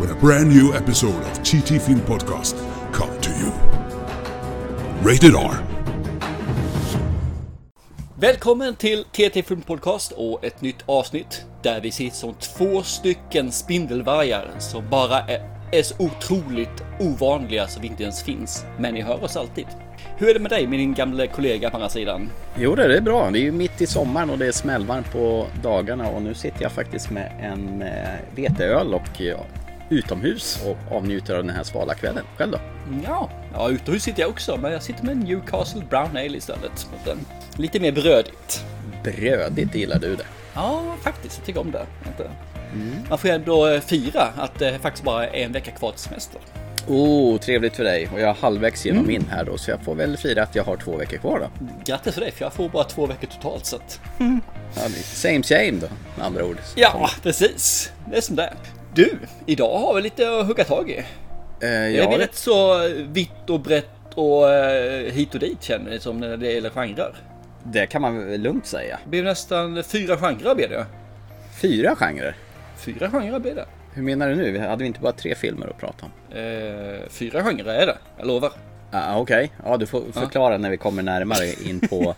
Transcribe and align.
when 0.00 0.10
a 0.10 0.20
brand 0.20 0.48
new 0.48 0.74
episode 0.74 1.22
of 1.30 1.42
TT 1.42 1.78
Film 1.78 2.00
Podcast 2.00 2.56
come 2.92 3.20
to 3.20 3.30
you. 3.30 3.52
Rated 5.02 5.34
R. 5.34 5.54
Välkommen 8.18 8.76
till 8.76 9.04
TT 9.04 9.42
Film 9.42 9.62
Podcast 9.62 10.12
och 10.12 10.44
ett 10.44 10.62
nytt 10.62 10.84
avsnitt 10.86 11.44
där 11.62 11.80
vi 11.80 11.90
sitter 11.90 12.16
som 12.16 12.34
två 12.34 12.82
stycken 12.82 13.52
spindelvargar 13.52 14.50
som 14.58 14.88
bara 14.90 15.20
är, 15.20 15.40
är 15.72 15.82
så 15.82 15.94
otroligt 15.98 16.84
ovanliga 17.00 17.68
så 17.68 17.80
vi 17.80 17.86
inte 17.86 18.02
ens 18.02 18.22
finns. 18.22 18.64
Men 18.78 18.94
ni 18.94 19.00
hör 19.00 19.24
oss 19.24 19.36
alltid. 19.36 19.66
Hur 20.16 20.28
är 20.28 20.34
det 20.34 20.40
med 20.40 20.50
dig, 20.50 20.66
min 20.66 20.94
gamla 20.94 21.26
kollega 21.26 21.70
på 21.70 21.76
andra 21.76 21.88
sidan? 21.88 22.30
Jo 22.56 22.74
det 22.74 22.96
är 22.96 23.00
bra. 23.00 23.30
Det 23.30 23.38
är 23.38 23.42
ju 23.42 23.52
mitt 23.52 23.80
i 23.80 23.86
sommaren 23.86 24.30
och 24.30 24.38
det 24.38 24.46
är 24.46 24.52
smällvarmt 24.52 25.12
på 25.12 25.46
dagarna 25.62 26.08
och 26.08 26.22
nu 26.22 26.34
sitter 26.34 26.62
jag 26.62 26.72
faktiskt 26.72 27.10
med 27.10 27.32
en 27.40 27.82
eh, 27.82 28.20
veteöl 28.34 28.94
och 28.94 29.20
utomhus 29.90 30.62
och 30.66 30.96
avnjuter 30.96 31.34
av 31.34 31.44
den 31.44 31.56
här 31.56 31.62
svala 31.62 31.94
kvällen. 31.94 32.24
Själv 32.36 32.52
då? 32.52 32.58
Ja, 33.04 33.30
ja 33.54 33.70
utomhus 33.70 34.02
sitter 34.02 34.20
jag 34.20 34.30
också, 34.30 34.56
men 34.56 34.72
jag 34.72 34.82
sitter 34.82 35.04
med 35.04 35.16
Newcastle 35.16 35.82
Brown 35.90 36.10
Ale 36.16 36.36
istället. 36.36 36.88
Lite 37.56 37.80
mer 37.80 37.92
brödigt. 37.92 38.64
Brödigt 39.04 39.74
gillar 39.74 39.98
du 39.98 40.16
det. 40.16 40.24
Ja, 40.54 40.96
faktiskt. 41.02 41.36
Jag 41.38 41.46
tycker 41.46 41.60
om 41.60 41.70
det. 41.70 41.86
Inte- 42.06 42.30
Man 43.08 43.18
får 43.18 43.30
ju 43.30 43.36
ändå 43.36 43.66
eh, 43.66 43.80
fira 43.80 44.22
att 44.36 44.58
det 44.58 44.78
faktiskt 44.78 45.04
bara 45.04 45.26
är 45.28 45.44
en 45.44 45.52
vecka 45.52 45.70
kvar 45.70 45.90
till 45.90 46.00
semester. 46.00 46.40
Oh, 46.88 47.38
trevligt 47.38 47.76
för 47.76 47.84
dig. 47.84 48.08
Och 48.12 48.20
jag 48.20 48.28
är 48.30 48.34
halvvägs 48.34 48.86
genom 48.86 49.06
min 49.06 49.24
här 49.30 49.44
då 49.44 49.58
så 49.58 49.70
jag 49.70 49.80
får 49.80 49.94
väl 49.94 50.16
fira 50.16 50.42
att 50.42 50.54
jag 50.54 50.64
har 50.64 50.76
två 50.76 50.96
veckor 50.96 51.16
kvar 51.18 51.38
då. 51.40 51.66
Grattis 51.84 52.14
för 52.14 52.20
dig, 52.20 52.32
för 52.32 52.44
jag 52.44 52.52
får 52.52 52.68
bara 52.68 52.84
två 52.84 53.06
veckor 53.06 53.26
totalt 53.26 53.66
så 53.66 53.76
att... 53.76 54.00
Ja, 54.18 54.24
det 54.74 54.98
är 54.98 55.02
same 55.02 55.42
same 55.42 55.70
då 55.80 55.86
med 56.16 56.26
andra 56.26 56.44
ord. 56.44 56.56
Ja, 56.76 57.10
precis. 57.22 57.92
Det 58.10 58.16
är 58.16 58.20
som 58.20 58.36
det 58.36 58.42
är. 58.42 58.54
Du, 58.94 59.18
idag 59.46 59.78
har 59.78 59.94
vi 59.94 60.02
lite 60.02 60.38
att 60.38 60.46
hugga 60.46 60.64
tag 60.64 60.90
i. 60.90 60.98
Eh, 60.98 61.04
Det 61.60 61.66
är 61.66 61.88
ja, 61.88 62.10
det, 62.10 62.18
rätt 62.18 62.34
så 62.34 62.88
vitt 63.08 63.50
och 63.50 63.60
brett 63.60 63.86
och 64.14 64.50
eh, 64.52 65.12
hit 65.12 65.34
och 65.34 65.40
dit 65.40 65.62
känner 65.62 65.90
ni 65.90 66.00
som 66.00 66.20
när 66.20 66.36
det 66.36 66.52
gäller 66.52 66.70
genrer. 66.70 67.14
det 67.64 67.86
kan 67.86 68.02
man 68.02 68.34
lugnt 68.36 68.66
säga. 68.66 68.98
Det 69.04 69.10
blev 69.10 69.24
nästan 69.24 69.82
fyra 69.84 70.16
genrer 70.16 70.54
blev 70.54 70.70
det. 70.70 70.86
Fyra 71.60 71.96
genrer. 71.96 72.36
Fyra 72.78 73.10
genrer 73.10 73.38
blev 73.38 73.54
det. 73.54 73.64
Hur 73.94 74.02
menar 74.02 74.28
du 74.28 74.36
nu? 74.36 74.58
Hade 74.58 74.82
vi 74.82 74.86
inte 74.86 75.00
bara 75.00 75.12
tre 75.12 75.34
filmer 75.34 75.66
att 75.66 75.78
prata 75.78 76.06
om? 76.06 76.36
Eh, 76.38 77.00
fyra 77.08 77.42
genrer 77.44 77.74
är 77.74 77.86
det, 77.86 77.96
jag 78.18 78.26
lovar. 78.26 78.52
Ah, 78.92 79.16
Okej, 79.18 79.52
ja 79.64 79.76
du 79.76 79.86
får 79.86 80.02
förklara 80.12 80.58
när 80.58 80.70
vi 80.70 80.76
kommer 80.76 81.02
närmare 81.02 81.46
in 81.64 81.80
på 81.80 82.14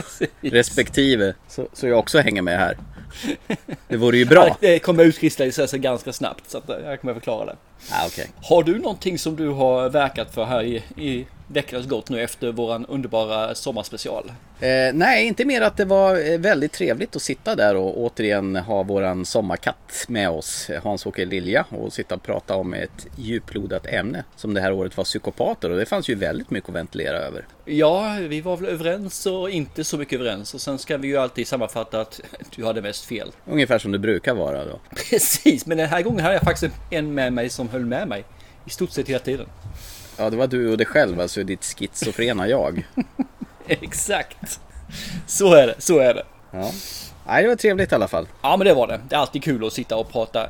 respektive 0.40 1.34
så, 1.48 1.66
så 1.72 1.86
jag 1.88 1.98
också 1.98 2.18
hänger 2.18 2.42
med 2.42 2.58
här. 2.58 2.76
Det 3.88 3.96
vore 3.96 4.16
ju 4.16 4.24
bra. 4.24 4.56
Det 4.60 4.78
kommer 4.78 5.04
utkristallisera 5.04 5.66
sig 5.66 5.78
ganska 5.78 6.12
snabbt 6.12 6.50
så 6.50 6.58
att 6.58 6.68
jag 6.84 7.00
kommer 7.00 7.14
förklara 7.14 7.44
det. 7.44 7.56
Ah, 7.90 8.06
okej. 8.06 8.26
Har 8.42 8.62
du 8.62 8.78
någonting 8.78 9.18
som 9.18 9.36
du 9.36 9.48
har 9.48 9.88
verkat 9.88 10.34
för 10.34 10.44
här 10.44 10.62
i, 10.62 10.82
i 10.96 11.26
veckans 11.52 11.86
gått 11.86 12.10
nu 12.10 12.22
efter 12.22 12.52
våran 12.52 12.86
underbara 12.86 13.54
sommarspecial? 13.54 14.32
Eh, 14.60 14.94
nej, 14.94 15.26
inte 15.26 15.44
mer 15.44 15.62
att 15.62 15.76
det 15.76 15.84
var 15.84 16.30
eh, 16.30 16.38
väldigt 16.38 16.72
trevligt 16.72 17.16
att 17.16 17.22
sitta 17.22 17.54
där 17.54 17.76
och 17.76 17.98
återigen 17.98 18.56
ha 18.56 18.82
våran 18.82 19.26
sommarkatt 19.26 20.04
med 20.08 20.30
oss, 20.30 20.70
Hans-Åke 20.82 21.24
Lilja, 21.24 21.64
och 21.68 21.92
sitta 21.92 22.14
och 22.14 22.22
prata 22.22 22.56
om 22.56 22.74
ett 22.74 23.06
djuplodat 23.16 23.86
ämne 23.86 24.24
som 24.36 24.54
det 24.54 24.60
här 24.60 24.72
året 24.72 24.96
var 24.96 25.04
psykopater 25.04 25.70
och 25.70 25.76
det 25.76 25.86
fanns 25.86 26.08
ju 26.08 26.14
väldigt 26.14 26.50
mycket 26.50 26.68
att 26.68 26.74
ventilera 26.74 27.16
över. 27.16 27.46
Ja, 27.64 28.16
vi 28.20 28.40
var 28.40 28.56
väl 28.56 28.68
överens 28.68 29.26
och 29.26 29.50
inte 29.50 29.84
så 29.84 29.98
mycket 29.98 30.20
överens 30.20 30.54
och 30.54 30.60
sen 30.60 30.78
ska 30.78 30.96
vi 30.96 31.08
ju 31.08 31.16
alltid 31.16 31.46
sammanfatta 31.46 32.00
att 32.00 32.20
du 32.56 32.64
hade 32.64 32.82
mest 32.82 33.04
fel. 33.04 33.32
Ungefär 33.46 33.78
som 33.78 33.92
det 33.92 33.98
brukar 33.98 34.34
vara 34.34 34.64
då. 34.64 34.80
Precis, 35.10 35.66
men 35.66 35.78
den 35.78 35.88
här 35.88 36.02
gången 36.02 36.20
hade 36.20 36.34
jag 36.34 36.42
faktiskt 36.42 36.74
en 36.90 37.14
med 37.14 37.32
mig 37.32 37.48
som 37.48 37.68
höll 37.68 37.84
med 37.84 38.08
mig 38.08 38.24
i 38.66 38.70
stort 38.70 38.90
sett 38.90 39.08
hela 39.08 39.18
tiden. 39.18 39.46
Ja, 40.16 40.30
det 40.30 40.36
var 40.36 40.46
du 40.46 40.70
och 40.70 40.76
dig 40.76 40.86
själv, 40.86 41.20
alltså 41.20 41.42
ditt 41.42 41.64
schizofrena 41.64 42.48
jag. 42.48 42.86
Exakt. 43.68 44.60
Så 45.26 45.54
är 45.54 45.66
det, 45.66 45.74
så 45.78 45.98
är 45.98 46.14
det. 46.14 46.24
Ja. 46.50 46.70
Nej, 47.26 47.42
det 47.42 47.48
var 47.48 47.56
trevligt 47.56 47.92
i 47.92 47.94
alla 47.94 48.08
fall. 48.08 48.28
Ja, 48.42 48.56
men 48.56 48.66
det 48.66 48.74
var 48.74 48.86
det. 48.86 49.00
Det 49.08 49.14
är 49.14 49.20
alltid 49.20 49.42
kul 49.42 49.66
att 49.66 49.72
sitta 49.72 49.96
och 49.96 50.12
prata 50.12 50.48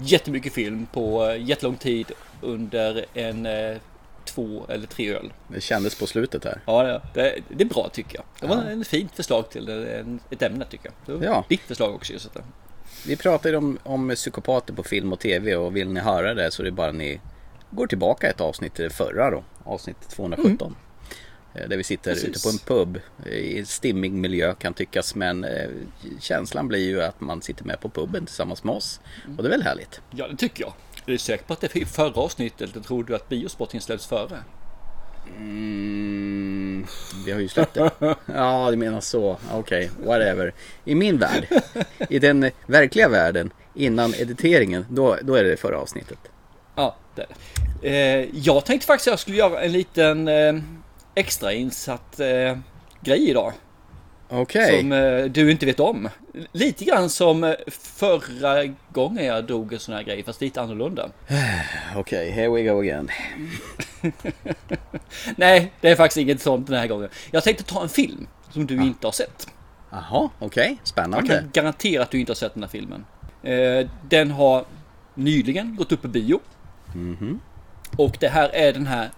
jättemycket 0.00 0.52
film 0.52 0.86
på 0.92 1.26
eh, 1.26 1.48
jättelång 1.48 1.76
tid 1.76 2.12
under 2.40 3.04
en 3.14 3.46
eh, 3.46 3.76
två 4.24 4.66
eller 4.68 4.86
tre 4.86 5.14
öl. 5.14 5.32
Det 5.48 5.60
kändes 5.60 5.98
på 5.98 6.06
slutet 6.06 6.44
här. 6.44 6.60
Ja, 6.66 6.82
det, 6.82 7.00
det, 7.14 7.40
det 7.48 7.64
är 7.64 7.68
bra 7.68 7.88
tycker 7.92 8.16
jag. 8.18 8.24
Det 8.40 8.56
var 8.56 8.64
en 8.64 8.84
fint 8.84 9.12
förslag 9.14 9.50
till 9.50 9.68
en, 9.68 10.20
ett 10.30 10.42
ämne 10.42 10.64
tycker 10.70 10.86
jag. 10.86 10.94
Det 11.06 11.26
var 11.26 11.34
Ja. 11.34 11.44
Ditt 11.48 11.60
förslag 11.60 11.94
också 11.94 12.12
just 12.12 12.32
detta. 12.34 12.46
Vi 13.06 13.16
pratade 13.16 13.56
om, 13.56 13.78
om 13.82 14.10
psykopater 14.14 14.74
på 14.74 14.82
film 14.82 15.12
och 15.12 15.18
tv 15.20 15.56
och 15.56 15.76
vill 15.76 15.88
ni 15.88 16.00
höra 16.00 16.34
det 16.34 16.50
så 16.50 16.62
är 16.62 16.64
det 16.64 16.70
bara 16.72 16.92
ni 16.92 17.20
går 17.70 17.86
tillbaka 17.86 18.28
ett 18.30 18.40
avsnitt 18.40 18.74
till 18.74 18.84
det 18.84 18.90
förra 18.90 19.30
då. 19.30 19.44
Avsnitt 19.64 20.08
217. 20.08 20.76
Eh, 21.54 21.68
Där 21.68 21.76
vi 21.76 21.84
sitter 21.84 22.12
Precis. 22.14 22.28
ute 22.28 22.40
på 22.42 22.48
en 22.48 22.58
pub 22.58 23.00
i 23.26 23.64
stimmig 23.64 24.12
miljö 24.12 24.54
kan 24.54 24.74
tyckas 24.74 25.14
men 25.14 25.44
eh, 25.44 25.68
känslan 26.20 26.68
blir 26.68 26.88
ju 26.88 27.02
att 27.02 27.20
man 27.20 27.42
sitter 27.42 27.64
med 27.64 27.80
på 27.80 27.88
puben 27.88 28.26
tillsammans 28.26 28.64
med 28.64 28.74
oss. 28.74 29.00
Och 29.36 29.42
det 29.42 29.48
är 29.48 29.50
väl 29.50 29.62
härligt. 29.62 30.00
Ja, 30.10 30.28
det 30.28 30.36
tycker 30.36 30.62
jag. 30.64 30.72
Är 31.06 31.12
du 31.12 31.18
säker 31.18 31.44
på 31.44 31.52
att 31.52 31.60
det 31.60 31.76
är 31.76 31.84
förra 31.84 32.20
avsnittet 32.20 32.84
tror 32.84 33.04
du 33.04 33.14
att 33.14 33.28
biosporten 33.28 33.80
släpps 33.80 34.06
före? 34.06 34.38
Mm, 35.38 36.86
vi 37.26 37.32
har 37.32 37.40
ju 37.40 37.48
släppt 37.48 37.74
det. 37.74 37.90
Ja, 38.26 38.68
du 38.70 38.76
menar 38.76 39.00
så. 39.00 39.36
Okej, 39.52 39.90
whatever. 40.04 40.54
I 40.84 40.94
min 40.94 41.18
värld, 41.18 41.48
i 42.10 42.18
den 42.18 42.50
verkliga 42.66 43.08
världen, 43.08 43.52
innan 43.74 44.14
editeringen, 44.14 44.86
då, 44.90 45.16
då 45.22 45.34
är 45.34 45.44
det 45.44 45.56
förra 45.56 45.78
avsnittet. 45.78 46.18
Ja, 46.74 46.96
det. 47.14 47.26
Eh, 47.82 48.28
jag 48.32 48.64
tänkte 48.64 48.86
faktiskt 48.86 49.08
att 49.08 49.12
jag 49.12 49.18
skulle 49.18 49.36
göra 49.36 49.60
en 49.60 49.72
liten 49.72 50.28
eh, 50.28 50.54
extra 51.14 51.52
insatt 51.52 52.20
eh, 52.20 52.58
grej 53.00 53.30
idag. 53.30 53.52
Okej. 54.34 54.80
Som 54.80 54.92
eh, 54.92 55.24
du 55.24 55.50
inte 55.50 55.66
vet 55.66 55.80
om. 55.80 56.08
Lite 56.52 56.84
grann 56.84 57.10
som 57.10 57.44
eh, 57.44 57.54
förra 57.68 58.64
gången 58.92 59.24
jag 59.24 59.44
drog 59.44 59.72
en 59.72 59.80
sån 59.80 59.94
här 59.94 60.02
grej, 60.02 60.22
fast 60.22 60.40
lite 60.40 60.60
annorlunda. 60.60 61.10
Okej, 61.96 62.30
here 62.30 62.48
we 62.48 62.62
go 62.62 62.80
again. 62.80 63.08
Nej, 65.36 65.72
det 65.80 65.88
är 65.88 65.96
faktiskt 65.96 66.18
inget 66.18 66.40
sånt 66.40 66.66
den 66.66 66.78
här 66.78 66.86
gången. 66.86 67.08
Jag 67.30 67.44
tänkte 67.44 67.64
ta 67.64 67.82
en 67.82 67.88
film 67.88 68.26
som 68.50 68.66
du 68.66 68.74
inte 68.74 69.06
har 69.06 69.12
sett. 69.12 69.46
Jaha, 69.90 70.30
okej. 70.38 70.76
Jag 70.78 70.88
Spännande. 70.88 71.28
kan 71.28 71.50
garantera 71.52 72.02
att 72.02 72.10
du 72.10 72.20
inte 72.20 72.30
har 72.30 72.36
sett 72.36 72.54
den 72.54 72.62
här 72.62 72.70
filmen. 72.70 73.04
Eh, 73.42 73.88
den 74.08 74.30
har 74.30 74.64
nyligen 75.14 75.76
gått 75.76 75.92
upp 75.92 76.02
på 76.02 76.08
bio. 76.08 76.40
Och 77.96 78.16
det 78.20 78.28
här 78.28 78.48
är 78.48 78.72
den 78.72 78.86
här 78.86 79.10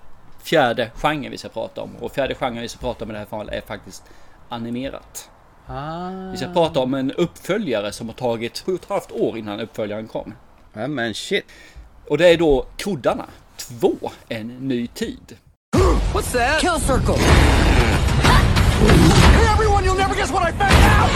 fjärde 0.42 0.90
genren 0.94 1.30
vi 1.30 1.38
ska 1.38 1.48
prata 1.48 1.80
om. 1.80 1.96
Och 2.00 2.12
fjärde 2.12 2.34
genren 2.34 2.62
vi 2.62 2.68
ska 2.68 2.78
prata 2.78 3.04
om 3.04 3.10
i 3.10 3.12
det 3.12 3.18
här 3.18 3.26
fallet 3.26 3.54
är 3.54 3.60
faktiskt 3.60 4.02
animerat. 4.54 5.30
Ah, 5.66 6.10
Vi 6.30 6.36
ska 6.36 6.46
prata 6.52 6.80
om 6.80 6.94
en 6.94 7.12
uppföljare 7.12 7.92
som 7.92 8.06
har 8.08 8.14
tagit 8.14 8.62
sju 8.66 8.72
och 8.74 8.82
ett 8.82 8.88
halvt 8.88 9.12
år 9.12 9.38
innan 9.38 9.60
uppföljaren 9.60 10.08
kom. 10.08 10.34
ja, 10.72 10.86
men 10.88 11.14
shit. 11.14 11.44
Och 12.08 12.18
det 12.18 12.28
är 12.28 12.36
då 12.38 12.66
Koddarna 12.84 13.26
2, 13.56 13.92
En 14.28 14.48
ny 14.48 14.86
tid. 14.86 15.36
What's 16.14 16.32
that? 16.32 16.60
Kill 16.60 16.80
circle. 16.80 17.14
Hey 19.34 19.46
everyone, 19.52 19.84
you'll 19.84 19.98
never 19.98 20.14
guess 20.14 20.30
what 20.30 20.42
I 20.42 20.52
found 20.52 20.84
out! 20.84 21.10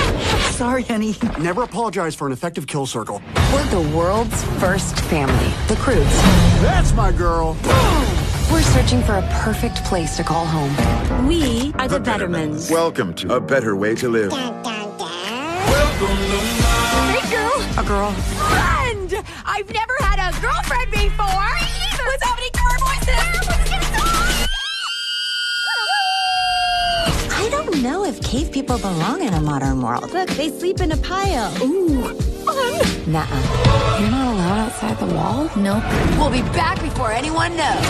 Sorry, 0.54 0.82
honey. 0.82 1.14
Never 1.38 1.62
apologize 1.62 2.16
for 2.16 2.26
an 2.26 2.32
effective 2.32 2.66
kill 2.66 2.86
circle. 2.86 3.20
We're 3.52 3.70
the 3.70 3.96
world's 3.96 4.44
first 4.60 4.98
family, 5.00 5.50
the 5.68 5.76
Croods. 5.76 6.16
That's 6.62 6.92
my 6.94 7.12
girl. 7.12 7.54
We're 8.50 8.62
searching 8.62 9.02
for 9.02 9.12
a 9.14 9.22
perfect 9.42 9.84
place 9.84 10.16
to 10.16 10.24
call 10.24 10.46
home. 10.46 10.74
We 11.26 11.72
are 11.74 11.86
the, 11.86 12.00
Bettermans. 12.00 12.70
Welcome 12.70 13.12
to 13.14 13.34
a 13.34 13.40
better 13.40 13.76
way 13.76 13.94
to 13.96 14.08
live. 14.08 14.32
Welcome, 14.32 14.64
Hey, 17.12 17.30
girl. 17.30 17.62
A 17.78 17.84
girl. 17.86 18.12
Friend! 18.12 19.22
I've 19.44 19.70
never 19.70 19.94
had 20.00 20.18
a 20.18 20.32
girlfriend 20.40 20.90
before. 20.90 21.26
What's 22.06 22.24
happening 22.24 22.50
to 22.54 22.60
our 22.60 22.78
voices? 22.78 23.24
I 27.30 27.48
don't 27.50 27.82
know 27.82 28.04
if 28.04 28.22
cave 28.22 28.50
people 28.50 28.78
belong 28.78 29.22
in 29.22 29.34
a 29.34 29.40
modern 29.40 29.82
world. 29.82 30.10
Look, 30.12 30.30
they 30.30 30.48
sleep 30.48 30.80
in 30.80 30.92
a 30.92 30.96
pile. 30.96 31.52
Ooh. 31.62 32.27
Fun. 32.52 33.12
Nuh-uh. 33.12 33.98
You're 34.00 34.10
not 34.10 34.34
allowed 34.34 34.58
outside 34.66 34.98
the 34.98 35.06
wall? 35.14 35.50
Nope. 35.56 35.84
We'll 36.18 36.30
be 36.30 36.42
back 36.52 36.80
before 36.82 37.12
anyone 37.12 37.56
knows. 37.56 37.84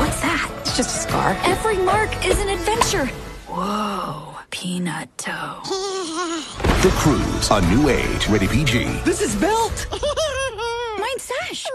What's 0.00 0.20
that? 0.22 0.50
It's 0.60 0.76
just 0.76 0.96
a 0.96 1.08
scar. 1.08 1.36
Every 1.44 1.76
mark 1.78 2.10
is 2.26 2.38
an 2.40 2.48
adventure. 2.48 3.06
Whoa. 3.48 4.34
Peanut 4.50 5.08
toe. 5.18 5.62
The 6.82 6.90
Cruise, 6.92 7.50
a 7.50 7.60
new 7.74 7.88
age, 7.88 8.28
rated 8.28 8.50
PG. 8.50 8.84
This 9.04 9.20
is 9.20 9.34
built. 9.34 9.86
Mine's 11.00 11.22
Sash. 11.22 11.66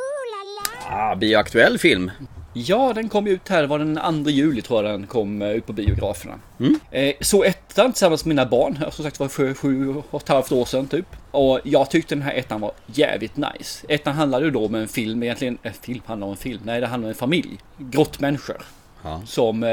Ah, 0.88 1.16
bioaktuell 1.16 1.80
film. 1.80 2.12
Ja, 2.54 2.94
den 2.94 3.10
kom 3.10 3.28
ut 3.28 3.50
här, 3.50 3.62
det 3.62 3.68
var 3.68 3.80
den 3.80 4.24
2 4.24 4.30
juli 4.30 4.62
tror 4.62 4.84
jag 4.84 5.00
den 5.00 5.08
kom 5.08 5.42
eh, 5.42 5.50
ut 5.52 5.66
på 5.66 5.74
biograferna. 5.74 6.40
Eh, 6.92 7.16
så 7.22 7.44
ettan 7.44 7.92
tillsammans 7.92 8.26
med 8.26 8.36
mina 8.36 8.46
barn, 8.46 8.80
som 8.92 9.06
sagt 9.06 9.20
var 9.20 9.28
för 9.28 9.54
sju 9.54 9.96
och 10.10 10.22
ett 10.22 10.30
halvt 10.30 10.52
år 10.52 10.66
sedan 10.66 10.88
typ. 10.88 11.06
Och 11.32 11.60
jag 11.64 11.90
tyckte 11.90 12.16
den 12.16 12.22
här 12.22 12.34
ettan 12.34 12.62
var 12.62 12.72
jävligt 12.86 13.38
nice. 13.38 13.86
Ettan 13.90 14.14
handlade 14.14 14.46
ju 14.46 14.52
då 14.52 14.66
om 14.66 14.76
en 14.76 14.88
film, 14.88 15.24
egentligen, 15.24 15.58
en 15.64 15.74
film 15.74 16.02
handlar 16.06 16.28
om 16.28 16.32
en 16.32 16.38
film, 16.38 16.62
nej 16.64 16.82
det 16.82 16.88
handlar 16.88 17.08
om 17.08 17.10
en 17.10 17.16
familj. 17.16 17.58
Grottmänniskor. 17.78 18.62
Ja. 19.04 19.22
Som 19.26 19.64
eh, 19.64 19.70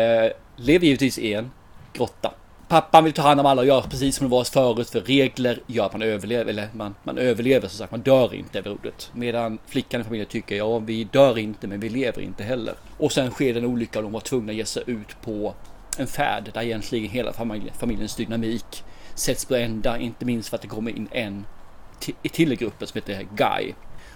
lever 0.56 0.86
givetvis 0.86 1.18
i 1.18 1.34
en 1.34 1.50
grotta. 1.92 2.32
Pappan 2.68 3.04
vill 3.04 3.12
ta 3.12 3.22
hand 3.22 3.40
om 3.40 3.46
alla 3.46 3.60
och 3.62 3.66
göra 3.66 3.82
precis 3.82 4.16
som 4.16 4.26
det 4.26 4.30
var 4.30 4.44
förut 4.44 4.90
för 4.90 5.00
regler 5.00 5.60
gör 5.66 5.86
att 5.86 5.92
man 5.92 6.02
överlever, 6.02 6.50
eller 6.50 6.68
man, 6.72 6.94
man 7.02 7.18
överlever 7.18 7.68
som 7.68 7.78
sagt, 7.78 7.90
man 7.90 8.00
dör 8.00 8.34
inte 8.34 8.58
över 8.58 8.70
ordet. 8.70 9.10
Medan 9.14 9.58
flickan 9.66 10.00
i 10.00 10.04
familjen 10.04 10.28
tycker 10.28 10.56
ja 10.56 10.78
vi 10.78 11.04
dör 11.04 11.38
inte 11.38 11.66
men 11.66 11.80
vi 11.80 11.88
lever 11.88 12.22
inte 12.22 12.44
heller. 12.44 12.74
Och 12.98 13.12
sen 13.12 13.30
sker 13.30 13.54
det 13.54 13.60
en 13.60 13.66
olycka 13.66 13.98
och 13.98 14.02
de 14.02 14.12
var 14.12 14.20
tvungna 14.20 14.52
att 14.52 14.56
ge 14.56 14.64
sig 14.64 14.82
ut 14.86 15.22
på 15.22 15.54
en 15.98 16.06
färd 16.06 16.50
där 16.54 16.62
egentligen 16.62 17.10
hela 17.10 17.32
familjen, 17.32 17.74
familjens 17.78 18.16
dynamik 18.16 18.84
sätts 19.14 19.44
på 19.44 19.54
ända, 19.54 19.98
inte 19.98 20.24
minst 20.24 20.48
för 20.48 20.56
att 20.56 20.62
det 20.62 20.68
kommer 20.68 20.90
in 20.90 21.08
en 21.12 21.44
till, 22.22 22.52
i 22.52 22.56
gruppen 22.56 22.88
som 22.88 23.00
heter 23.00 23.26
Guy. 23.36 23.72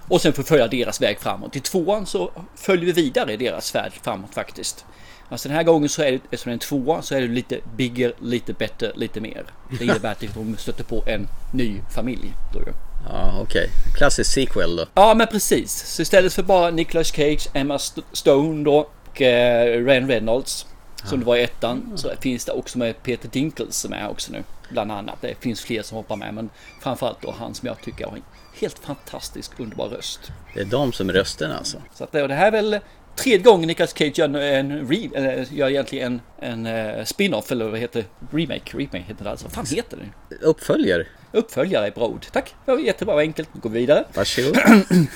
Och 0.08 0.20
sen 0.20 0.32
får 0.32 0.42
följa 0.42 0.68
deras 0.68 1.02
väg 1.02 1.20
framåt. 1.20 1.56
I 1.56 1.60
tvåan 1.60 2.06
så 2.06 2.30
följer 2.56 2.86
vi 2.86 2.92
vidare 2.92 3.36
deras 3.36 3.72
färd 3.72 3.92
framåt 3.92 4.34
faktiskt. 4.34 4.84
Alltså 5.32 5.48
den 5.48 5.56
här 5.56 5.64
gången 5.64 5.88
så 5.88 6.02
är 6.02 6.12
det, 6.12 6.16
eftersom 6.30 6.50
det 6.50 6.50
är 6.50 6.54
en 6.54 6.58
tvåa 6.58 7.02
så 7.02 7.14
är 7.14 7.20
det 7.20 7.28
lite 7.28 7.58
bigger, 7.76 8.12
lite 8.20 8.52
bättre, 8.52 8.92
lite 8.94 9.20
mer. 9.20 9.44
Det 9.78 9.84
innebär 9.84 10.12
att 10.12 10.20
de 10.34 10.56
stöter 10.56 10.84
på 10.84 11.04
en 11.06 11.28
ny 11.52 11.80
familj. 11.94 12.32
Då 12.52 12.58
ju. 12.58 12.72
Ja, 13.08 13.38
okej. 13.42 13.68
Klassisk 13.96 14.32
sequel 14.32 14.76
då. 14.76 14.86
Ja 14.94 15.14
men 15.14 15.26
precis. 15.26 15.72
Så 15.86 16.02
istället 16.02 16.32
för 16.32 16.42
bara 16.42 16.70
Nicolas 16.70 17.08
Cage, 17.12 17.48
Emma 17.52 17.74
St- 17.74 18.02
Stone 18.12 18.64
då 18.64 18.88
och 19.10 19.22
eh, 19.22 19.84
Ryan 19.84 20.08
Reynolds 20.08 20.66
som 21.04 21.20
det 21.20 21.26
var 21.26 21.36
i 21.36 21.42
ettan 21.42 21.92
så 21.96 22.10
finns 22.20 22.44
det 22.44 22.52
också 22.52 22.78
med 22.78 23.02
Peter 23.02 23.28
Dinkles 23.28 23.76
som 23.76 23.92
är 23.92 24.08
också 24.08 24.32
nu. 24.32 24.42
Bland 24.70 24.92
annat. 24.92 25.18
Det 25.20 25.34
finns 25.40 25.60
fler 25.60 25.82
som 25.82 25.96
hoppar 25.96 26.16
med 26.16 26.34
men 26.34 26.50
framförallt 26.82 27.22
då 27.22 27.34
han 27.38 27.54
som 27.54 27.66
jag 27.66 27.82
tycker 27.82 28.06
har 28.06 28.16
en 28.16 28.22
helt 28.60 28.78
fantastisk 28.78 29.60
underbar 29.60 29.88
röst. 29.88 30.20
Det 30.54 30.60
är 30.60 30.64
de 30.64 30.92
som 30.92 31.08
är 31.08 31.12
rösterna 31.12 31.56
alltså. 31.58 31.78
Så 31.94 32.04
att 32.04 32.12
det, 32.12 32.22
och 32.22 32.28
det 32.28 32.34
här 32.34 32.46
är 32.46 32.50
väl 32.50 32.78
tredje 33.16 33.38
gången 33.38 33.66
Nicolas 33.66 33.94
Cage 33.98 34.18
gör 34.18 34.28
en, 34.28 34.34
en 34.70 34.88
re, 34.88 35.10
eller 35.14 35.46
gör 35.50 35.70
egentligen 35.70 36.20
en, 36.40 36.66
en 36.66 36.98
eh, 36.98 37.04
spin-off 37.04 37.52
eller 37.52 37.68
vad 37.68 37.78
heter 37.78 38.04
remake? 38.30 38.76
Remake 38.78 39.04
heter 39.08 39.24
det 39.24 39.30
alltså. 39.30 39.46
Vad 39.46 39.52
fan 39.52 39.76
heter 39.76 39.98
det? 40.28 40.36
Uppföljer. 40.36 41.08
Uppföljare 41.32 41.86
är 41.86 41.90
bra 41.90 42.06
ord. 42.06 42.26
Tack! 42.32 42.54
Det 42.64 42.72
var 42.72 42.78
jättebra 42.78 43.14
och 43.14 43.20
enkelt. 43.20 43.48
Nu 43.52 43.60
går 43.60 43.70
vi 43.70 43.78
vidare. 43.78 44.04
Varsågod. 44.14 44.58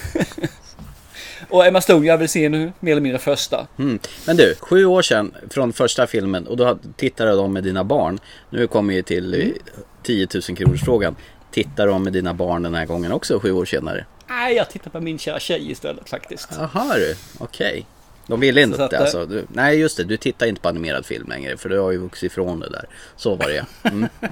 Och 1.48 1.66
Emma 1.66 1.80
Stone 1.80 2.06
jag 2.06 2.18
vill 2.18 2.28
se 2.28 2.48
nu 2.48 2.72
mer 2.80 2.92
eller 2.92 3.02
mindre 3.02 3.18
första. 3.18 3.66
Mm. 3.78 3.98
Men 4.26 4.36
du, 4.36 4.54
sju 4.60 4.84
år 4.84 5.02
sedan 5.02 5.34
från 5.50 5.72
första 5.72 6.06
filmen 6.06 6.46
och 6.46 6.56
då 6.56 6.78
tittade 6.96 7.30
de 7.30 7.52
med 7.52 7.64
dina 7.64 7.84
barn. 7.84 8.18
Nu 8.50 8.66
kommer 8.66 8.94
vi 8.94 9.02
till 9.02 9.34
eh, 9.34 9.48
10 10.02 10.28
000 10.48 10.56
kronors 10.56 10.84
frågan. 10.84 11.16
Tittar 11.50 11.86
de 11.86 12.02
med 12.02 12.12
dina 12.12 12.34
barn 12.34 12.62
den 12.62 12.74
här 12.74 12.86
gången 12.86 13.12
också 13.12 13.40
sju 13.40 13.52
år 13.52 13.64
senare? 13.64 14.06
Nej, 14.28 14.56
jag 14.56 14.70
tittar 14.70 14.90
på 14.90 15.00
min 15.00 15.18
kära 15.18 15.40
tjej 15.40 15.70
istället 15.70 16.08
faktiskt. 16.08 16.48
Jaha 16.58 16.94
du, 16.94 17.16
okej. 17.38 17.86
De 18.26 18.40
ville 18.40 18.62
inte 18.62 18.84
att, 18.84 18.92
eh, 18.92 19.00
alltså. 19.00 19.26
Du, 19.26 19.46
nej 19.48 19.78
just 19.78 19.96
det, 19.96 20.04
du 20.04 20.16
tittar 20.16 20.46
inte 20.46 20.60
på 20.60 20.68
animerad 20.68 21.06
film 21.06 21.28
längre 21.28 21.56
för 21.56 21.68
du 21.68 21.78
har 21.78 21.92
ju 21.92 21.98
vuxit 21.98 22.32
ifrån 22.32 22.60
det 22.60 22.68
där. 22.68 22.84
Så 23.16 23.34
var 23.34 23.48
det. 23.48 23.66
Mm. 23.82 24.08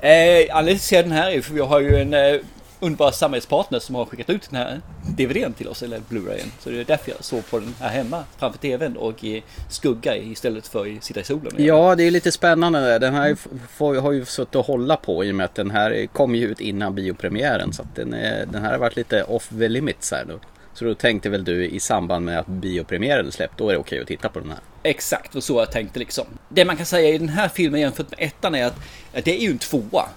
Eh, 0.00 0.56
anledningen 0.56 0.78
till 0.78 0.98
den 0.98 1.12
här 1.12 1.30
är 1.30 1.40
för 1.40 1.54
vi 1.54 1.60
har 1.60 1.80
ju 1.80 1.96
en 1.96 2.14
eh, 2.14 2.40
underbar 2.82 3.10
samarbetspartner 3.10 3.78
som 3.78 3.94
har 3.94 4.04
skickat 4.04 4.30
ut 4.30 4.50
den 4.50 4.60
här 4.60 4.80
DVDn 5.16 5.52
till 5.52 5.68
oss, 5.68 5.82
eller 5.82 6.00
Blu-rayen. 6.08 6.46
Så 6.58 6.70
det 6.70 6.80
är 6.80 6.84
därför 6.84 7.10
jag 7.10 7.24
såg 7.24 7.50
på 7.50 7.58
den 7.58 7.74
här 7.80 7.88
hemma 7.88 8.24
framför 8.38 8.58
TVn 8.58 8.96
och 8.96 9.24
i 9.24 9.42
skugga 9.70 10.16
istället 10.16 10.68
för 10.68 10.96
att 10.96 11.04
sitta 11.04 11.20
i 11.20 11.24
solen. 11.24 11.52
Ja, 11.56 11.94
det 11.94 12.04
är 12.04 12.10
lite 12.10 12.32
spännande. 12.32 12.80
där. 12.80 12.98
Den 12.98 13.14
här 13.14 13.36
får, 13.76 13.94
har 13.94 14.12
ju 14.12 14.24
suttit 14.24 14.54
och 14.54 14.66
hålla 14.66 14.96
på 14.96 15.24
i 15.24 15.30
och 15.30 15.34
med 15.34 15.44
att 15.44 15.54
den 15.54 15.70
här 15.70 16.06
kom 16.06 16.34
ju 16.34 16.46
ut 16.46 16.60
innan 16.60 16.94
biopremiären. 16.94 17.72
Så 17.72 17.82
att 17.82 17.96
den, 17.96 18.14
är, 18.14 18.46
den 18.46 18.62
här 18.62 18.70
har 18.70 18.78
varit 18.78 18.96
lite 18.96 19.24
off 19.24 19.48
the 19.48 19.68
limits 19.68 20.10
här 20.10 20.24
då. 20.24 20.38
Så 20.74 20.84
då 20.84 20.94
tänkte 20.94 21.28
väl 21.28 21.44
du 21.44 21.66
i 21.66 21.80
samband 21.80 22.24
med 22.24 22.38
att 22.38 22.46
biopremiären 22.46 23.32
släppt, 23.32 23.58
då 23.58 23.68
är 23.68 23.72
det 23.72 23.78
okej 23.78 24.00
att 24.00 24.06
titta 24.06 24.28
på 24.28 24.40
den 24.40 24.50
här. 24.50 24.58
Exakt, 24.82 25.34
och 25.34 25.44
så 25.44 25.58
jag 25.58 25.70
tänkte 25.70 25.98
liksom. 25.98 26.24
Det 26.48 26.64
man 26.64 26.76
kan 26.76 26.86
säga 26.86 27.08
i 27.08 27.18
den 27.18 27.28
här 27.28 27.48
filmen 27.48 27.80
jämfört 27.80 28.10
med 28.10 28.18
ettan 28.28 28.54
är 28.54 28.66
att 28.66 28.76
att 29.14 29.24
det 29.24 29.36
är 29.36 29.40
ju 29.40 29.50
en 29.50 29.58
tvåa. 29.58 30.08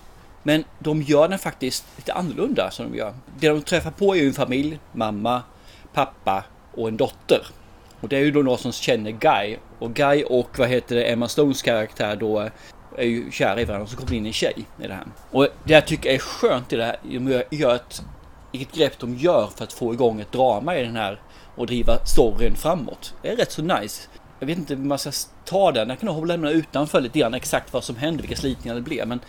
Men 0.47 0.63
de 0.79 1.01
gör 1.01 1.27
den 1.27 1.39
faktiskt 1.39 1.85
lite 1.97 2.13
annorlunda 2.13 2.71
som 2.71 2.91
de 2.91 2.97
gör. 2.97 3.13
Det 3.39 3.49
de 3.49 3.61
träffar 3.61 3.91
på 3.91 4.15
är 4.15 4.19
ju 4.19 4.27
en 4.27 4.33
familj, 4.33 4.79
mamma, 4.91 5.41
pappa 5.93 6.43
och 6.73 6.87
en 6.87 6.97
dotter. 6.97 7.47
Och 8.01 8.09
det 8.09 8.15
är 8.17 8.19
ju 8.21 8.31
då 8.31 8.41
någon 8.41 8.57
som 8.57 8.71
känner 8.71 9.11
Guy. 9.11 9.57
Och 9.79 9.93
Guy 9.93 10.23
och 10.23 10.59
vad 10.59 10.67
heter 10.69 10.95
det, 10.95 11.03
Emma 11.03 11.27
Stones 11.27 11.61
karaktär 11.61 12.15
då 12.15 12.41
eh, 12.41 12.51
är 12.97 13.03
ju 13.03 13.31
kära 13.31 13.61
i 13.61 13.65
varandra 13.65 13.83
och 13.83 13.89
så 13.89 13.97
kommer 13.97 14.09
det 14.09 14.15
in 14.17 14.25
en 14.25 14.33
tjej 14.33 14.65
i 14.83 14.87
det 14.87 14.93
här. 14.93 15.05
Och 15.31 15.47
det 15.63 15.73
jag 15.73 15.87
tycker 15.87 16.09
är 16.09 16.17
skönt 16.17 16.73
i 16.73 16.75
det 16.75 16.85
här, 16.85 16.97
de 17.03 17.43
gör- 17.51 17.75
ett, 17.75 18.03
vilket 18.51 18.75
grepp 18.75 18.99
de 18.99 19.15
gör 19.15 19.49
för 19.57 19.63
att 19.63 19.73
få 19.73 19.93
igång 19.93 20.21
ett 20.21 20.31
drama 20.31 20.77
i 20.77 20.83
den 20.83 20.95
här 20.95 21.21
och 21.55 21.67
driva 21.67 22.05
storyn 22.05 22.55
framåt. 22.55 23.13
Det 23.21 23.29
är 23.29 23.35
rätt 23.35 23.51
så 23.51 23.61
nice. 23.61 24.09
Jag 24.39 24.47
vet 24.47 24.57
inte 24.57 24.75
hur 24.75 24.83
man 24.83 24.99
ska 24.99 25.11
ta 25.45 25.71
den. 25.71 25.89
Jag 25.89 25.99
kan 25.99 26.07
nog 26.07 26.27
lämna 26.27 26.51
utanför 26.51 27.01
lite 27.01 27.19
grann 27.19 27.33
exakt 27.33 27.73
vad 27.73 27.83
som 27.83 27.95
hände, 27.95 28.21
vilka 28.21 28.35
slitningar 28.35 28.75
det 28.75 28.81
blev. 28.81 29.07
Men 29.07 29.19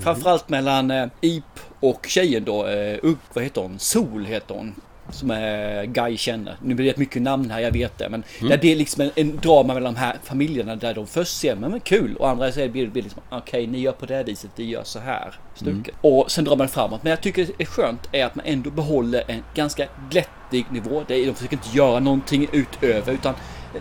framförallt 0.00 0.48
mellan 0.48 0.90
eh, 0.90 1.08
Ip 1.20 1.60
och 1.80 2.06
tjejen 2.06 2.44
då, 2.44 2.66
eh, 2.66 2.98
Ugg, 3.02 3.18
vad 3.32 3.44
heter 3.44 3.60
hon? 3.60 3.78
Sol 3.78 4.24
heter 4.24 4.54
hon. 4.54 4.74
Som 5.10 5.30
är 5.30 5.84
Guy 5.84 6.16
känner. 6.16 6.56
Nu 6.62 6.74
blir 6.74 6.86
det 6.86 6.96
mycket 6.96 7.22
namn 7.22 7.50
här, 7.50 7.60
jag 7.60 7.72
vet 7.72 7.98
det. 7.98 8.08
Men 8.08 8.24
där 8.40 8.56
det 8.56 8.72
är 8.72 8.76
liksom 8.76 9.02
en, 9.02 9.10
en 9.14 9.36
drama 9.36 9.74
mellan 9.74 9.94
de 9.94 10.00
här 10.00 10.16
familjerna 10.22 10.76
där 10.76 10.94
de 10.94 11.06
först 11.06 11.36
ser, 11.36 11.56
men, 11.56 11.70
men 11.70 11.80
kul. 11.80 12.16
Och 12.16 12.28
andra 12.28 12.52
säger, 12.52 12.68
blir, 12.68 12.86
blir 12.86 13.02
liksom, 13.02 13.22
okej 13.30 13.66
ni 13.66 13.80
gör 13.80 13.92
på 13.92 14.06
det 14.06 14.14
här 14.14 14.24
viset, 14.24 14.50
vi 14.56 14.64
gör 14.64 14.84
så 14.84 14.98
här. 14.98 15.34
Stuket. 15.54 15.94
Och 16.00 16.30
sen 16.30 16.44
drar 16.44 16.56
man 16.56 16.68
framåt. 16.68 17.02
Men 17.02 17.10
jag 17.10 17.20
tycker 17.20 17.46
det 17.56 17.64
är 17.64 17.66
skönt 17.66 18.08
är 18.12 18.24
att 18.24 18.34
man 18.34 18.46
ändå 18.46 18.70
behåller 18.70 19.22
en 19.26 19.42
ganska 19.54 19.86
glättig 20.10 20.66
nivå. 20.70 21.04
Det 21.08 21.14
är, 21.14 21.26
de 21.26 21.34
försöker 21.34 21.56
inte 21.56 21.76
göra 21.76 22.00
någonting 22.00 22.48
utöver 22.52 23.12
utan 23.12 23.34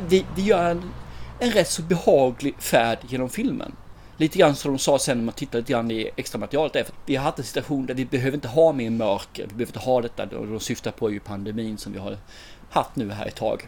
vi, 0.08 0.26
vi 0.36 0.42
gör 0.42 0.72
en, 0.72 0.92
en 1.40 1.52
rätt 1.52 1.70
så 1.70 1.82
behaglig 1.82 2.56
färd 2.60 2.98
genom 3.08 3.30
filmen. 3.30 3.72
Lite 4.18 4.38
grann 4.38 4.56
som 4.56 4.72
de 4.72 4.80
sa 4.80 5.00
sen 5.00 5.18
när 5.18 5.26
man 5.26 5.34
tittade 5.34 5.58
lite 5.58 5.72
grann 5.72 5.92
i 5.92 6.10
extra 6.16 6.40
materialet 6.40 6.76
är 6.76 6.84
för 6.84 6.92
att 6.92 6.98
vi 7.06 7.16
har 7.16 7.24
haft 7.24 7.40
en 7.40 7.46
situation 7.46 7.86
där 7.86 7.94
vi 7.94 8.06
behöver 8.06 8.36
inte 8.36 8.48
ha 8.48 8.74
mer 8.74 8.90
mörker. 8.90 9.44
Vi 9.44 9.48
behöver 9.48 9.66
inte 9.66 9.80
ha 9.80 10.02
detta 10.02 10.26
de 10.26 10.60
syftar 10.60 10.92
på 10.92 11.12
ju 11.12 11.20
pandemin 11.20 11.78
som 11.78 11.94
vi 11.94 12.00
har 12.00 12.18
haft 12.70 12.96
nu 12.96 13.12
här 13.12 13.26
ett 13.26 13.36
tag. 13.36 13.68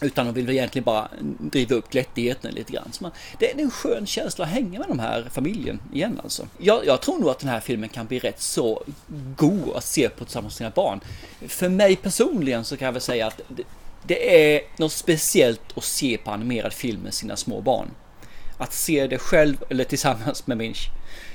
Utan 0.00 0.26
de 0.26 0.34
vill 0.34 0.46
väl 0.46 0.54
egentligen 0.54 0.84
bara 0.84 1.08
driva 1.38 1.74
upp 1.74 1.90
glättigheten 1.90 2.54
lite 2.54 2.72
grann. 2.72 2.88
Så 2.92 3.02
man, 3.02 3.12
det 3.38 3.50
är 3.50 3.62
en 3.62 3.70
skön 3.70 4.06
känsla 4.06 4.44
att 4.44 4.50
hänga 4.50 4.78
med 4.78 4.88
de 4.88 4.98
här 4.98 5.28
familjen 5.30 5.80
igen 5.92 6.20
alltså. 6.22 6.46
Jag, 6.58 6.86
jag 6.86 7.00
tror 7.00 7.18
nog 7.18 7.28
att 7.28 7.38
den 7.38 7.48
här 7.48 7.60
filmen 7.60 7.88
kan 7.88 8.06
bli 8.06 8.18
rätt 8.18 8.40
så 8.40 8.82
god 9.36 9.76
att 9.76 9.84
se 9.84 10.08
på 10.08 10.24
tillsammans 10.24 10.52
med 10.52 10.56
sina 10.56 10.70
barn. 10.70 11.00
För 11.48 11.68
mig 11.68 11.96
personligen 11.96 12.64
så 12.64 12.76
kan 12.76 12.86
jag 12.86 12.92
väl 12.92 13.02
säga 13.02 13.26
att 13.26 13.40
det, 14.06 14.54
är 14.54 14.60
något 14.76 14.92
speciellt 14.92 15.60
att 15.76 15.84
se 15.84 16.18
på 16.18 16.30
animerad 16.30 16.72
film 16.72 17.00
med 17.00 17.14
sina 17.14 17.36
små 17.36 17.60
barn. 17.60 17.90
Att 18.58 18.72
se 18.72 19.06
det 19.06 19.18
själv 19.18 19.56
eller 19.70 19.84
tillsammans 19.84 20.46
med 20.46 20.56
min, 20.56 20.74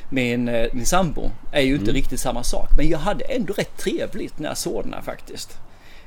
min, 0.10 0.48
eh, 0.48 0.68
min 0.74 0.86
sambo 0.86 1.32
är 1.52 1.62
ju 1.62 1.76
inte 1.76 1.92
riktigt 1.92 2.20
samma 2.20 2.44
sak. 2.44 2.70
Men 2.78 2.90
jag 2.90 3.00
hade 3.00 3.24
ändå 3.26 3.54
rätt 3.54 3.78
trevligt 3.78 4.40
när 4.40 4.50
jag 4.50 4.58
såg 4.58 4.84
den 4.84 4.94
här 4.94 5.02
faktiskt. 5.02 5.58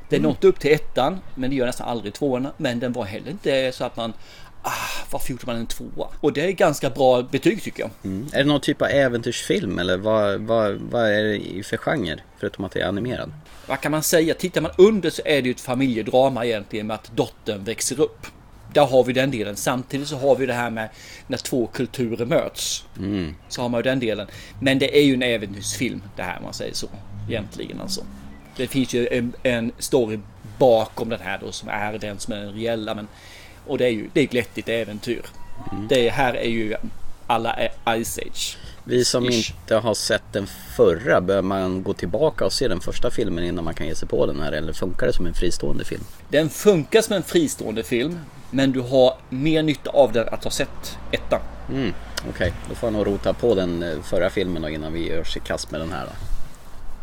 Det 0.08 0.16
Mm. 0.16 0.28
nådde 0.30 0.46
upp 0.46 0.60
till 0.60 0.72
ettan, 0.72 1.20
men 1.34 1.50
det 1.50 1.56
gör 1.56 1.66
nästan 1.66 1.88
aldrig 1.88 2.14
tvåan. 2.14 2.48
Men 2.56 2.80
den 2.80 2.92
var 2.92 3.04
heller 3.04 3.30
inte 3.30 3.72
så 3.72 3.84
att 3.84 3.96
man, 3.96 4.12
ah, 4.62 5.04
varför 5.10 5.30
gjorde 5.30 5.46
man 5.46 5.56
en 5.56 5.66
tvåa? 5.66 6.08
Och 6.20 6.32
det 6.32 6.40
är 6.40 6.52
ganska 6.52 6.90
bra 6.90 7.22
betyg 7.22 7.62
tycker 7.62 7.82
jag. 7.82 7.90
Mm. 8.04 8.26
Är 8.32 8.38
det 8.38 8.44
någon 8.44 8.60
typ 8.60 8.82
av 8.82 8.88
äventyrsfilm 8.88 9.78
eller 9.78 9.96
vad, 9.96 10.40
vad, 10.40 10.74
vad 10.74 11.10
är 11.10 11.22
det 11.22 11.62
för 11.62 11.76
genre? 11.76 12.20
Förutom 12.38 12.64
att 12.64 12.72
det 12.72 12.80
är 12.80 12.88
animerad. 12.88 13.32
Vad 13.66 13.80
kan 13.80 13.92
man 13.92 14.02
säga? 14.02 14.34
Tittar 14.34 14.60
man 14.60 14.70
under 14.78 15.10
så 15.10 15.22
är 15.24 15.42
det 15.42 15.48
ju 15.48 15.50
ett 15.50 15.60
familjedrama 15.60 16.44
egentligen 16.44 16.86
med 16.86 16.94
att 16.94 17.16
dottern 17.16 17.64
växer 17.64 18.00
upp. 18.00 18.26
Där 18.72 18.86
har 18.86 19.04
vi 19.04 19.12
den 19.12 19.30
delen. 19.30 19.56
Samtidigt 19.56 20.08
så 20.08 20.16
har 20.16 20.36
vi 20.36 20.46
det 20.46 20.52
här 20.52 20.70
med 20.70 20.88
när 21.26 21.38
två 21.38 21.66
kulturer 21.66 22.26
möts. 22.26 22.84
Så 23.48 23.62
har 23.62 23.68
man 23.68 23.78
ju 23.78 23.82
den 23.82 24.00
delen. 24.00 24.26
Men 24.60 24.78
det 24.78 24.98
är 24.98 25.02
ju 25.02 25.14
en 25.14 25.22
äventyrsfilm 25.22 26.02
det 26.16 26.22
här 26.22 26.40
man 26.40 26.54
säger 26.54 26.74
så. 26.74 26.88
Egentligen 27.28 27.80
alltså. 27.80 28.04
Det 28.56 28.66
finns 28.66 28.94
ju 28.94 29.08
en, 29.08 29.32
en 29.42 29.72
story 29.78 30.18
bakom 30.58 31.08
den 31.08 31.20
här 31.20 31.38
då 31.38 31.52
som 31.52 31.68
är 31.68 31.98
den 31.98 32.18
som 32.18 32.34
är 32.34 32.38
den 32.38 32.52
reella. 32.54 32.94
Men, 32.94 33.08
och 33.66 33.78
det 33.78 33.84
är 33.84 33.90
ju 33.90 34.08
det 34.12 34.20
är 34.20 34.26
glättigt 34.26 34.68
äventyr. 34.68 35.22
Det 35.88 36.08
här 36.08 36.34
är 36.34 36.48
ju 36.48 36.74
alla 37.26 37.56
Ice 38.04 38.18
Age. 38.18 38.56
Vi 38.84 39.04
som 39.04 39.28
Ish. 39.28 39.50
inte 39.50 39.74
har 39.76 39.94
sett 39.94 40.22
den 40.32 40.46
förra, 40.76 41.20
bör 41.20 41.42
man 41.42 41.82
gå 41.82 41.92
tillbaka 41.92 42.44
och 42.44 42.52
se 42.52 42.68
den 42.68 42.80
första 42.80 43.10
filmen 43.10 43.44
innan 43.44 43.64
man 43.64 43.74
kan 43.74 43.86
ge 43.86 43.94
sig 43.94 44.08
på 44.08 44.26
den 44.26 44.40
här? 44.40 44.52
Eller 44.52 44.72
funkar 44.72 45.06
det 45.06 45.12
som 45.12 45.26
en 45.26 45.34
fristående 45.34 45.84
film? 45.84 46.04
Den 46.28 46.48
funkar 46.48 47.02
som 47.02 47.16
en 47.16 47.22
fristående 47.22 47.82
film, 47.82 48.18
men 48.50 48.72
du 48.72 48.80
har 48.80 49.14
mer 49.28 49.62
nytta 49.62 49.90
av 49.90 50.12
den 50.12 50.28
att 50.28 50.44
ha 50.44 50.50
sett 50.50 50.98
ettan. 51.10 51.40
Mm, 51.70 51.94
Okej, 52.30 52.52
då 52.68 52.74
får 52.74 52.86
jag 52.86 52.92
nog 52.92 53.06
rota 53.06 53.32
på 53.32 53.54
den 53.54 53.82
eh, 53.82 54.00
förra 54.02 54.30
filmen 54.30 54.62
då, 54.62 54.68
innan 54.68 54.92
vi 54.92 55.08
gör 55.08 55.36
i 55.36 55.40
kast 55.40 55.70
med 55.70 55.80
den 55.80 55.92
här. 55.92 56.04
Då. 56.04 56.12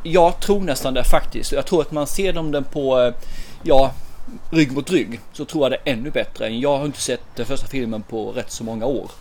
Jag 0.03 0.39
tror 0.39 0.59
nästan 0.59 0.93
det 0.93 1.03
faktiskt. 1.03 1.51
Jag 1.51 1.65
tror 1.65 1.81
att 1.81 1.91
man 1.91 2.07
ser 2.07 2.33
dem 2.33 2.51
den 2.51 2.63
på, 2.63 3.01
eh, 3.01 3.13
ja, 3.63 3.93
rygg 4.51 4.71
mot 4.71 4.91
rygg. 4.91 5.19
Så 5.33 5.45
tror 5.45 5.63
jag 5.63 5.71
det 5.71 5.89
är 5.91 5.93
ännu 5.93 6.11
bättre. 6.11 6.49
Jag 6.49 6.77
har 6.77 6.85
inte 6.85 7.01
sett 7.01 7.21
den 7.35 7.45
första 7.45 7.67
filmen 7.67 8.01
på 8.01 8.31
rätt 8.31 8.51
så 8.51 8.63
många 8.63 8.85
år. 8.85 9.11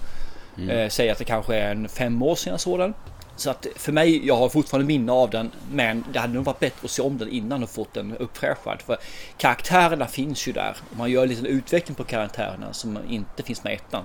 Eh, 0.71 0.89
säg 0.89 1.11
att 1.11 1.19
det 1.19 1.25
kanske 1.25 1.57
är 1.57 1.71
en 1.71 1.89
fem 1.89 2.23
år 2.23 2.35
sedan 2.35 2.51
jag 2.51 2.61
såg 2.61 2.79
den. 2.79 2.95
Så 3.37 3.51
att 3.51 3.67
för 3.77 3.93
mig, 3.93 4.27
jag 4.27 4.37
har 4.37 4.49
fortfarande 4.49 4.87
minne 4.87 5.13
av 5.13 5.31
den. 5.31 5.51
Men 5.71 6.05
det 6.13 6.19
hade 6.19 6.33
nog 6.33 6.45
varit 6.45 6.61
bättre 6.61 6.85
att 6.85 6.91
se 6.91 7.03
om 7.03 7.19
den 7.19 7.29
innan 7.29 7.63
och 7.63 7.71
fått 7.71 7.95
den 7.95 8.17
uppfräschad. 8.17 8.83
För 8.83 8.97
karaktärerna 9.37 10.07
finns 10.07 10.49
ju 10.49 10.53
där. 10.53 10.77
Man 10.91 11.11
gör 11.11 11.23
en 11.23 11.29
liten 11.29 11.47
utveckling 11.47 11.95
på 11.95 12.05
karaktärerna 12.05 12.73
som 12.73 12.99
inte 13.09 13.43
finns 13.43 13.65
med 13.65 13.73
i 13.73 13.77
ettan. 13.77 14.05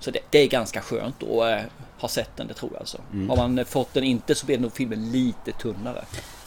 Så 0.00 0.10
det, 0.10 0.18
det 0.30 0.38
är 0.38 0.48
ganska 0.48 0.80
skönt 0.80 1.22
att 1.22 1.28
eh, 1.28 1.58
ha 1.98 2.08
sett 2.08 2.36
den, 2.36 2.46
det 2.46 2.54
tror 2.54 2.70
jag 2.72 2.80
alltså. 2.80 2.98
Har 3.28 3.36
man 3.36 3.64
fått 3.64 3.94
den 3.94 4.04
inte 4.04 4.34
så 4.34 4.46
blir 4.46 4.58
nog 4.58 4.72
filmen 4.72 5.12
lite 5.12 5.52
tunnare. 5.52 6.04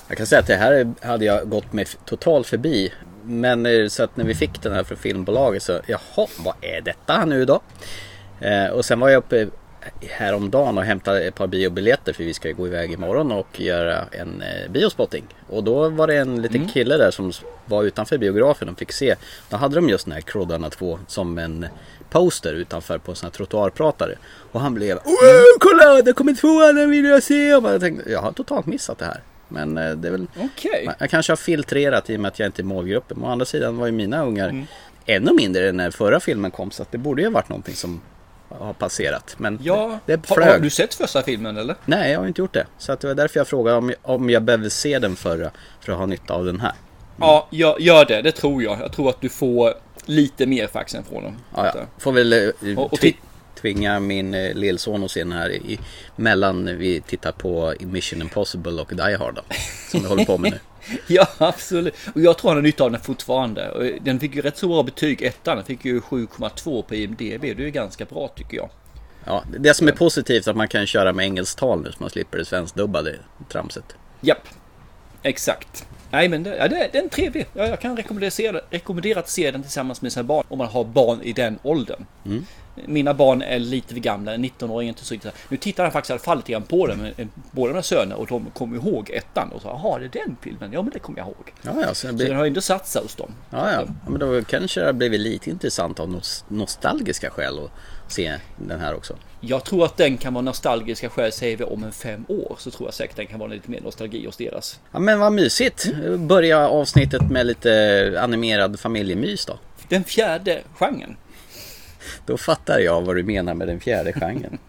Jag 0.07 0.17
kan 0.17 0.25
säga 0.27 0.39
att 0.39 0.47
det 0.47 0.55
här 0.55 0.93
hade 1.01 1.25
jag 1.25 1.49
gått 1.49 1.73
med 1.73 1.87
totalt 2.05 2.47
förbi. 2.47 2.93
Men 3.23 3.65
eh, 3.65 3.87
så 3.87 4.03
att 4.03 4.17
när 4.17 4.25
vi 4.25 4.35
fick 4.35 4.61
den 4.61 4.73
här 4.73 4.83
från 4.83 4.97
filmbolaget 4.97 5.63
så, 5.63 5.79
jaha, 5.87 6.27
vad 6.39 6.55
är 6.61 6.81
detta 6.81 7.25
nu 7.25 7.45
då? 7.45 7.61
Eh, 8.39 8.67
och 8.67 8.85
sen 8.85 8.99
var 8.99 9.09
jag 9.09 9.17
uppe 9.17 9.47
häromdagen 10.01 10.77
och 10.77 10.83
hämtade 10.83 11.21
ett 11.21 11.35
par 11.35 11.47
biobiljetter 11.47 12.13
för 12.13 12.23
vi 12.23 12.33
ska 12.33 12.47
ju 12.47 12.53
gå 12.53 12.67
iväg 12.67 12.91
imorgon 12.91 13.31
och 13.31 13.61
göra 13.61 14.05
en 14.11 14.41
eh, 14.41 14.71
biospotting. 14.71 15.23
Och 15.49 15.63
då 15.63 15.89
var 15.89 16.07
det 16.07 16.15
en 16.15 16.41
liten 16.41 16.67
kille 16.67 16.97
där 16.97 17.11
som 17.11 17.31
var 17.65 17.83
utanför 17.83 18.17
biografen 18.17 18.69
och 18.69 18.79
fick 18.79 18.91
se. 18.91 19.15
Då 19.49 19.57
hade 19.57 19.75
de 19.75 19.89
just 19.89 20.05
den 20.05 20.13
här 20.13 20.21
Kroddarna 20.21 20.69
2 20.69 20.99
som 21.07 21.37
en 21.37 21.65
poster 22.09 22.53
utanför 22.53 22.97
på 22.97 23.11
en 23.11 23.15
sån 23.15 23.27
här 23.27 23.31
trottoarpratare. 23.31 24.15
Och 24.51 24.61
han 24.61 24.73
blev 24.73 24.95
Wow, 24.95 25.03
kolla! 25.59 26.01
Det 26.01 26.13
kommer 26.13 26.33
tvåan, 26.33 26.75
den 26.75 26.89
vill 26.89 27.05
jag 27.05 27.23
se! 27.23 27.55
Och 27.55 27.73
jag 27.73 27.81
tänkte, 27.81 28.11
jag 28.11 28.19
har 28.19 28.31
totalt 28.31 28.65
missat 28.65 28.97
det 28.97 29.05
här. 29.05 29.21
Men 29.47 29.77
eh, 29.77 29.91
det 29.91 30.07
är 30.07 30.11
väl 30.11 30.27
Okej. 30.39 30.89
jag 30.99 31.09
kanske 31.09 31.31
har 31.31 31.37
filtrerat 31.37 32.09
i 32.09 32.15
och 32.15 32.19
med 32.19 32.29
att 32.29 32.39
jag 32.39 32.45
inte 32.47 32.61
är 32.61 32.63
målgruppen. 32.63 33.17
Men 33.19 33.29
å 33.29 33.31
andra 33.31 33.45
sidan 33.45 33.77
var 33.77 33.85
ju 33.85 33.91
mina 33.91 34.23
ungar 34.25 34.65
ännu 35.05 35.33
mindre 35.33 35.69
än 35.69 35.77
när 35.77 35.91
förra 35.91 36.19
filmen 36.19 36.51
kom. 36.51 36.71
Så 36.71 36.81
att 36.81 36.91
det 36.91 36.97
borde 36.97 37.21
ju 37.21 37.27
ha 37.27 37.33
varit 37.33 37.49
någonting 37.49 37.75
som 37.75 38.01
har 38.49 38.73
passerat. 38.73 39.35
Men 39.37 39.59
Ja, 39.61 39.99
det, 40.05 40.15
det 40.15 40.29
har, 40.29 40.35
flög. 40.35 40.47
har 40.47 40.59
du 40.59 40.69
sett 40.69 40.93
första 40.93 41.21
filmen 41.21 41.57
eller? 41.57 41.75
Nej, 41.85 42.11
jag 42.11 42.19
har 42.19 42.27
inte 42.27 42.41
gjort 42.41 42.53
det. 42.53 42.65
Så 42.77 42.91
att 42.91 42.99
det 42.99 43.07
var 43.07 43.15
därför 43.15 43.39
jag 43.39 43.47
frågade 43.47 43.77
om, 43.77 43.93
om 44.01 44.29
jag 44.29 44.43
behöver 44.43 44.69
se 44.69 44.99
den 44.99 45.15
förra 45.15 45.51
för 45.81 45.91
att 45.91 45.97
ha 45.97 46.05
nytta 46.05 46.33
av 46.33 46.45
den 46.45 46.59
här. 46.59 46.73
Ja, 47.19 47.47
gör, 47.51 47.79
gör 47.79 48.05
det. 48.05 48.21
Det 48.21 48.31
tror 48.31 48.63
jag. 48.63 48.79
Jag 48.81 48.91
tror 48.93 49.09
att 49.09 49.21
du 49.21 49.29
får 49.29 49.73
lite 50.05 50.45
mer 50.45 50.67
faxen 50.67 51.03
från 51.03 51.23
dem. 51.23 51.35
Ja, 51.55 51.65
ja. 51.75 51.81
Får 51.97 52.11
väl 52.11 52.33
eh, 52.33 52.77
Och- 52.77 52.93
och 52.93 52.99
tvinga 53.55 53.99
min 53.99 54.33
eh, 54.33 54.53
lillson 54.53 55.03
att 55.03 55.11
se 55.11 55.19
den 55.19 55.31
här 55.31 55.49
i, 55.49 55.79
mellan 56.15 56.77
vi 56.77 57.01
tittar 57.01 57.31
på 57.31 57.73
Mission 57.79 58.21
Impossible 58.21 58.81
och 58.81 58.95
Die 58.95 59.15
Hard 59.15 59.35
då, 59.35 59.41
Som 59.91 60.01
vi 60.01 60.07
håller 60.07 60.25
på 60.25 60.37
med 60.37 60.51
nu. 60.51 60.59
Ja, 61.07 61.27
absolut. 61.37 61.95
Och 62.15 62.21
jag 62.21 62.37
tror 62.37 62.49
han 62.49 62.57
har 62.57 62.61
nytta 62.61 62.83
av 62.83 62.91
den 62.91 63.01
fortfarande. 63.01 63.91
Den 64.01 64.19
fick 64.19 64.35
ju 64.35 64.41
rätt 64.41 64.57
så 64.57 64.67
bra 64.67 64.83
betyg, 64.83 65.21
ettan. 65.21 65.55
Den 65.57 65.65
fick 65.65 65.85
ju 65.85 65.99
7,2 65.99 66.81
på 66.81 66.95
IMDB. 66.95 67.41
Det 67.41 67.51
är 67.51 67.55
ju 67.55 67.71
ganska 67.71 68.05
bra 68.05 68.27
tycker 68.27 68.57
jag. 68.57 68.69
Ja, 69.25 69.43
det 69.59 69.73
som 69.73 69.87
är 69.87 69.91
positivt 69.91 70.47
är 70.47 70.51
att 70.51 70.57
man 70.57 70.67
kan 70.67 70.87
köra 70.87 71.13
med 71.13 71.25
engelsktal 71.25 71.81
nu 71.81 71.91
så 71.91 71.97
man 71.99 72.09
slipper 72.09 72.37
det 72.37 72.45
svenskdubbade 72.45 73.15
tramset. 73.49 73.95
Japp, 74.21 74.47
exakt. 75.23 75.85
Nej 76.11 76.29
men 76.29 76.43
det, 76.43 76.55
ja, 76.57 76.67
det, 76.67 76.89
det 76.91 76.97
är 76.97 77.03
en 77.03 77.09
trevlig. 77.09 77.45
Ja, 77.53 77.67
jag 77.67 77.81
kan 77.81 77.97
rekommendera, 77.97 78.61
rekommendera 78.69 79.19
att 79.19 79.29
se 79.29 79.51
den 79.51 79.61
tillsammans 79.61 80.01
med 80.01 80.11
sina 80.11 80.23
barn. 80.23 80.45
Om 80.47 80.57
man 80.57 80.67
har 80.67 80.83
barn 80.83 81.21
i 81.21 81.33
den 81.33 81.59
åldern. 81.63 82.05
Mina 82.85 83.13
barn 83.13 83.41
är 83.41 83.59
lite 83.59 83.93
för 83.93 84.01
gamla, 84.01 84.31
19-åringen 84.31 84.93
till 84.93 85.05
så 85.05 85.15
Nu 85.49 85.57
tittar 85.57 85.83
han 85.83 85.91
faktiskt 85.91 86.09
i 86.09 86.13
alla 86.13 86.19
fall 86.19 86.37
lite 86.37 86.51
grann 86.51 86.63
på 86.63 86.87
den, 86.87 86.97
med, 86.97 87.27
båda 87.51 87.71
mina 87.73 87.83
söner, 87.83 88.15
och 88.15 88.27
de 88.27 88.45
kommer 88.53 88.75
ihåg 88.77 89.09
ettan. 89.09 89.51
Och 89.51 89.61
så, 89.61 89.67
jaha, 89.67 89.99
det 89.99 90.05
är 90.05 90.25
den 90.25 90.37
filmen? 90.41 90.73
Ja, 90.73 90.81
men 90.81 90.91
det 90.91 90.99
kommer 90.99 91.19
jag 91.19 91.27
ihåg. 91.27 91.53
Ja, 91.61 91.71
ja, 91.81 91.93
så 91.93 92.07
det 92.07 92.11
Så 92.11 92.17
blir... 92.17 92.27
den 92.27 92.35
har 92.37 92.43
ju 92.43 92.47
ändå 92.47 92.61
satt 92.61 92.87
sig 92.87 93.01
hos 93.01 93.15
dem. 93.15 93.31
Ja, 93.49 93.71
ja. 93.71 93.83
ja, 93.87 94.09
men 94.09 94.19
då 94.19 94.43
kanske 94.43 94.79
det 94.79 94.85
har 94.85 94.93
blivit 94.93 95.19
lite 95.21 95.49
intressant 95.49 95.99
av 95.99 96.09
nos- 96.09 96.43
nostalgiska 96.47 97.29
skäl 97.29 97.59
att 97.59 97.71
se 98.11 98.33
den 98.57 98.79
här 98.79 98.95
också. 98.95 99.15
Jag 99.41 99.63
tror 99.65 99.85
att 99.85 99.97
den 99.97 100.17
kan 100.17 100.33
vara 100.33 100.41
nostalgiska 100.41 101.09
skäl, 101.09 101.31
säger 101.31 101.57
vi 101.57 101.63
om 101.63 101.83
en 101.83 101.91
fem 101.91 102.25
år. 102.27 102.55
Så 102.59 102.71
tror 102.71 102.87
jag 102.87 102.93
säkert 102.93 103.15
den 103.15 103.27
kan 103.27 103.39
vara 103.39 103.49
lite 103.49 103.71
mer 103.71 103.81
nostalgi 103.81 104.25
hos 104.25 104.37
deras. 104.37 104.79
Ja, 104.91 104.99
men 104.99 105.19
vad 105.19 105.33
mysigt. 105.33 105.87
Börja 106.17 106.69
avsnittet 106.69 107.29
med 107.31 107.45
lite 107.45 108.17
animerad 108.21 108.79
familjemys 108.79 109.45
då. 109.45 109.59
Den 109.89 110.03
fjärde 110.03 110.61
genren. 110.75 111.17
Då 112.25 112.37
fattar 112.37 112.79
jag 112.79 113.01
vad 113.01 113.15
du 113.15 113.23
menar 113.23 113.53
med 113.53 113.67
den 113.67 113.79
fjärde 113.79 114.13
genren. 114.13 114.57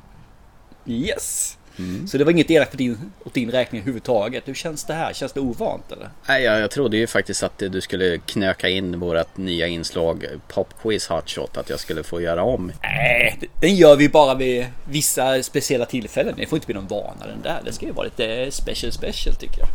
Yes! 0.88 1.58
Så 2.08 2.18
det 2.18 2.24
var 2.24 2.32
inget 2.32 2.50
elakt 2.50 2.70
för 2.70 2.78
din, 2.78 2.98
åt 3.24 3.34
din 3.34 3.50
räkning 3.50 3.80
överhuvudtaget. 3.80 4.48
Hur 4.48 4.54
känns 4.54 4.84
det 4.84 4.94
här? 4.94 5.12
Känns 5.12 5.32
det 5.32 5.40
ovant 5.40 5.92
eller? 5.92 6.10
Nej, 6.28 6.42
jag, 6.42 6.60
jag 6.60 6.70
trodde 6.70 6.96
ju 6.96 7.06
faktiskt 7.06 7.42
att 7.42 7.58
du 7.58 7.80
skulle 7.80 8.18
knöka 8.18 8.68
in 8.68 9.00
vårt 9.00 9.36
nya 9.36 9.66
inslag 9.66 10.26
Pop 10.48 10.68
Quiz 10.82 11.06
Hotshot. 11.06 11.56
Att 11.56 11.70
jag 11.70 11.80
skulle 11.80 12.02
få 12.02 12.20
göra 12.20 12.42
om. 12.42 12.72
Nej, 12.82 13.38
den 13.60 13.76
gör 13.76 13.96
vi 13.96 14.08
bara 14.08 14.34
vid 14.34 14.66
vissa 14.88 15.42
speciella 15.42 15.86
tillfällen. 15.86 16.34
Det 16.36 16.46
får 16.46 16.56
inte 16.56 16.66
bli 16.66 16.74
någon 16.74 16.86
vana 16.86 17.26
den 17.26 17.42
där. 17.42 17.60
Det 17.64 17.72
ska 17.72 17.86
ju 17.86 17.92
vara 17.92 18.04
lite 18.04 18.50
special 18.50 18.92
special 18.92 19.36
tycker 19.36 19.58
jag. 19.58 19.68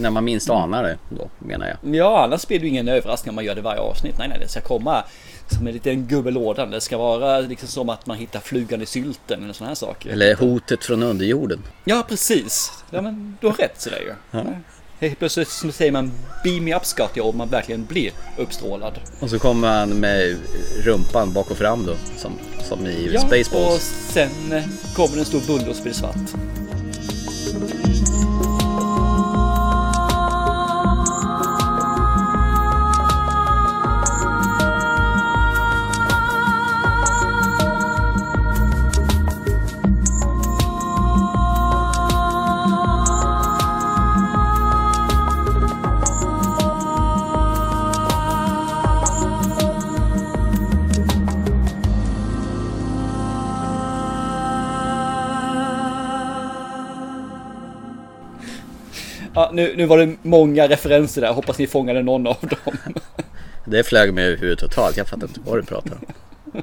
När 0.00 0.10
man 0.10 0.24
minst 0.24 0.50
anar 0.50 0.82
det 0.82 0.98
då, 1.10 1.30
menar 1.38 1.66
jag. 1.82 1.94
Ja, 1.94 2.24
annars 2.24 2.46
blir 2.46 2.58
det 2.58 2.62
ju 2.64 2.68
ingen 2.70 2.88
överraskning 2.88 3.30
om 3.30 3.34
man 3.34 3.44
gör 3.44 3.54
det 3.54 3.60
varje 3.60 3.80
avsnitt. 3.80 4.14
Nej, 4.18 4.28
nej, 4.28 4.38
det 4.40 4.48
ska 4.48 4.60
komma 4.60 5.04
som 5.46 5.66
en 5.66 5.72
liten 5.72 6.06
gubbe 6.06 6.28
i 6.28 6.32
lådan. 6.32 6.70
Det 6.70 6.80
ska 6.80 6.98
vara 6.98 7.40
liksom 7.40 7.68
som 7.68 7.88
att 7.88 8.06
man 8.06 8.16
hittar 8.16 8.40
flugan 8.40 8.82
i 8.82 8.86
sylten 8.86 9.42
eller 9.44 9.52
sådana 9.52 9.68
här 9.70 9.74
saker. 9.74 10.10
Eller 10.10 10.34
hotet 10.36 10.84
från 10.84 11.02
underjorden. 11.02 11.62
Ja, 11.84 12.04
precis. 12.08 12.72
Ja, 12.90 13.00
men 13.02 13.36
du 13.40 13.46
har 13.46 13.54
rätt 13.54 13.80
sådär 13.80 14.00
ju. 14.00 14.38
Ja. 14.38 14.44
Helt 15.00 15.18
plötsligt 15.18 15.48
så 15.48 15.72
säger 15.72 15.92
man 15.92 16.12
beam 16.44 16.64
me 16.64 16.76
up 16.76 16.84
Scotty 16.84 17.20
om 17.20 17.36
man 17.36 17.48
verkligen 17.48 17.84
blir 17.84 18.10
uppstrålad. 18.38 18.92
Och 19.20 19.30
så 19.30 19.38
kommer 19.38 19.68
han 19.68 19.88
med 19.90 20.36
rumpan 20.82 21.32
bak 21.32 21.50
och 21.50 21.56
fram 21.58 21.86
då. 21.86 21.94
Som, 22.16 22.32
som 22.68 22.86
i 22.86 23.10
Ja, 23.12 23.20
och 23.22 23.26
Spaceballs. 23.28 23.82
sen 24.12 24.52
eh, 24.52 24.62
kommer 24.96 25.18
en 25.18 25.24
stor 25.24 25.40
bulle 25.46 25.70
och 25.70 25.76
så 25.76 25.82
blir 25.82 25.92
det 25.92 25.98
svart. 25.98 26.16
Nu, 59.58 59.74
nu 59.76 59.86
var 59.86 59.98
det 59.98 60.16
många 60.22 60.68
referenser 60.68 61.20
där. 61.20 61.32
Hoppas 61.32 61.58
ni 61.58 61.66
fångade 61.66 62.02
någon 62.02 62.26
av 62.26 62.36
dem. 62.40 62.76
Det 63.64 63.84
flög 63.84 64.14
mig 64.14 64.24
över 64.26 64.36
huvudet 64.36 64.58
totalt. 64.58 64.96
Jag 64.96 65.06
fattar 65.08 65.26
inte 65.26 65.40
vad 65.44 65.58
du 65.58 65.62
pratar 65.62 65.92
om. 65.92 66.62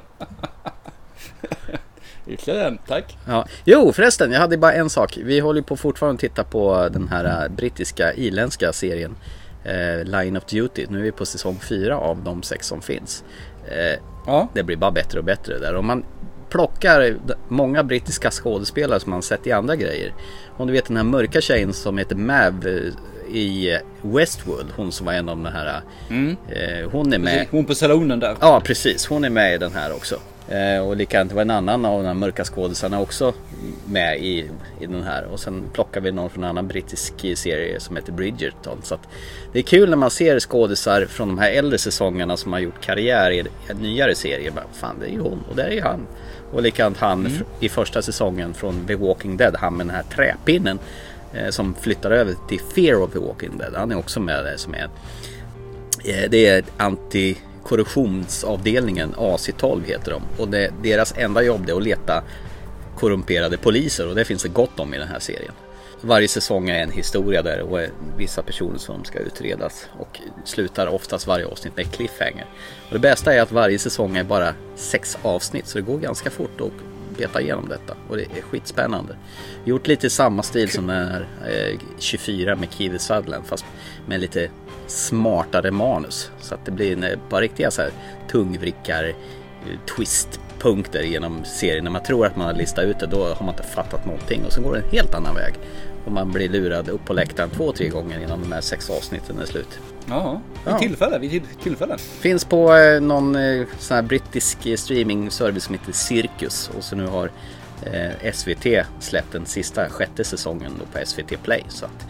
Ytterligare 2.26 2.66
en, 2.68 2.78
tack. 2.88 3.16
Ja. 3.26 3.46
Jo 3.64 3.92
förresten, 3.92 4.32
jag 4.32 4.40
hade 4.40 4.58
bara 4.58 4.72
en 4.72 4.90
sak. 4.90 5.18
Vi 5.24 5.40
håller 5.40 5.62
på 5.62 5.76
fortfarande 5.76 6.20
titta 6.20 6.44
på 6.44 6.88
den 6.88 7.08
här 7.08 7.44
äh, 7.44 7.48
brittiska, 7.56 8.14
irländska 8.14 8.72
serien 8.72 9.16
eh, 9.64 10.04
Line 10.04 10.36
of 10.36 10.44
Duty. 10.44 10.86
Nu 10.90 10.98
är 10.98 11.02
vi 11.02 11.12
på 11.12 11.26
säsong 11.26 11.58
4 11.68 11.96
av 11.98 12.22
de 12.24 12.42
sex 12.42 12.66
som 12.66 12.82
finns. 12.82 13.24
Eh, 13.68 14.00
Ja. 14.26 14.48
det 14.54 14.62
blir 14.62 14.76
bara 14.76 14.90
bättre 14.90 15.18
och 15.18 15.24
bättre 15.24 15.58
där. 15.58 15.74
Om 15.76 15.86
man 15.86 16.04
plockar 16.56 17.16
många 17.48 17.84
brittiska 17.84 18.30
skådespelare 18.30 19.00
som 19.00 19.10
man 19.10 19.22
sett 19.22 19.46
i 19.46 19.52
andra 19.52 19.76
grejer. 19.76 20.14
Om 20.56 20.66
du 20.66 20.72
vet 20.72 20.86
den 20.86 20.96
här 20.96 21.04
mörka 21.04 21.40
tjejen 21.40 21.72
som 21.72 21.98
heter 21.98 22.16
Mav 22.16 22.66
eh, 22.66 23.36
i 23.36 23.78
Westwood. 24.02 24.66
Hon 24.76 24.92
som 24.92 25.06
var 25.06 25.12
en 25.12 25.28
av 25.28 25.36
de 25.36 25.46
här. 25.46 25.80
Eh, 26.48 26.90
hon 26.90 27.12
är 27.12 27.18
med. 27.18 27.46
Hon 27.50 27.64
på 27.64 27.74
salonen 27.74 28.20
där. 28.20 28.36
Ja 28.40 28.60
precis, 28.64 29.06
hon 29.06 29.24
är 29.24 29.30
med 29.30 29.54
i 29.54 29.58
den 29.58 29.72
här 29.72 29.92
också. 29.92 30.20
Eh, 30.48 30.86
och 30.86 30.96
likadant 30.96 31.32
var 31.32 31.42
en 31.42 31.50
annan 31.50 31.84
av 31.84 32.02
de 32.02 32.06
här 32.06 32.14
mörka 32.14 32.44
skådisarna 32.44 33.00
också 33.00 33.34
med 33.86 34.18
i, 34.18 34.50
i 34.80 34.86
den 34.86 35.02
här. 35.02 35.24
Och 35.24 35.40
sen 35.40 35.62
plockar 35.72 36.00
vi 36.00 36.12
någon 36.12 36.30
från 36.30 36.44
en 36.44 36.50
annan 36.50 36.68
brittisk 36.68 37.14
serie 37.34 37.80
som 37.80 37.96
heter 37.96 38.12
Bridgerton. 38.12 38.78
Så 38.82 38.98
det 39.52 39.58
är 39.58 39.62
kul 39.62 39.90
när 39.90 39.96
man 39.96 40.10
ser 40.10 40.40
skådisar 40.40 41.06
från 41.06 41.28
de 41.28 41.38
här 41.38 41.50
äldre 41.50 41.78
säsongerna 41.78 42.36
som 42.36 42.52
har 42.52 42.60
gjort 42.60 42.80
karriär 42.80 43.30
i 43.30 43.44
en 43.68 43.76
nyare 43.76 44.14
serie. 44.14 44.50
Bara, 44.50 44.64
Fan 44.72 44.96
det 45.00 45.06
är 45.06 45.10
ju 45.10 45.20
hon 45.20 45.44
och 45.50 45.56
där 45.56 45.64
är 45.64 45.72
ju 45.72 45.82
han. 45.82 46.06
Och 46.52 46.62
likadant 46.62 46.96
han 46.98 47.26
f- 47.26 47.42
i 47.60 47.68
första 47.68 48.02
säsongen 48.02 48.54
från 48.54 48.86
The 48.86 48.94
Walking 48.94 49.36
Dead, 49.36 49.56
han 49.56 49.76
med 49.76 49.86
den 49.86 49.94
här 49.96 50.02
träpinnen 50.02 50.78
eh, 51.32 51.48
som 51.50 51.74
flyttar 51.74 52.10
över 52.10 52.34
till 52.48 52.60
Fear 52.74 53.02
of 53.02 53.12
the 53.12 53.18
Walking 53.18 53.58
Dead. 53.58 53.74
Han 53.74 53.92
är 53.92 53.98
också 53.98 54.20
med 54.20 54.44
där 54.44 54.56
som 54.56 54.74
är 54.74 54.88
eh, 56.04 56.30
det 56.30 56.46
är 56.46 56.64
antikorruptionsavdelningen 56.76 59.14
AC12 59.14 59.84
heter 59.84 60.10
de. 60.10 60.22
Och 60.42 60.48
det, 60.48 60.70
deras 60.82 61.14
enda 61.16 61.42
jobb 61.42 61.68
är 61.68 61.76
att 61.76 61.82
leta 61.82 62.22
korrumperade 62.98 63.56
poliser 63.56 64.08
och 64.08 64.14
det 64.14 64.24
finns 64.24 64.42
det 64.42 64.48
gott 64.48 64.80
om 64.80 64.94
i 64.94 64.98
den 64.98 65.08
här 65.08 65.18
serien. 65.18 65.52
Varje 66.00 66.28
säsong 66.28 66.68
är 66.68 66.82
en 66.82 66.90
historia 66.90 67.42
där 67.42 67.60
och 67.60 67.80
vissa 68.16 68.42
personer 68.42 68.78
som 68.78 69.04
ska 69.04 69.18
utredas 69.18 69.88
och 69.98 70.20
slutar 70.44 70.86
oftast 70.86 71.26
varje 71.26 71.46
avsnitt 71.46 71.76
med 71.76 71.92
cliffhanger. 71.92 72.46
Och 72.86 72.92
det 72.92 72.98
bästa 72.98 73.34
är 73.34 73.42
att 73.42 73.52
varje 73.52 73.78
säsong 73.78 74.16
är 74.16 74.24
bara 74.24 74.54
sex 74.74 75.18
avsnitt 75.22 75.66
så 75.66 75.78
det 75.78 75.84
går 75.84 75.98
ganska 75.98 76.30
fort 76.30 76.60
att 76.60 76.72
beta 77.18 77.40
igenom 77.40 77.68
detta 77.68 77.96
och 78.08 78.16
det 78.16 78.22
är 78.22 78.42
skitspännande. 78.42 79.16
Gjort 79.64 79.86
lite 79.86 80.06
i 80.06 80.10
samma 80.10 80.42
stil 80.42 80.70
som 80.70 80.86
den 80.86 81.08
här 81.08 81.26
eh, 81.48 81.78
24 81.98 82.56
med 82.56 82.68
Kiwi 82.72 82.98
Sutherland 82.98 83.46
fast 83.46 83.64
med 84.06 84.20
lite 84.20 84.50
smartare 84.86 85.70
manus. 85.70 86.30
Så 86.40 86.54
att 86.54 86.64
det 86.64 86.70
blir 86.70 86.92
en, 86.92 87.04
eh, 87.04 87.18
bara 87.30 87.40
riktiga 87.40 87.70
så 87.70 87.82
här 87.82 87.90
tungvrickar 88.28 89.14
twist 89.96 90.40
twistpunkter 90.56 91.02
genom 91.02 91.44
serien. 91.44 91.84
När 91.84 91.90
man 91.90 92.02
tror 92.02 92.26
att 92.26 92.36
man 92.36 92.46
har 92.46 92.54
listat 92.54 92.84
ut 92.84 92.98
det 92.98 93.06
då 93.06 93.24
har 93.24 93.44
man 93.44 93.54
inte 93.54 93.62
fattat 93.62 94.06
någonting 94.06 94.44
och 94.44 94.52
så 94.52 94.60
går 94.60 94.72
det 94.72 94.78
en 94.78 94.90
helt 94.90 95.14
annan 95.14 95.34
väg. 95.34 95.54
Och 96.06 96.12
man 96.12 96.32
blir 96.32 96.48
lurad 96.48 96.88
upp 96.88 97.04
på 97.04 97.12
läktaren 97.12 97.50
två, 97.50 97.72
tre 97.72 97.88
gånger 97.88 98.20
innan 98.20 98.40
de 98.40 98.52
här 98.52 98.60
sex 98.60 98.90
avsnitten 98.90 99.38
är 99.38 99.46
slut. 99.46 99.78
Ja, 100.08 100.40
vid 100.64 100.74
Ja. 100.74 100.78
tillfälle. 100.78 101.18
Vid 101.18 101.30
till- 101.30 101.42
tillfälle. 101.62 101.98
Finns 101.98 102.44
på 102.44 102.74
eh, 102.74 103.00
någon 103.00 103.36
eh, 103.36 103.66
sån 103.78 103.94
här 103.94 104.02
brittisk 104.02 104.66
eh, 104.66 104.76
streaming-service 104.76 105.64
som 105.64 105.74
heter 105.74 105.92
Cirkus 105.92 106.70
och 106.78 106.84
så 106.84 106.96
nu 106.96 107.06
har 107.06 107.30
SVT 108.32 108.66
släppt 109.00 109.32
den 109.32 109.46
sista 109.46 109.88
sjätte 109.88 110.24
säsongen 110.24 110.72
då 110.78 110.98
på 111.00 111.06
SVT 111.06 111.36
Play. 111.42 111.64
Så 111.68 111.84
att, 111.84 112.06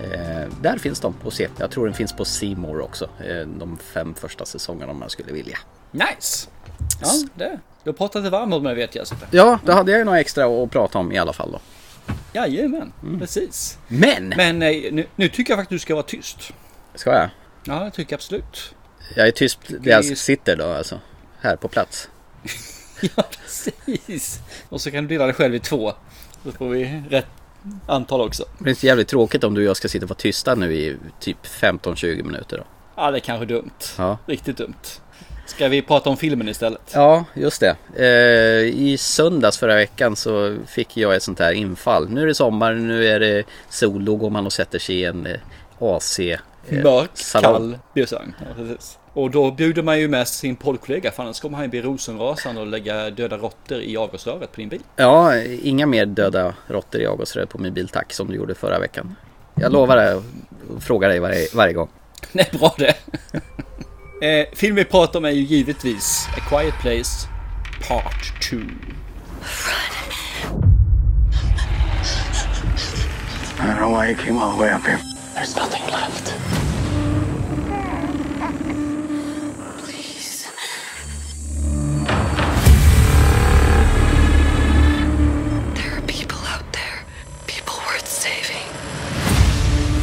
eh, 0.00 0.52
där 0.62 0.78
finns 0.78 1.00
de 1.00 1.14
att 1.26 1.32
se. 1.34 1.48
Jag 1.58 1.70
tror 1.70 1.84
den 1.86 1.94
finns 1.94 2.12
på 2.12 2.24
More 2.56 2.82
också. 2.82 3.04
Eh, 3.04 3.46
de 3.58 3.78
fem 3.78 4.14
första 4.14 4.44
säsongerna 4.44 4.92
om 4.92 4.98
man 4.98 5.10
skulle 5.10 5.32
vilja. 5.32 5.58
Nice! 5.90 6.48
Ja, 7.02 7.08
det. 7.34 7.58
Du 7.84 7.90
har 7.90 7.94
pratat 7.94 8.22
dig 8.22 8.30
varm 8.30 8.52
om 8.52 8.62
mig 8.62 8.74
vet 8.74 8.94
jag. 8.94 9.06
Så. 9.06 9.14
Ja, 9.30 9.58
då 9.64 9.72
hade 9.72 9.90
jag 9.92 9.98
ju 9.98 10.04
några 10.04 10.20
extra 10.20 10.44
att 10.62 10.70
prata 10.70 10.98
om 10.98 11.12
i 11.12 11.18
alla 11.18 11.32
fall 11.32 11.52
då. 11.52 11.58
Jajamän, 12.32 12.92
precis. 13.18 13.78
Men! 13.88 14.28
Men 14.28 14.62
eh, 14.62 14.92
nu, 14.92 15.06
nu 15.16 15.28
tycker 15.28 15.52
jag 15.52 15.58
faktiskt 15.58 15.66
att 15.66 15.68
du 15.68 15.78
ska 15.78 15.94
vara 15.94 16.02
tyst. 16.02 16.52
Ska 16.94 17.10
jag? 17.10 17.30
Ja, 17.64 17.84
det 17.84 17.90
tycker 17.90 18.12
jag 18.12 18.18
absolut. 18.18 18.74
Jag 19.16 19.28
är 19.28 19.32
tyst 19.32 19.58
där 19.68 19.90
jag 19.90 20.04
sitter 20.04 20.56
då 20.56 20.64
alltså. 20.64 21.00
Här 21.40 21.56
på 21.56 21.68
plats. 21.68 22.08
Ja, 23.16 23.22
precis. 23.42 24.40
Och 24.68 24.80
så 24.80 24.90
kan 24.90 25.04
du 25.04 25.08
dela 25.08 25.24
dig 25.24 25.34
själv 25.34 25.54
i 25.54 25.60
två. 25.60 25.92
Då 26.42 26.52
får 26.52 26.68
vi 26.68 27.02
rätt 27.10 27.26
antal 27.86 28.20
också. 28.20 28.44
Det 28.58 28.70
är 28.70 28.84
jävligt 28.84 29.08
tråkigt 29.08 29.44
om 29.44 29.54
du 29.54 29.60
och 29.60 29.66
jag 29.66 29.76
ska 29.76 29.88
sitta 29.88 30.04
och 30.04 30.10
vara 30.10 30.18
tysta 30.18 30.54
nu 30.54 30.74
i 30.74 30.96
typ 31.20 31.46
15-20 31.46 32.22
minuter 32.22 32.56
då. 32.58 32.64
Ja, 32.96 33.10
det 33.10 33.18
är 33.18 33.20
kanske 33.20 33.46
dumt. 33.46 33.70
Ja. 33.98 34.18
Riktigt 34.26 34.56
dumt. 34.56 34.74
Ska 35.60 35.68
vi 35.68 35.82
prata 35.82 36.10
om 36.10 36.16
filmen 36.16 36.48
istället? 36.48 36.92
Ja, 36.94 37.24
just 37.34 37.60
det. 37.60 37.76
Eh, 37.96 38.80
I 38.80 38.96
söndags 38.98 39.58
förra 39.58 39.74
veckan 39.74 40.16
så 40.16 40.56
fick 40.66 40.96
jag 40.96 41.14
ett 41.14 41.22
sånt 41.22 41.38
här 41.38 41.52
infall. 41.52 42.08
Nu 42.08 42.22
är 42.22 42.26
det 42.26 42.34
sommar, 42.34 42.74
nu 42.74 43.06
är 43.06 43.20
det 43.20 43.44
sol, 43.68 44.04
då 44.04 44.16
går 44.16 44.30
man 44.30 44.46
och 44.46 44.52
sätter 44.52 44.78
sig 44.78 44.96
i 44.96 45.04
en 45.04 45.26
eh, 45.26 45.36
AC 45.78 46.18
eh, 46.18 46.38
Mörk, 46.68 47.10
kall. 47.32 47.78
Ja, 47.94 48.06
precis. 48.56 48.98
Och 49.12 49.30
då 49.30 49.50
bjuder 49.50 49.82
man 49.82 50.00
ju 50.00 50.08
med 50.08 50.28
sin 50.28 50.56
poddkollega 50.56 51.10
för 51.10 51.22
annars 51.22 51.40
kommer 51.40 51.58
han 51.58 51.70
bli 51.70 51.82
rosenrasande 51.82 52.60
och 52.60 52.66
lägga 52.66 53.10
döda 53.10 53.36
råttor 53.36 53.80
i 53.80 53.96
avgasröret 53.96 54.52
på 54.52 54.60
din 54.60 54.68
bil. 54.68 54.82
Ja, 54.96 55.42
inga 55.42 55.86
mer 55.86 56.06
döda 56.06 56.54
råttor 56.66 57.00
i 57.00 57.06
avgasröret 57.06 57.48
på 57.48 57.58
min 57.58 57.74
bil 57.74 57.88
tack 57.88 58.12
som 58.12 58.28
du 58.28 58.34
gjorde 58.34 58.54
förra 58.54 58.78
veckan. 58.78 59.16
Jag 59.54 59.72
lovar 59.72 59.96
det 59.96 60.14
och 60.14 60.82
frågar 60.82 61.08
dig 61.08 61.18
varje, 61.18 61.46
varje 61.54 61.72
gång. 61.72 61.88
Är 62.32 62.58
bra 62.58 62.74
det. 62.78 62.94
eh, 64.20 64.46
filmen 64.52 64.76
vi 64.76 64.84
pratar 64.84 65.18
om 65.18 65.24
är 65.24 65.30
ju 65.30 65.42
givetvis 65.42 66.28
A 66.36 66.40
Quiet 66.48 66.74
Place 66.80 67.28
Part 67.88 68.32
2. 68.40 68.56
I 73.58 73.66
don't 73.66 73.76
know 73.76 73.90
why 73.90 74.08
you 74.08 74.16
came 74.16 74.38
all 74.38 74.52
the 74.52 74.62
way 74.62 74.70
up 74.70 74.86
here. 74.86 75.00
There's 75.34 75.56
nothing 75.56 75.82
left. 75.92 76.34
Please. 79.84 80.48
There 85.74 85.96
are 85.96 86.02
people 86.06 86.38
out 86.46 86.72
there. 86.72 87.04
People 87.46 87.74
worth 87.86 88.08
saving. 88.08 88.66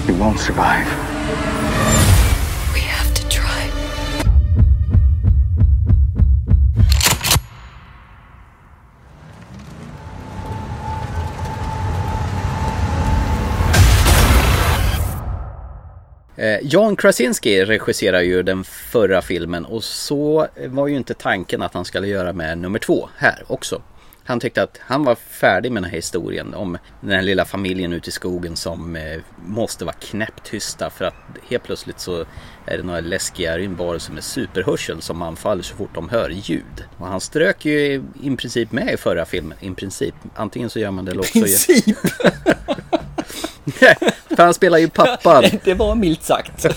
You 0.07 0.19
won't 0.19 0.39
survive. 0.39 1.06
Eh, 16.57 16.67
John 16.67 16.95
Krasinski 16.95 17.65
regisserar 17.65 18.21
ju 18.21 18.43
den 18.43 18.63
förra 18.63 19.21
filmen 19.21 19.65
och 19.65 19.83
så 19.83 20.47
var 20.67 20.87
ju 20.87 20.95
inte 20.95 21.13
tanken 21.13 21.61
att 21.61 21.73
han 21.73 21.85
skulle 21.85 22.07
göra 22.07 22.33
med 22.33 22.57
nummer 22.57 22.79
två 22.79 23.09
här 23.17 23.43
också. 23.47 23.81
Han 24.23 24.39
tyckte 24.39 24.63
att 24.63 24.79
han 24.81 25.03
var 25.03 25.15
färdig 25.15 25.71
med 25.71 25.83
den 25.83 25.89
här 25.89 25.95
historien 25.95 26.53
om 26.53 26.77
den 27.01 27.11
här 27.11 27.21
lilla 27.21 27.45
familjen 27.45 27.93
ute 27.93 28.09
i 28.09 28.11
skogen 28.11 28.55
som 28.55 28.95
eh, 28.95 29.19
måste 29.45 29.85
vara 29.85 29.95
knäpptysta 29.95 30.89
för 30.89 31.05
att 31.05 31.13
helt 31.49 31.63
plötsligt 31.63 31.99
så 31.99 32.25
är 32.65 32.77
det 32.77 32.83
några 32.83 32.99
läskiga 32.99 33.57
rymdvarelser 33.57 34.13
med 34.13 34.23
superhörsel 34.23 35.01
som 35.01 35.21
anfaller 35.21 35.63
så 35.63 35.75
fort 35.75 35.95
de 35.95 36.09
hör 36.09 36.29
ljud. 36.29 36.83
Och 36.97 37.07
han 37.07 37.21
strök 37.21 37.65
ju 37.65 37.79
i, 37.79 38.01
i 38.21 38.35
princip 38.35 38.71
med 38.71 38.93
i 38.93 38.97
förra 38.97 39.25
filmen. 39.25 39.57
I 39.59 39.71
princip. 39.71 40.15
Antingen 40.35 40.69
så 40.69 40.79
gör 40.79 40.91
man 40.91 41.05
det 41.05 41.11
eller 41.11 41.21
också... 41.21 41.39
Princip! 41.39 41.97
för 44.35 44.43
han 44.43 44.53
spelar 44.53 44.77
ju 44.77 44.89
pappan. 44.89 45.43
det 45.63 45.73
var 45.73 45.95
milt 45.95 46.23
sagt. 46.23 46.65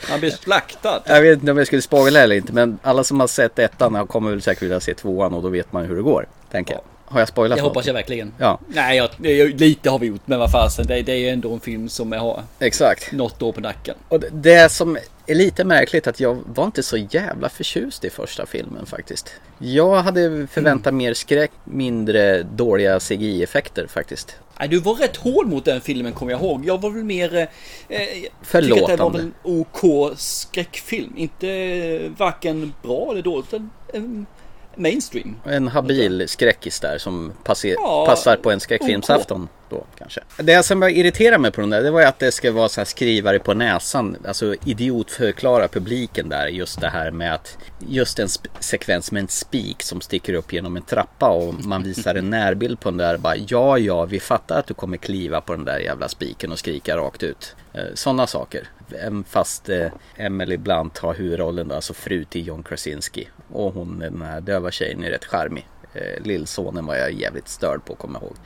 Han 0.00 0.20
blir 0.20 0.30
slaktad. 0.30 1.02
Jag 1.06 1.22
vet 1.22 1.38
inte 1.38 1.50
om 1.52 1.58
jag 1.58 1.66
skulle 1.66 1.82
spoila 1.82 2.20
eller 2.20 2.36
inte 2.36 2.52
men 2.52 2.78
alla 2.82 3.04
som 3.04 3.20
har 3.20 3.26
sett 3.26 3.58
ettan 3.58 4.06
kommer 4.06 4.30
väl 4.30 4.42
säkert 4.42 4.62
vilja 4.62 4.80
se 4.80 4.94
tvåan 4.94 5.34
och 5.34 5.42
då 5.42 5.48
vet 5.48 5.72
man 5.72 5.84
hur 5.84 5.96
det 5.96 6.02
går. 6.02 6.28
Tänker 6.50 6.74
jag. 6.74 6.80
Har 7.04 7.20
jag 7.20 7.28
spoilat 7.28 7.56
Det 7.58 7.62
hoppas 7.62 7.86
jag 7.86 7.92
något? 7.92 8.00
verkligen. 8.00 8.32
Ja. 8.38 8.58
Nej, 8.68 8.96
jag, 8.96 9.08
jag, 9.32 9.60
lite 9.60 9.90
har 9.90 9.98
vi 9.98 10.06
gjort, 10.06 10.20
men 10.24 10.38
vad 10.38 10.50
fasen. 10.52 10.86
Det, 10.86 11.02
det 11.02 11.12
är 11.12 11.16
ju 11.16 11.28
ändå 11.28 11.52
en 11.52 11.60
film 11.60 11.88
som 11.88 12.12
har 12.12 12.42
Exakt. 12.58 13.12
något 13.12 13.42
år 13.42 13.52
på 13.52 13.60
nacken. 13.60 13.94
Och 14.08 14.20
det- 14.20 14.28
det 14.32 14.72
som 14.72 14.98
är 15.26 15.34
lite 15.34 15.64
märkligt 15.64 16.06
att 16.06 16.20
jag 16.20 16.38
var 16.46 16.64
inte 16.64 16.82
så 16.82 16.96
jävla 16.96 17.48
förtjust 17.48 18.04
i 18.04 18.10
första 18.10 18.46
filmen 18.46 18.86
faktiskt. 18.86 19.32
Jag 19.58 20.02
hade 20.02 20.46
förväntat 20.46 20.94
mer 20.94 21.14
skräck, 21.14 21.50
mindre 21.64 22.42
dåliga 22.42 23.00
CGI-effekter 23.00 23.86
faktiskt. 23.86 24.36
Nej, 24.58 24.68
du 24.68 24.78
var 24.78 24.94
rätt 24.94 25.16
hård 25.16 25.46
mot 25.46 25.64
den 25.64 25.80
filmen 25.80 26.12
kommer 26.12 26.32
jag 26.32 26.40
ihåg. 26.40 26.64
Jag 26.66 26.80
var 26.80 26.90
väl 26.90 27.04
mer... 27.04 27.34
Eh, 27.36 27.42
eh, 27.42 27.48
tycker 27.88 28.26
att 28.26 28.32
det 28.40 28.46
Förlåtande. 28.46 29.02
var 29.02 29.18
en 29.18 29.34
OK 29.42 30.12
skräckfilm. 30.16 31.12
Inte 31.16 31.48
eh, 31.48 32.10
varken 32.18 32.72
bra 32.82 33.08
eller 33.12 33.22
dåligt, 33.22 33.46
utan 33.54 33.70
eh, 33.94 34.02
mainstream. 34.74 35.36
En 35.44 35.68
habil 35.68 36.28
skräckis 36.28 36.80
där 36.80 36.98
som 36.98 37.32
passer, 37.44 37.74
Ja, 37.78 38.04
passar 38.08 38.36
på 38.36 38.50
en 38.50 38.60
skräckfilmsafton 38.60 39.48
då 39.70 39.84
kanske. 39.98 40.20
Det 40.36 40.62
som 40.62 40.82
irriterade 40.82 41.38
mig 41.38 41.50
på 41.50 41.60
den 41.60 41.70
där 41.70 41.82
det 41.82 41.90
var 41.90 42.00
ju 42.00 42.06
att 42.06 42.18
det 42.18 42.32
ska 42.32 42.52
vara 42.52 42.68
så 42.68 42.80
här 42.80 42.84
skrivare 42.84 43.38
på 43.38 43.54
näsan. 43.54 44.16
Alltså 44.26 44.54
idiotförklara 44.64 45.68
publiken 45.68 46.28
där 46.28 46.46
just 46.46 46.80
det 46.80 46.88
här 46.88 47.10
med 47.10 47.34
att 47.34 47.58
just 47.78 48.18
en 48.18 48.28
sekvens 48.60 49.12
med 49.12 49.20
en 49.20 49.28
spik 49.28 49.82
som 49.82 50.00
sticker 50.00 50.34
upp 50.34 50.52
genom 50.52 50.76
en 50.76 50.82
trappa 50.82 51.28
och 51.28 51.54
man 51.64 51.82
visar 51.82 52.14
en 52.14 52.30
närbild 52.30 52.80
på 52.80 52.90
den 52.90 52.98
där 52.98 53.16
bara 53.16 53.36
ja 53.36 53.78
ja 53.78 54.04
vi 54.04 54.20
fattar 54.20 54.58
att 54.58 54.66
du 54.66 54.74
kommer 54.74 54.96
kliva 54.96 55.40
på 55.40 55.52
den 55.52 55.64
där 55.64 55.78
jävla 55.78 56.08
spiken 56.08 56.52
och 56.52 56.58
skrika 56.58 56.96
rakt 56.96 57.22
ut. 57.22 57.56
Eh, 57.72 57.82
Sådana 57.94 58.26
saker. 58.26 58.68
Fast 59.28 59.68
eh, 59.68 59.86
Emily 60.16 60.56
Blunt 60.56 60.98
har 60.98 61.14
huvudrollen 61.14 61.68
då, 61.68 61.74
alltså 61.74 61.94
fru 61.94 62.24
till 62.24 62.46
John 62.46 62.62
Krasinski. 62.62 63.28
Och 63.52 63.74
hon 63.74 63.98
den 63.98 64.22
här 64.22 64.40
döva 64.40 64.70
tjejen 64.70 65.04
är 65.04 65.10
rätt 65.10 65.24
charmig. 65.24 65.66
Eh, 65.94 66.22
lillsonen 66.24 66.86
var 66.86 66.94
jag 66.94 67.12
jävligt 67.12 67.48
störd 67.48 67.84
på 67.84 67.94
kommer 67.94 68.20
jag 68.20 68.26
ihåg. 68.26 68.36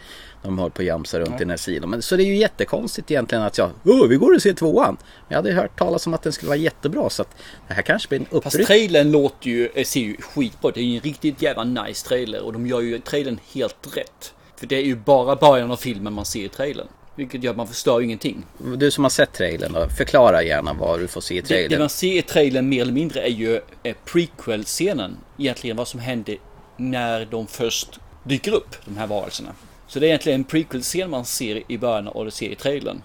De 0.43 0.59
höll 0.59 0.71
på 0.71 0.83
att 0.83 0.87
jamsa 0.87 1.19
runt 1.19 1.35
i 1.35 1.39
den 1.39 1.51
här 1.51 1.57
sidan. 1.57 1.91
Men, 1.91 2.03
så 2.03 2.17
det 2.17 2.23
är 2.23 2.27
ju 2.27 2.37
jättekonstigt 2.37 3.11
egentligen 3.11 3.45
att 3.45 3.59
jag, 3.59 3.71
Åh, 3.85 4.07
vi 4.07 4.17
går 4.17 4.35
och 4.35 4.43
ser 4.43 4.53
tvåan. 4.53 4.97
Jag 5.29 5.37
hade 5.37 5.53
hört 5.53 5.79
talas 5.79 6.07
om 6.07 6.15
att 6.15 6.23
den 6.23 6.33
skulle 6.33 6.49
vara 6.49 6.57
jättebra 6.59 7.11
så 7.11 7.23
att 7.23 7.29
det 7.69 7.75
här 7.75 7.83
kanske 7.83 8.09
blir 8.09 8.19
en 8.19 8.25
Fast 8.43 8.47
uppryck. 8.55 8.67
trailern 8.67 9.11
låter 9.11 9.49
ju, 9.51 9.69
eh, 9.75 9.85
ser 9.85 10.01
ju 10.01 10.17
skitbra 10.17 10.69
ut. 10.69 10.75
Det 10.75 10.81
är 10.81 10.85
ju 10.85 10.95
en 10.97 11.03
riktigt 11.03 11.43
jävla 11.43 11.65
nice 11.65 12.09
trailer 12.09 12.43
och 12.43 12.53
de 12.53 12.67
gör 12.67 12.81
ju 12.81 12.99
trailern 12.99 13.39
helt 13.55 13.97
rätt. 13.97 14.35
För 14.57 14.67
det 14.67 14.77
är 14.77 14.83
ju 14.85 14.97
bara 14.97 15.37
början 15.37 15.71
av 15.71 15.77
filmen 15.77 16.13
man 16.13 16.25
ser 16.25 16.45
i 16.45 16.49
trailern. 16.49 16.87
Vilket 17.15 17.43
gör 17.45 17.51
att 17.51 17.57
man 17.57 17.69
förstör 17.69 18.01
ingenting. 18.01 18.45
Du 18.77 18.91
som 18.91 19.05
har 19.05 19.11
sett 19.11 19.33
trailern 19.33 19.73
då, 19.73 19.89
förklara 19.89 20.43
gärna 20.43 20.73
vad 20.73 21.01
du 21.01 21.09
får 21.09 21.21
se 21.21 21.35
i 21.35 21.41
Det, 21.41 21.43
det 21.43 21.49
trailern. 21.49 21.79
man 21.81 21.89
ser 21.89 22.19
i 22.19 22.23
trailern 22.23 22.69
mer 22.69 22.83
eller 22.83 22.93
mindre 22.93 23.21
är 23.21 23.31
ju 23.31 23.61
eh, 23.83 23.95
prequel-scenen. 24.05 25.17
Egentligen 25.39 25.77
vad 25.77 25.89
som 25.89 26.01
hände 26.01 26.37
när 26.77 27.25
de 27.25 27.47
först 27.47 28.01
dyker 28.25 28.55
upp, 28.55 28.77
de 28.85 28.97
här 28.97 29.07
varelserna. 29.07 29.51
Så 29.93 30.01
det 30.01 30.07
är 30.07 30.09
egentligen 30.09 30.41
en 30.41 30.45
prequel-scen 30.45 31.11
man 31.11 31.25
ser 31.25 31.63
i 31.69 31.79
början 31.79 32.09
och 32.09 32.25
det 32.25 32.31
ser 32.31 32.49
i 32.49 32.55
trailern. 32.55 33.03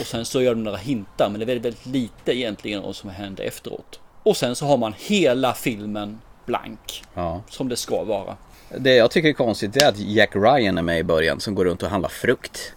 Och 0.00 0.06
sen 0.06 0.24
så 0.24 0.42
gör 0.42 0.54
de 0.54 0.64
några 0.64 0.76
hintar, 0.76 1.28
men 1.28 1.38
det 1.38 1.44
är 1.44 1.46
väldigt, 1.46 1.64
väldigt 1.64 1.86
lite 1.86 2.36
egentligen 2.38 2.82
om 2.82 2.94
som 2.94 3.10
händer 3.10 3.44
efteråt. 3.44 4.00
Och 4.22 4.36
sen 4.36 4.56
så 4.56 4.66
har 4.66 4.76
man 4.76 4.94
hela 4.98 5.54
filmen 5.54 6.18
blank. 6.46 7.04
Ja. 7.14 7.42
Som 7.50 7.68
det 7.68 7.76
ska 7.76 8.04
vara. 8.04 8.36
Det 8.78 8.94
jag 8.94 9.10
tycker 9.10 9.28
är 9.28 9.32
konstigt 9.32 9.76
är 9.76 9.88
att 9.88 9.98
Jack 9.98 10.36
Ryan 10.36 10.78
är 10.78 10.82
med 10.82 10.98
i 10.98 11.04
början 11.04 11.40
som 11.40 11.54
går 11.54 11.64
runt 11.64 11.82
och 11.82 11.90
handlar 11.90 12.08
frukt. 12.08 12.72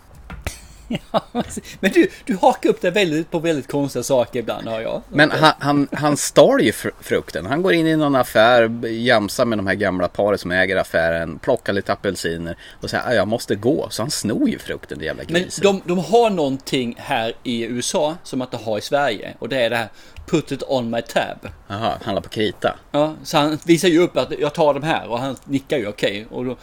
Men 1.79 1.91
du, 1.91 2.07
du 2.25 2.37
hakar 2.37 2.69
upp 2.69 2.81
dig 2.81 2.91
väldigt 2.91 3.31
på 3.31 3.39
väldigt 3.39 3.71
konstiga 3.71 4.03
saker 4.03 4.39
ibland 4.39 4.67
har 4.67 4.81
jag. 4.81 5.01
Men 5.09 5.31
han, 5.31 5.53
han, 5.59 5.87
han 5.91 6.17
stal 6.17 6.61
ju 6.61 6.71
fr- 6.71 6.91
frukten. 7.01 7.45
Han 7.45 7.61
går 7.61 7.73
in 7.73 7.87
i 7.87 7.95
någon 7.95 8.15
affär, 8.15 8.85
jamsar 8.87 9.45
med 9.45 9.57
de 9.57 9.67
här 9.67 9.75
gamla 9.75 10.07
paret 10.07 10.39
som 10.41 10.51
äger 10.51 10.75
affären, 10.75 11.39
plockar 11.39 11.73
lite 11.73 11.93
apelsiner 11.93 12.57
och 12.81 12.89
säger 12.89 13.03
att 13.09 13.15
jag 13.15 13.27
måste 13.27 13.55
gå. 13.55 13.87
Så 13.89 14.01
han 14.01 14.11
snor 14.11 14.49
ju 14.49 14.59
frukten, 14.59 14.99
det 14.99 15.05
jävla 15.05 15.23
Men 15.29 15.41
grisen. 15.41 15.63
de, 15.63 15.81
de 15.85 15.97
har 15.99 16.29
någonting 16.29 16.95
här 16.97 17.33
i 17.43 17.63
USA 17.63 18.15
som 18.23 18.39
man 18.39 18.47
inte 18.47 18.65
har 18.65 18.77
i 18.77 18.81
Sverige. 18.81 19.35
Och 19.39 19.49
det 19.49 19.61
är 19.61 19.69
det 19.69 19.75
här 19.75 19.87
Put 20.25 20.51
it 20.51 20.63
on 20.67 20.89
my 20.89 21.01
tab. 21.01 21.47
Jaha, 21.67 21.93
handlar 22.03 22.21
på 22.21 22.29
krita. 22.29 22.75
Ja, 22.91 23.15
så 23.23 23.37
han 23.37 23.57
visar 23.65 23.87
ju 23.87 23.99
upp 23.99 24.17
att 24.17 24.31
jag 24.39 24.53
tar 24.53 24.73
de 24.73 24.83
här 24.83 25.07
och 25.09 25.19
han 25.19 25.35
nickar 25.45 25.77
ju 25.77 25.87
okej. 25.87 26.27
Och 26.29 26.45
då, 26.45 26.57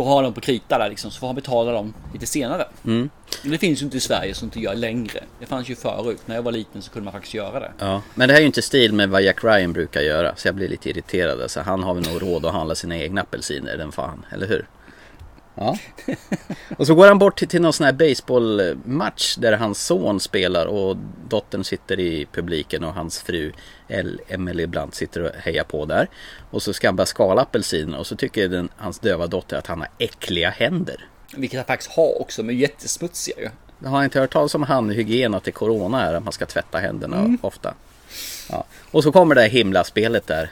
då 0.00 0.04
har 0.04 0.22
de 0.22 0.34
på 0.34 0.40
krita 0.40 0.78
där 0.78 0.88
liksom, 0.88 1.10
så 1.10 1.20
får 1.20 1.26
han 1.26 1.36
betala 1.36 1.72
dem 1.72 1.94
lite 2.12 2.26
senare. 2.26 2.66
Mm. 2.84 3.10
Men 3.42 3.50
det 3.52 3.58
finns 3.58 3.80
ju 3.80 3.84
inte 3.84 3.96
i 3.96 4.00
Sverige 4.00 4.34
som 4.34 4.46
inte 4.46 4.60
gör 4.60 4.74
längre. 4.74 5.24
Det 5.40 5.46
fanns 5.46 5.68
ju 5.68 5.76
förut. 5.76 6.20
När 6.26 6.34
jag 6.34 6.42
var 6.42 6.52
liten 6.52 6.82
så 6.82 6.90
kunde 6.90 7.04
man 7.04 7.12
faktiskt 7.12 7.34
göra 7.34 7.60
det. 7.60 7.72
Ja, 7.78 8.02
men 8.14 8.28
det 8.28 8.34
här 8.34 8.38
är 8.38 8.42
ju 8.42 8.46
inte 8.46 8.62
stil 8.62 8.92
med 8.92 9.08
vad 9.08 9.22
Jack 9.22 9.44
Ryan 9.44 9.72
brukar 9.72 10.00
göra. 10.00 10.36
Så 10.36 10.48
jag 10.48 10.54
blir 10.54 10.68
lite 10.68 10.90
irriterad. 10.90 11.50
Så 11.50 11.60
han 11.60 11.82
har 11.82 11.94
väl 11.94 12.12
nog 12.12 12.22
råd 12.22 12.46
att 12.46 12.52
handla 12.52 12.74
sina 12.74 12.96
egna 12.96 13.20
apelsiner, 13.20 13.76
den 13.76 13.92
fan. 13.92 14.26
Eller 14.32 14.46
hur? 14.46 14.66
Ja. 15.54 15.78
Och 16.78 16.86
så 16.86 16.94
går 16.94 17.06
han 17.08 17.18
bort 17.18 17.38
till, 17.38 17.48
till 17.48 17.62
någon 17.62 17.72
sån 17.72 17.84
här 17.86 17.92
baseballmatch 17.92 19.36
där 19.36 19.52
hans 19.52 19.86
son 19.86 20.20
spelar 20.20 20.66
och 20.66 20.96
dottern 21.28 21.64
sitter 21.64 22.00
i 22.00 22.26
publiken 22.32 22.84
och 22.84 22.94
hans 22.94 23.18
fru 23.18 23.52
Emily 24.28 24.66
Blunt 24.66 24.94
sitter 24.94 25.22
och 25.22 25.30
hejar 25.34 25.64
på 25.64 25.84
där. 25.84 26.08
Och 26.50 26.62
så 26.62 26.72
ska 26.72 26.88
han 26.88 26.96
börja 26.96 27.06
skala 27.06 27.42
apelsiner 27.42 27.98
och 27.98 28.06
så 28.06 28.16
tycker 28.16 28.48
den, 28.48 28.68
hans 28.76 28.98
döva 28.98 29.26
dotter 29.26 29.56
att 29.56 29.66
han 29.66 29.78
har 29.80 29.88
äckliga 29.98 30.50
händer. 30.50 31.08
Vilket 31.36 31.58
han 31.58 31.66
faktiskt 31.66 31.90
har 31.90 32.20
också, 32.20 32.42
men 32.42 32.58
jättesmutsiga 32.58 33.36
ju. 33.40 33.48
Har 33.88 33.96
han 33.96 34.04
inte 34.04 34.20
hört 34.20 34.32
talas 34.32 34.54
om 34.54 34.62
handhygien 34.62 35.34
att 35.34 35.44
det 35.44 35.50
är 35.50 35.52
corona 35.52 36.06
är 36.06 36.14
att 36.14 36.24
man 36.24 36.32
ska 36.32 36.46
tvätta 36.46 36.78
händerna 36.78 37.16
Mm. 37.18 37.38
ofta? 37.42 37.74
Ja. 38.50 38.64
Och 38.90 39.02
så 39.02 39.12
kommer 39.12 39.34
det 39.34 39.40
här 39.40 39.48
himlaspelet 39.48 40.26
där. 40.26 40.50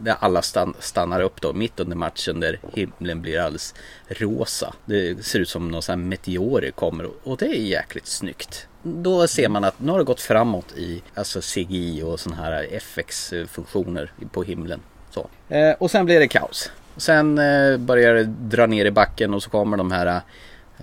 Där 0.00 0.16
alla 0.20 0.42
stann, 0.42 0.74
stannar 0.78 1.20
upp 1.20 1.40
då 1.40 1.52
mitt 1.52 1.80
under 1.80 1.96
matchen 1.96 2.40
där 2.40 2.58
himlen 2.72 3.22
blir 3.22 3.40
alldeles 3.40 3.74
rosa. 4.08 4.74
Det 4.84 5.24
ser 5.24 5.38
ut 5.38 5.48
som 5.48 5.70
någon 5.70 5.82
sån 5.82 5.92
här 6.00 6.06
meteorer 6.08 6.70
kommer 6.70 7.10
och- 7.28 7.36
det 7.36 7.46
är 7.46 7.54
jäkligt 7.60 8.06
snyggt. 8.06 8.66
Då 8.82 9.26
ser 9.28 9.48
man 9.48 9.64
att 9.64 9.80
nu 9.80 9.92
har 9.92 9.98
det 9.98 10.04
gått 10.04 10.20
framåt 10.20 10.72
i 10.76 11.02
alltså 11.14 11.40
CGI 11.40 12.02
och 12.02 12.20
såna 12.20 12.36
här 12.36 12.66
FX-funktioner 12.70 14.12
på 14.32 14.42
himlen. 14.42 14.80
Så. 15.10 15.28
Eh, 15.48 15.70
och 15.78 15.90
sen 15.90 16.04
blir 16.06 16.20
det 16.20 16.28
kaos. 16.28 16.70
Sen 16.96 17.38
eh, 17.38 17.76
börjar 17.76 18.14
det 18.14 18.24
dra 18.24 18.66
ner 18.66 18.84
i 18.84 18.90
backen 18.90 19.34
och 19.34 19.42
så 19.42 19.50
kommer 19.50 19.76
de 19.76 19.92
här 19.92 20.20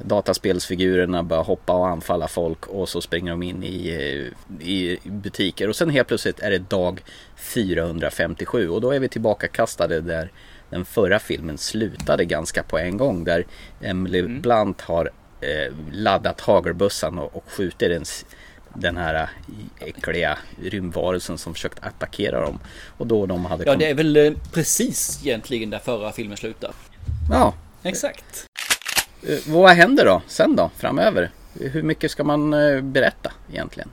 dataspelsfigurerna 0.03 1.23
börjar 1.23 1.43
hoppa 1.43 1.73
och 1.73 1.87
anfalla 1.87 2.27
folk 2.27 2.67
och 2.67 2.89
så 2.89 3.01
springer 3.01 3.31
de 3.31 3.43
in 3.43 3.63
i, 3.63 3.87
eh, 3.89 4.67
i 4.67 4.99
butiker 5.03 5.69
och 5.69 5.75
sen 5.75 5.89
helt 5.89 6.07
plötsligt 6.07 6.39
är 6.39 6.51
det 6.51 6.59
dag 6.59 7.03
457 7.35 8.69
och 8.69 8.81
då 8.81 8.91
är 8.91 8.99
vi 8.99 9.09
tillbaka 9.09 9.47
kastade 9.47 10.01
där 10.01 10.31
den 10.69 10.85
förra 10.85 11.19
filmen 11.19 11.57
slutade 11.57 12.25
ganska 12.25 12.63
på 12.63 12.77
en 12.77 12.97
gång 12.97 13.23
där 13.23 13.45
Emily 13.81 14.21
Blunt 14.21 14.81
har 14.81 15.11
eh, 15.41 15.73
laddat 15.91 16.41
hagelbössan 16.41 17.19
och, 17.19 17.35
och 17.35 17.43
skjuter 17.47 17.89
den, 17.89 18.05
den 18.73 18.97
här 18.97 19.13
eh, 19.15 19.87
äckliga 19.87 20.37
rymdvarelsen 20.63 21.37
som 21.37 21.53
försökt 21.53 21.83
attackera 21.83 22.41
dem. 22.41 22.59
Och 22.97 23.07
då 23.07 23.25
de 23.25 23.45
hade 23.45 23.63
Ja, 23.63 23.75
det 23.75 23.89
är 23.89 23.93
väl 23.93 24.17
eh, 24.17 24.33
precis 24.53 25.19
egentligen 25.23 25.69
där 25.69 25.79
förra 25.79 26.11
filmen 26.11 26.37
slutar. 26.37 26.71
ja, 27.31 27.53
Exakt. 27.83 28.45
Eh, 29.27 29.37
Vad 29.53 29.69
händer 29.71 30.05
då 30.05 30.21
sen 30.27 30.55
då 30.55 30.69
framöver? 30.77 31.31
Hur 31.59 31.83
mycket 31.83 32.11
ska 32.11 32.23
man 32.23 32.53
eh, 32.53 32.81
berätta 32.81 33.31
egentligen? 33.51 33.89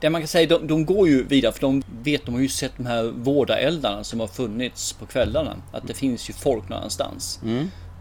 Det 0.00 0.10
man 0.10 0.20
kan 0.20 0.28
säga, 0.28 0.48
de, 0.48 0.66
de 0.66 0.84
går 0.86 1.08
ju 1.08 1.22
vidare 1.24 1.52
för 1.52 1.60
de 1.60 1.82
vet, 2.02 2.26
de 2.26 2.34
har 2.34 2.40
ju 2.42 2.48
sett 2.48 2.72
de 2.76 2.86
här 2.86 3.02
vårdareldarna 3.16 4.04
som 4.04 4.20
har 4.20 4.26
funnits 4.26 4.92
på 4.92 5.06
kvällarna. 5.06 5.56
Att 5.72 5.86
det 5.88 5.94
finns 5.94 6.30
ju 6.30 6.32
folk 6.34 6.68
någonstans. 6.68 7.40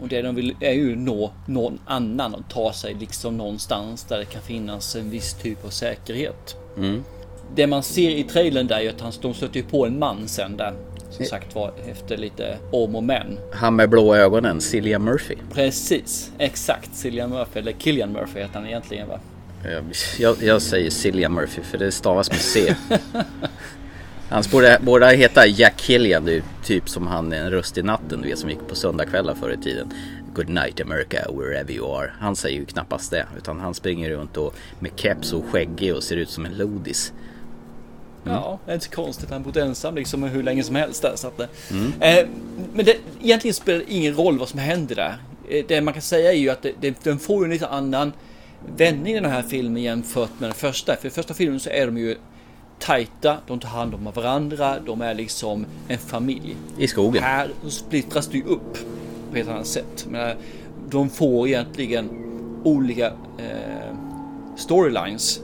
Och 0.02 0.08
det 0.08 0.22
de 0.22 0.36
vill 0.36 0.56
är 0.60 0.74
ju 0.74 0.96
nå 0.96 1.32
någon 1.46 1.80
annan 1.86 2.34
och 2.34 2.44
ta 2.50 2.74
sig 2.74 2.94
liksom 3.00 3.38
någonstans 3.38 4.04
där 4.04 4.18
det 4.18 4.26
kan 4.26 4.42
finnas 4.42 4.96
en 4.96 5.10
viss 5.10 5.34
typ 5.34 5.66
av 5.66 5.70
säkerhet. 5.70 6.56
Det 7.56 7.68
man 7.68 7.84
ser 7.84 8.10
i 8.10 8.24
trailern 8.24 8.68
där 8.68 8.80
är 8.80 8.90
att 8.90 9.02
han, 9.02 9.12
de 9.22 9.34
stöter 9.34 9.62
på 9.62 9.86
en 9.86 10.00
man 10.00 10.28
sen 10.28 10.58
där. 10.58 10.74
Som 11.10 11.26
sagt 11.26 11.56
var 11.56 11.74
efter 11.92 12.18
lite 12.18 12.58
om 12.72 12.96
och 12.96 13.04
men. 13.04 13.38
Han 13.54 13.76
med 13.76 13.90
blå 13.90 14.16
ögonen, 14.16 14.62
Cillian 14.62 15.04
Murphy. 15.04 15.36
Precis, 15.54 16.32
exakt. 16.38 16.96
Cillian 16.96 17.30
Murphy, 17.30 17.60
eller 17.60 17.72
Killian 17.72 18.12
Murphy 18.12 18.40
heter 18.40 18.54
han 18.54 18.68
egentligen 18.68 19.08
va? 19.08 19.20
Eh, 19.66 19.84
Jag, 20.20 20.36
jag 20.44 20.62
säger 20.62 20.90
Cillian 20.90 21.34
Murphy 21.34 21.62
för 21.62 21.78
det 21.78 21.92
stavas 21.92 22.30
med 22.32 22.40
C. 22.40 22.76
Hans 24.30 24.52
borde, 24.52 24.80
borde 24.82 25.10
heta 25.16 25.48
Jack 25.48 25.78
Killian, 25.80 26.26
det 26.26 26.36
är 26.36 26.44
typ 26.64 26.90
som 26.90 27.08
han 27.08 27.34
en 27.34 27.52
röst 27.52 27.78
i 27.78 27.82
natten, 27.84 28.22
du 28.22 28.28
vet 28.30 28.40
som 28.40 28.50
gick 28.50 28.68
på 28.68 28.76
söndagskvällar 28.76 29.36
förr 29.36 29.52
i 29.52 29.58
tiden. 29.64 29.94
Good 30.34 30.50
night 30.50 30.82
America, 30.82 31.18
wherever 31.32 31.72
you 31.72 31.98
are. 31.98 32.12
Han 32.20 32.36
säger 32.36 32.60
ju 32.60 32.66
knappast 32.66 33.12
det, 33.12 33.26
utan 33.38 33.60
han 33.60 33.74
springer 33.74 34.10
runt 34.10 34.38
och 34.38 34.56
med 34.80 34.92
keps 34.96 35.34
och 35.34 35.46
skäggig 35.52 35.96
och 35.96 36.04
ser 36.04 36.16
ut 36.18 36.30
som 36.30 36.46
en 36.46 36.58
lodis. 36.58 37.14
Ja, 38.24 38.60
det 38.66 38.72
är 38.72 38.76
inte 38.76 38.86
så 38.86 38.92
konstigt. 38.92 39.30
Han 39.30 39.38
har 39.42 39.46
bott 39.46 39.56
ensam 39.58 39.96
liksom 39.96 40.24
hur 40.24 40.44
länge 40.44 40.64
som 40.64 40.76
helst 40.76 41.02
där. 41.02 41.14
Så 41.16 41.28
att, 41.28 41.40
eh, 41.40 42.18
eh, 42.18 42.28
men 42.74 42.86
det, 42.86 42.98
egentligen 43.22 43.54
spelar 43.54 43.80
det 43.80 43.94
ingen 43.94 44.16
roll 44.16 44.40
vad 44.40 44.50
som 44.50 44.60
händer 44.60 44.96
där. 44.96 45.18
Eh, 45.50 45.66
Det 45.68 45.82
man 45.82 45.94
kan 45.94 46.02
säga 46.02 46.32
är 46.34 46.38
ju 46.38 46.50
att 46.50 46.62
det, 46.62 46.72
det, 46.82 47.04
den 47.04 47.20
får 47.20 47.44
en 47.44 47.50
lite 47.50 47.68
annan 47.68 48.14
vändning 48.78 49.14
den 49.16 49.26
här 49.26 49.42
filmen 49.42 49.84
jämfört 49.84 50.30
med 50.40 50.50
den 50.50 50.56
första. 50.56 50.96
För 50.96 51.08
i 51.08 51.12
första 51.12 51.34
filmen 51.34 51.60
så 51.60 51.70
är 51.70 51.86
de 51.86 51.98
ju 51.98 52.16
tajta, 52.80 53.38
de 53.48 53.60
tar 53.60 53.70
hand 53.70 53.94
om 53.94 54.12
varandra, 54.16 54.76
de 54.86 55.02
är 55.02 55.14
liksom 55.14 55.66
en 55.88 55.98
familj. 55.98 56.56
I 56.78 56.88
skogen. 56.88 57.24
Här 57.24 57.50
splittras 57.68 58.28
det 58.28 58.38
ju 58.38 58.44
upp 58.44 58.78
på 59.32 59.38
ett 59.38 59.48
annat 59.48 59.68
sätt. 59.68 60.06
Men 60.10 60.38
de 60.90 61.10
får 61.10 61.48
egentligen 61.48 62.10
olika 62.64 63.08
eh, 63.38 63.96
storylines 64.58 65.40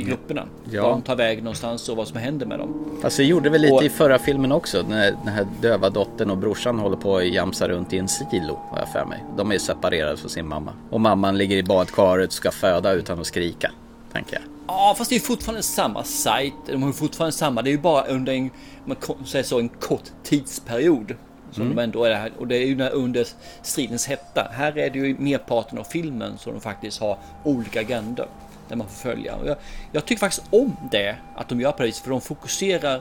i 0.00 0.04
grupperna. 0.04 0.44
Ja. 0.70 0.82
Var 0.82 0.90
de 0.90 1.02
tar 1.02 1.16
vägen 1.16 1.44
någonstans 1.44 1.88
och 1.88 1.96
vad 1.96 2.08
som 2.08 2.18
händer 2.18 2.46
med 2.46 2.58
dem. 2.58 2.98
Fast 3.02 3.16
det 3.16 3.24
gjorde 3.24 3.50
väl 3.50 3.60
lite 3.60 3.74
Och- 3.74 3.82
i 3.82 3.88
förra 3.88 4.18
filmen 4.18 4.52
också. 4.52 4.84
När 4.88 5.04
den 5.24 5.28
här 5.34 5.46
döva 5.60 5.90
dottern 5.90 6.30
och 6.30 6.36
brorsan 6.38 6.78
håller 6.78 6.96
på 6.96 7.16
att 7.16 7.26
jamsa 7.28 7.68
runt 7.68 7.92
i 7.92 7.98
en 7.98 8.08
silo. 8.08 8.58
Har 8.70 8.78
jag 8.78 8.88
för 8.88 9.04
mig. 9.04 9.24
De 9.36 9.52
är 9.52 9.58
separerade 9.58 10.16
från 10.16 10.30
sin 10.30 10.48
mamma. 10.48 10.72
Och 10.90 11.00
mamman 11.00 11.38
ligger 11.38 11.56
i 11.56 11.62
badkaret 11.62 12.26
och 12.28 12.32
ska 12.32 12.50
föda 12.50 12.92
utan 12.92 13.20
att 13.20 13.26
skrika. 13.26 13.70
Tänker 14.12 14.32
jag. 14.34 14.42
Ja, 14.66 14.94
fast 14.98 15.10
det 15.10 15.16
är 15.16 15.20
fortfarande 15.20 15.62
samma 15.62 16.04
sajt. 16.04 16.54
De 16.66 16.82
har 16.82 16.92
fortfarande 16.92 17.32
samma. 17.32 17.62
Det 17.62 17.70
är 17.70 17.72
ju 17.72 17.78
bara 17.78 18.04
under 18.06 18.32
en, 18.32 18.50
man 18.84 18.96
säga 19.26 19.44
så, 19.44 19.58
en 19.58 19.68
kort 19.68 20.02
tidsperiod. 20.22 21.14
Som 21.52 21.62
Mm. 21.62 21.76
de 21.76 21.82
ändå 21.82 22.04
är 22.04 22.14
här. 22.14 22.32
Och 22.38 22.46
det 22.46 22.56
är 22.56 22.66
ju 22.66 22.82
under 22.88 23.26
stridens 23.62 24.06
hetta. 24.06 24.48
Här 24.52 24.78
är 24.78 24.90
det 24.90 24.98
ju 24.98 25.16
merparten 25.18 25.78
av 25.78 25.84
filmen 25.84 26.38
som 26.38 26.52
de 26.52 26.60
faktiskt 26.60 27.00
har 27.00 27.18
olika 27.44 27.80
agendor. 27.80 28.26
Där 28.70 28.76
man 28.76 28.88
får 28.88 29.10
följa. 29.10 29.34
Jag, 29.44 29.56
jag 29.92 30.04
tycker 30.04 30.20
faktiskt 30.20 30.42
om 30.50 30.76
det. 30.90 31.16
Att 31.36 31.48
de 31.48 31.60
gör 31.60 31.72
på 31.72 31.78
det 31.82 31.86
viset. 31.86 32.02
För 32.04 32.10
de 32.10 32.20
fokuserar 32.20 33.00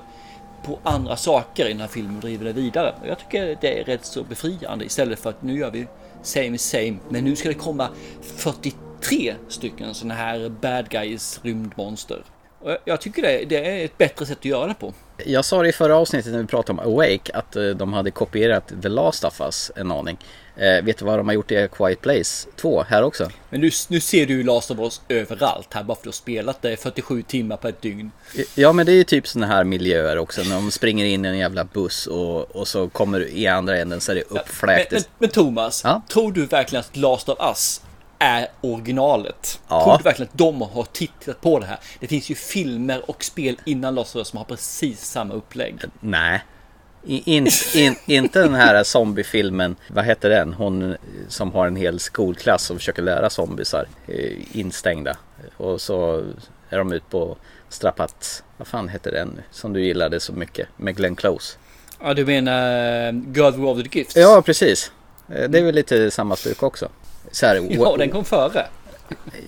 på 0.63 0.79
andra 0.83 1.15
saker 1.15 1.65
i 1.65 1.69
den 1.71 1.81
här 1.81 1.87
filmen 1.87 2.15
och 2.15 2.21
driver 2.21 2.45
det 2.45 2.53
vidare. 2.53 2.95
Och 3.01 3.07
jag 3.07 3.19
tycker 3.19 3.57
det 3.61 3.79
är 3.79 3.83
rätt 3.83 4.05
så 4.05 4.23
befriande. 4.23 4.85
Istället 4.85 5.19
för 5.19 5.29
att 5.29 5.41
nu 5.43 5.57
gör 5.59 5.71
vi 5.71 5.87
same 6.21 6.57
same. 6.57 6.95
Men 7.09 7.23
nu 7.23 7.35
ska 7.35 7.49
det 7.49 7.53
komma 7.55 7.89
43 8.37 9.35
stycken 9.47 9.93
sådana 9.93 10.13
här 10.13 10.49
bad 10.49 10.89
guys 10.89 11.39
rymdmonster. 11.43 12.23
Och 12.61 12.71
jag- 12.71 12.77
jag 12.85 13.01
tycker 13.01 13.21
det, 13.21 13.45
det 13.49 13.81
är 13.81 13.85
ett 13.85 13.97
bättre 13.97 14.25
sätt 14.25 14.37
att 14.37 14.45
göra 14.45 14.67
det 14.67 14.73
på. 14.73 14.93
Jag 15.25 15.45
sa 15.45 15.61
det 15.61 15.69
i 15.69 15.71
förra 15.71 15.95
avsnittet 15.97 16.31
när 16.31 16.39
vi 16.39 16.47
pratade 16.47 16.81
om 16.81 16.91
Awake 16.93 17.31
att 17.33 17.55
eh, 17.55 17.63
de 17.63 17.93
hade 17.93 18.11
kopierat 18.11 18.73
The 18.81 18.89
Last 18.89 19.23
of 19.23 19.41
Us 19.41 19.71
en 19.75 19.91
aning. 19.91 20.17
Eh, 20.61 20.83
vet 20.83 20.97
du 20.97 21.05
vad 21.05 21.19
de 21.19 21.27
har 21.27 21.33
gjort 21.35 21.51
i 21.51 21.57
A 21.63 21.67
Quiet 21.67 22.01
Place 22.01 22.47
2 22.55 22.83
här 22.83 23.03
också? 23.03 23.29
Men 23.49 23.61
nu, 23.61 23.71
nu 23.89 23.99
ser 23.99 24.25
du 24.25 24.33
ju 24.33 24.43
Last 24.43 24.71
of 24.71 24.79
Us 24.79 25.01
överallt 25.09 25.73
här 25.73 25.83
bara 25.83 25.95
för 25.95 25.99
att 25.99 26.03
du 26.03 26.07
har 26.07 26.13
spelat 26.13 26.61
det 26.61 26.77
47 26.77 27.21
timmar 27.21 27.57
på 27.57 27.67
ett 27.67 27.81
dygn. 27.81 28.11
Ja 28.55 28.73
men 28.73 28.85
det 28.85 28.91
är 28.91 28.95
ju 28.95 29.03
typ 29.03 29.27
sådana 29.27 29.47
här 29.47 29.63
miljöer 29.63 30.17
också. 30.17 30.41
När 30.43 30.55
de 30.55 30.71
springer 30.71 31.05
in 31.05 31.25
i 31.25 31.27
en 31.27 31.37
jävla 31.37 31.63
buss 31.63 32.07
och, 32.07 32.55
och 32.55 32.67
så 32.67 32.89
kommer 32.89 33.27
i 33.27 33.47
andra 33.47 33.77
änden 33.77 34.01
så 34.01 34.11
är 34.11 34.15
det 34.15 34.23
Men, 34.29 34.37
uppfläkt. 34.41 34.91
men, 34.91 35.01
men 35.17 35.29
Thomas, 35.29 35.81
Ja? 35.83 36.01
tror 36.09 36.31
du 36.31 36.45
verkligen 36.45 36.79
att 36.79 36.97
Last 36.97 37.29
of 37.29 37.37
Us 37.49 37.81
är 38.19 38.47
originalet? 38.61 39.59
Ja. 39.67 39.83
Tror 39.83 39.97
du 39.97 40.03
verkligen 40.03 40.29
att 40.31 40.37
de 40.37 40.61
har 40.61 40.83
tittat 40.93 41.41
på 41.41 41.59
det 41.59 41.65
här? 41.65 41.79
Det 41.99 42.07
finns 42.07 42.29
ju 42.31 42.35
filmer 42.35 43.09
och 43.09 43.23
spel 43.23 43.57
innan 43.65 43.95
Last 43.95 44.15
of 44.15 44.19
Us 44.19 44.27
som 44.27 44.37
har 44.37 44.45
precis 44.45 45.05
samma 45.05 45.33
upplägg. 45.33 45.75
Nej. 45.99 46.43
In, 47.05 47.47
in, 47.75 47.95
inte 48.05 48.39
den 48.39 48.53
här 48.53 48.83
zombiefilmen, 48.83 49.75
vad 49.87 50.05
heter 50.05 50.29
den? 50.29 50.53
Hon 50.53 50.95
som 51.27 51.51
har 51.51 51.67
en 51.67 51.75
hel 51.75 51.99
skolklass 51.99 52.69
och 52.71 52.77
försöker 52.77 53.01
lära 53.01 53.29
zombisar 53.29 53.87
eh, 54.07 54.57
instängda. 54.57 55.17
Och 55.57 55.81
så 55.81 56.23
är 56.69 56.77
de 56.77 56.93
ute 56.93 57.05
på 57.09 57.37
strappat, 57.69 58.43
vad 58.57 58.67
fan 58.67 58.89
heter 58.89 59.11
den 59.11 59.41
som 59.51 59.73
du 59.73 59.85
gillade 59.85 60.19
så 60.19 60.33
mycket 60.33 60.67
med 60.77 60.95
Glenn 60.95 61.15
Close? 61.15 61.57
Ja, 62.01 62.13
du 62.13 62.25
menar 62.25 63.07
uh, 63.13 63.21
God 63.25 63.65
of 63.65 63.83
the 63.83 63.99
Gifts? 63.99 64.15
Ja, 64.15 64.41
precis. 64.45 64.91
Eh, 65.29 65.49
Det 65.49 65.59
är 65.59 65.63
väl 65.63 65.75
lite 65.75 66.11
samma 66.11 66.35
stuk 66.35 66.63
också. 66.63 66.89
Så 67.31 67.45
här, 67.45 67.67
Ja, 67.69 67.95
den 67.97 68.09
kom 68.09 68.25
före. 68.25 68.65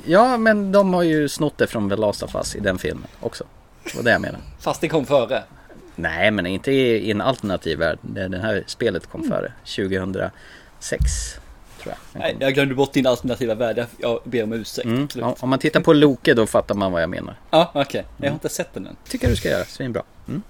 ja, 0.06 0.38
men 0.38 0.72
de 0.72 0.94
har 0.94 1.04
ju 1.04 1.30
snott 1.30 1.58
det 1.58 1.68
från 1.68 1.90
The 1.90 1.96
Last 1.96 2.24
of 2.24 2.36
Us 2.36 2.56
i 2.56 2.60
den 2.60 2.80
filmen 2.80 3.08
också. 3.20 3.44
Det 3.84 3.96
var 3.96 4.04
det 4.04 4.12
jag 4.12 4.22
menar. 4.22 4.40
Fast 4.60 4.82
det 4.82 4.88
kom 4.90 5.06
före. 5.06 5.44
Nej, 6.02 6.32
men 6.32 6.46
inte 6.46 6.72
i, 6.72 6.98
i 7.08 7.12
en 7.12 7.22
alternativ 7.22 7.80
värld. 7.80 8.00
Det, 8.02 8.28
det 8.28 8.40
här 8.40 8.64
spelet 8.68 9.08
kom 9.08 9.24
före. 9.24 9.52
2006 9.66 11.40
tror 11.82 11.96
jag. 12.14 12.22
Nej, 12.22 12.36
jag 12.40 12.54
glömde 12.54 12.76
bort 12.76 12.94
din 12.94 13.08
alternativa 13.08 13.56
värld. 13.56 13.86
Jag- 13.98 14.20
ber 14.24 14.44
om 14.44 14.54
ursäkt. 14.54 14.86
Mm. 14.86 15.08
Ja, 15.16 15.36
Om 15.40 15.50
man 15.50 15.60
tittar 15.60 15.80
på 15.80 15.94
Loke 15.94 16.34
då 16.34 16.48
fattar 16.48 16.76
man 16.76 16.92
vad 16.92 17.02
jag 17.02 17.10
menar. 17.10 17.36
Ja, 17.50 17.72
okej. 17.76 18.06
Jag 18.18 18.28
har 18.28 18.34
inte 18.34 18.50
sett 18.50 18.74
den 18.74 18.88
än. 18.88 18.96
Tycker 19.10 19.28
du 19.30 19.36
ska 19.36 19.50
göra. 19.50 19.66
Svinbra. 19.66 20.04
Mm. 20.28 20.42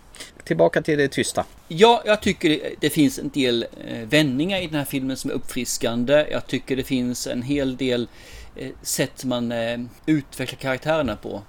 Tillbaka 0.43 0.81
till 0.81 0.97
det 0.97 1.07
tysta. 1.07 1.45
Ja, 1.67 2.01
jag 2.05 2.21
tycker 2.21 2.49
det, 2.49 2.75
det 2.79 2.89
finns 2.89 3.19
en 3.19 3.29
del 3.29 3.65
eh, 3.87 3.97
vändningar 4.07 4.61
i 4.61 4.67
den 4.67 4.75
här 4.75 4.85
filmen 4.85 5.17
som 5.17 5.31
är 5.31 5.35
uppfriskande. 5.35 6.27
Jag 6.31 6.47
tycker 6.47 6.75
det 6.75 6.83
finns 6.83 7.27
en 7.27 7.41
hel 7.41 7.77
del 7.77 8.07
eh, 8.55 8.69
sätt 8.81 9.23
man 9.25 9.51
eh, 9.51 9.79
utvecklar 10.05 10.57
karaktärerna 10.57 11.15
på. 11.15 11.41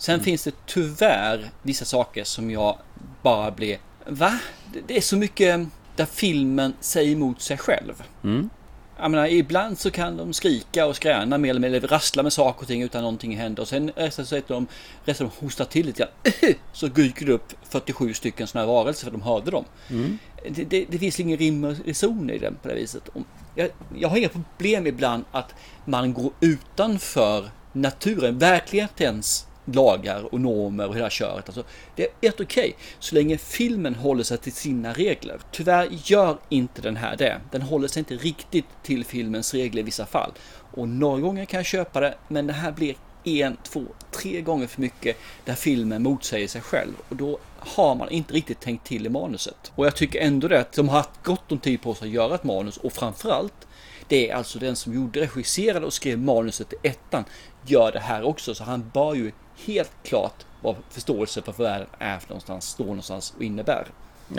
Sen 0.00 0.20
finns 0.20 0.44
det 0.44 0.54
tyvärr 0.66 1.50
vissa 1.62 1.84
saker 1.84 2.24
som 2.24 2.50
jag 2.50 2.78
bara 3.22 3.50
blir... 3.50 3.78
Va? 4.06 4.38
Det, 4.86 4.96
är 4.96 5.00
så 5.00 5.16
mycket 5.16 5.66
där 5.96 6.04
filmen 6.04 6.72
säger 6.80 7.12
emot 7.12 7.40
sig 7.40 7.58
själv. 7.58 8.02
Mm. 8.24 8.50
Jag 8.98 9.10
menar, 9.10 9.26
ibland 9.26 9.78
så 9.78 9.90
kan 9.90 10.16
de 10.16 10.32
skrika 10.32 10.86
och 10.86 10.96
skräna 10.96 11.38
mer 11.38 11.50
eller 11.50 11.60
mindre, 11.60 11.80
rassla 11.80 12.22
med 12.22 12.32
saker 12.32 12.60
och 12.60 12.66
ting 12.66 12.82
utan 12.82 13.02
någonting 13.02 13.36
händer. 13.36 13.62
Och 13.62 13.68
sen 13.68 13.92
resten 13.96 14.26
så 14.26 14.40
de, 14.46 14.66
resten 15.04 15.26
de 15.28 15.46
hostar 15.46 15.64
till 15.64 15.86
lite 15.86 15.98
grann. 15.98 16.54
Så 16.72 16.86
dyker 16.86 17.26
det 17.26 17.32
upp 17.32 17.52
47 17.62 18.14
stycken 18.14 18.46
sådana 18.46 18.66
här 18.66 18.74
varelser 18.74 19.04
för 19.04 19.12
de 19.12 19.22
hörde 19.22 19.50
dem. 19.50 19.64
Mm. 19.90 20.18
Det, 20.48 20.64
det, 20.64 20.86
det 20.88 20.98
finns 20.98 21.20
ingen 21.20 21.38
rim 21.38 21.64
och 21.64 21.76
reson 21.84 22.30
i 22.30 22.38
den 22.38 22.56
på 22.62 22.68
det 22.68 22.74
viset. 22.74 23.08
Jag, 23.54 23.70
jag 23.98 24.08
har 24.08 24.16
inga 24.16 24.28
problem 24.28 24.86
ibland 24.86 25.24
att 25.32 25.54
man 25.84 26.12
går 26.12 26.32
utanför 26.40 27.50
naturen, 27.72 28.38
verklighetens 28.38 29.46
lagar 29.74 30.34
och 30.34 30.40
normer 30.40 30.88
och 30.88 30.96
hela 30.96 31.10
köret. 31.10 31.48
Alltså, 31.48 31.64
det 31.96 32.02
är 32.02 32.10
helt 32.22 32.40
okej 32.40 32.76
så 32.98 33.14
länge 33.14 33.38
filmen 33.38 33.94
håller 33.94 34.24
sig 34.24 34.38
till 34.38 34.52
sina 34.52 34.92
regler. 34.92 35.40
Tyvärr 35.52 35.88
gör 36.04 36.38
inte 36.48 36.82
den 36.82 36.96
här 36.96 37.16
det. 37.16 37.40
Den 37.50 37.62
håller 37.62 37.88
sig 37.88 38.00
inte 38.00 38.14
riktigt 38.14 38.64
till 38.82 39.04
filmens 39.04 39.54
regler 39.54 39.80
i 39.80 39.84
vissa 39.84 40.06
fall. 40.06 40.32
Och 40.74 40.88
några 40.88 41.20
gånger 41.20 41.44
kan 41.44 41.58
jag 41.58 41.66
köpa 41.66 42.00
det, 42.00 42.14
men 42.28 42.46
det 42.46 42.52
här 42.52 42.72
blir 42.72 42.94
en, 43.24 43.56
två, 43.62 43.82
tre 44.10 44.40
gånger 44.40 44.66
för 44.66 44.80
mycket 44.80 45.16
där 45.44 45.54
filmen 45.54 46.02
motsäger 46.02 46.48
sig 46.48 46.60
själv. 46.60 46.92
Och 47.08 47.16
då 47.16 47.38
har 47.58 47.94
man 47.94 48.10
inte 48.10 48.34
riktigt 48.34 48.60
tänkt 48.60 48.86
till 48.86 49.06
i 49.06 49.08
manuset. 49.08 49.72
Och 49.74 49.86
jag 49.86 49.96
tycker 49.96 50.20
ändå 50.20 50.48
det 50.48 50.60
att 50.60 50.72
de 50.72 50.88
har 50.88 50.96
haft 50.96 51.22
gott 51.22 51.52
om 51.52 51.58
tid 51.58 51.82
på 51.82 51.94
sig 51.94 52.08
att 52.08 52.14
göra 52.14 52.34
ett 52.34 52.44
manus 52.44 52.76
och 52.76 52.92
framförallt 52.92 53.66
det 54.10 54.30
är 54.30 54.34
alltså 54.34 54.58
den 54.58 54.76
som 54.76 54.94
gjorde, 54.94 55.20
regisserade 55.20 55.86
och 55.86 55.92
skrev 55.92 56.18
manuset 56.18 56.68
till 56.68 56.78
ettan 56.82 57.24
gör 57.66 57.92
det 57.92 58.00
här 58.00 58.22
också. 58.22 58.54
Så 58.54 58.64
han 58.64 58.90
bör 58.94 59.14
ju 59.14 59.32
helt 59.66 59.92
klart 60.04 60.44
vad 60.60 60.76
förståelse 60.90 61.42
för 61.42 61.52
vad 61.52 61.66
världen 61.66 61.86
är 61.98 62.18
för 62.18 62.28
någonstans, 62.28 62.64
står 62.68 62.84
någonstans 62.84 63.34
och 63.36 63.42
innebär. 63.42 63.86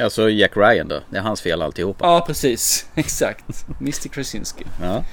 Alltså 0.01 0.29
Jack 0.29 0.57
Ryan 0.57 0.87
då. 0.87 0.99
Det 1.09 1.17
är 1.17 1.21
hans 1.21 1.41
fel 1.41 1.61
alltihopa. 1.61 2.05
Ja, 2.05 2.23
precis. 2.27 2.85
Exakt. 2.95 3.65
Mr 3.81 4.07
Krasinski. 4.09 4.63
Ja. 4.81 5.03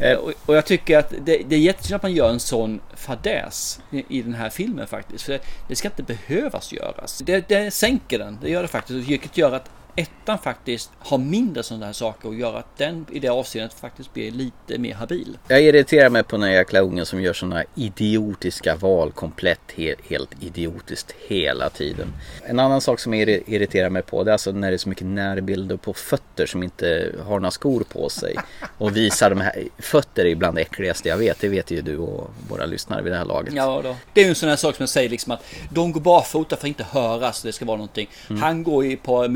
Eh, 0.00 0.16
Och, 0.18 0.32
och 0.46 0.56
jag 0.56 0.66
tycker 0.66 0.98
att 0.98 1.10
det, 1.24 1.42
det 1.48 1.56
är 1.56 1.60
jättesynd 1.60 1.96
att 1.96 2.02
man 2.02 2.12
gör 2.12 2.30
en 2.30 2.40
sån 2.40 2.80
fadäs 2.96 3.80
i, 3.90 4.04
i 4.18 4.22
den 4.22 4.34
här 4.34 4.50
filmen 4.50 4.86
faktiskt. 4.86 5.24
För 5.24 5.32
det, 5.32 5.40
det 5.68 5.76
ska 5.76 5.88
inte 5.88 6.02
behövas 6.02 6.72
göras. 6.72 7.18
Det, 7.26 7.48
det 7.48 7.70
sänker 7.70 8.18
den, 8.18 8.38
det 8.42 8.50
gör 8.50 8.62
det 8.62 8.68
faktiskt. 8.68 9.08
Vilket 9.08 9.36
gör 9.36 9.52
att 9.52 9.70
ettan 9.96 10.38
faktiskt 10.38 10.90
har 10.98 11.18
mindre 11.18 11.62
sådana 11.62 11.86
här 11.86 11.92
saker 11.92 12.28
och 12.28 12.34
gör 12.34 12.54
att 12.54 12.78
den 12.78 13.06
i 13.12 13.18
det 13.18 13.28
avseendet 13.28 13.80
faktiskt 13.80 14.14
blir 14.14 14.30
lite 14.30 14.78
mer 14.78 14.94
habil. 14.94 15.38
Jag 15.48 15.62
irriterar 15.62 16.08
mig 16.08 16.22
på 16.22 16.36
den 16.36 16.52
jäkla 16.52 16.80
ungen 16.80 17.06
som 17.06 17.22
gör 17.22 17.32
sådana 17.32 17.64
idiotiska 17.74 18.76
val 18.76 19.12
komplett 19.12 19.60
he 19.76 19.94
helt 20.08 20.30
idiotiskt 20.40 21.14
hela 21.28 21.70
tiden. 21.70 22.12
En 22.42 22.58
annan 22.58 22.80
sak 22.80 23.00
som 23.00 23.14
jag 23.14 23.28
irri- 23.28 23.42
irriterar 23.46 23.90
mig 23.90 24.02
på 24.02 24.24
det 24.24 24.30
är 24.30 24.32
alltså 24.32 24.52
när 24.52 24.70
det 24.70 24.76
är 24.76 24.78
så 24.78 24.88
mycket 24.88 25.06
närbilder 25.06 25.76
på 25.76 25.92
fötter 25.92 26.46
som 26.46 26.62
inte 26.62 27.12
har 27.24 27.40
några 27.40 27.50
skor 27.50 27.84
på 27.92 28.08
sig. 28.08 28.36
Och 28.78 28.96
visar 28.96 29.30
de 29.30 29.40
här, 29.40 29.64
fötter 29.78 30.24
är 30.24 30.34
bland 30.34 30.56
det 30.56 30.60
äckligaste 30.60 31.08
jag 31.08 31.16
vet, 31.16 31.40
det 31.40 31.48
vet 31.48 31.70
ju 31.70 31.82
du 31.82 31.98
och 31.98 32.30
våra 32.48 32.66
lyssnare 32.66 33.02
vid 33.02 33.12
det 33.12 33.18
här 33.18 33.24
laget. 33.24 33.54
Ja 33.54 33.80
då. 33.84 33.96
Det 34.12 34.20
är 34.20 34.24
ju 34.24 34.28
en 34.28 34.34
sån 34.34 34.48
här 34.48 34.56
sak 34.56 34.76
som 34.76 34.82
jag 34.82 34.88
säger 34.88 35.08
liksom 35.08 35.32
att 35.32 35.44
de 35.70 35.92
går 35.92 36.00
barfota 36.00 36.56
för 36.56 36.62
att 36.62 36.68
inte 36.68 36.84
höras. 36.84 37.42
Det 37.42 37.52
ska 37.52 37.64
vara 37.64 37.76
någonting. 37.76 38.08
Mm. 38.30 38.42
Han 38.42 38.62
går 38.62 38.84
ju 38.84 38.96
på 38.96 39.28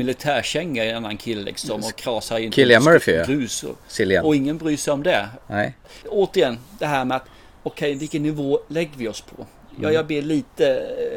militärkänga 0.59 0.85
i 0.85 0.89
en 0.89 0.95
annan 0.97 1.17
kille 1.17 1.41
liksom 1.43 1.83
och 1.83 1.95
krasar 1.95 2.37
in 2.39 2.51
Cillian 2.51 2.83
Murphy, 2.83 3.11
ja. 3.11 3.25
grus. 3.25 3.63
Och, 3.63 3.77
Cillian. 3.87 4.25
och 4.25 4.35
ingen 4.35 4.57
bryr 4.57 4.77
sig 4.77 4.93
om 4.93 5.03
det. 5.03 5.29
Nej. 5.47 5.75
Återigen 6.09 6.59
det 6.79 6.85
här 6.85 7.05
med 7.05 7.17
att 7.17 7.25
okej 7.63 7.95
vilken 7.95 8.23
nivå 8.23 8.59
lägger 8.67 8.97
vi 8.97 9.07
oss 9.07 9.21
på? 9.21 9.35
Ja, 9.37 9.77
Mm. 9.79 9.93
jag 9.93 10.05
blir 10.05 10.21
lite 10.21 10.67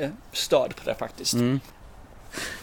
eh, 0.00 0.08
störd 0.32 0.76
på 0.76 0.90
det 0.90 0.94
faktiskt. 0.94 1.34
Mm. 1.34 1.60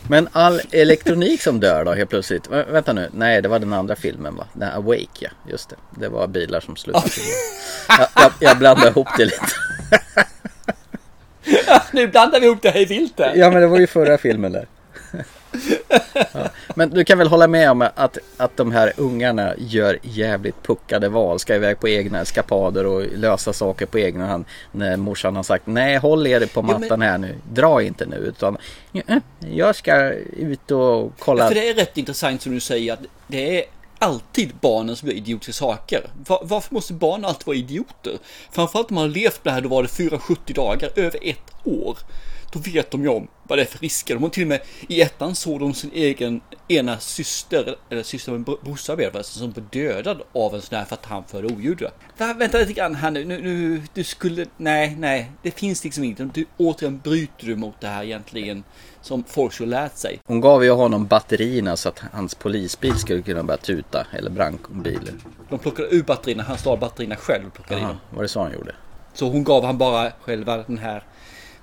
Men 0.08 0.30
all 0.32 0.62
elektronik 0.72 1.42
som 1.42 1.60
dör 1.60 1.86
då 1.86 1.94
helt 1.94 2.10
plötsligt. 2.10 2.48
Vä- 2.50 2.72
vänta 2.72 2.94
nu, 2.94 3.10
nej 3.14 3.42
det 3.42 3.48
var 3.50 3.60
den 3.60 3.74
andra 3.74 3.96
filmen 3.96 4.36
va? 4.36 4.48
Den 4.54 4.72
Awake 4.72 5.08
ja, 5.20 5.30
just 5.50 5.70
det. 5.70 5.76
Det 6.00 6.10
var 6.10 6.28
bilar 6.28 6.60
som 6.60 6.76
slutade. 6.76 7.06
jag, 7.88 8.08
jag, 8.16 8.32
jag 8.40 8.58
blandade 8.58 8.88
ihop 8.90 9.08
det 9.18 9.26
lite. 9.26 9.46
nu 11.94 12.08
blandar 12.08 12.40
vi 12.40 12.46
ihop 12.46 12.62
det 12.62 12.70
här 12.70 12.80
i 12.80 12.86
vilt 12.86 13.20
här. 13.20 13.36
Ja 13.36 13.52
men 13.52 13.62
det 13.62 13.68
var 13.68 13.80
ju 13.80 13.88
förra 13.88 14.18
filmen 14.18 14.52
där. 14.52 14.68
Ja. 16.34 16.50
Men 16.76 16.90
du 16.90 17.04
kan 17.04 17.18
väl 17.18 17.28
hålla 17.28 17.48
med 17.48 17.72
om 17.72 17.82
att, 17.96 18.18
att 18.38 18.58
de 18.58 18.72
här 18.72 18.94
ungarna 18.98 19.54
gör 19.58 20.00
jävligt 20.02 20.64
puckade 20.64 21.10
val. 21.10 21.40
Ska 21.40 21.56
iväg 21.56 21.80
på 21.80 21.88
egna 21.90 22.22
eskapader 22.22 22.86
och 22.86 23.02
lösa 23.16 23.54
saker 23.54 23.86
på 23.86 24.00
egna 24.00 24.28
hand. 24.28 24.46
När 24.72 24.98
morsan 24.98 25.36
har 25.36 25.44
sagt 25.44 25.68
nej 25.68 25.98
håll 25.98 26.28
er 26.28 26.46
på 26.54 26.62
men- 26.62 26.82
mattan 26.82 27.02
här 27.02 27.18
nu. 27.18 27.36
Dra 27.54 27.82
inte 27.82 28.06
nu. 28.06 28.16
Utan 28.16 28.58
"Ja, 28.92 29.02
jag 29.40 29.76
ska 29.76 30.10
ut 30.38 30.72
och 30.72 31.12
kolla. 31.20 31.44
Ja, 31.44 31.48
för 31.48 31.56
det 31.56 31.70
är 31.70 31.74
rätt 31.74 31.98
intressant 31.98 32.42
som 32.42 32.54
du 32.54 32.60
säger 32.60 32.94
att 32.94 33.00
det 33.28 33.60
är 33.60 33.66
alltid 34.00 34.52
barnen 34.62 34.96
som 34.96 35.08
gör 35.10 35.16
idiotiska 35.16 35.54
saker. 35.54 36.02
Va- 36.28 36.42
varför 36.44 36.74
måste 36.74 36.94
barn 36.94 37.26
alltid 37.26 37.48
vara 37.48 37.58
idioter? 37.58 38.14
Framförallt 38.52 38.90
om 38.90 38.96
man 38.96 39.04
har 39.04 39.10
levt 39.10 39.46
med 39.46 39.52
det 39.52 39.56
här, 39.56 39.62
då 39.62 39.70
var 39.70 39.84
det 39.84 39.90
470 39.90 40.56
dagar, 40.56 40.90
över 40.96 41.20
ett 41.22 41.52
år. 41.64 41.98
Då 42.52 42.60
vet 42.60 42.92
de 42.92 43.02
ju 43.02 43.08
om 43.10 43.28
vad 43.44 43.58
det 43.58 43.62
är 43.62 43.66
för 43.66 43.80
risker. 43.80 44.14
De 44.14 44.24
har 44.24 44.30
till 44.30 44.44
och 44.44 44.48
med 44.48 44.62
i 44.88 45.02
ettan 45.02 45.36
såg 45.36 45.60
de 45.60 45.74
sin 45.74 45.92
egen 45.94 46.42
ena 46.68 47.00
syster, 47.00 47.76
eller 47.90 48.04
syster 48.04 48.32
med 48.32 48.42
brorsa 48.42 49.24
som 49.24 49.52
blev 49.52 49.66
dödad 49.70 50.22
av 50.34 50.56
en 50.56 50.62
sån 50.62 50.78
här 50.78 50.86
för 50.86 50.96
att 50.96 51.06
han 51.06 51.24
förde 51.24 51.48
oljud. 51.48 51.84
Vänta 52.18 52.58
lite 52.58 52.74
grann 52.74 52.96
här 52.96 53.12
nu, 53.12 53.26
nu, 53.26 53.42
nu, 53.42 53.82
du 53.94 54.04
skulle, 54.04 54.46
nej, 54.58 54.96
nej, 55.00 55.32
det 55.42 55.52
finns 55.52 55.84
liksom 55.84 56.04
inget. 56.04 56.34
Du, 56.34 56.46
återigen 56.58 57.00
bryter 57.04 57.48
du 57.48 57.56
mot 57.56 57.82
det 57.82 57.88
här 57.88 58.04
egentligen 58.04 58.64
som 59.02 59.24
folk 59.24 59.54
skulle 59.54 59.70
lärt 59.70 59.98
sig. 59.98 60.20
Hon 60.26 60.42
gav 60.42 60.64
ju 60.64 60.72
honom 60.72 61.08
batterierna 61.08 61.78
så 61.78 61.90
att 61.90 62.00
hans 62.14 62.36
polisbil 62.36 62.96
skulle 62.96 63.22
kunna 63.22 63.44
börja 63.44 63.58
tuta. 63.58 64.08
Eller 64.12 64.30
brandbilen. 64.30 65.22
De 65.50 65.60
plockade 65.60 65.88
ur 65.96 66.04
batterierna, 66.04 66.44
han 66.44 66.58
stal 66.58 66.80
batterierna 66.80 67.16
själv 67.16 67.48
och 67.48 67.54
plockade 67.54 67.82
Aha, 67.82 67.88
dem. 67.90 67.98
var 68.10 68.22
det 68.22 68.30
så 68.30 68.42
han 68.42 68.54
gjorde? 68.54 68.76
Så 69.14 69.30
hon 69.30 69.44
gav 69.44 69.66
han 69.66 69.78
bara 69.78 70.12
själva 70.22 70.58
den 70.58 70.78
här, 70.78 71.04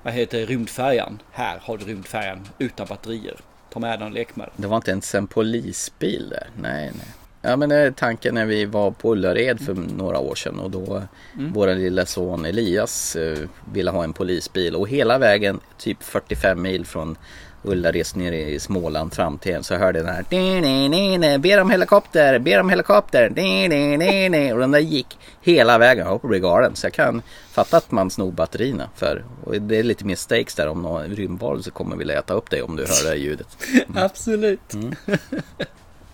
vad 0.08 0.14
heter 0.14 0.46
rymdfärjan. 0.46 1.18
Här 1.32 1.58
har 1.62 1.78
du 1.78 1.84
rymdfärjan 1.84 2.48
utan 2.58 2.86
batterier. 2.86 3.36
Ta 3.72 3.80
med 3.80 3.98
den 3.98 4.08
och 4.08 4.14
lek 4.14 4.36
med 4.36 4.46
den. 4.46 4.52
Det 4.62 4.66
var 4.68 4.76
inte 4.76 4.90
ens 4.90 5.14
en 5.14 5.26
polisbil 5.26 6.28
där. 6.30 6.46
Nej, 6.62 6.90
nej. 6.94 7.06
Ja 7.42 7.56
men 7.56 7.68
det 7.68 7.76
är 7.76 7.90
tanken 7.90 8.34
när 8.34 8.46
vi 8.46 8.64
var 8.64 8.90
på 8.90 9.12
Ullared 9.12 9.60
för 9.60 9.74
några 9.74 10.18
år 10.18 10.34
sedan 10.34 10.58
och 10.58 10.70
då 10.70 11.02
Mm. 11.34 11.52
vår 11.52 11.74
lilla 11.74 12.06
son 12.06 12.44
Elias 12.44 13.16
eh, 13.16 13.38
ville 13.72 13.90
ha 13.90 14.04
en 14.04 14.12
polisbil 14.12 14.74
och 14.76 14.88
hela 14.88 15.18
vägen 15.18 15.60
typ 15.78 16.02
45 16.02 16.62
mil 16.62 16.86
från 16.86 17.16
Ullared 17.62 18.06
ner 18.14 18.32
i 18.32 18.60
Småland 18.60 19.14
fram 19.14 19.38
till 19.38 19.54
en 19.54 19.64
så 19.64 19.74
hörde 19.74 19.98
jag 19.98 20.06
den 20.06 20.14
här 20.14 20.24
"Di, 20.28 20.60
di, 20.60 20.88
di, 20.88 21.18
di, 21.18 21.38
Ber 21.38 21.60
om 21.60 21.70
helikopter, 21.70 22.38
ber 22.38 22.60
om 22.60 22.70
helikopter 22.70 23.28
di, 23.28 23.68
di, 23.68 23.96
di, 23.96 24.28
di." 24.28 24.52
och 24.52 24.58
den 24.58 24.70
där 24.70 24.78
gick 24.78 25.18
hela 25.40 25.78
vägen 25.78 26.06
upp 26.06 26.22
på 26.22 26.28
galen 26.28 26.76
så 26.76 26.86
jag 26.86 26.92
kan 26.92 27.22
fatta 27.52 27.76
att 27.76 27.90
man 27.90 28.10
snor 28.10 28.32
batterierna 28.32 28.90
för 28.96 29.24
och 29.44 29.62
det 29.62 29.76
är 29.76 29.82
lite 29.82 30.04
mer 30.04 30.16
stakes 30.16 30.54
där 30.54 30.68
om 30.68 30.82
någon 30.82 31.02
rymdvarelse 31.02 31.70
kommer 31.70 31.96
vilja 31.96 32.18
äta 32.18 32.34
upp 32.34 32.50
dig 32.50 32.62
om 32.62 32.76
du 32.76 32.82
hör 32.82 33.04
det 33.04 33.08
här 33.08 33.16
ljudet. 33.16 33.48
Absolut. 33.94 34.74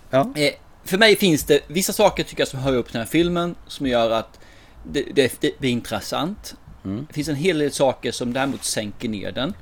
Ja. 0.09 0.31
Eh, 0.35 0.53
för 0.83 0.97
mig 0.97 1.15
finns 1.15 1.43
det 1.43 1.59
vissa 1.67 1.93
saker 1.93 2.23
tycker 2.23 2.41
jag 2.41 2.47
som 2.47 2.59
hör 2.59 2.75
upp 2.75 2.91
den 2.91 3.01
här 3.01 3.07
filmen 3.07 3.55
som 3.67 3.87
gör 3.87 4.11
att 4.11 4.39
det, 4.83 5.03
det, 5.15 5.41
det 5.41 5.59
blir 5.59 5.69
intressant. 5.69 6.55
Det 7.07 7.13
finns 7.13 7.29
en 7.29 7.35
hel 7.35 7.57
del 7.59 7.71
saker 7.71 8.11
som 8.11 8.33
däremot 8.33 8.63
sänker 8.63 9.09
ner 9.09 9.31
den. 9.31 9.53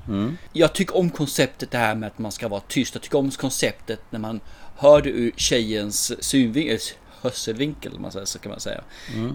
Jag 0.53 0.73
tycker 0.73 0.97
om 0.97 1.09
konceptet 1.09 1.71
det 1.71 1.77
här 1.77 1.95
med 1.95 2.07
att 2.07 2.19
man 2.19 2.31
ska 2.31 2.47
vara 2.47 2.61
tyst. 2.67 2.95
Jag 2.95 3.01
tycker 3.01 3.17
om 3.17 3.31
konceptet 3.31 3.99
när 4.09 4.19
man 4.19 4.39
hör 4.77 5.01
det 5.01 5.09
ur 5.09 5.31
tjejens 5.35 6.23
synvinkel, 6.23 6.79
hörselvinkel, 7.23 7.99
man 7.99 8.11
säger 8.11 8.25
så 8.25 8.39
kan 8.39 8.49
man 8.49 8.59
säga. 8.59 8.81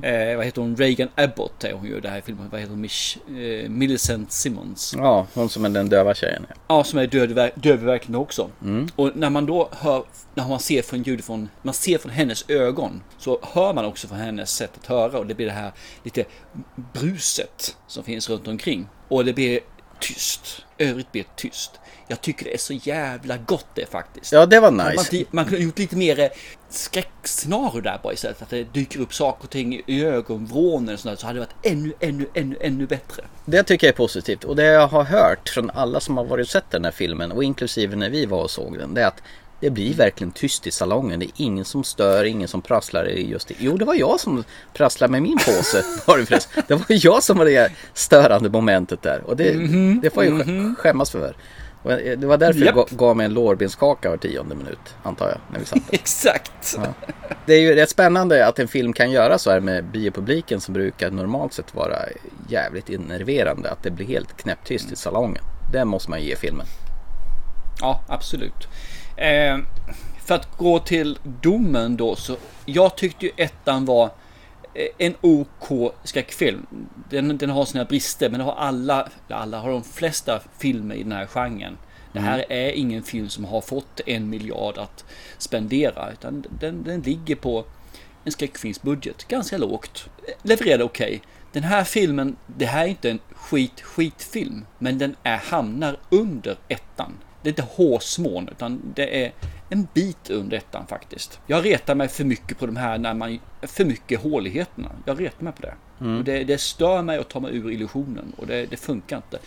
Eh, 0.02 0.36
vad 0.36 0.44
heter 0.46 0.62
hon? 0.62 0.76
Reagan 0.76 1.08
Abbott 1.14 1.64
är 1.64 1.72
hon 1.72 1.86
ju 1.86 1.96
i 1.96 2.00
det 2.00 2.08
här 2.08 2.20
filmen. 2.20 2.48
Vad 2.50 2.60
heter 2.60 2.70
hon? 2.70 2.80
Mich, 2.80 3.18
eh, 3.28 3.68
Millicent 3.68 4.32
Simmons. 4.32 4.94
Ja, 4.98 5.26
hon 5.34 5.48
som 5.48 5.64
är 5.64 5.68
den 5.68 5.88
döva 5.88 6.14
tjejen. 6.14 6.46
ja. 6.48 6.54
Ja, 6.68 6.84
som 6.84 6.98
är 6.98 7.06
döv 7.06 7.30
i 7.30 7.34
verkligheten 7.34 8.14
också. 8.14 8.50
Och 8.96 9.16
när 9.16 9.30
man 9.30 9.46
då 9.46 9.68
hör, 9.72 10.04
när 10.34 10.48
man 10.48 10.60
ser 10.60 10.82
från 10.82 11.02
ljud 11.02 11.24
från, 11.24 11.48
man 11.62 11.74
ser 11.74 11.98
från 11.98 12.12
hennes 12.12 12.44
ögon, 12.50 13.02
så 13.18 13.38
hör 13.42 13.72
man 13.74 13.84
också 13.84 14.08
från 14.08 14.18
hennes 14.18 14.50
sätt 14.50 14.70
att 14.80 14.86
höra 14.86 15.18
och 15.18 15.26
det 15.26 15.34
blir 15.34 15.46
det 15.46 15.52
här 15.52 15.72
lite 16.02 16.24
bruset 16.92 17.76
som 17.86 18.04
finns 18.04 18.30
runt 18.30 18.48
omkring. 18.48 18.88
Och 19.08 19.24
det 19.24 19.32
blir 19.32 19.60
tyst. 20.00 20.64
Övrigt 20.78 21.12
blir 21.12 21.24
tyst. 21.36 21.80
Jag 22.10 22.20
tycker 22.20 22.44
det 22.44 22.54
är 22.54 22.58
så 22.58 22.72
jävla 22.72 23.36
gott 23.36 23.66
det 23.74 23.90
faktiskt. 23.90 24.32
Ja, 24.32 24.46
det 24.46 24.60
var 24.60 24.70
Man, 24.70 24.90
nice. 24.90 25.24
man 25.30 25.44
kunde 25.44 25.58
ha 25.58 25.64
gjort 25.64 25.78
lite 25.78 25.96
mer 25.96 26.20
eh, 26.20 26.28
skräckscenario 26.68 27.80
där 27.80 28.00
bara 28.02 28.12
istället. 28.12 28.42
Att 28.42 28.50
det 28.50 28.64
dyker 28.64 29.00
upp 29.00 29.14
saker 29.14 29.44
och 29.44 29.50
ting 29.50 29.82
i 29.86 30.04
ögonvrån 30.04 30.88
eller 30.88 30.96
sånt 30.96 31.12
där, 31.12 31.20
så 31.20 31.26
hade 31.26 31.38
det 31.38 31.46
varit 31.46 31.72
ännu, 31.72 31.92
ännu, 32.00 32.26
ännu, 32.34 32.56
ännu 32.60 32.86
bättre. 32.86 33.24
Det 33.44 33.62
tycker 33.62 33.86
jag 33.86 33.92
är 33.92 33.96
positivt. 33.96 34.44
Och 34.44 34.56
det 34.56 34.64
jag 34.64 34.88
har 34.88 35.04
hört 35.04 35.48
från 35.48 35.70
alla 35.70 36.00
som 36.00 36.16
har 36.16 36.24
varit 36.24 36.46
och 36.46 36.50
sett 36.50 36.70
den 36.70 36.84
här 36.84 36.92
filmen 36.92 37.32
och 37.32 37.44
inklusive 37.44 37.96
när 37.96 38.10
vi 38.10 38.26
var 38.26 38.42
och 38.42 38.50
såg 38.50 38.78
den. 38.78 38.94
Det 38.94 39.02
är 39.02 39.06
att 39.06 39.22
det 39.60 39.70
blir 39.70 39.94
verkligen 39.94 40.30
tyst 40.32 40.66
i 40.66 40.70
salongen. 40.70 41.20
Det 41.20 41.26
är 41.26 41.30
ingen 41.36 41.64
som 41.64 41.84
stör, 41.84 42.24
ingen 42.24 42.48
som 42.48 42.62
prasslar 42.62 43.04
just 43.04 43.48
det. 43.48 43.54
Jo, 43.58 43.76
det 43.76 43.84
var 43.84 43.94
jag 43.94 44.20
som 44.20 44.44
prasslade 44.74 45.10
med 45.10 45.22
min 45.22 45.36
påse. 45.38 45.84
Var 46.06 46.18
det, 46.18 46.26
förresten. 46.26 46.62
det 46.68 46.74
var 46.74 46.84
jag 46.88 47.22
som 47.22 47.38
var 47.38 47.44
det 47.44 47.72
störande 47.94 48.50
momentet 48.50 49.02
där. 49.02 49.22
Och 49.26 49.36
det, 49.36 49.52
det 50.02 50.10
får 50.10 50.24
jag 50.24 50.32
sk- 50.34 50.74
skämmas 50.76 51.10
för. 51.10 51.36
Och 51.82 51.90
det 51.90 52.24
var 52.26 52.36
därför 52.36 52.60
jag 52.60 52.66
Japp. 52.76 52.90
ga- 52.90 52.96
gav 52.96 53.16
mig 53.16 53.26
en 53.26 53.34
lårbenskaka 53.34 54.10
var 54.10 54.16
tionde 54.16 54.54
minut, 54.54 54.78
antar 55.02 55.28
jag, 55.28 55.38
när 55.52 55.58
vi 55.58 55.64
satt. 55.66 55.78
Exakt! 55.90 56.78
Det 57.46 57.54
är 57.54 57.60
ju 57.60 57.74
rätt 57.74 57.90
spännande 57.90 58.46
att 58.46 58.58
en 58.58 58.68
film 58.68 58.92
kan 58.92 59.10
göra 59.10 59.38
så 59.38 59.50
här 59.50 59.60
med 59.60 59.84
biopubliken 59.84 60.60
som 60.60 60.74
brukar 60.74 61.10
normalt 61.10 61.52
sett 61.52 61.74
vara 61.74 61.96
jävligt 62.48 62.88
innerverande. 62.88 63.70
Att 63.70 63.82
det 63.82 63.90
blir 63.90 64.06
helt 64.06 64.36
knäpptyst 64.36 64.92
i 64.92 64.96
salongen. 64.96 65.44
Det 65.72 65.84
måste 65.84 66.10
man 66.10 66.22
ge 66.22 66.36
filmen. 66.36 66.66
Ja, 67.80 68.00
absolut. 68.08 68.68
Eh, 69.18 69.58
för 70.24 70.34
att 70.34 70.56
gå 70.56 70.78
till 70.78 71.18
domen 71.42 71.96
då 71.96 72.16
så. 72.16 72.36
Jag 72.66 72.96
tyckte 72.96 73.26
ju 73.26 73.32
ettan 73.36 73.84
var 73.84 74.10
eh, 74.74 74.86
en 74.98 75.14
OK 75.20 75.92
skräckfilm. 76.04 76.66
Den, 77.10 77.38
den 77.38 77.50
har 77.50 77.64
sina 77.64 77.84
brister 77.84 78.30
men 78.30 78.38
det 78.38 78.44
har 78.44 78.54
alla, 78.54 79.08
alla 79.28 79.58
har 79.58 79.70
de 79.70 79.84
flesta 79.84 80.40
filmer 80.58 80.94
i 80.94 81.02
den 81.02 81.12
här 81.12 81.26
genren. 81.26 81.76
Det 82.12 82.20
här 82.20 82.52
är 82.52 82.72
ingen 82.72 83.02
film 83.02 83.28
som 83.28 83.44
har 83.44 83.60
fått 83.60 84.00
en 84.06 84.30
miljard 84.30 84.78
att 84.78 85.04
spendera 85.38 86.12
utan 86.12 86.44
den, 86.60 86.82
den 86.82 87.00
ligger 87.00 87.36
på 87.36 87.64
en 88.24 88.32
skräckfilmsbudget. 88.32 89.28
Ganska 89.28 89.58
lågt. 89.58 90.08
Levererade 90.42 90.84
okej. 90.84 91.22
Den 91.52 91.62
här 91.62 91.84
filmen, 91.84 92.36
det 92.46 92.66
här 92.66 92.84
är 92.84 92.88
inte 92.88 93.10
en 93.10 93.18
skit 93.34 93.80
skitfilm 93.80 94.66
men 94.78 94.98
den 94.98 95.16
är, 95.22 95.36
hamnar 95.36 95.96
under 96.10 96.56
ettan. 96.68 97.12
Det 97.48 97.60
är 97.60 97.62
inte 97.62 97.74
hårsmån 97.82 98.48
utan 98.48 98.92
det 98.94 99.24
är 99.24 99.32
en 99.70 99.88
bit 99.94 100.30
under 100.30 100.56
ettan 100.56 100.86
faktiskt. 100.86 101.40
Jag 101.46 101.64
retar 101.64 101.94
mig 101.94 102.08
för 102.08 102.24
mycket 102.24 102.58
på 102.58 102.66
de 102.66 102.76
här 102.76 102.98
när 102.98 103.14
man, 103.14 103.38
för 103.62 103.84
mycket 103.84 104.20
håligheterna. 104.20 104.90
Jag 105.04 105.20
retar 105.20 105.44
mig 105.44 105.52
på 105.52 105.62
det. 105.62 105.74
Och 106.18 106.24
det, 106.24 106.44
det 106.44 106.58
stör 106.58 107.02
mig 107.02 107.18
att 107.18 107.28
ta 107.28 107.40
mig 107.40 107.56
ur 107.56 107.70
illusionen 107.70 108.32
och 108.36 108.46
det, 108.46 108.66
det 108.66 108.76
funkar 108.76 109.16
inte. 109.16 109.38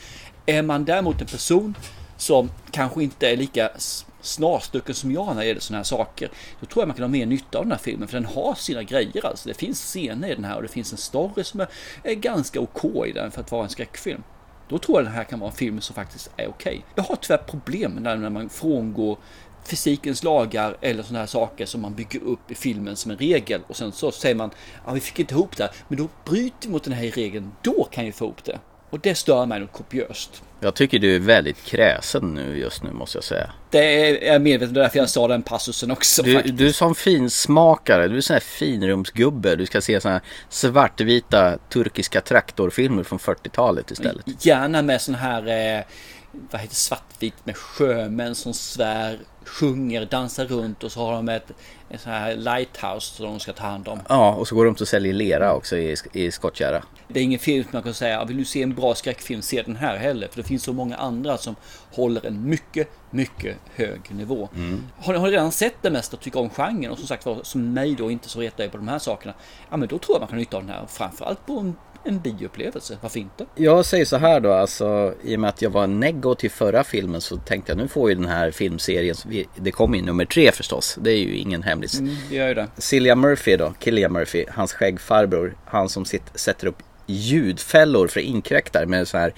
Är 0.46 0.62
man 0.62 0.86
däremot 0.86 1.22
en 1.22 1.28
person 1.28 1.76
som 2.18 2.52
kanske 2.72 3.04
inte 3.04 3.30
är 3.30 3.38
lika 3.38 3.70
snarstucken 4.22 4.96
som 4.96 5.12
jag 5.12 5.28
när 5.28 5.42
det 5.42 5.46
gäller 5.46 5.62
sådana 5.62 5.80
här 5.80 5.84
saker. 5.84 6.30
Då 6.60 6.66
tror 6.66 6.82
jag 6.82 6.88
man 6.88 6.96
kan 6.96 7.04
ha 7.04 7.10
mer 7.10 7.26
nytta 7.26 7.58
av 7.58 7.64
den 7.64 7.72
här 7.72 7.80
filmen 7.80 8.08
för 8.08 8.18
den 8.18 8.26
har 8.26 8.56
sina 8.56 8.84
grejer 8.84 9.26
alltså. 9.26 9.50
Det 9.50 9.56
finns 9.56 9.82
scener 9.82 10.32
i 10.32 10.36
den 10.36 10.44
här 10.44 10.56
och 10.56 10.62
det 10.62 10.68
finns 10.68 10.92
en 10.92 10.98
story 10.98 11.44
som 11.44 11.60
är, 11.60 11.68
är 12.04 12.14
ganska 12.14 12.60
OK 12.60 13.08
i 13.08 13.12
den 13.12 13.32
för 13.32 13.42
att 13.42 13.52
vara 13.52 13.64
en 13.64 13.70
skräckfilm. 13.70 14.24
Då 14.72 14.78
tror 14.78 14.98
jag 14.98 15.06
den 15.06 15.14
här 15.14 15.24
kan 15.24 15.40
vara 15.40 15.50
en 15.50 15.56
film 15.56 15.82
som 15.82 15.96
faktiskt 15.96 16.32
är 16.38 16.48
okej. 16.48 16.86
Jag 16.96 17.04
har 17.04 17.16
tyvärr 17.16 17.38
problem 17.38 17.96
när, 17.96 18.30
man 18.30 18.50
frångår 18.50 19.18
fysikens 19.66 20.24
lagar 20.24 20.78
eller 20.82 21.04
sådana 21.04 21.20
här 21.20 21.28
saker 21.28 21.66
som 21.66 21.82
man 21.82 21.94
bygger 21.94 22.24
upp 22.24 22.52
i 22.52 22.56
filmen 22.56 22.96
som 22.96 23.12
en 23.12 23.18
regel 23.18 23.62
och 23.68 23.76
sen 23.76 23.92
så 23.92 24.12
säger 24.12 24.36
man 24.36 24.52
att 24.86 24.96
vi 24.96 25.00
fick 25.00 25.20
inte 25.20 25.34
ihop 25.34 25.58
det 25.58 25.70
men 25.88 25.98
då 25.98 26.08
bryter 26.26 26.68
vi 26.68 26.70
mot 26.70 26.84
den 26.84 26.94
här 26.94 27.04
regeln. 27.04 27.52
Då 27.62 27.88
kan 27.92 28.06
vi 28.06 28.12
få 28.12 28.26
ihop 28.26 28.44
det. 28.44 28.60
Och 28.90 29.00
det 29.00 29.16
stör 29.16 29.46
mig 29.46 29.60
något 29.60 29.72
kopiöst. 29.72 30.44
Jag 30.64 30.76
tycker 30.76 31.00
du 31.00 31.16
är 31.16 31.20
väldigt 31.20 31.64
kräsen 31.64 32.34
nu 32.34 32.58
just 32.58 32.84
nu 32.84 32.92
måste 32.92 33.18
jag 33.18 33.24
säga. 33.24 33.52
Det 33.70 33.80
är 33.80 34.34
jag 34.34 34.42
medveten, 34.42 34.76
är 34.76 34.82
därför 34.82 35.00
jag 35.00 35.10
sa 35.10 35.28
den 35.28 35.42
passusen 35.42 35.92
också. 35.92 36.24
Du, 36.24 36.34
faktiskt. 36.34 36.58
du 36.58 36.74
som 36.74 36.96
finsmakare, 36.96 38.08
du 38.08 38.18
är 38.18 38.22
sån 38.22 38.34
här 38.34 38.40
finrumsgubbe. 38.42 39.56
Du 39.56 39.66
ska 39.66 39.82
se 39.82 40.02
såna 40.02 40.14
här 40.14 40.22
svartvita 40.50 41.58
turkiska 41.70 42.22
traktorfilmer 42.22 43.04
från 43.04 43.20
40-talet 43.20 43.92
istället. 43.92 44.46
Gärna 44.46 44.82
med 44.82 45.02
sån 45.02 45.16
här, 45.16 45.78
eh, 45.78 45.84
vad 46.52 46.62
heter 46.62 46.76
svartvit 46.76 47.46
med 47.46 47.58
sjömän 47.58 48.36
som 48.36 48.54
svär, 48.54 49.20
sjunger, 49.46 50.06
dansar 50.06 50.46
runt 50.46 50.84
och 50.84 50.92
så 50.92 51.06
har 51.06 51.14
de 51.14 51.30
ett, 51.30 51.52
ett 51.90 52.02
sån 52.02 52.12
här 52.12 52.36
lighthouse 52.36 53.16
som 53.16 53.26
de 53.26 53.40
ska 53.40 53.54
ta 53.54 53.64
hand 53.64 53.88
om. 53.88 54.00
Ja, 54.10 54.34
och 54.34 54.48
så 54.48 54.56
går 54.56 54.64
de 54.64 54.68
runt 54.70 54.82
och 54.82 54.88
säljer 54.88 55.14
lera 55.14 55.54
också 55.54 55.78
i, 55.78 55.96
i 56.14 56.32
skottkärra. 56.32 56.84
Det 57.08 57.20
är 57.20 57.24
ingen 57.24 57.40
film 57.40 57.64
som 57.64 57.70
man 57.74 57.84
kan 57.84 57.94
säga, 57.94 58.26
vill 58.26 58.38
du 58.38 58.46
se 58.46 58.64
en 58.64 58.76
bra 58.76 58.96
skräckfilm, 58.96 59.42
se 59.42 59.62
den 59.62 59.76
här 59.76 59.98
heller. 59.98 60.28
För 60.28 60.38
det 60.42 60.48
finns 60.48 60.64
så 60.64 60.74
många 60.74 60.96
andra 60.96 61.38
som 61.38 61.56
håller 61.92 62.26
en 62.26 62.50
mycket, 62.50 62.88
mycket 63.10 63.58
hög 63.76 64.00
nivå. 64.10 64.50
Har, 64.98 65.14
ni- 65.14 65.20
har 65.20 65.26
ni 65.28 65.32
redan 65.34 65.52
sett 65.52 65.76
det 65.82 65.90
mesta 65.92 66.16
och 66.18 66.22
tycker 66.24 66.40
om 66.40 66.50
genren 66.50 66.92
och 66.92 66.98
som 66.98 67.08
sagt 67.08 67.26
var, 67.26 67.40
som 67.44 67.74
mig 67.74 67.96
då 67.96 68.12
inte 68.12 68.30
så 68.30 68.40
retar 68.40 68.68
på 68.68 68.78
de 68.78 68.88
här 68.88 69.00
sakerna. 69.00 69.34
Ja 69.70 69.78
men 69.78 69.88
då 69.88 69.98
tror 69.98 70.16
jag 70.16 70.20
man 70.22 70.30
kan 70.30 70.38
nytta 70.38 70.58
av 70.58 70.64
den 70.66 70.72
här, 70.76 70.86
framförallt 70.88 71.46
på 71.46 71.60
en, 71.60 71.76
en 72.04 72.20
bioupplevelse. 72.20 72.98
Varför 73.02 73.20
inte? 73.20 73.46
Jag 73.56 73.86
säger 73.86 74.06
så 74.06 74.18
här 74.18 74.40
då, 74.40 74.54
alltså 74.54 75.14
i 75.24 75.36
och 75.36 75.40
med 75.40 75.50
att 75.50 75.62
jag 75.62 75.70
var 75.70 75.88
neggo 75.88 76.36
till 76.36 76.52
förra 76.52 76.84
filmen 76.84 77.22
så 77.22 77.38
tänkte 77.38 77.72
jag 77.72 77.78
nu 77.78 77.88
får 77.88 78.10
ju 78.10 78.16
den 78.16 78.26
här 78.26 78.52
filmserien, 78.52 79.16
det 79.56 79.72
kommer 79.72 79.98
ju 79.98 80.04
nummer 80.04 80.26
tre 80.26 80.52
förstås, 80.52 80.98
det 81.02 81.12
är 81.12 81.18
ju 81.18 81.36
ingen 81.36 81.64
hemlis. 81.64 82.00
Det 82.30 82.36
gör 82.36 82.48
ju 82.48 82.54
det. 82.54 82.68
Cillian 82.78 83.20
Murphy 83.20 83.58
då, 83.58 83.74
Killian 83.80 84.14
Murphy, 84.14 84.46
hans 84.50 84.74
skäggfarbror, 84.74 85.58
han 85.66 85.90
som 85.90 86.06
sitt, 86.06 86.24
sätter 86.36 86.68
upp 86.68 86.78
ljudfällor 87.06 88.08
för 88.08 88.20
inkräktare 88.20 88.86
med 88.86 89.08
så 89.08 89.18
här 89.18 89.34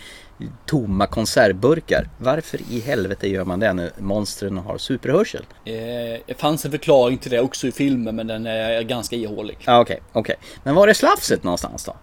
tomma 0.65 1.07
konservburkar. 1.07 2.09
Varför 2.17 2.59
i 2.69 2.79
helvete 2.79 3.27
gör 3.27 3.45
man 3.45 3.59
det 3.59 3.73
när 3.73 3.91
monstren 3.97 4.57
har 4.57 4.77
superhörsel? 4.77 5.45
Eh, 5.65 5.73
det 6.25 6.33
fanns 6.37 6.65
en 6.65 6.71
förklaring 6.71 7.17
till 7.17 7.31
det 7.31 7.39
också 7.39 7.67
i 7.67 7.71
filmen 7.71 8.15
men 8.15 8.27
den 8.27 8.45
är 8.45 8.81
ganska 8.81 9.15
ihålig. 9.15 9.57
Ja, 9.65 9.81
okej, 9.81 10.01
okej. 10.13 10.35
Men 10.63 10.75
var 10.75 10.87
är 10.87 10.93
slafset 10.93 11.43
någonstans 11.43 11.85
då? 11.85 11.95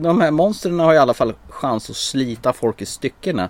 De 0.00 0.20
här 0.20 0.30
monstren 0.30 0.80
har 0.80 0.94
i 0.94 0.98
alla 0.98 1.14
fall 1.14 1.34
chans 1.48 1.90
att 1.90 1.96
slita 1.96 2.52
folk 2.52 2.82
i 2.82 2.86
styckena 2.86 3.48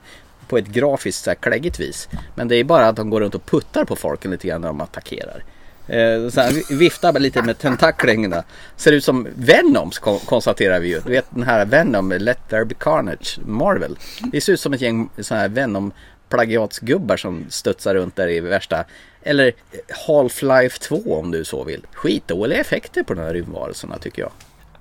på 0.48 0.58
ett 0.58 0.66
grafiskt 0.66 1.24
så 1.24 1.30
här 1.30 1.34
kläggigt 1.34 1.80
vis. 1.80 2.08
Men 2.34 2.48
det 2.48 2.56
är 2.56 2.64
bara 2.64 2.88
att 2.88 2.96
de 2.96 3.10
går 3.10 3.20
runt 3.20 3.34
och 3.34 3.46
puttar 3.46 3.84
på 3.84 3.96
folk 3.96 4.24
lite 4.24 4.48
grann 4.48 4.60
när 4.60 4.68
de 4.68 4.80
attackerar. 4.80 5.44
Eh, 5.86 6.28
så 6.28 6.40
här, 6.40 6.74
viftar 6.78 7.18
lite 7.18 7.42
med 7.42 7.58
tentaklerna. 7.58 8.44
Ser 8.76 8.92
ut 8.92 9.04
som 9.04 9.28
Venoms 9.34 9.98
konstaterar 9.98 10.80
vi 10.80 10.88
ju. 10.88 11.00
Du 11.00 11.10
vet 11.10 11.26
den 11.30 11.42
här 11.42 11.64
Venom, 11.64 12.12
Let 12.18 12.48
There 12.48 12.64
Be 12.64 12.74
Carnage, 12.74 13.38
Marvel. 13.46 13.98
Det 14.32 14.40
ser 14.40 14.52
ut 14.52 14.60
som 14.60 14.72
ett 14.72 14.80
gäng 14.80 15.10
så 15.18 15.34
här 15.34 15.48
Venom 15.48 15.92
plagiatsgubbar 16.28 17.16
som 17.16 17.46
studsar 17.48 17.94
runt 17.94 18.16
där 18.16 18.28
i 18.28 18.40
värsta 18.40 18.84
eller 19.22 19.52
Half-Life 20.06 20.80
2 20.80 21.02
om 21.06 21.30
du 21.30 21.44
så 21.44 21.64
vill. 21.64 21.86
Skitdåliga 21.92 22.60
effekter 22.60 23.02
på 23.02 23.14
de 23.14 23.20
här 23.20 23.34
rymdvarelserna 23.34 23.98
tycker 23.98 24.22
jag. 24.22 24.30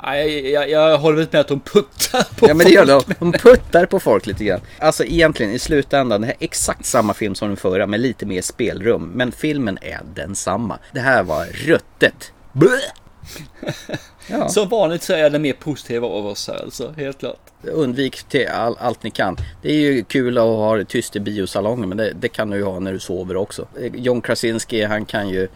Jag, 0.03 0.29
jag, 0.29 0.69
jag 0.69 0.97
håller 0.97 1.17
väl 1.17 1.27
med 1.31 1.41
att 1.41 1.47
de 1.47 1.59
puttar 1.59 2.35
på 2.39 2.47
Ja 2.49 2.53
men 2.53 2.65
det 2.67 2.73
gör 2.73 2.85
de. 2.85 3.01
folk. 3.01 3.19
De 3.19 3.31
puttar 3.31 3.85
på 3.85 3.99
folk 3.99 4.25
lite 4.25 4.43
grann. 4.43 4.61
Alltså 4.79 5.03
egentligen 5.03 5.51
i 5.51 5.59
slutändan, 5.59 6.21
det 6.21 6.27
här 6.27 6.33
är 6.39 6.43
exakt 6.45 6.85
samma 6.85 7.13
film 7.13 7.35
som 7.35 7.47
den 7.47 7.57
förra 7.57 7.87
med 7.87 7.99
lite 7.99 8.25
mer 8.25 8.41
spelrum. 8.41 9.11
Men 9.15 9.31
filmen 9.31 9.77
är 9.81 9.99
densamma. 10.15 10.79
Det 10.93 10.99
här 10.99 11.23
var 11.23 11.45
ruttet. 11.45 12.31
Blä! 12.53 12.69
Ja, 14.29 14.49
Som 14.49 14.69
vanligt 14.69 15.03
så 15.03 15.13
är 15.13 15.29
det 15.29 15.39
mer 15.39 15.53
positiva 15.53 16.07
av 16.07 16.25
oss 16.27 16.47
här 16.47 16.63
alltså, 16.63 16.93
helt 16.97 17.19
klart. 17.19 17.39
undvik 17.63 18.23
till 18.23 18.47
all, 18.47 18.77
allt 18.79 19.03
ni 19.03 19.11
kan. 19.11 19.37
Det 19.61 19.69
är 19.69 19.73
ju 19.91 20.03
kul 20.03 20.37
att 20.37 20.43
ha 20.43 20.77
det 20.77 20.85
tyst 20.85 21.15
i 21.15 21.19
biosalongen 21.19 21.89
men 21.89 21.97
det, 21.97 22.13
det 22.13 22.27
kan 22.27 22.49
du 22.49 22.57
ju 22.57 22.63
ha 22.63 22.79
när 22.79 22.93
du 22.93 22.99
sover 22.99 23.35
också. 23.35 23.67
John 23.93 24.21
Krasinski 24.21 24.83
han 24.83 25.05
kan 25.05 25.29
ju... 25.29 25.47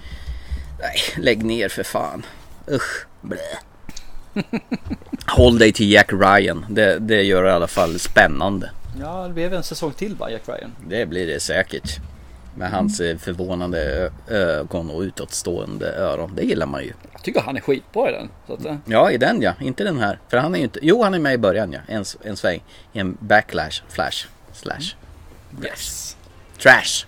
Nej, 0.79 1.23
lägg 1.25 1.45
ner 1.45 1.69
för 1.69 1.83
fan. 1.83 2.25
Usch. 2.71 3.05
Blä. 3.21 3.37
Håll 5.27 5.57
dig 5.59 5.71
till 5.71 5.91
Jack 5.91 6.13
Ryan. 6.13 6.65
Det, 6.69 6.99
det 6.99 7.23
gör 7.23 7.43
det 7.43 7.49
i 7.49 7.53
alla 7.53 7.67
fall 7.67 7.99
spännande. 7.99 8.69
Ja, 8.99 9.27
det 9.27 9.33
blev 9.33 9.53
en 9.53 9.63
säsong 9.63 9.91
till 9.91 10.15
va, 10.15 10.31
Jack 10.31 10.41
Ryan? 10.47 10.71
Det 10.87 11.05
blir 11.05 11.27
det 11.27 11.39
säkert. 11.39 11.99
Med 12.55 12.71
hans 12.71 12.99
eh, 12.99 13.17
förvånande 13.17 14.11
ögon 14.27 14.89
och 14.89 15.01
utåtstående 15.01 15.95
öron. 15.95 16.31
Det 16.35 16.43
gillar 16.43 16.65
man 16.65 16.83
ju. 16.83 16.93
Jag 17.13 17.23
tycker 17.23 17.41
han 17.41 17.57
är 17.57 17.61
skitbra 17.61 18.09
i 18.09 18.13
den. 18.13 18.29
Så 18.47 18.53
att, 18.53 18.65
eh, 18.65 18.75
Ja, 18.85 19.11
i 19.11 19.17
den 19.17 19.41
ja. 19.41 19.53
Inte 19.59 19.83
den 19.83 19.99
här. 19.99 20.19
För 20.29 20.37
han 20.37 20.53
är 20.53 20.57
ju 20.57 20.63
inte... 20.63 20.79
Jo, 20.81 21.03
han 21.03 21.13
är 21.13 21.19
med 21.19 21.33
i 21.33 21.37
början 21.37 21.73
ja. 21.73 21.79
En, 21.87 22.05
en 22.23 22.37
sväng. 22.37 22.63
I 22.93 22.99
en 22.99 23.17
backlash. 23.19 23.81
Flash. 23.89 24.25
Slash. 24.53 24.95
yes. 25.63 26.17
Trash. 26.57 27.05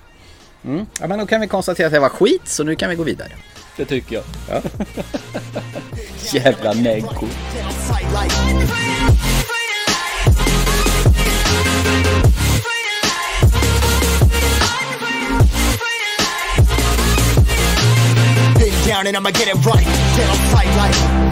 Mm. 0.64 0.86
Ja, 1.00 1.08
men 1.08 1.20
då 1.20 1.26
kan 1.26 1.42
vi 1.42 1.48
konstatera 1.48 1.88
att 1.88 1.94
det 1.94 2.00
var 2.00 2.10
skit. 2.10 2.48
Så 2.48 2.64
nu 2.64 2.76
kan 2.76 2.90
vi 2.90 2.96
gå 2.96 3.04
vidare. 3.04 3.32
Det 3.78 3.86
tycker 3.86 4.16
jag. 4.16 4.24
Ja. 4.50 4.62
Jävla 6.40 6.74
neggo. 6.74 7.28
Down 18.88 19.08
and 19.08 19.18
I'ma 19.18 19.32
get 19.32 19.48
it 19.48 19.56
right. 19.66 19.88
Get 20.18 20.30
on 20.30 20.38
fight 20.52 20.76
like. 20.76 21.24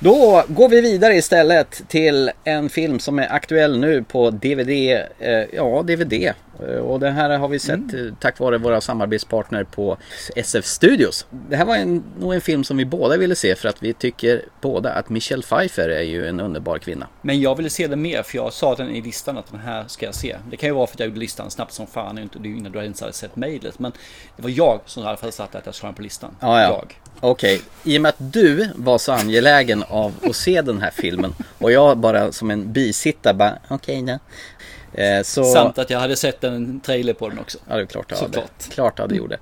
Då 0.00 0.44
går 0.48 0.68
vi 0.68 0.80
vidare 0.80 1.14
istället 1.14 1.88
till 1.88 2.30
en 2.44 2.68
film 2.68 2.98
som 2.98 3.18
är 3.18 3.32
aktuell 3.32 3.78
nu 3.78 4.02
på 4.02 4.30
DVD. 4.30 4.70
Eh, 5.18 5.44
ja, 5.52 5.82
DVD. 5.82 6.32
Eh, 6.62 6.74
Och 6.78 7.00
den 7.00 7.14
här 7.14 7.38
har 7.38 7.48
vi 7.48 7.58
sett 7.58 7.94
eh, 7.94 8.00
tack 8.20 8.38
vare 8.38 8.58
våra 8.58 8.80
samarbetspartner 8.80 9.64
på 9.64 9.96
SF 10.36 10.64
Studios. 10.64 11.26
Det 11.30 11.56
här 11.56 11.64
var 11.64 11.76
en, 11.76 12.04
nog 12.20 12.34
en 12.34 12.40
film 12.40 12.64
som 12.64 12.76
vi 12.76 12.84
båda 12.84 13.16
ville 13.16 13.34
se 13.36 13.54
för 13.54 13.68
att 13.68 13.82
vi 13.82 13.92
tycker 13.92 14.42
båda 14.60 14.92
att 14.92 15.08
Michelle 15.08 15.42
Pfeiffer 15.42 15.88
är 15.88 16.02
ju 16.02 16.26
en 16.26 16.40
underbar 16.40 16.78
kvinna. 16.78 17.06
Men 17.22 17.40
jag 17.40 17.54
ville 17.56 17.70
se 17.70 17.86
den 17.86 18.02
mer 18.02 18.22
för 18.22 18.36
jag 18.36 18.52
sa 18.52 18.74
den 18.74 18.90
i 18.90 19.02
listan 19.02 19.38
att 19.38 19.50
den 19.50 19.60
här 19.60 19.84
ska 19.88 20.06
jag 20.06 20.14
se. 20.14 20.36
Det 20.50 20.56
kan 20.56 20.68
ju 20.68 20.74
vara 20.74 20.86
för 20.86 20.94
att 20.96 21.00
jag 21.00 21.08
gjorde 21.08 21.20
listan 21.20 21.50
snabbt 21.50 21.72
som 21.72 21.86
fan. 21.86 22.14
Det 22.14 22.22
inte- 22.22 22.38
det 22.38 22.48
innan 22.48 22.72
du 22.72 22.78
ens 22.78 23.00
hade 23.00 23.12
sett 23.12 23.36
mejlet. 23.36 23.78
Men 23.78 23.92
det 24.36 24.42
var 24.42 24.50
jag 24.50 24.80
som 24.86 25.02
hade 25.02 25.16
försatt 25.16 25.54
att 25.54 25.66
jag 25.66 25.74
skulle 25.74 25.86
ha 25.86 25.92
den 25.92 25.96
på 25.96 26.02
listan. 26.02 26.36
Ja, 26.40 26.60
ja. 26.62 26.68
Jag. 26.68 26.94
Okej, 27.20 27.62
i 27.84 27.98
och 27.98 28.02
med 28.02 28.08
att 28.08 28.32
du 28.32 28.68
var 28.74 28.98
så 28.98 29.12
angelägen 29.12 29.84
av 29.88 30.12
att 30.22 30.36
se 30.36 30.62
den 30.62 30.80
här 30.82 30.90
filmen 30.90 31.34
och 31.58 31.72
jag 31.72 31.98
bara 31.98 32.32
som 32.32 32.50
en 32.50 32.72
bisittare 32.72 33.34
bara 33.34 33.58
okej 33.68 34.02
då. 34.02 34.18
Eh, 34.98 35.22
så... 35.22 35.44
Samt 35.44 35.78
att 35.78 35.90
jag 35.90 36.00
hade 36.00 36.16
sett 36.16 36.44
en 36.44 36.80
trailer 36.80 37.12
på 37.12 37.28
den 37.28 37.38
också. 37.38 37.58
Ja, 37.68 37.76
det 37.76 37.82
är 37.82 37.86
klart 37.86 38.06
jag 38.08 38.16
hade. 38.16 38.32
Såklart. 38.32 38.68
Klart 38.70 38.92
jag 38.96 39.04
hade 39.04 39.14
gjort 39.14 39.30
det. 39.30 39.38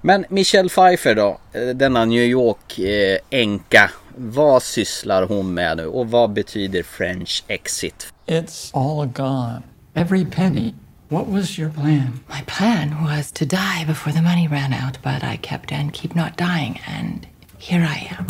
Men 0.00 0.24
Michelle 0.28 0.68
Pfeiffer 0.68 1.14
då, 1.14 1.40
eh, 1.52 1.62
denna 1.62 2.04
New 2.04 2.22
York-änka. 2.22 3.90
vad 4.18 4.62
sysslar 4.62 5.22
hon 5.22 5.54
med 5.54 5.76
nu 5.76 5.86
och 5.86 6.10
vad 6.10 6.32
betyder 6.32 6.82
French 6.82 7.44
exit? 7.48 8.12
It's 8.26 8.70
all 8.74 9.06
gone. 9.06 9.62
Every 9.94 10.24
penny. 10.24 10.74
What 11.08 11.26
was 11.28 11.58
your 11.58 11.70
plan? 11.70 12.20
My 12.28 12.42
plan 12.46 13.04
was 13.04 13.32
to 13.32 13.44
die 13.44 13.84
before 13.86 14.12
the 14.12 14.22
money 14.22 14.48
ran 14.48 14.72
out, 14.72 15.02
but 15.02 15.22
I 15.22 15.36
kept 15.36 15.72
and 15.72 15.94
keep 15.94 16.14
not 16.14 16.36
dying, 16.36 16.82
and 16.98 17.26
here 17.58 17.84
I 17.84 18.16
am. 18.18 18.26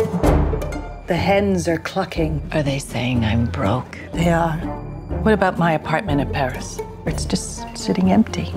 The 1.07 1.15
hens 1.15 1.69
are 1.69 1.79
clucking. 1.79 2.43
Are 2.53 2.63
they 2.63 2.79
saying 2.79 3.25
I'm 3.25 3.47
broke? 3.47 3.99
They 4.13 4.31
are. 4.31 4.96
What 5.09 5.35
about 5.35 5.59
my 5.59 5.73
apartment 5.73 6.21
in 6.21 6.31
Paris? 6.33 6.81
It's 7.07 7.25
just 7.25 7.77
sitting 7.77 8.11
empty. 8.11 8.53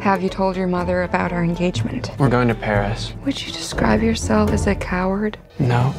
Have 0.00 0.22
you 0.22 0.28
told 0.28 0.56
your 0.56 0.66
mother 0.66 1.02
about 1.02 1.32
our 1.32 1.44
engagement? 1.44 2.10
We're 2.18 2.28
going 2.28 2.48
to 2.48 2.54
Paris. 2.54 3.12
Would 3.24 3.40
you 3.44 3.52
describe 3.52 4.02
yourself 4.02 4.50
as 4.50 4.66
a 4.66 4.74
coward? 4.74 5.38
No. 5.58 5.90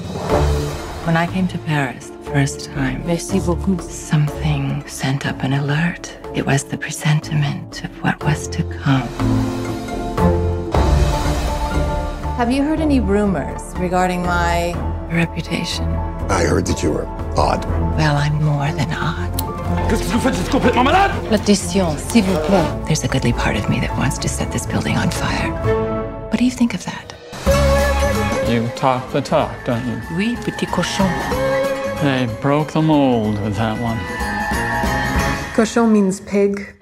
When 1.05 1.15
I 1.15 1.27
came 1.27 1.47
to 1.49 1.57
Paris 1.59 2.09
the 2.09 2.31
first 2.31 2.65
time, 2.65 3.05
Merci 3.05 3.39
beaucoup. 3.39 3.81
something 3.81 4.85
sent 4.87 5.25
up 5.25 5.43
an 5.43 5.53
alert. 5.53 6.17
It 6.35 6.45
was 6.45 6.63
the 6.63 6.77
presentiment 6.77 7.83
of 7.83 7.91
what 8.03 8.21
was 8.23 8.47
to 8.49 8.63
come. 8.63 9.07
Have 12.37 12.51
you 12.51 12.63
heard 12.63 12.79
any 12.79 12.99
rumors 12.99 13.61
regarding 13.77 14.21
my 14.23 14.73
reputation? 15.11 15.85
I 16.29 16.43
heard 16.43 16.65
that 16.67 16.83
you 16.83 16.91
were 16.91 17.07
odd. 17.37 17.65
Well, 17.97 18.15
I'm 18.17 18.43
more 18.43 18.71
than 18.71 18.91
odd. 18.91 19.39
L'addition, 21.31 21.97
s'il 21.97 22.23
vous 22.23 22.39
plaît. 22.47 22.65
There's 22.85 23.03
a 23.03 23.07
goodly 23.07 23.33
part 23.33 23.55
of 23.55 23.69
me 23.69 23.79
that 23.79 23.95
wants 23.97 24.17
to 24.19 24.27
set 24.27 24.51
this 24.51 24.65
building 24.65 24.97
on 24.97 25.09
fire. 25.11 25.51
What 26.29 26.37
do 26.37 26.45
you 26.45 26.51
think 26.51 26.73
of 26.73 26.85
that? 26.85 27.13
You 28.49 28.67
talk 28.75 29.11
the 29.11 29.21
talk, 29.21 29.51
don't 29.65 29.85
you? 29.85 30.01
Oui, 30.17 30.35
petit 30.45 30.65
cochon. 30.65 31.09
They 32.01 32.27
broke 32.41 32.71
the 32.71 32.81
mold 32.81 33.39
with 33.43 33.55
that 33.57 33.79
one. 33.79 33.99
Cochon 35.55 35.91
means 35.93 36.19
pig. 36.21 36.75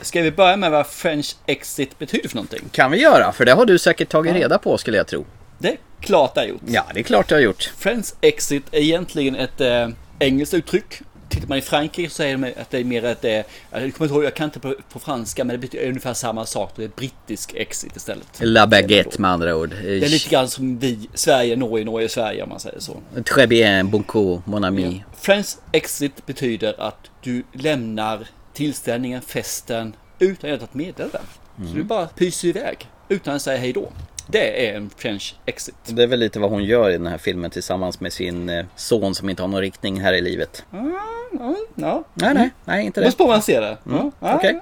Ska 0.00 0.22
vi 0.22 0.30
börja 0.30 0.56
med 0.56 0.70
vad 0.70 0.86
French 0.86 1.36
exit 1.46 1.98
betyder 1.98 2.28
för 2.28 2.36
någonting? 2.36 2.68
Kan 2.72 2.90
vi 2.90 2.98
göra, 2.98 3.32
för 3.32 3.44
det 3.44 3.52
har 3.52 3.66
du 3.66 3.78
säkert 3.78 4.08
tagit 4.08 4.34
reda 4.34 4.58
på 4.58 4.78
skulle 4.78 4.96
jag 4.96 5.06
tro. 5.06 5.24
Det 5.58 5.68
är 5.68 5.78
klart 6.00 6.36
har 6.36 6.44
gjort. 6.44 6.62
Ja, 6.66 6.86
det 6.94 7.00
är 7.00 7.04
klart 7.04 7.30
jag 7.30 7.38
har 7.38 7.42
gjort. 7.42 7.72
French 7.78 8.06
exit 8.20 8.62
är 8.72 8.80
egentligen 8.80 9.34
ett 9.34 9.60
äh, 9.60 9.88
engelskt 10.18 10.54
uttryck. 10.54 11.00
Tittar 11.28 11.48
man 11.48 11.58
i 11.58 11.60
Frankrike 11.60 12.10
så 12.10 12.14
säger 12.14 12.36
de 12.36 12.52
att 12.60 12.70
det 12.70 12.78
är 12.78 12.84
mer 12.84 13.04
ett, 13.04 13.24
äh, 13.24 13.30
jag 13.30 13.44
kommer 13.70 13.84
inte 13.84 14.04
ihåg, 14.04 14.24
jag 14.24 14.34
kan 14.34 14.44
inte 14.44 14.60
på, 14.60 14.74
på 14.92 14.98
franska, 14.98 15.44
men 15.44 15.54
det 15.54 15.58
betyder 15.58 15.88
ungefär 15.88 16.14
samma 16.14 16.46
sak. 16.46 16.72
Det 16.76 16.84
är 16.84 16.88
brittisk 16.88 17.54
exit 17.54 17.96
istället. 17.96 18.26
La 18.40 18.66
baguette 18.66 19.20
med 19.20 19.30
andra 19.30 19.56
ord. 19.56 19.70
Det 19.82 20.04
är 20.04 20.08
lite 20.08 20.28
grann 20.30 20.48
som 20.48 20.78
vi, 20.78 21.08
Sverige, 21.14 21.56
Norge, 21.56 21.84
Norge, 21.84 22.08
Sverige 22.08 22.42
om 22.42 22.48
man 22.48 22.60
säger 22.60 22.80
så. 22.80 22.96
Très 23.14 23.46
bien, 23.46 23.90
bon 23.90 24.02
coup, 24.02 24.46
mon 24.46 24.64
ami. 24.64 25.04
French 25.20 25.48
exit 25.72 26.26
betyder 26.26 26.80
att 26.80 27.10
du 27.22 27.44
lämnar 27.52 28.26
tillställningen, 28.54 29.22
festen, 29.22 29.96
utan 30.18 30.52
att 30.52 30.74
meddela 30.74 31.08
det. 31.12 31.20
Så 31.68 31.74
du 31.74 31.82
bara 31.82 32.06
pyser 32.06 32.48
iväg 32.48 32.88
utan 33.08 33.34
att 33.34 33.42
säga 33.42 33.58
hej 33.58 33.72
då. 33.72 33.92
Det 34.30 34.68
är 34.70 34.76
en 34.76 34.90
French 34.96 35.34
exit. 35.46 35.74
Det 35.86 36.02
är 36.02 36.06
väl 36.06 36.18
lite 36.20 36.38
vad 36.40 36.50
hon 36.50 36.64
gör 36.64 36.90
i 36.90 36.92
den 36.92 37.06
här 37.06 37.18
filmen 37.18 37.50
tillsammans 37.50 38.00
med 38.00 38.12
sin 38.12 38.48
eh, 38.48 38.64
son 38.76 39.14
som 39.14 39.28
inte 39.30 39.42
har 39.42 39.48
någon 39.48 39.60
riktning 39.60 40.00
här 40.00 40.12
i 40.12 40.20
livet. 40.20 40.64
Ja, 40.70 41.54
ja. 41.74 42.04
Nej, 42.14 42.34
nej, 42.34 42.50
nej, 42.64 42.86
inte 42.86 43.00
det. 43.00 43.06
Måste 43.06 43.22
på 43.22 43.28
man 43.28 43.42
se 43.42 43.60
det. 43.60 43.78
Mm, 43.86 44.10
Ja, 44.20 44.40
ja, 44.42 44.52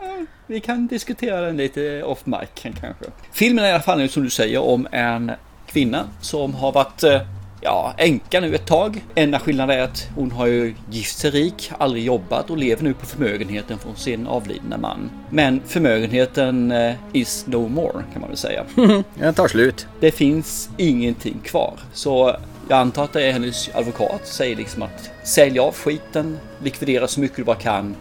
vi 0.47 0.61
kan 0.61 0.87
diskutera 0.87 1.41
den 1.41 1.57
lite 1.57 2.03
off 2.03 2.27
mic 2.27 2.49
kanske. 2.55 2.95
Filmen 3.33 3.65
är 3.65 3.69
i 3.69 3.73
alla 3.73 3.83
fall 3.83 3.99
nu 3.99 4.09
som 4.09 4.23
du 4.25 4.31
säger 4.31 4.59
om 4.61 4.89
en 4.93 5.33
kvinna 5.67 6.05
som 6.21 6.55
har 6.55 6.73
varit 6.73 7.03
eh, 7.03 7.21
ja, 7.61 7.95
änka 7.97 8.41
nu 8.41 8.55
ett 8.55 8.67
tag. 8.67 9.05
Enda 9.15 9.39
skillnaden 9.39 9.79
är 9.79 9.83
att 9.83 10.09
hon 10.15 10.31
har 10.31 10.47
ju 10.47 10.75
gift 10.91 11.19
sig 11.19 11.31
rik, 11.31 11.73
aldrig 11.79 12.05
jobbat 12.05 12.51
och 12.51 12.57
lever 12.57 12.83
nu 12.83 12.95
på 12.95 13.07
förmögenheten 13.07 13.79
från 13.79 13.97
sin 13.97 14.27
avlidna 14.27 14.77
man. 14.77 15.11
Men 15.31 15.61
förmögenheten 15.67 16.73
eh, 16.73 16.95
is 17.13 17.47
no 17.47 17.69
more 17.69 18.03
kan 18.13 18.21
man 18.21 18.31
väl 18.31 18.37
säga. 18.37 18.65
Den 19.15 19.35
tar 19.35 19.49
slut. 19.49 19.87
Det 20.01 20.11
finns 20.11 20.71
ingenting 20.77 21.41
kvar. 21.45 21.75
Så 21.93 22.37
jag 22.69 22.79
antar 22.79 23.05
att 23.05 23.13
det 23.13 23.23
är 23.23 23.33
hennes 23.33 23.71
advokat 23.75 24.21
säger 24.25 24.57
liksom 24.57 24.83
att 24.83 25.11
sälj 25.23 25.59
av 25.59 25.75
skiten, 25.75 26.39
likvidera 26.63 27.09
så 27.09 27.21
mycket 27.21 27.37
du 27.37 27.45
bara 27.45 27.57
kan, 27.57 27.97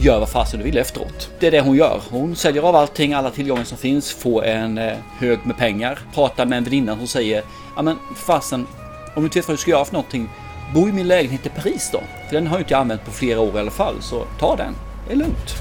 gör 0.00 0.18
vad 0.18 0.28
fasen 0.28 0.58
du 0.58 0.64
vill 0.64 0.78
efteråt. 0.78 1.30
Det 1.40 1.46
är 1.46 1.50
det 1.50 1.60
hon 1.60 1.76
gör. 1.76 2.00
Hon 2.10 2.36
säljer 2.36 2.62
av 2.62 2.76
allting, 2.76 3.12
alla 3.12 3.30
tillgångar 3.30 3.64
som 3.64 3.78
finns, 3.78 4.12
får 4.12 4.44
en 4.44 4.78
eh, 4.78 4.92
hög 5.18 5.38
med 5.44 5.56
pengar, 5.56 5.98
pratar 6.14 6.46
med 6.46 6.58
en 6.58 6.64
väninna 6.64 6.96
som 6.96 7.06
säger 7.06 7.42
ja 7.76 7.82
men 7.82 7.96
fasen, 8.16 8.66
om 9.14 9.22
du 9.22 9.24
inte 9.24 9.38
vet 9.38 9.48
vad 9.48 9.56
du 9.56 9.60
ska 9.60 9.70
göra 9.70 9.84
för 9.84 9.92
någonting, 9.92 10.28
bo 10.74 10.88
i 10.88 10.92
min 10.92 11.08
lägenhet 11.08 11.46
i 11.46 11.48
Paris 11.48 11.90
då. 11.92 12.00
För 12.28 12.34
den 12.34 12.46
har 12.46 12.56
jag 12.56 12.60
inte 12.60 12.76
använt 12.76 13.04
på 13.04 13.10
flera 13.10 13.40
år 13.40 13.56
i 13.56 13.58
alla 13.58 13.70
fall, 13.70 13.94
så 14.00 14.24
ta 14.38 14.56
den. 14.56 14.74
Det 15.06 15.12
är 15.12 15.16
lugnt. 15.16 15.54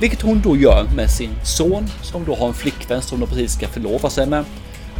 Vilket 0.00 0.22
hon 0.22 0.40
då 0.40 0.56
gör 0.56 0.86
med 0.96 1.10
sin 1.10 1.30
son 1.44 1.86
som 2.02 2.24
då 2.24 2.34
har 2.34 2.48
en 2.48 2.54
flickvän 2.54 3.02
som 3.02 3.20
de 3.20 3.28
precis 3.28 3.52
ska 3.52 3.68
förlova 3.68 4.10
sig 4.10 4.26
med. 4.26 4.44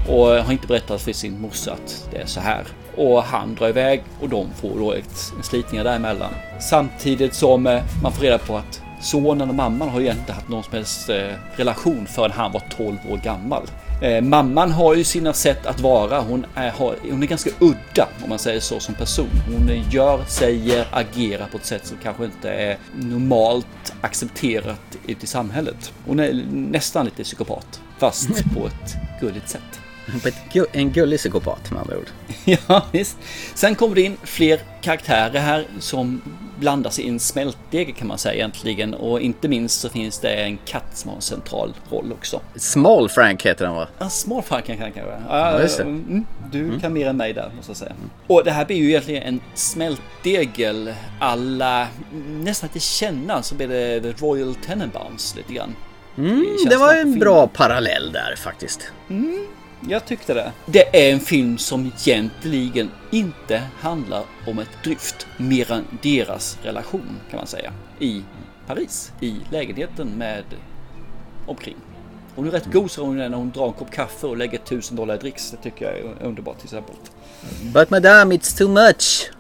Och 0.09 0.27
har 0.27 0.53
inte 0.53 0.67
berättat 0.67 1.03
för 1.03 1.13
sin 1.13 1.41
morsa 1.41 1.73
att 1.73 2.09
det 2.11 2.17
är 2.17 2.27
så 2.27 2.41
här. 2.41 2.67
Och 2.97 3.23
han 3.23 3.55
drar 3.55 3.69
iväg 3.69 4.03
och 4.21 4.29
de 4.29 4.47
får 4.61 4.79
då 4.79 4.93
ett, 4.93 5.33
en 5.37 5.43
slitningar 5.43 5.85
däremellan. 5.85 6.31
Samtidigt 6.61 7.35
som 7.35 7.67
eh, 7.67 7.83
man 8.03 8.13
får 8.13 8.23
reda 8.23 8.39
på 8.39 8.57
att 8.57 8.83
sonen 9.07 9.49
och 9.49 9.55
mamman 9.55 9.89
har 9.89 10.01
ju 10.01 10.11
inte 10.11 10.33
haft 10.33 10.49
någon 10.49 10.65
som 10.65 10.73
helst 10.73 11.09
eh, 11.09 11.33
relation 11.57 12.07
förrän 12.07 12.31
han 12.31 12.53
var 12.53 12.63
12 12.77 12.97
år 13.11 13.17
gammal. 13.17 13.63
Eh, 14.03 14.23
mamman 14.23 14.73
har 14.73 14.95
ju 14.95 15.05
sina 15.05 15.33
sätt 15.33 15.67
att 15.67 15.81
vara. 15.81 16.21
Hon 16.21 16.47
är, 16.55 16.73
hon 17.11 17.23
är 17.23 17.27
ganska 17.27 17.51
udda 17.61 18.09
om 18.23 18.29
man 18.29 18.39
säger 18.39 18.61
så 18.61 18.81
som 18.81 18.95
person. 18.95 19.31
Hon 19.47 19.71
gör, 19.91 20.25
säger, 20.29 20.87
agerar 20.91 21.47
på 21.47 21.57
ett 21.57 21.65
sätt 21.65 21.87
som 21.87 21.97
kanske 22.03 22.25
inte 22.25 22.51
är 22.51 22.79
normalt 22.95 23.95
accepterat 24.01 24.97
ute 25.07 25.25
i 25.25 25.27
samhället. 25.27 25.93
Hon 26.07 26.21
är 26.21 26.45
nästan 26.53 27.05
lite 27.05 27.25
psykopat. 27.25 27.81
Fast 27.99 28.29
på 28.55 28.67
ett 28.67 28.97
gulligt 29.21 29.49
sätt. 29.49 29.81
En 30.73 30.93
gullig 30.93 31.19
psykopat 31.19 31.71
med 31.71 31.81
andra 31.81 31.97
ord. 31.99 32.09
ja, 32.69 32.87
visst. 32.93 33.17
Sen 33.55 33.75
kommer 33.75 33.95
det 33.95 34.03
in 34.03 34.17
fler 34.23 34.61
karaktärer 34.83 35.41
här 35.41 35.67
som 35.79 36.23
blandas 36.59 36.99
i 36.99 37.09
en 37.09 37.21
smältdeg 37.21 37.97
kan 37.97 38.09
man 38.09 38.19
säga 38.19 38.35
egentligen. 38.35 38.95
Och 38.95 39.21
inte 39.21 39.49
minst 39.49 39.81
så 39.81 39.89
finns 39.89 40.19
det 40.19 40.31
en 40.31 40.59
katt 40.65 40.91
som 40.93 41.09
har 41.09 41.17
en 41.17 41.23
central 41.23 41.75
roll 41.91 42.13
också. 42.13 42.41
Small 42.57 43.09
Frank 43.09 43.47
heter 43.47 43.67
han 43.67 43.77
va? 43.77 43.89
Ja, 43.99 44.09
Small 44.09 44.43
Frank 44.43 44.67
kanske. 44.67 45.03
Ja, 45.29 45.61
just 45.61 45.77
det. 45.77 45.83
Mm, 45.83 46.27
du 46.53 46.65
mm. 46.65 46.81
kan 46.81 46.93
mer 46.93 47.09
än 47.09 47.17
mig 47.17 47.33
där 47.33 47.53
måste 47.57 47.71
jag 47.71 47.77
säga. 47.77 47.91
Mm. 47.91 48.11
Och 48.27 48.45
det 48.45 48.51
här 48.51 48.65
blir 48.65 48.77
ju 48.77 48.89
egentligen 48.89 49.23
en 49.23 49.41
smältdegel 49.55 50.95
alla 51.21 51.89
nästan 52.27 52.69
inte 52.69 52.81
känna 52.81 53.43
så 53.43 53.55
blir 53.55 53.69
det 53.69 54.01
The 54.01 54.25
Royal 54.25 54.55
Tenenbaums 54.55 55.37
lite 55.37 55.53
grann. 55.53 55.75
Mm, 56.19 56.57
det 56.69 56.77
var 56.77 56.95
en 56.95 57.19
bra 57.19 57.47
parallell 57.47 58.13
där 58.13 58.35
faktiskt. 58.37 58.93
Mm, 59.11 59.47
jag 59.89 60.07
tyckte 60.07 60.35
det. 60.35 60.53
Det 60.67 61.09
är 61.09 61.13
en 61.13 61.21
film 61.21 61.59
som 61.59 61.93
egentligen 61.97 62.91
inte 63.11 63.63
handlar 63.81 64.23
om 64.47 64.59
ett 64.59 64.83
dryft 64.85 65.27
mer 65.37 65.73
än 65.73 65.85
deras 66.03 66.59
relation 66.63 67.21
kan 67.31 67.37
man 67.37 67.47
säga. 67.47 67.73
I 67.99 68.23
Paris, 68.67 69.13
i 69.21 69.37
lägenheten 69.51 70.09
med 70.09 70.45
omkring. 71.47 71.77
Hon 72.35 72.47
är 72.47 72.51
rätt 72.51 72.73
gosig 72.73 73.03
hon 73.03 73.21
är 73.21 73.29
när 73.29 73.37
hon 73.37 73.51
drar 73.51 73.67
en 73.67 73.73
kopp 73.73 73.91
kaffe 73.91 74.27
och 74.27 74.37
lägger 74.37 74.59
tusen 74.59 74.97
dollar 74.97 75.15
i 75.15 75.19
dricks. 75.19 75.51
Det 75.51 75.57
tycker 75.57 75.85
jag 75.85 75.99
är 75.99 76.27
underbart 76.27 76.57
till 76.57 76.67
exempel. 76.67 76.95
But 77.63 77.91
madame 77.91 78.35
it's 78.35 78.59
too 78.59 78.69
much. 78.69 79.31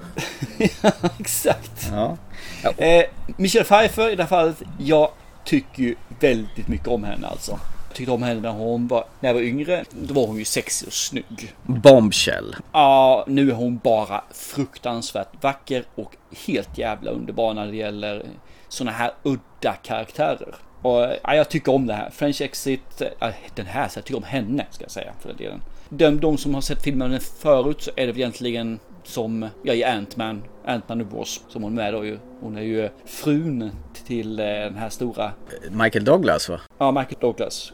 ja, 0.83 0.93
exakt. 1.19 1.89
Ja. 1.91 2.17
Ja. 2.63 2.71
Eh, 2.71 3.05
Michelle 3.37 3.65
Pfeiffer 3.65 4.11
i 4.11 4.17
det 4.17 4.23
här 4.23 4.29
fallet, 4.29 4.63
jag 4.79 5.11
tycker 5.45 5.83
ju 5.83 5.95
väldigt 6.21 6.69
mycket 6.69 6.89
om 6.89 7.05
henne 7.05 7.27
alltså. 7.27 7.59
Tyckte 7.97 8.13
om 8.13 8.23
henne 8.23 8.41
när 8.41 8.51
hon 8.51 8.89
var, 8.89 9.05
när 9.21 9.29
jag 9.29 9.35
var 9.35 9.43
yngre. 9.43 9.85
Då 9.91 10.15
var 10.15 10.27
hon 10.27 10.39
ju 10.39 10.45
sexig 10.45 10.87
och 10.87 10.93
snygg. 10.93 11.55
Bombshell. 11.63 12.57
Ja, 12.73 13.25
nu 13.29 13.51
är 13.51 13.55
hon 13.55 13.79
bara 13.79 14.25
fruktansvärt 14.35 15.29
vacker 15.45 15.85
och 15.95 16.17
helt 16.47 16.79
jävla 16.79 17.11
underbar 17.11 17.55
när 17.55 17.67
det 17.67 17.77
gäller 17.77 18.27
sådana 18.69 18.93
här 18.93 19.11
udda 19.23 19.73
karaktärer. 19.83 20.55
Och 20.83 21.01
ja, 21.23 21.35
jag 21.35 21.49
tycker 21.49 21.75
om 21.75 21.87
det 21.87 21.95
här. 21.95 22.11
French 22.11 22.41
Exit, 22.41 23.03
ja, 23.19 23.33
den 23.55 23.67
här, 23.67 23.89
så 23.89 23.99
jag 23.99 24.05
tycker 24.05 24.19
om 24.19 24.25
henne 24.25 24.67
ska 24.71 24.85
jag 24.85 24.91
säga 24.91 25.13
för 25.21 25.29
den 25.29 25.37
delen. 25.37 25.61
De, 25.89 26.21
de 26.21 26.39
som 26.39 26.55
har 26.55 26.61
sett 26.61 26.83
filmen 26.83 27.21
förut 27.21 27.83
så 27.83 27.91
är 27.97 28.07
det 28.07 28.19
egentligen 28.19 28.79
som 29.05 29.49
ja, 29.63 29.73
i 29.73 29.85
Ant-Man, 29.85 30.43
Ant-Man 30.67 31.01
och 31.01 31.07
Wasp 31.07 31.43
som 31.49 31.63
hon 31.63 31.73
är 31.73 31.77
med 31.77 31.95
då 31.95 32.05
ju. 32.05 32.19
Hon 32.41 32.57
är 32.57 32.63
ju 32.63 32.89
frun 33.05 33.71
till 34.07 34.41
eh, 34.41 34.47
den 34.47 34.77
här 34.77 34.89
stora... 34.89 35.33
Michael 35.71 36.05
Douglas 36.05 36.49
va? 36.49 36.61
Ja, 36.79 36.91
Michael 36.91 37.21
Douglas. 37.21 37.73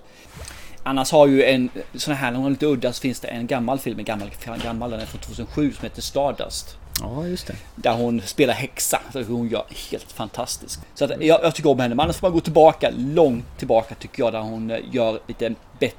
Annars 0.84 1.12
har 1.12 1.26
ju 1.26 1.44
en 1.44 1.70
sån 1.94 2.14
här, 2.14 2.32
är 2.32 2.50
lite 2.50 2.66
udda, 2.66 2.92
så 2.92 3.00
finns 3.00 3.20
det 3.20 3.28
en 3.28 3.46
gammal 3.46 3.78
film, 3.78 3.98
en 3.98 4.04
gammal, 4.04 4.30
gammal, 4.62 4.90
den 4.90 5.00
är 5.00 5.06
från 5.06 5.20
2007 5.20 5.72
som 5.72 5.82
heter 5.82 6.02
Stardust. 6.02 6.76
Ja, 7.00 7.26
just 7.26 7.46
det. 7.46 7.54
Där 7.74 7.92
hon 7.92 8.20
spelar 8.20 8.54
häxa. 8.54 9.00
Så 9.12 9.22
hon 9.22 9.48
gör 9.48 9.64
helt 9.90 10.12
fantastiskt. 10.12 10.80
Så 10.94 11.04
att 11.04 11.10
jag, 11.10 11.44
jag 11.44 11.54
tycker 11.54 11.70
om 11.70 11.80
henne. 11.80 11.94
Men 11.94 12.04
annars 12.04 12.16
får 12.16 12.26
man 12.28 12.32
gå 12.32 12.40
tillbaka, 12.40 12.90
långt 12.96 13.58
tillbaka 13.58 13.94
tycker 13.94 14.22
jag, 14.22 14.32
där 14.32 14.40
hon 14.40 14.70
eh, 14.70 14.78
gör 14.92 15.20
lite 15.26 15.54
bättre 15.78 15.96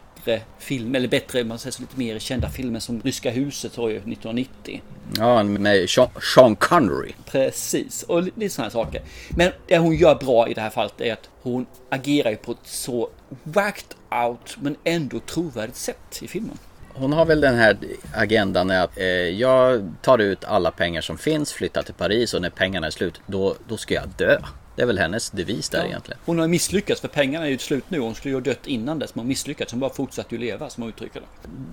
film, 0.60 0.96
eller 0.96 1.08
bättre, 1.08 1.44
man 1.44 1.60
säger 1.60 1.72
så 1.72 1.82
lite 1.82 2.00
mer 2.00 2.20
kända 2.20 2.50
filmer 2.50 2.80
som 2.80 3.02
Ryska 3.02 3.32
huset 3.32 3.78
var 3.78 3.90
ju 3.90 3.96
1990. 3.96 4.82
Ja, 5.18 5.44
med 5.44 5.90
Sean 6.36 6.56
Connery. 6.56 7.12
Precis, 7.26 8.04
och 8.04 8.24
lite 8.24 8.50
sådana 8.50 8.72
saker. 8.72 9.02
Men 9.30 9.52
det 9.68 9.78
hon 9.78 9.96
gör 9.96 10.16
bra 10.16 10.48
i 10.48 10.54
det 10.54 10.62
här 10.62 10.70
fallet 10.70 11.02
är 11.02 11.14
att 11.14 11.30
hon 11.42 11.66
agerar 11.90 12.30
ju 12.30 12.36
på 12.36 12.52
ett 12.52 12.58
så 12.64 13.10
whacked 13.44 13.96
out 14.26 14.58
men 14.62 14.76
ändå 14.84 15.20
trovärdigt 15.20 15.78
sätt 15.78 16.20
i 16.22 16.28
filmen. 16.28 16.58
Hon 16.96 17.14
har 17.14 17.26
väl 17.26 17.42
den 17.42 17.56
här 17.56 17.78
agendan 18.14 18.72
att 18.72 18.98
eh, 18.98 19.06
jag 19.06 19.92
tar 20.02 20.20
ut 20.20 20.44
alla 20.44 20.72
pengar 20.72 21.02
som 21.02 21.18
finns, 21.18 21.54
flyttar 21.54 21.84
till 21.84 21.94
Paris 21.94 22.34
och 22.34 22.42
när 22.42 22.50
pengarna 22.50 22.88
är 22.88 22.92
slut 22.92 23.22
då, 23.28 23.56
då 23.68 23.78
ska 23.78 23.94
jag 23.94 24.10
dö. 24.18 24.38
Det 24.76 24.82
är 24.82 24.86
väl 24.86 25.00
hennes 25.00 25.30
devis 25.30 25.70
där 25.70 25.80
ja. 25.80 25.86
egentligen. 25.86 26.20
Hon 26.26 26.40
har 26.40 26.48
misslyckats 26.48 27.02
för 27.02 27.08
pengarna 27.08 27.46
är 27.46 27.50
ju 27.50 27.58
slut 27.58 27.84
nu. 27.88 28.00
Hon 28.00 28.16
skulle 28.16 28.32
ju 28.32 28.36
ha 28.36 28.42
dött 28.42 28.68
innan 28.68 29.00
dess. 29.00 29.16
Men 29.16 29.20
hon 29.20 29.28
misslyckats. 29.28 29.72
Hon 29.72 29.80
bara 29.80 29.94
fortsatte 29.94 30.36
ju 30.36 30.42
leva 30.42 30.70
som 30.70 30.84
hon 30.84 30.90
uttrycker 30.90 31.20
det. 31.20 31.26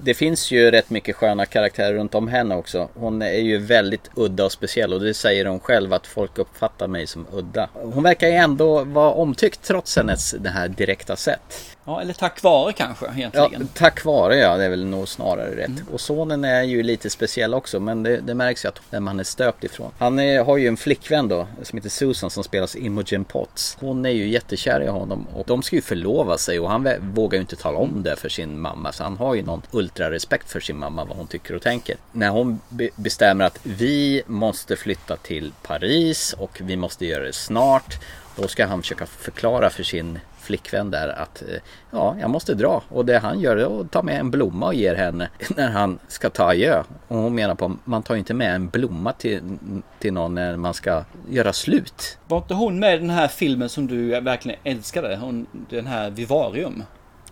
Det 0.02 0.14
finns 0.14 0.50
ju 0.50 0.70
rätt 0.70 0.90
mycket 0.90 1.16
sköna 1.16 1.46
karaktärer 1.46 1.94
runt 1.94 2.14
om 2.14 2.28
henne 2.28 2.56
också. 2.56 2.88
Hon 2.94 3.22
är 3.22 3.40
ju 3.40 3.58
väldigt 3.58 4.10
udda 4.14 4.44
och 4.44 4.52
speciell 4.52 4.92
och 4.92 5.00
det 5.00 5.14
säger 5.14 5.44
hon 5.44 5.60
själv 5.60 5.92
att 5.92 6.06
folk 6.06 6.38
uppfattar 6.38 6.88
mig 6.88 7.06
som 7.06 7.26
udda. 7.32 7.68
Hon 7.72 8.02
verkar 8.02 8.28
ju 8.28 8.34
ändå 8.34 8.84
vara 8.84 9.12
omtyckt 9.12 9.62
trots 9.62 9.96
hennes 9.96 10.30
det 10.30 10.50
här 10.50 10.68
direkta 10.68 11.16
sätt. 11.16 11.76
Ja, 11.84 12.00
eller 12.00 12.12
tack 12.12 12.42
vare 12.42 12.72
kanske 12.72 13.06
egentligen. 13.16 13.52
Ja, 13.52 13.66
tack 13.74 14.04
vare 14.04 14.36
ja, 14.36 14.56
det 14.56 14.64
är 14.64 14.68
väl 14.68 14.84
nog 14.84 15.08
snarare 15.08 15.56
rätt. 15.56 15.68
Mm. 15.68 15.86
Och 15.92 16.00
sonen 16.00 16.44
är 16.44 16.62
ju 16.62 16.82
lite 16.82 17.10
speciell 17.10 17.54
också, 17.54 17.80
men 17.80 18.02
det, 18.02 18.16
det 18.16 18.34
märks 18.34 18.64
ju 18.64 18.68
att 18.68 18.80
vem 18.90 19.06
han 19.06 19.20
är 19.20 19.24
stöpt 19.24 19.64
ifrån. 19.64 19.90
Han 19.98 20.18
är, 20.18 20.44
har 20.44 20.56
ju 20.56 20.68
en 20.68 20.76
flickvän 20.76 21.28
då, 21.28 21.46
som 21.62 21.76
heter 21.76 21.90
Susan, 21.90 22.30
som 22.30 22.44
spelas 22.44 22.76
Imogen 22.90 23.24
Potts. 23.24 23.76
Hon 23.80 24.06
är 24.06 24.10
ju 24.10 24.28
jättekär 24.28 24.80
i 24.80 24.86
honom 24.86 25.26
och 25.34 25.44
de 25.46 25.62
ska 25.62 25.76
ju 25.76 25.82
förlova 25.82 26.38
sig 26.38 26.60
och 26.60 26.70
han 26.70 26.88
vågar 27.14 27.36
ju 27.36 27.40
inte 27.40 27.56
tala 27.56 27.78
om 27.78 28.02
det 28.02 28.16
för 28.16 28.28
sin 28.28 28.60
mamma. 28.60 28.92
Så 28.92 29.02
han 29.02 29.16
har 29.16 29.34
ju 29.34 29.42
någon 29.42 29.62
ultrarespekt 29.70 30.50
för 30.50 30.60
sin 30.60 30.76
mamma, 30.78 31.04
vad 31.04 31.16
hon 31.16 31.26
tycker 31.26 31.54
och 31.54 31.62
tänker. 31.62 31.96
När 32.12 32.28
hon 32.28 32.60
be 32.68 32.88
bestämmer 32.96 33.44
att 33.44 33.58
vi 33.62 34.22
måste 34.26 34.76
flytta 34.76 35.16
till 35.16 35.52
Paris 35.62 36.34
och 36.38 36.60
vi 36.64 36.76
måste 36.76 37.06
göra 37.06 37.24
det 37.24 37.32
snart. 37.32 37.98
Då 38.36 38.48
ska 38.48 38.66
han 38.66 38.82
försöka 38.82 39.06
förklara 39.06 39.70
för 39.70 39.82
sin 39.82 40.18
flickvän 40.40 40.90
där 40.90 41.08
att 41.08 41.42
eh, 41.42 41.60
ja, 41.90 42.16
jag 42.20 42.30
måste 42.30 42.54
dra. 42.54 42.82
Och 42.88 43.04
det 43.04 43.18
han 43.18 43.40
gör 43.40 43.56
är 43.56 43.80
att 43.80 43.90
ta 43.90 44.02
med 44.02 44.20
en 44.20 44.30
blomma 44.30 44.66
och 44.66 44.74
ger 44.74 44.94
henne 44.94 45.28
när 45.56 45.68
han 45.68 45.98
ska 46.08 46.30
ta 46.30 46.44
adjö. 46.44 46.82
Och 47.08 47.16
hon 47.16 47.34
menar 47.34 47.54
på 47.54 47.76
man 47.84 48.02
tar 48.02 48.16
inte 48.16 48.34
med 48.34 48.54
en 48.54 48.68
blomma 48.68 49.12
till, 49.12 49.42
till 49.98 50.12
någon 50.12 50.34
när 50.34 50.56
man 50.56 50.74
ska 50.74 51.04
göra 51.28 51.52
slut. 51.52 52.18
Var 52.28 52.38
inte 52.38 52.54
hon 52.54 52.78
med 52.78 52.94
i 52.94 52.98
den 52.98 53.10
här 53.10 53.28
filmen 53.28 53.68
som 53.68 53.86
du 53.86 54.20
verkligen 54.20 54.58
älskade? 54.64 55.16
Hon, 55.16 55.46
den 55.70 55.86
här 55.86 56.10
Vivarium? 56.10 56.82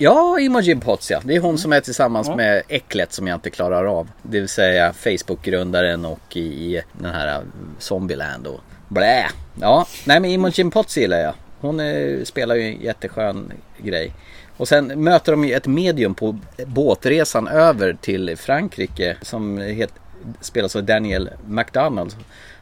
Ja, 0.00 0.38
Imogen 0.40 0.80
Potts 0.80 1.10
ja. 1.10 1.20
Det 1.24 1.36
är 1.36 1.40
hon 1.40 1.58
som 1.58 1.72
är 1.72 1.80
tillsammans 1.80 2.28
med 2.28 2.62
Äcklet 2.68 3.12
som 3.12 3.26
jag 3.26 3.36
inte 3.36 3.50
klarar 3.50 3.84
av. 3.84 4.08
Det 4.22 4.40
vill 4.40 4.48
säga 4.48 4.92
Facebook-grundaren 4.92 6.04
och 6.04 6.36
i 6.36 6.82
den 6.92 7.14
här 7.14 7.42
Zombieland 7.78 8.46
och 8.46 8.60
blä. 8.88 9.26
Ja, 9.60 9.86
nej 10.04 10.20
men 10.20 10.30
Imogen 10.30 10.70
Potts 10.70 10.96
gillar 10.96 11.18
jag. 11.18 11.34
Hon 11.60 11.80
är, 11.80 12.24
spelar 12.24 12.54
ju 12.54 12.62
en 12.62 12.80
jätteskön 12.80 13.52
grej. 13.78 14.12
Och 14.56 14.68
sen 14.68 14.86
möter 14.86 15.32
de 15.32 15.44
ju 15.44 15.54
ett 15.54 15.66
medium 15.66 16.14
på 16.14 16.38
båtresan 16.66 17.48
över 17.48 17.96
till 18.00 18.36
Frankrike 18.36 19.16
som 19.22 19.58
het, 19.58 19.92
spelas 20.40 20.76
av 20.76 20.84
Daniel 20.84 21.30
McDonald 21.46 22.14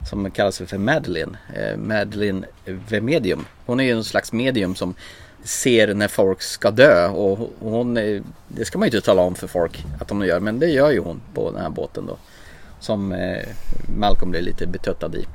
som 0.08 0.30
kallas 0.30 0.58
för 0.58 0.78
Madeline. 0.78 1.36
Eh, 1.54 1.76
Madeline 1.76 2.44
the 2.88 3.00
Medium. 3.00 3.46
Hon 3.66 3.80
är 3.80 3.84
ju 3.84 3.90
en 3.90 4.04
slags 4.04 4.32
medium 4.32 4.74
som 4.74 4.94
ser 5.44 5.94
när 5.94 6.08
folk 6.08 6.42
ska 6.42 6.70
dö 6.70 7.08
och 7.08 7.50
hon, 7.58 7.96
eh, 7.96 8.22
det 8.48 8.64
ska 8.64 8.78
man 8.78 8.88
ju 8.88 8.96
inte 8.96 9.06
tala 9.06 9.22
om 9.22 9.34
för 9.34 9.46
folk 9.46 9.84
att 10.00 10.08
de 10.08 10.24
gör 10.24 10.40
men 10.40 10.58
det 10.58 10.66
gör 10.66 10.90
ju 10.90 11.00
hon 11.00 11.20
på 11.34 11.50
den 11.50 11.60
här 11.60 11.70
båten 11.70 12.06
då. 12.06 12.16
Som 12.80 13.12
eh, 13.12 13.48
Malcolm 13.98 14.30
blir 14.30 14.42
lite 14.42 14.66
betuttad 14.66 15.14
i. 15.14 15.26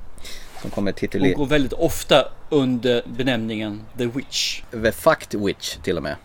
Som 0.62 0.72
kommer 0.72 0.91
titulera... 0.91 1.30
Hon 1.30 1.38
går 1.38 1.45
väldigt 1.45 1.74
ofta 1.74 2.28
under 2.49 3.03
benämningen 3.05 3.82
The 3.97 4.05
Witch. 4.05 4.62
The 4.72 4.91
Fucked 4.91 5.41
Witch 5.41 5.78
till 5.84 5.97
och 5.97 6.03
med. 6.03 6.16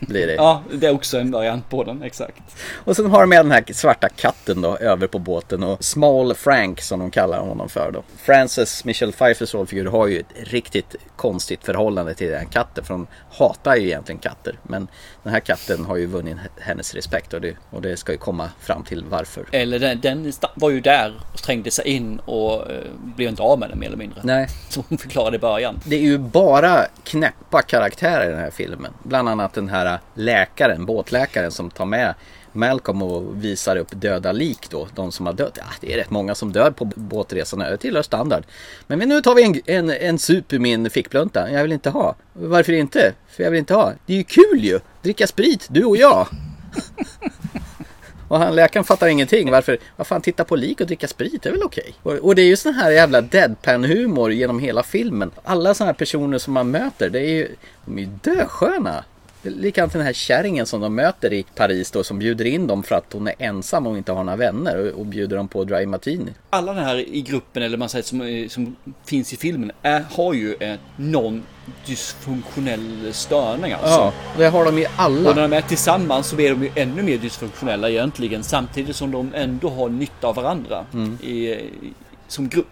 Blir 0.00 0.26
det. 0.26 0.34
ja, 0.34 0.62
det 0.72 0.86
är 0.86 0.94
också 0.94 1.18
en 1.18 1.30
variant 1.30 1.70
på 1.70 1.84
den, 1.84 2.02
exakt. 2.02 2.42
Och 2.74 2.96
sen 2.96 3.10
har 3.10 3.20
de 3.20 3.28
med 3.28 3.44
den 3.44 3.50
här 3.50 3.64
svarta 3.72 4.08
katten 4.08 4.62
då 4.62 4.76
över 4.76 5.06
på 5.06 5.18
båten 5.18 5.62
och 5.62 5.84
Small 5.84 6.34
Frank 6.34 6.80
som 6.80 7.00
de 7.00 7.10
kallar 7.10 7.40
honom 7.40 7.68
för 7.68 7.90
då. 7.92 8.02
Frances 8.16 8.84
Michelle 8.84 9.12
Pfeiffers 9.12 9.54
rollfigur 9.54 9.86
har 9.86 10.06
ju 10.06 10.20
ett 10.20 10.26
riktigt 10.36 10.96
konstigt 11.16 11.64
förhållande 11.64 12.14
till 12.14 12.30
den 12.30 12.46
katten 12.46 12.84
för 12.84 12.94
de 12.94 13.06
hatar 13.30 13.76
ju 13.76 13.86
egentligen 13.86 14.18
katter. 14.18 14.58
Men 14.62 14.88
den 15.22 15.32
här 15.32 15.40
katten 15.40 15.84
har 15.84 15.96
ju 15.96 16.06
vunnit 16.06 16.36
hennes 16.60 16.94
respekt 16.94 17.34
och 17.34 17.40
det, 17.40 17.56
och 17.70 17.82
det 17.82 17.96
ska 17.96 18.12
ju 18.12 18.18
komma 18.18 18.50
fram 18.60 18.84
till 18.84 19.04
varför. 19.08 19.44
Eller 19.52 19.78
den, 19.78 20.00
den 20.00 20.32
var 20.54 20.70
ju 20.70 20.80
där 20.80 21.12
och 21.32 21.42
trängde 21.42 21.70
sig 21.70 21.88
in 21.88 22.18
och 22.18 22.70
uh, 22.70 22.76
blev 23.16 23.28
inte 23.28 23.42
av 23.42 23.58
med 23.58 23.70
den 23.70 23.78
mer 23.78 23.86
eller 23.86 23.96
mindre. 23.96 24.20
Nej. 24.22 24.48
Som 24.68 24.84
hon 24.88 24.98
förklarade 24.98 25.36
i 25.36 25.40
början. 25.40 25.80
Det 25.84 25.96
är 25.96 26.00
ju 26.00 26.18
bara 26.18 26.86
knäppa 27.04 27.62
karaktärer 27.62 28.26
i 28.26 28.30
den 28.30 28.40
här 28.40 28.50
filmen. 28.50 28.92
Bland 29.02 29.28
annat 29.28 29.54
den 29.54 29.68
här 29.72 29.86
äh, 29.86 30.00
läkaren, 30.14 30.86
båtläkaren 30.86 31.50
som 31.50 31.70
tar 31.70 31.84
med 31.84 32.14
Malcolm 32.52 33.02
och 33.02 33.44
visar 33.44 33.76
upp 33.76 33.88
döda 33.90 34.32
lik 34.32 34.70
då, 34.70 34.88
de 34.94 35.12
som 35.12 35.26
har 35.26 35.32
dött. 35.32 35.58
Ja, 35.58 35.64
det 35.80 35.92
är 35.92 35.96
rätt 35.96 36.10
många 36.10 36.34
som 36.34 36.52
dör 36.52 36.70
på 36.70 36.84
båtresorna, 36.84 37.70
det 37.70 37.76
tillhör 37.76 38.02
standard. 38.02 38.44
Men 38.86 38.98
nu 38.98 39.20
tar 39.20 39.34
vi 39.34 39.44
en, 39.44 39.60
en, 39.66 39.90
en 39.90 40.18
sup 40.18 40.52
ur 40.52 40.58
min 40.58 40.90
fickplunta, 40.90 41.50
jag 41.50 41.62
vill 41.62 41.72
inte 41.72 41.90
ha. 41.90 42.14
Varför 42.32 42.72
inte? 42.72 43.12
För 43.28 43.42
jag 43.42 43.50
vill 43.50 43.58
inte 43.58 43.74
ha. 43.74 43.92
Det 44.06 44.12
är 44.12 44.16
ju 44.16 44.24
kul 44.24 44.64
ju! 44.64 44.80
Dricka 45.02 45.26
sprit, 45.26 45.66
du 45.70 45.84
och 45.84 45.96
jag! 45.96 46.26
Och 48.32 48.38
han, 48.38 48.54
läkaren 48.54 48.84
fattar 48.84 49.06
ingenting. 49.06 49.50
Varför? 49.50 49.78
Vad 49.96 50.06
fan, 50.06 50.20
titta 50.20 50.44
på 50.44 50.56
lik 50.56 50.80
och 50.80 50.86
dricka 50.86 51.08
sprit, 51.08 51.42
det 51.42 51.48
är 51.48 51.52
väl 51.52 51.62
okej? 51.62 51.94
Okay? 52.02 52.18
Och, 52.18 52.24
och, 52.24 52.34
det 52.34 52.42
är 52.42 52.46
ju 52.46 52.56
sån 52.56 52.74
här 52.74 52.90
jävla 52.90 53.20
deadpan-humor 53.20 54.32
genom 54.32 54.58
hela 54.58 54.82
filmen. 54.82 55.30
Alla 55.44 55.74
såna 55.74 55.86
här 55.86 55.94
personer 55.94 56.38
som 56.38 56.52
man 56.52 56.70
möter, 56.70 57.10
det 57.10 57.20
är 57.20 57.28
ju, 57.28 57.48
de 57.84 57.98
är 57.98 58.02
ju 58.02 58.08
dösköna. 58.22 59.04
Likadant 59.42 59.92
den 59.92 60.02
här 60.02 60.12
kärringen 60.12 60.66
som 60.66 60.80
de 60.80 60.94
möter 60.94 61.32
i 61.32 61.42
Paris 61.54 61.90
då 61.90 62.04
som 62.04 62.18
bjuder 62.18 62.44
in 62.44 62.66
dem 62.66 62.82
för 62.82 62.94
att 62.94 63.12
hon 63.12 63.26
är 63.28 63.34
ensam 63.38 63.86
och 63.86 63.96
inte 63.96 64.12
har 64.12 64.24
några 64.24 64.36
vänner 64.36 64.78
och, 64.78 65.00
och 65.00 65.06
bjuder 65.06 65.36
dem 65.36 65.48
på 65.48 65.64
dry 65.64 65.86
martini. 65.86 66.32
Alla 66.50 66.72
den 66.74 66.84
här 66.84 66.96
i 66.96 67.22
gruppen, 67.22 67.62
eller 67.62 67.78
man 67.78 67.88
säger 67.88 68.02
som, 68.02 68.20
eh, 68.20 68.48
som 68.48 68.76
finns 69.04 69.32
i 69.32 69.36
filmen, 69.36 69.72
är, 69.82 70.04
har 70.10 70.34
ju 70.34 70.56
en 70.60 70.78
någon 70.96 71.42
dysfunktionell 71.86 73.08
störning 73.12 73.72
alltså. 73.72 73.88
Ja, 73.88 74.12
det 74.36 74.48
har 74.48 74.64
de 74.64 74.78
ju 74.78 74.86
alla. 74.96 75.30
Och 75.30 75.36
när 75.36 75.42
de 75.42 75.52
är 75.56 75.60
tillsammans 75.60 76.26
så 76.26 76.40
är 76.40 76.50
de 76.50 76.62
ju 76.62 76.70
ännu 76.74 77.02
mer 77.02 77.18
dysfunktionella 77.18 77.90
egentligen. 77.90 78.42
Samtidigt 78.42 78.96
som 78.96 79.10
de 79.10 79.34
ändå 79.34 79.68
har 79.68 79.88
nytta 79.88 80.26
av 80.26 80.34
varandra 80.34 80.84
Mm. 80.92 81.18
i, 81.22 81.48
i, 81.48 81.70
som 82.32 82.48
grupp. 82.48 82.66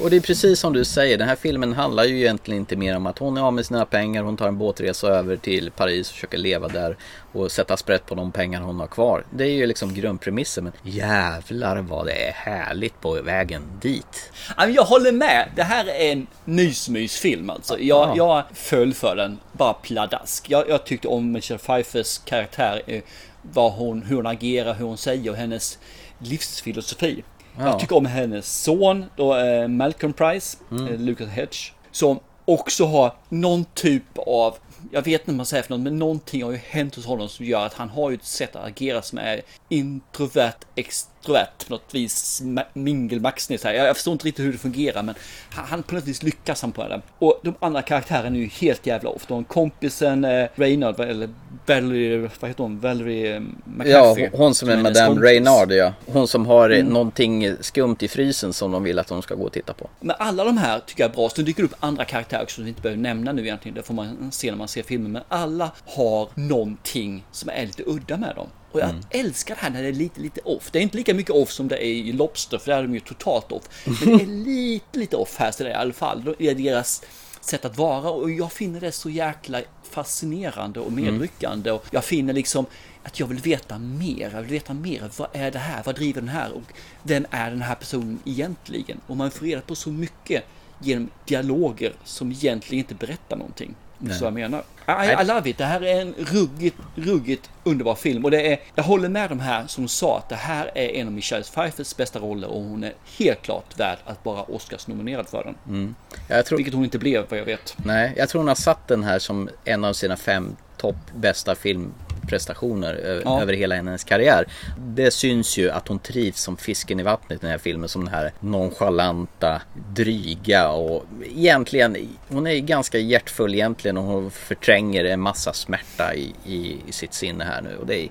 Och 0.00 0.10
det 0.10 0.16
är 0.16 0.20
precis 0.20 0.60
som 0.60 0.72
du 0.72 0.84
säger, 0.84 1.18
den 1.18 1.28
här 1.28 1.36
filmen 1.36 1.72
handlar 1.72 2.04
ju 2.04 2.18
egentligen 2.18 2.60
inte 2.60 2.76
mer 2.76 2.96
om 2.96 3.06
att 3.06 3.18
hon 3.18 3.36
är 3.36 3.40
av 3.42 3.52
med 3.52 3.66
sina 3.66 3.84
pengar, 3.86 4.22
hon 4.22 4.36
tar 4.36 4.48
en 4.48 4.58
båtresa 4.58 5.06
över 5.08 5.36
till 5.36 5.70
Paris 5.70 6.08
och 6.08 6.14
försöker 6.14 6.38
leva 6.38 6.68
där 6.68 6.96
och 7.32 7.52
sätta 7.52 7.76
sprätt 7.76 8.06
på 8.06 8.14
de 8.14 8.32
pengar 8.32 8.60
hon 8.60 8.80
har 8.80 8.86
kvar. 8.86 9.24
Det 9.30 9.44
är 9.44 9.48
ju 9.50 9.66
liksom 9.66 9.94
grundpremissen, 9.94 10.64
men 10.64 10.72
jävlar 10.82 11.76
vad 11.82 12.06
det 12.06 12.28
är 12.28 12.32
härligt 12.32 13.00
på 13.00 13.12
vägen 13.22 13.62
dit. 13.82 14.32
Jag 14.68 14.84
håller 14.84 15.12
med. 15.12 15.48
Det 15.56 15.62
här 15.62 15.84
är 15.88 16.12
en 16.12 16.26
mysmysfilm 16.44 17.50
alltså. 17.50 17.78
Jag, 17.78 18.08
Ja. 18.08 18.14
jag 18.16 18.56
föll 18.56 18.94
för 18.94 19.16
den 19.16 19.38
bara 19.52 19.72
pladask. 19.74 20.50
Jag, 20.50 20.68
jag 20.68 20.84
tyckte 20.86 21.08
om 21.08 21.32
Michelle 21.32 21.58
Pfeiffers 21.58 22.18
karaktär. 22.18 22.82
eh, 22.86 23.02
Vad 23.42 23.72
hon, 23.72 24.02
hur 24.02 24.16
hon 24.16 24.26
agerar, 24.26 24.74
hur 24.74 24.84
hon 24.84 24.98
säger 24.98 25.30
och 25.30 25.36
hennes 25.36 25.78
livsfilosofi. 26.18 27.22
Ja. 27.58 27.66
Jag 27.66 27.78
tycker 27.80 27.96
om 27.96 28.06
hennes 28.06 28.62
son, 28.62 29.04
då, 29.16 29.36
eh, 29.36 29.68
Malcolm 29.68 30.12
Price, 30.12 30.56
Mm. 30.70 30.86
eh, 30.86 31.00
Lucas 31.00 31.28
Hedge. 31.28 31.72
Som 31.90 32.18
också 32.44 32.84
har 32.86 33.14
någon 33.28 33.64
typ 33.74 34.18
av, 34.26 34.56
jag 34.92 35.02
vet 35.02 35.20
inte 35.20 35.30
vad 35.30 35.36
man 35.36 35.46
säger 35.46 35.62
för 35.62 35.70
något, 35.70 35.80
men 35.80 35.98
någonting 35.98 36.42
har 36.42 36.50
ju 36.50 36.56
hänt 36.56 36.94
hos 36.96 37.06
honom 37.06 37.28
som 37.28 37.46
gör 37.46 37.66
att 37.66 37.74
han 37.74 37.88
har 37.88 38.10
ju 38.10 38.14
ett 38.16 38.24
sätt 38.24 38.56
att 38.56 38.66
agera 38.66 39.02
som 39.02 39.18
är 39.18 39.40
introvert, 39.68 40.54
extrovert 40.74 41.11
på 41.22 41.36
något 41.68 41.94
vis, 41.94 42.42
ma- 42.44 42.64
mingelmaxnis 42.72 43.64
här. 43.64 43.72
Jag, 43.72 43.86
jag 43.86 43.96
förstår 43.96 44.12
inte 44.12 44.26
riktigt 44.26 44.44
hur 44.44 44.52
det 44.52 44.58
fungerar, 44.58 45.02
men 45.02 45.14
han, 45.50 45.64
han 45.64 45.82
på 45.82 45.94
något 45.94 46.04
vis 46.04 46.22
lyckas 46.22 46.62
han 46.62 46.72
på 46.72 46.88
det. 46.88 47.00
Och 47.18 47.40
de 47.42 47.54
andra 47.60 47.82
karaktärerna 47.82 48.36
är 48.36 48.40
ju 48.40 48.46
helt 48.46 48.86
jävla 48.86 49.10
off. 49.10 49.26
De 49.28 49.44
kompisen 49.44 50.24
eh, 50.24 50.46
Reynard, 50.54 51.00
eller 51.00 51.28
Valerie, 51.66 52.30
vad 52.40 52.50
heter 52.50 52.62
hon? 52.62 52.80
Valerie 52.80 53.36
eh, 53.36 53.42
Ja, 53.84 54.14
McAfee. 54.14 54.30
hon 54.32 54.54
som 54.54 54.68
är 54.68 54.76
Madame 54.76 55.06
kompis. 55.06 55.24
Reynard 55.24 55.72
ja. 55.72 55.92
Hon 56.06 56.28
som 56.28 56.46
har 56.46 56.70
eh, 56.70 56.78
Mm. 56.82 56.92
någonting 56.92 57.56
skumt 57.60 57.96
i 58.00 58.08
frysen 58.08 58.52
som 58.52 58.70
de 58.72 58.82
vill 58.82 58.98
att 58.98 59.06
de 59.06 59.22
ska 59.22 59.34
gå 59.34 59.44
och 59.44 59.52
titta 59.52 59.72
på. 59.72 59.90
Men 60.00 60.16
alla 60.18 60.44
de 60.44 60.58
här 60.58 60.80
tycker 60.86 61.02
jag 61.04 61.10
är 61.10 61.14
bra. 61.14 61.28
Så 61.28 61.42
dyker 61.42 61.62
det 61.62 61.66
upp 61.68 61.74
andra 61.80 62.04
karaktärer 62.04 62.46
som 62.48 62.64
vi 62.64 62.70
inte 62.70 62.82
behöver 62.82 63.02
nämna 63.02 63.32
nu 63.32 63.42
egentligen. 63.42 63.74
Det 63.74 63.82
får 63.82 63.94
man 63.94 64.32
se 64.32 64.50
när 64.50 64.58
man 64.58 64.68
ser 64.68 64.82
filmen. 64.82 65.12
Men 65.12 65.22
alla 65.28 65.70
har 65.86 66.28
någonting 66.34 67.24
som 67.32 67.48
är 67.50 67.66
lite 67.66 67.82
udda 67.86 68.16
med 68.16 68.36
dem. 68.36 68.46
Och 68.72 68.80
jag 68.80 68.94
älskar 69.10 69.54
det 69.54 69.60
här 69.60 69.70
när 69.70 69.82
det 69.82 69.88
är 69.88 69.92
lite, 69.92 70.20
lite 70.20 70.40
off. 70.40 70.70
Det 70.70 70.78
är 70.78 70.82
inte 70.82 70.96
lika 70.96 71.14
mycket 71.14 71.34
off 71.34 71.52
som 71.52 71.68
det 71.68 71.76
är 71.76 71.90
i 71.90 72.12
Lobster, 72.12 72.58
för 72.58 72.70
där 72.70 72.78
är 72.78 72.82
de 72.82 72.94
ju 72.94 73.00
totalt 73.00 73.52
off. 73.52 73.62
Men 73.84 74.18
det 74.18 74.24
är 74.24 74.26
lite, 74.44 74.98
lite 74.98 75.16
off 75.16 75.36
här, 75.38 75.50
så 75.52 75.62
det 75.62 75.68
är 75.68 75.72
i 75.72 75.76
alla 75.76 75.92
fall. 75.92 76.34
Det 76.38 76.48
är 76.48 76.54
deras 76.54 77.02
sätt 77.40 77.64
att 77.64 77.78
vara 77.78 78.10
och 78.10 78.30
jag 78.30 78.52
finner 78.52 78.80
det 78.80 78.92
så 78.92 79.10
jäkla 79.10 79.60
fascinerande 79.82 80.80
och 80.80 80.92
medryckande. 80.92 81.70
Och 81.70 81.86
jag 81.90 82.04
finner 82.04 82.32
liksom 82.32 82.66
att 83.02 83.20
jag 83.20 83.26
vill 83.26 83.38
veta 83.38 83.78
mer. 83.78 84.30
Jag 84.32 84.40
vill 84.40 84.50
veta 84.50 84.74
mer. 84.74 85.10
Vad 85.16 85.28
är 85.32 85.50
det 85.50 85.58
här? 85.58 85.82
Vad 85.84 85.94
driver 85.94 86.20
den 86.20 86.28
här? 86.28 86.52
Och 86.52 86.62
vem 87.02 87.26
är 87.30 87.50
den 87.50 87.62
här 87.62 87.74
personen 87.74 88.18
egentligen? 88.24 89.00
Och 89.06 89.16
man 89.16 89.30
får 89.30 89.46
reda 89.46 89.60
på 89.60 89.74
så 89.74 89.90
mycket 89.90 90.44
genom 90.78 91.10
dialoger 91.24 91.92
som 92.04 92.32
egentligen 92.32 92.84
inte 92.84 92.94
berättar 92.94 93.36
någonting. 93.36 93.74
Nej. 94.02 94.18
Så 94.18 94.24
jag 94.24 94.32
menar. 94.32 94.62
I, 94.88 95.22
I 95.22 95.24
love 95.24 95.50
it. 95.50 95.58
Det 95.58 95.64
här 95.64 95.84
är 95.84 96.00
en 96.00 96.14
ruggigt, 96.18 96.76
ruggigt 96.94 97.50
underbar 97.64 97.94
film. 97.94 98.24
Och 98.24 98.30
det 98.30 98.52
är, 98.52 98.60
jag 98.74 98.84
håller 98.84 99.08
med 99.08 99.30
de 99.30 99.40
här 99.40 99.66
som 99.66 99.88
sa 99.88 100.18
att 100.18 100.28
det 100.28 100.34
här 100.36 100.70
är 100.74 100.88
en 100.88 101.06
av 101.06 101.12
Michelle 101.12 101.44
Pfeiffers 101.44 101.96
bästa 101.96 102.18
roller 102.18 102.48
och 102.48 102.62
hon 102.62 102.84
är 102.84 102.92
helt 103.18 103.42
klart 103.42 103.80
värd 103.80 103.98
att 104.04 104.24
vara 104.24 104.42
Oscars-nominerad 104.42 105.28
för 105.28 105.44
den. 105.44 105.54
Mm. 105.68 105.94
Jag 106.28 106.46
tror, 106.46 106.56
Vilket 106.56 106.74
hon 106.74 106.84
inte 106.84 106.98
blev 106.98 107.24
vad 107.28 107.38
jag 107.38 107.44
vet. 107.44 107.74
nej, 107.84 108.14
jag 108.16 108.28
tror 108.28 108.40
hon 108.40 108.48
har 108.48 108.54
satt 108.54 108.88
den 108.88 109.04
här 109.04 109.18
som 109.18 109.48
en 109.64 109.84
av 109.84 109.92
sina 109.92 110.16
fem 110.16 110.56
topp 110.76 110.96
bästa 111.14 111.54
filmprestationer 111.54 112.11
ö- 112.30 113.22
Ja. 113.24 113.42
över 113.42 113.52
hela 113.52 113.74
hennes 113.74 114.04
karriär. 114.04 114.44
Det 114.78 115.10
syns 115.10 115.56
ju 115.58 115.70
att 115.70 115.88
hon 115.88 115.98
trivs 115.98 116.40
som 116.42 116.56
fisken 116.56 117.00
i 117.00 117.02
vattnet 117.02 117.38
i 117.38 117.40
den 117.40 117.50
här 117.50 117.58
filmen. 117.58 117.88
Som 117.88 118.04
den 118.04 118.14
här 118.14 118.32
nonchalanta, 118.40 119.62
dryga 119.94 120.68
och 120.68 121.04
egentligen, 121.36 122.08
hon 122.28 122.46
är 122.46 122.58
ganska 122.58 122.98
hjärtfull 122.98 123.54
egentligen 123.54 123.96
och 123.96 124.04
hon 124.04 124.30
förtränger 124.30 125.04
en 125.04 125.20
massa 125.20 125.52
smärta 125.52 126.14
i, 126.14 126.34
i, 126.46 126.76
i 126.88 126.92
sitt 126.92 127.14
sinne 127.14 127.44
här 127.44 127.62
nu. 127.62 127.76
Och 127.76 127.86
det 127.86 128.00
är, 128.02 128.08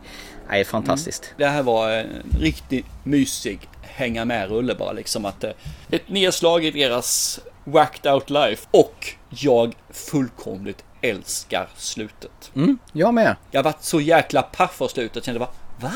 är 0.50 0.64
fantastiskt. 0.64 1.34
Det 1.38 1.46
här 1.46 1.64
var 1.64 1.90
en 1.92 2.08
riktigt 2.40 2.86
mysig 3.04 3.60
hänga 3.82 4.26
med-rulle 4.26 4.76
bara 4.76 4.92
liksom 4.92 5.26
att 5.26 5.44
eh, 5.44 5.52
ett 5.92 6.10
nedslag 6.10 6.66
i 6.66 6.72
deras 6.72 7.40
whacked 7.64 8.12
out 8.14 8.30
life 8.30 8.68
och 8.72 9.08
jag 9.30 9.74
fullkomligt 9.90 10.84
älskar 11.02 11.70
slutet. 11.76 12.52
Mm, 12.56 12.78
jag 12.92 13.14
med. 13.14 13.36
Jag 13.52 13.64
varit 13.64 13.84
så 13.84 14.02
jäkla 14.02 14.42
paff 14.42 14.82
av 14.82 14.88
slutet, 14.88 15.26
kände 15.26 15.40
bara 15.40 15.50
va? 15.80 15.94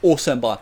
Och 0.00 0.20
sen 0.20 0.40
bara 0.40 0.58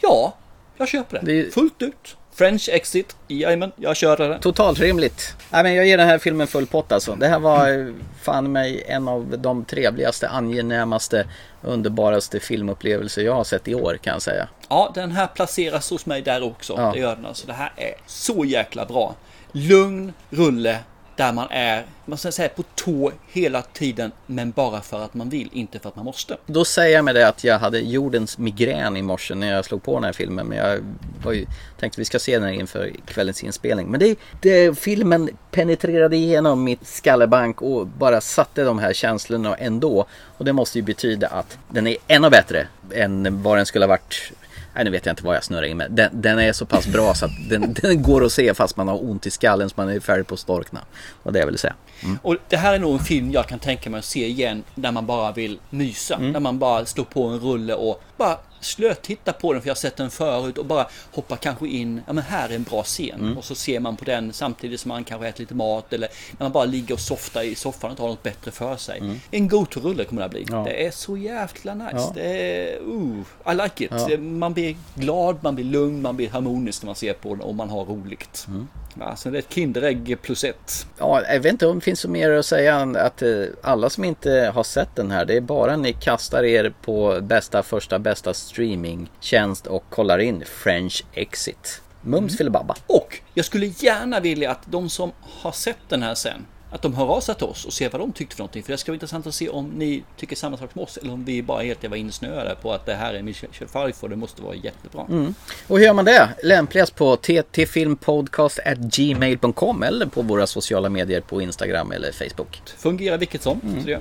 ja, 0.00 0.34
jag 0.76 0.88
köper 0.88 1.20
det. 1.22 1.54
Fullt 1.54 1.82
ut. 1.82 2.16
French 2.32 2.68
exit, 2.72 3.16
jajamän, 3.28 3.72
jag 3.76 3.96
körde 3.96 4.28
det. 4.28 4.38
Totalt 4.38 4.78
rimligt. 4.78 5.36
Nej, 5.50 5.62
men 5.62 5.74
jag 5.74 5.86
ger 5.86 5.98
den 5.98 6.08
här 6.08 6.18
filmen 6.18 6.46
full 6.46 6.66
pott 6.66 6.92
alltså. 6.92 7.14
Det 7.14 7.28
här 7.28 7.38
var 7.38 7.68
eh, 7.68 7.94
fan 8.22 8.52
mig 8.52 8.84
en 8.86 9.08
av 9.08 9.38
de 9.38 9.64
trevligaste, 9.64 10.28
angenämaste, 10.28 11.26
underbaraste 11.62 12.40
filmupplevelser 12.40 13.22
jag 13.22 13.34
har 13.34 13.44
sett 13.44 13.68
i 13.68 13.74
år 13.74 13.98
kan 14.02 14.12
jag 14.12 14.22
säga. 14.22 14.48
Ja, 14.68 14.92
den 14.94 15.12
här 15.12 15.26
placeras 15.26 15.90
hos 15.90 16.06
mig 16.06 16.22
där 16.22 16.42
också. 16.42 16.74
Ja. 16.76 16.92
Det 16.94 16.98
gör 16.98 17.16
den 17.16 17.26
alltså. 17.26 17.46
Det 17.46 17.52
här 17.52 17.72
är 17.76 17.94
så 18.06 18.44
jäkla 18.44 18.86
bra. 18.86 19.14
Lugn 19.52 20.12
rulle 20.30 20.78
där 21.20 21.32
man 21.32 21.46
är, 21.50 21.84
man 22.04 22.18
ska 22.18 22.32
säga 22.32 22.48
på 22.48 22.62
tå 22.74 23.12
hela 23.32 23.62
tiden, 23.62 24.12
men 24.26 24.50
bara 24.50 24.80
för 24.80 25.04
att 25.04 25.14
man 25.14 25.28
vill, 25.28 25.48
inte 25.52 25.78
för 25.78 25.88
att 25.88 25.96
man 25.96 26.04
måste. 26.04 26.36
Då 26.46 26.64
säger 26.64 26.96
jag 26.96 27.04
med 27.04 27.14
det 27.14 27.28
att 27.28 27.44
jag 27.44 27.58
hade 27.58 27.78
jordens 27.78 28.38
migrän 28.38 28.96
i 28.96 29.02
morse 29.02 29.34
när 29.34 29.52
jag 29.52 29.64
slog 29.64 29.82
på 29.82 29.94
den 29.94 30.04
här 30.04 30.12
filmen. 30.12 30.46
Men 30.46 30.58
jag 30.58 30.80
var 31.24 31.32
ju, 31.32 31.46
tänkte 31.80 32.00
vi 32.00 32.04
ska 32.04 32.18
se 32.18 32.38
den 32.38 32.54
inför 32.54 32.92
kvällens 33.06 33.44
inspelning. 33.44 33.86
Men 33.86 34.00
det, 34.00 34.18
det, 34.40 34.78
filmen 34.78 35.30
penetrerade 35.50 36.16
igenom 36.16 36.64
mitt 36.64 36.86
skallebank 36.86 37.62
och 37.62 37.86
bara 37.86 38.20
satte 38.20 38.64
de 38.64 38.78
här 38.78 38.92
känslorna 38.92 39.54
ändå. 39.54 40.06
Och 40.38 40.44
det 40.44 40.52
måste 40.52 40.78
ju 40.78 40.82
betyda 40.82 41.28
att 41.28 41.58
den 41.68 41.86
är 41.86 41.96
ännu 42.08 42.30
bättre 42.30 42.66
än 42.94 43.42
vad 43.42 43.56
den 43.58 43.66
skulle 43.66 43.84
ha 43.84 43.88
varit 43.88 44.32
Nej 44.74 44.84
nu 44.84 44.90
vet 44.90 45.06
jag 45.06 45.12
inte 45.12 45.24
vad 45.24 45.36
jag 45.36 45.44
snurrar 45.44 45.62
in 45.62 45.76
med. 45.76 45.90
Den, 45.90 46.10
den 46.12 46.38
är 46.38 46.52
så 46.52 46.66
pass 46.66 46.86
bra 46.86 47.14
så 47.14 47.24
att 47.24 47.48
den, 47.48 47.74
den 47.82 48.02
går 48.02 48.24
att 48.24 48.32
se 48.32 48.54
fast 48.54 48.76
man 48.76 48.88
har 48.88 49.04
ont 49.04 49.26
i 49.26 49.30
skallen 49.30 49.70
så 49.70 49.74
man 49.76 49.88
är 49.88 50.00
färdig 50.00 50.26
på 50.26 50.34
att 50.34 50.40
storkna. 50.40 50.80
Och 51.22 51.32
det 51.32 51.38
jag 51.38 51.46
vill 51.46 51.58
säga. 51.58 51.74
Mm. 52.02 52.18
Och 52.22 52.36
det 52.48 52.56
här 52.56 52.74
är 52.74 52.78
nog 52.78 52.92
en 52.92 53.04
film 53.04 53.30
jag 53.30 53.48
kan 53.48 53.58
tänka 53.58 53.90
mig 53.90 53.98
att 53.98 54.04
se 54.04 54.26
igen 54.26 54.64
när 54.74 54.92
man 54.92 55.06
bara 55.06 55.32
vill 55.32 55.58
mysa. 55.70 56.14
Mm. 56.14 56.32
När 56.32 56.40
man 56.40 56.58
bara 56.58 56.86
slår 56.86 57.04
på 57.04 57.26
en 57.26 57.40
rulle 57.40 57.74
och 57.74 58.02
bara 58.16 58.38
slötitta 58.60 59.32
på 59.32 59.52
den 59.52 59.62
för 59.62 59.68
jag 59.68 59.74
har 59.74 59.78
sett 59.78 59.96
den 59.96 60.10
förut 60.10 60.58
och 60.58 60.66
bara 60.66 60.86
hoppa 61.12 61.36
kanske 61.36 61.68
in, 61.68 62.00
ja 62.06 62.12
men 62.12 62.24
här 62.24 62.48
är 62.48 62.54
en 62.54 62.62
bra 62.62 62.82
scen. 62.82 63.20
Mm. 63.20 63.38
Och 63.38 63.44
så 63.44 63.54
ser 63.54 63.80
man 63.80 63.96
på 63.96 64.04
den 64.04 64.32
samtidigt 64.32 64.80
som 64.80 64.88
man 64.88 65.04
kanske 65.04 65.28
äter 65.28 65.40
lite 65.40 65.54
mat 65.54 65.92
eller 65.92 66.08
när 66.30 66.44
man 66.44 66.52
bara 66.52 66.64
ligger 66.64 66.94
och 66.94 67.00
softar 67.00 67.42
i 67.42 67.54
soffan 67.54 67.90
och 67.90 67.98
har 67.98 68.08
något 68.08 68.22
bättre 68.22 68.50
för 68.50 68.76
sig. 68.76 68.98
Mm. 68.98 69.20
En 69.30 69.48
go-to-rulle 69.48 70.04
kommer 70.04 70.22
det 70.22 70.26
att 70.26 70.30
bli. 70.30 70.46
Ja. 70.50 70.64
Det 70.64 70.86
är 70.86 70.90
så 70.90 71.16
jävla 71.16 71.74
nice. 71.74 71.96
Ja. 71.96 72.12
Det 72.14 72.72
är, 72.72 72.80
ooh, 72.80 73.20
I 73.52 73.54
like 73.54 73.84
it. 73.84 73.90
Ja. 74.08 74.18
Man 74.18 74.54
blir 74.54 74.76
glad, 74.94 75.36
man 75.40 75.54
blir 75.54 75.64
lugn, 75.64 76.02
man 76.02 76.16
blir 76.16 76.30
harmonisk 76.30 76.82
när 76.82 76.86
man 76.86 76.94
ser 76.94 77.12
på 77.12 77.34
den 77.34 77.40
och 77.40 77.54
man 77.54 77.70
har 77.70 77.84
roligt. 77.84 78.46
Mm. 78.48 78.68
Alltså 79.00 79.30
det 79.30 79.38
är 79.38 79.42
ett 79.42 79.54
Kinderägg 79.54 80.18
plus 80.22 80.44
ett. 80.44 80.86
Ja, 80.98 81.22
jag 81.22 81.40
vet 81.40 81.52
inte 81.52 81.66
om 81.66 81.78
det 81.78 81.84
finns 81.84 82.00
så 82.00 82.08
mer 82.08 82.30
att 82.30 82.46
säga 82.46 82.74
än 82.74 82.96
att 82.96 83.22
eh, 83.22 83.44
alla 83.62 83.90
som 83.90 84.04
inte 84.04 84.52
har 84.54 84.62
sett 84.62 84.96
den 84.96 85.10
här, 85.10 85.24
det 85.24 85.36
är 85.36 85.40
bara 85.40 85.76
ni 85.76 85.92
kastar 85.92 86.42
er 86.44 86.72
på 86.82 87.20
bästa 87.22 87.62
första 87.62 87.98
bästa 87.98 88.34
streamingtjänst 88.34 89.66
och 89.66 89.84
kollar 89.90 90.18
in 90.18 90.44
French 90.46 91.04
Exit. 91.12 91.82
Mums 92.02 92.36
filibabba. 92.36 92.76
Och 92.86 93.20
jag 93.34 93.44
skulle 93.44 93.66
gärna 93.66 94.20
vilja 94.20 94.50
att 94.50 94.62
de 94.64 94.88
som 94.90 95.12
har 95.20 95.52
sett 95.52 95.88
den 95.88 96.02
här 96.02 96.14
sen, 96.14 96.46
att 96.70 96.82
de 96.82 96.94
hör 96.94 97.06
av 97.06 97.20
sig 97.20 97.34
till 97.34 97.46
oss 97.46 97.64
och 97.64 97.72
ser 97.72 97.90
vad 97.90 98.00
de 98.00 98.12
tyckte 98.12 98.36
för 98.36 98.42
någonting. 98.42 98.62
För 98.62 98.72
det 98.72 98.78
ska 98.78 98.92
vara 98.92 98.96
intressant 98.96 99.26
att 99.26 99.34
se 99.34 99.48
om 99.48 99.66
ni 99.66 100.02
tycker 100.16 100.36
samma 100.36 100.56
sak 100.56 100.72
som 100.72 100.82
oss 100.82 100.96
eller 100.96 101.12
om 101.12 101.24
vi 101.24 101.42
bara 101.42 101.62
helt 101.62 101.88
var 101.88 101.96
insnöade 101.96 102.56
på 102.62 102.72
att 102.72 102.86
det 102.86 102.94
här 102.94 103.14
är 103.14 103.22
Michel 103.22 103.50
Pfeiffer 103.50 104.04
och 104.04 104.10
det 104.10 104.16
måste 104.16 104.42
vara 104.42 104.54
jättebra. 104.54 105.06
Mm. 105.08 105.34
Och 105.66 105.78
hur 105.78 105.84
gör 105.84 105.94
man 105.94 106.04
det? 106.04 106.28
Lämpligast 106.44 106.94
på 106.94 107.16
ttfilmpodcast.gmail.com 107.16 109.82
eller 109.82 110.06
på 110.06 110.22
våra 110.22 110.46
sociala 110.46 110.88
medier 110.88 111.20
på 111.20 111.42
Instagram 111.42 111.92
eller 111.92 112.12
Facebook. 112.12 112.62
Fungerar 112.76 113.18
vilket 113.18 113.42
som. 113.42 113.60
Gör. 113.86 114.00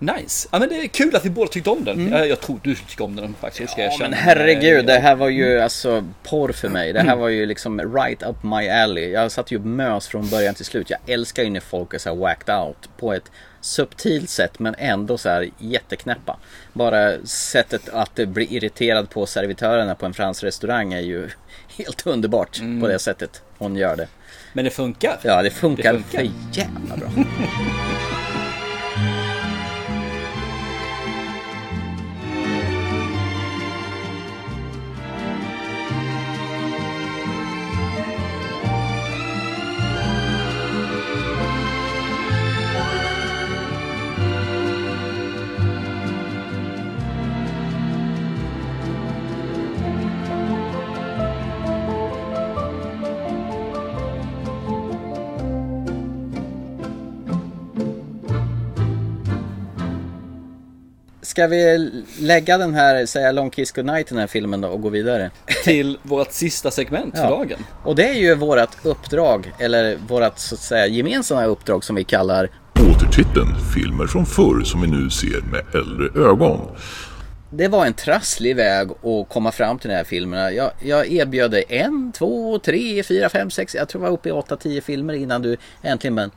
Nice. 0.00 0.48
Ja 0.52 0.58
men 0.58 0.68
det 0.68 0.74
är 0.76 0.86
kul 0.86 1.16
att 1.16 1.24
vi 1.24 1.30
båda 1.30 1.50
tyckte 1.50 1.70
om 1.70 1.84
den. 1.84 2.08
Jag, 2.12 2.28
jag 2.28 2.40
tror 2.40 2.60
du 2.62 2.74
tyckte 2.74 3.02
om 3.02 3.16
den 3.16 3.34
faktiskt. 3.40 3.72
Ska 3.72 3.82
jag 3.82 3.90
Mm. 3.90 4.00
Ja, 4.02 4.08
men 4.08 4.18
herregud, 4.18 4.86
det 4.86 4.98
här 4.98 5.14
var 5.16 5.28
ju 5.28 5.60
alltså 5.60 6.04
porr 6.22 6.52
för 6.52 6.68
mig. 6.68 6.92
Det 6.92 7.00
här 7.00 7.16
var 7.16 7.28
ju 7.28 7.46
liksom 7.46 7.94
right 7.94 8.22
up 8.22 8.42
my 8.42 8.68
alley. 8.68 9.10
Jag 9.10 9.32
satt 9.32 9.50
ju 9.50 9.58
mös 9.58 10.08
från 10.08 10.28
början 10.28 10.54
till 10.54 10.64
slut. 10.64 10.90
Jag 10.90 10.98
älskar 11.06 11.42
ju 11.42 11.50
när 11.50 11.60
folk 11.60 11.94
är 11.94 11.98
så 11.98 12.08
här 12.08 12.16
whacked 12.16 12.54
out 12.54 12.88
på 12.98 13.12
ett 13.12 13.30
subtilt 13.60 14.30
sätt 14.30 14.58
men 14.58 14.74
ändå 14.78 15.18
så 15.18 15.28
här 15.28 15.50
jätteknäppa. 15.58 16.36
Bara 16.72 17.26
sättet 17.26 17.88
att 17.88 18.14
bli 18.14 18.56
irriterad 18.56 19.10
på 19.10 19.26
servitörerna 19.26 19.94
på 19.94 20.06
en 20.06 20.14
fransk 20.14 20.44
restaurang 20.44 20.92
är 20.92 21.00
ju 21.00 21.28
helt 21.78 22.06
underbart 22.06 22.60
på 22.80 22.88
det 22.88 22.98
sättet 22.98 23.42
hon 23.58 23.76
gör 23.76 23.96
det. 23.96 24.08
Men 24.52 24.64
det 24.64 24.70
funkar. 24.70 25.18
Ja, 25.22 25.42
det 25.42 25.50
funkar, 25.50 25.92
Det 25.92 25.98
funkar. 25.98 26.18
för 26.18 26.58
jävla 26.58 26.96
bra. 26.96 27.08
Ska 61.40 61.46
vi 61.46 61.90
lägga 62.18 62.58
den 62.58 62.74
här, 62.74 63.06
säga 63.06 63.32
Long 63.32 63.50
Kiss 63.50 63.72
Goodnight 63.72 64.06
i 64.06 64.08
den 64.08 64.18
här 64.18 64.26
filmen 64.26 64.60
då 64.60 64.68
och 64.68 64.80
gå 64.82 64.88
vidare? 64.88 65.30
Till 65.64 65.98
vårt 66.02 66.32
sista 66.32 66.70
segment 66.70 67.14
för 67.16 67.22
Ja. 67.24 67.30
dagen. 67.30 67.58
Och 67.84 67.96
det 67.96 68.08
är 68.08 68.14
ju 68.14 68.34
vårt 68.34 68.84
uppdrag, 68.86 69.52
eller 69.58 69.96
vårt 70.08 70.38
så 70.38 70.54
att 70.54 70.60
säga 70.60 70.86
gemensamma 70.86 71.44
uppdrag 71.44 71.84
som 71.84 71.96
vi 71.96 72.04
kallar 72.04 72.48
Återtiteln 72.90 73.48
Filmer 73.74 74.06
från 74.06 74.26
förr 74.26 74.62
som 74.64 74.80
vi 74.80 74.86
nu 74.88 75.10
ser 75.10 75.40
med 75.52 75.62
äldre 75.74 76.28
ögon. 76.30 76.60
Det 77.52 77.68
var 77.68 77.86
en 77.86 77.92
trasslig 77.92 78.56
väg 78.56 78.90
att 78.90 79.28
komma 79.28 79.52
fram 79.52 79.78
till 79.78 79.88
den 79.88 79.96
här 79.96 80.04
filmerna. 80.04 80.52
Jag, 80.52 80.70
jag 80.80 81.12
erbjöd 81.12 81.50
dig 81.50 81.64
en, 81.68 82.12
två, 82.12 82.58
tre, 82.58 83.02
fyra, 83.02 83.28
fem, 83.28 83.50
sex, 83.50 83.74
jag 83.74 83.88
tror 83.88 84.04
jag 84.04 84.10
var 84.10 84.18
uppe 84.18 84.28
i 84.28 84.32
åtta, 84.32 84.56
tio 84.56 84.80
filmer 84.80 85.14
innan 85.14 85.42
du 85.42 85.56
äntligen 85.82 86.14
men 86.14 86.30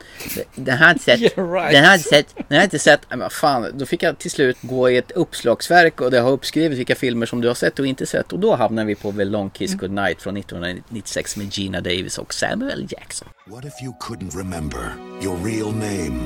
Den 0.56 0.78
här 0.78 0.98
sett, 0.98 1.20
You're 1.38 1.54
right. 1.54 1.72
den 1.72 1.84
här 1.84 1.98
sett, 1.98 2.36
den 2.36 2.56
jag 2.56 2.64
inte 2.64 2.80
sett. 2.80 3.02
Men 3.10 3.30
fan, 3.30 3.68
då 3.74 3.86
fick 3.86 4.04
jag 4.04 4.18
till 4.18 4.32
slut 4.32 4.58
gå 4.62 4.90
i 4.90 4.98
ett 4.98 5.12
uppslagsverk 5.12 6.02
och 6.02 6.12
det 6.12 6.20
har 6.20 6.32
uppskrivit 6.32 6.78
vilka 6.80 6.96
filmer 6.96 7.26
som 7.26 7.42
du 7.42 7.48
har 7.48 7.56
sett 7.56 7.80
och 7.80 7.88
inte 7.88 8.06
sett. 8.06 8.34
Och 8.34 8.40
då 8.40 8.56
hamnade 8.56 8.88
vi 8.88 8.96
på 8.96 9.12
The 9.12 9.26
Long 9.26 9.50
Kiss 9.50 9.74
Goodnight 9.74 10.22
från 10.22 10.38
1996 10.38 11.38
med 11.38 11.58
Gina 11.58 11.82
Davis 11.82 12.18
och 12.18 12.34
Samuel 12.34 12.88
Jackson. 12.90 13.28
What 13.48 13.66
if 13.66 13.74
you 13.84 13.94
couldn't 14.00 14.38
remember 14.38 14.94
your 15.22 15.38
real 15.46 15.72
name, 15.72 16.20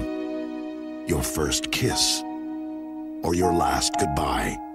your 1.09 1.21
first 1.21 1.71
kiss, 1.71 2.21
or 3.23 3.35
your 3.35 3.53
last 3.53 3.93
goodbye? 3.99 4.66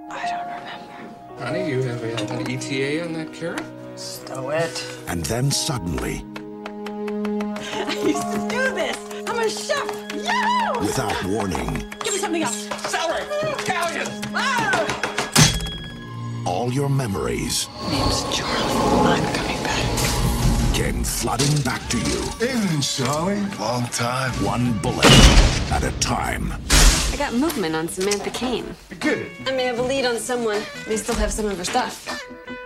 Honey, 1.38 1.68
you 1.70 1.82
have 1.82 2.02
a, 2.02 2.34
an 2.34 2.50
ETA 2.50 3.04
on 3.04 3.12
that 3.14 3.32
carrot? 3.32 3.62
Stow 3.96 4.50
it. 4.50 4.84
And 5.08 5.24
then 5.26 5.50
suddenly, 5.50 6.24
I 6.36 8.02
used 8.06 8.30
to 8.32 8.48
do 8.48 8.74
this. 8.74 8.98
I'm 9.26 9.38
a 9.38 9.48
chef. 9.48 9.88
Yo! 10.14 10.80
without 10.80 11.24
warning, 11.24 11.88
Give 12.04 12.12
me 12.12 12.18
something 12.18 12.42
else. 12.42 12.68
Celery! 12.90 13.22
Italian! 13.42 14.08
Ah! 14.34 14.72
all 16.46 16.72
your 16.72 16.88
memories 16.88 17.68
Name's 17.90 18.22
Charlie. 18.36 19.08
I'm 19.08 19.34
coming 19.34 19.62
back. 19.64 20.74
came 20.74 21.02
flooding 21.04 21.60
back 21.62 21.88
to 21.88 21.98
you. 21.98 22.20
Evening, 22.46 22.80
Charlie. 22.80 23.40
Long 23.58 23.86
time. 23.86 24.30
One 24.44 24.78
bullet 24.78 25.06
at 25.72 25.82
a 25.84 25.92
time. 26.00 26.52
I 27.12 27.16
got 27.16 27.34
movement 27.34 27.74
on 27.74 27.88
Samantha 27.88 28.30
Kane. 28.30 28.64
Good. 28.98 29.30
I 29.46 29.50
may 29.50 29.64
have 29.64 29.78
a 29.78 29.82
lead 29.82 30.06
on 30.06 30.16
someone. 30.16 30.62
They 30.88 30.96
still 30.96 31.14
have 31.16 31.30
some 31.30 31.44
of 31.44 31.58
her 31.58 31.64
stuff. 31.64 32.08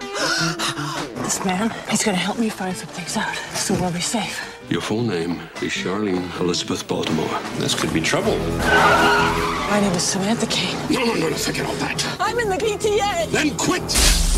This 1.27 1.45
man, 1.45 1.75
he's 1.91 2.05
gonna 2.05 2.17
help 2.17 2.39
me 2.39 2.49
find 2.49 2.77
some 2.77 2.87
things 2.87 3.17
out 3.17 3.35
so 3.57 3.75
we'll 3.75 3.91
be 3.91 4.01
safe. 4.01 4.41
Your 4.71 4.81
full 4.81 5.03
name 5.03 5.41
is 5.61 5.73
Charlene 5.73 6.23
Elizabeth 6.39 6.87
Baltimore. 6.87 7.41
This 7.59 7.75
could 7.75 7.93
be 7.93 8.01
trouble. 8.01 8.39
My 8.39 9.81
name 9.81 9.93
is 9.93 10.05
Samantha 10.05 10.47
Kane. 10.47 10.77
No, 10.89 11.05
no, 11.05 11.15
no, 11.15 11.29
no, 11.29 11.35
forget 11.35 11.67
all 11.67 11.75
that. 11.75 12.07
I'm 12.21 12.39
in 12.39 12.49
the 12.49 12.57
PTA. 12.57 13.29
Then 13.33 13.57
quit! 13.57 13.83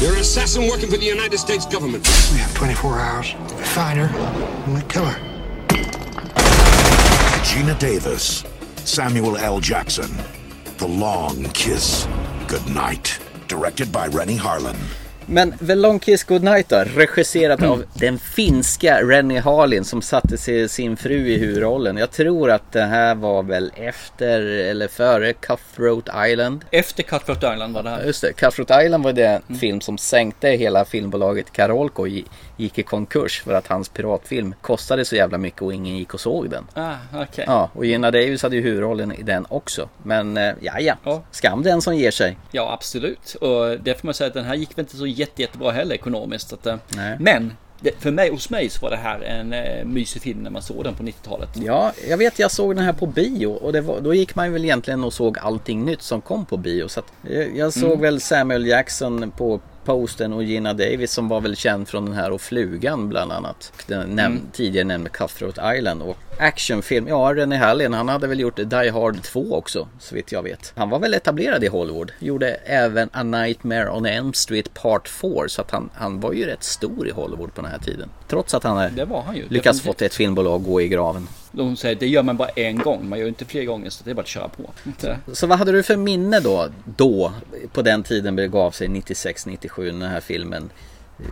You're 0.01 0.15
an 0.15 0.21
assassin 0.21 0.67
working 0.67 0.89
for 0.89 0.97
the 0.97 1.05
United 1.05 1.37
States 1.37 1.67
government. 1.67 2.09
We 2.33 2.39
have 2.39 2.55
24 2.55 2.99
hours 2.99 3.33
to 3.33 3.65
find 3.77 3.99
her 3.99 4.09
and 4.09 4.75
we 4.75 4.81
kill 4.89 5.05
her. 5.05 5.19
Gina 7.45 7.75
Davis, 7.79 8.45
Samuel 8.89 9.37
L. 9.37 9.61
Jackson, 9.61 10.11
The 10.79 10.89
Long 10.89 11.45
Kiss 11.51 12.09
Goodnight. 12.47 13.19
Directed 13.47 13.93
by 13.93 14.07
Rennie 14.07 14.35
Harlan. 14.35 14.79
Men 15.31 15.59
The 15.67 15.75
Long 15.75 15.99
Kiss 15.99 16.25
Goodnight 16.25 16.69
då, 16.69 16.77
regisserat 16.97 17.63
av 17.63 17.85
den 17.95 18.19
finska 18.19 19.03
Rennie 19.03 19.39
Harlin 19.41 19.85
som 19.85 20.03
satte 20.03 20.69
sin 20.69 20.97
fru 20.97 21.29
i 21.29 21.39
huvudrollen. 21.39 21.97
Jag 21.97 22.11
tror 22.11 22.51
att 22.51 22.73
det 22.73 22.83
här 22.83 23.15
var 23.15 23.43
väl 23.43 23.73
efter 23.77 24.41
eller 24.43 24.89
före 24.89 25.33
Cutthroat 25.33 26.09
Island. 26.29 26.65
Efter 26.71 27.03
Cutthroat 27.03 27.39
Island 27.55 27.75
var 27.75 27.83
det 27.83 27.91
här. 27.91 28.05
Just 28.05 28.23
det, 28.23 28.33
Cutthroat 28.33 28.85
Island 28.85 29.05
var 29.05 29.13
det 29.13 29.43
en 29.49 29.57
film 29.57 29.81
som 29.81 29.99
sänkte 29.99 30.49
hela 30.49 30.85
filmbolaget 30.85 31.53
Karolko 31.53 32.03
och 32.03 32.09
gi- 32.09 32.25
gick 32.57 32.79
i 32.79 32.83
konkurs 32.83 33.41
för 33.43 33.55
att 33.55 33.67
hans 33.67 33.89
piratfilm 33.89 34.55
kostade 34.61 35.05
så 35.05 35.17
jävla 35.17 35.39
mycket 35.39 35.63
och 35.63 35.75
ingen 35.75 35.97
gick 35.97 36.15
och 36.15 36.21
såg 36.21 36.51
den. 36.51 36.65
Ah, 36.75 36.95
okej. 37.15 37.45
Ja, 37.47 37.71
och 37.75 37.85
Gina 37.87 38.11
Davis 38.11 38.43
hade 38.43 38.57
ju 38.57 38.63
huvudrollen 38.63 39.13
i 39.13 39.23
den 39.23 39.47
också. 39.49 39.89
Men 40.03 40.37
eh, 40.37 40.53
ja, 40.61 40.73
ja, 41.05 41.23
skam 41.31 41.63
den 41.63 41.83
som 41.83 41.97
ger 41.97 42.11
sig. 42.11 42.39
Ja, 42.51 42.73
absolut. 42.73 43.35
Och 43.35 43.81
det 43.81 44.01
får 44.01 44.07
man 44.07 44.15
säga 44.15 44.29
att 44.29 44.35
den 44.35 44.45
här 44.45 44.55
gick 44.55 44.71
väl 44.79 44.81
inte 44.85 44.97
så 44.97 45.07
jätte, 45.19 45.43
jättebra 45.43 45.71
heller 45.71 45.95
ekonomiskt. 45.95 46.49
Så 46.49 46.55
att, 46.55 46.67
eh, 46.67 46.77
men 47.19 47.53
det, 47.81 47.91
för 47.99 48.11
mig, 48.11 48.31
hos 48.31 48.51
mig 48.51 48.69
så 48.69 48.81
var 48.83 48.91
det 48.91 48.97
här 48.97 49.21
en 49.21 49.53
eh, 49.53 49.85
mysig 49.85 50.23
film 50.23 50.39
när 50.43 50.51
man 50.51 50.63
såg 50.63 50.85
den 50.85 50.95
på 50.95 51.03
90-talet. 51.03 51.49
Ja, 51.55 51.93
jag 52.09 52.19
vet 52.19 52.39
jag 52.39 52.51
såg 52.51 52.77
den 52.77 52.85
här 52.85 52.93
på 52.93 53.07
bio 53.07 53.47
och 53.47 53.85
var, 53.85 54.01
då 54.01 54.15
gick 54.15 54.35
man 54.35 54.53
väl 54.53 54.65
egentligen 54.65 55.05
och 55.05 55.13
såg 55.13 55.39
allting 55.39 55.85
nytt 55.85 56.03
som 56.03 56.21
kom 56.21 56.45
på 56.47 56.57
bio. 56.57 56.89
Så 56.89 57.01
att 57.01 57.07
jag, 57.31 57.57
jag 57.57 57.73
såg 57.73 57.91
Mm. 57.91 58.01
väl 58.01 58.21
Samuel 58.21 58.67
Jackson 58.67 59.31
på 59.31 59.61
posten 59.89 60.33
och 60.33 60.43
Gina 60.45 60.73
Davis 60.75 61.13
som 61.13 61.29
var 61.29 61.41
väl 61.41 61.57
känd 61.57 61.89
från 61.89 62.05
den 62.05 62.15
här 62.15 62.31
och 62.31 62.41
Flugan 62.41 63.09
bland 63.09 63.33
annat. 63.33 63.73
Den 63.87 64.09
näm- 64.09 64.27
Mm. 64.27 64.41
tidigare 64.53 64.85
nämnde 64.85 65.11
Cutthroat 65.11 65.59
Island 65.77 66.03
och 66.03 66.17
actionfilm. 66.39 67.09
Ja, 67.09 67.33
René 67.35 67.57
Hallin 67.57 67.93
han 67.93 68.09
hade 68.09 68.27
väl 68.27 68.41
gjort 68.41 68.57
Die 68.57 68.91
Hard 68.91 69.23
2 69.23 69.53
också 69.55 69.89
så 70.01 70.15
vitt 70.15 70.33
jag 70.33 70.43
vet. 70.43 70.73
Han 70.77 70.91
var 70.91 70.99
väl 70.99 71.15
etablerad 71.15 71.65
i 71.65 71.69
Hollywood. 71.69 72.13
Gjorde 72.19 72.49
även 72.55 73.09
A 73.13 73.23
Nightmare 73.23 73.91
on 73.91 74.07
Elm 74.07 74.33
Street 74.33 74.75
Part 74.75 75.09
4 75.09 75.49
så 75.49 75.61
att 75.63 75.71
han, 75.71 75.91
han 75.95 76.21
var 76.21 76.33
ju 76.33 76.45
rätt 76.47 76.65
stor 76.65 77.09
i 77.09 77.11
Hollywood 77.11 77.55
på 77.55 77.63
den 77.63 77.71
här 77.71 77.79
tiden. 77.79 78.09
Trots 78.29 78.55
att 78.55 78.65
han 78.65 78.95
Det 78.95 79.05
var 79.05 79.23
han 79.23 79.37
ju. 79.37 79.43
lyckats 79.49 79.79
definitivt. 79.79 79.85
fått 79.87 80.03
ett 80.03 80.15
filmbolag 80.15 80.61
att 80.61 80.67
gå 80.67 80.81
i 80.81 80.89
graven. 80.89 81.29
De 81.53 81.77
säger 81.77 81.97
det 81.97 82.09
gör 82.09 82.23
man 82.23 82.37
bara 82.37 82.49
en 82.49 82.79
gång, 82.79 83.09
man 83.09 83.19
gör 83.19 83.29
inte 83.29 83.45
fler 83.45 83.65
gånger 83.65 83.91
så 83.91 84.05
det 84.05 84.11
är 84.11 84.15
bara 84.15 84.21
att 84.23 84.29
köra 84.29 84.49
på. 84.49 84.71
Så, 84.99 85.17
Så 85.33 85.47
vad 85.47 85.59
hade 85.59 85.73
du 85.73 85.83
för 85.83 85.97
minne 85.97 86.41
då, 86.41 86.69
då 86.85 87.33
på 87.73 87.83
den 87.83 88.03
tiden 88.03 88.37
begav 88.37 88.71
sig 88.71 88.89
96-97 88.89 89.85
när 89.85 89.93
den 89.93 90.11
här 90.11 90.21
filmen 90.21 90.71
eh, 91.19 91.25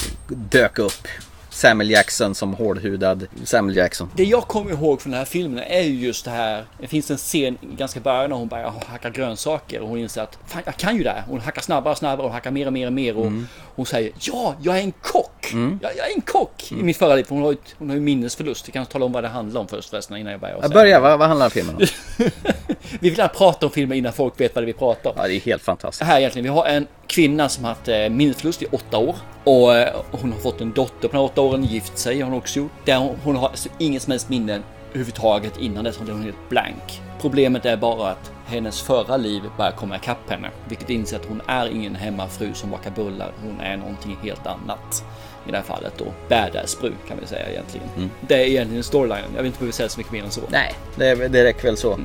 dök 0.51 0.79
upp? 0.79 1.09
Samuel 1.57 1.91
Jackson 1.91 2.35
som 2.35 2.55
hårdhudad 2.55 3.27
Samuel 3.45 3.77
Jackson. 3.77 4.11
Det 4.17 4.25
jag 4.25 4.43
kommer 4.43 4.71
ihåg 4.71 5.01
från 5.03 5.11
den 5.11 5.19
här 5.19 5.25
filmen 5.25 5.65
är 5.67 5.81
ju 5.83 6.07
just 6.07 6.25
det 6.25 6.31
här. 6.31 6.65
Det 6.81 6.87
finns 6.87 7.11
en 7.11 7.17
scen 7.17 7.59
ganska 7.63 8.01
början 8.01 8.31
när 8.31 8.37
hon 8.37 8.49
börjar 8.49 8.73
hacka 8.87 9.11
grönsaker 9.11 9.81
och 9.81 9.89
hon 9.89 9.99
inser 9.99 10.23
att 10.23 10.39
fan, 10.47 10.63
jag 10.65 10.77
kan 10.77 10.97
ju 10.97 11.03
det 11.03 11.11
här. 11.11 11.23
Hon 11.29 11.41
hackar 11.41 11.63
snabbare 11.63 11.93
och 11.93 11.99
snabbare 11.99 12.27
och 12.27 12.33
hackar 12.33 12.51
mer 12.51 12.67
och 12.67 12.73
mer 12.73 12.87
och 12.87 12.93
mer 12.93 13.17
och 13.17 13.27
Mm. 13.27 13.49
hon 13.77 13.87
säger 13.87 14.13
ja, 14.21 14.55
jag 14.63 14.79
är 14.79 14.83
en 14.83 14.93
kock. 14.93 15.53
Mm. 15.53 15.79
Jag, 15.83 15.91
jag 15.97 16.11
är 16.11 16.15
en 16.15 16.21
kock 16.21 16.73
i 16.73 16.75
mitt 16.75 16.97
förra 16.97 17.15
liv. 17.15 17.27
Hon 17.29 17.43
har 17.43 17.53
ju 17.53 17.59
hon 17.79 17.89
har 17.89 17.95
ju 17.97 18.01
minnesförlust. 18.03 18.69
Jag 18.69 18.73
kan 18.75 18.87
tala 18.87 19.05
om 19.05 19.13
vad 19.13 19.25
det 19.25 19.29
handlar 19.29 19.61
om 19.61 19.69
först 19.69 19.91
förresten 19.91 20.17
innan 20.17 20.33
jag 20.33 20.41
börjar. 20.41 20.59
Jag 20.63 20.71
börjar, 20.73 21.01
vad, 21.01 21.19
vad 21.19 21.29
handlar 21.29 21.49
filmen 21.51 21.77
om? 21.77 21.83
Vi 22.91 23.11
vill 23.11 23.19
gärna 23.19 23.29
prata 23.29 23.67
om 23.67 23.73
filmen 23.73 23.99
innan 23.99 24.13
folk 24.13 24.41
vet 24.41 24.55
vad 24.55 24.65
det 24.65 24.65
är 24.65 24.73
vi 24.73 24.79
pratar 24.79 25.11
om. 25.11 25.17
Ja, 25.19 25.29
det 25.29 25.35
är 25.35 25.41
helt 25.41 25.63
fantastiskt. 25.63 26.03
Här 26.03 26.19
egentligen, 26.19 26.45
vi 26.45 26.51
har 26.51 26.67
en 26.67 26.87
kvinna 27.07 27.49
som 27.49 27.65
har 27.65 27.71
haft 27.71 27.89
eh, 27.89 28.09
minnesförlust 28.09 28.63
i 28.63 28.67
åtta 28.71 28.99
år. 28.99 29.17
Och 29.45 29.75
eh, 29.75 29.95
hon 30.11 30.33
har 30.33 30.39
fått 30.39 30.61
en 30.61 30.73
dotter 30.73 31.09
på 31.09 31.13
de 31.13 31.17
här 31.17 31.25
åtta 31.25 31.41
åren, 31.41 31.65
gift 31.65 31.99
sig 31.99 32.21
har 32.21 32.31
hon 32.31 32.39
också 32.39 32.59
gjort. 32.59 32.73
Där 32.85 33.15
hon, 33.23 33.37
har 33.37 33.49
alltså 33.49 33.69
inget 33.79 34.03
som 34.03 34.11
helst 34.11 34.29
minne 34.29 34.63
överhuvudtaget 34.91 35.57
innan 35.61 35.85
dess, 35.85 35.97
hon 35.97 36.09
är 36.09 36.25
helt 36.25 36.49
blank. 36.49 37.01
Problemet 37.21 37.65
är 37.65 37.77
bara 37.77 38.11
att 38.11 38.33
hennes 38.47 38.83
förra 38.83 39.17
liv 39.17 39.43
börjar 39.57 39.73
komma 39.73 39.97
ikapp 39.97 40.31
henne. 40.31 40.51
Vilket 40.69 40.91
inser 40.91 41.17
att 41.17 41.25
hon 41.25 41.43
är 41.47 41.69
ingen 41.69 41.95
hemmafru 41.95 42.55
som 42.55 42.71
bakar 42.71 42.91
bullar, 42.91 43.33
hon 43.43 43.61
är 43.61 43.77
någonting 43.77 44.19
helt 44.23 44.47
annat. 44.47 45.05
I 45.47 45.51
det 45.51 45.57
här 45.57 45.65
fallet 45.65 45.93
då, 45.99 46.05
badass-fru 46.29 46.93
kan 47.09 47.19
vi 47.21 47.27
säga 47.27 47.51
egentligen. 47.51 47.89
Mm. 47.97 48.11
Det 48.21 48.35
är 48.35 48.47
egentligen 48.47 48.83
storylinen, 48.83 49.31
jag 49.35 49.43
vill 49.43 49.47
inte 49.47 49.59
behöva 49.59 49.73
säga 49.73 49.89
så 49.89 50.01
mycket 50.01 50.13
mer 50.13 50.25
än 50.25 50.31
så. 50.31 50.41
Nej, 50.49 50.75
det, 50.97 51.29
det 51.29 51.45
räcker 51.45 51.63
väl 51.63 51.77
så. 51.77 51.99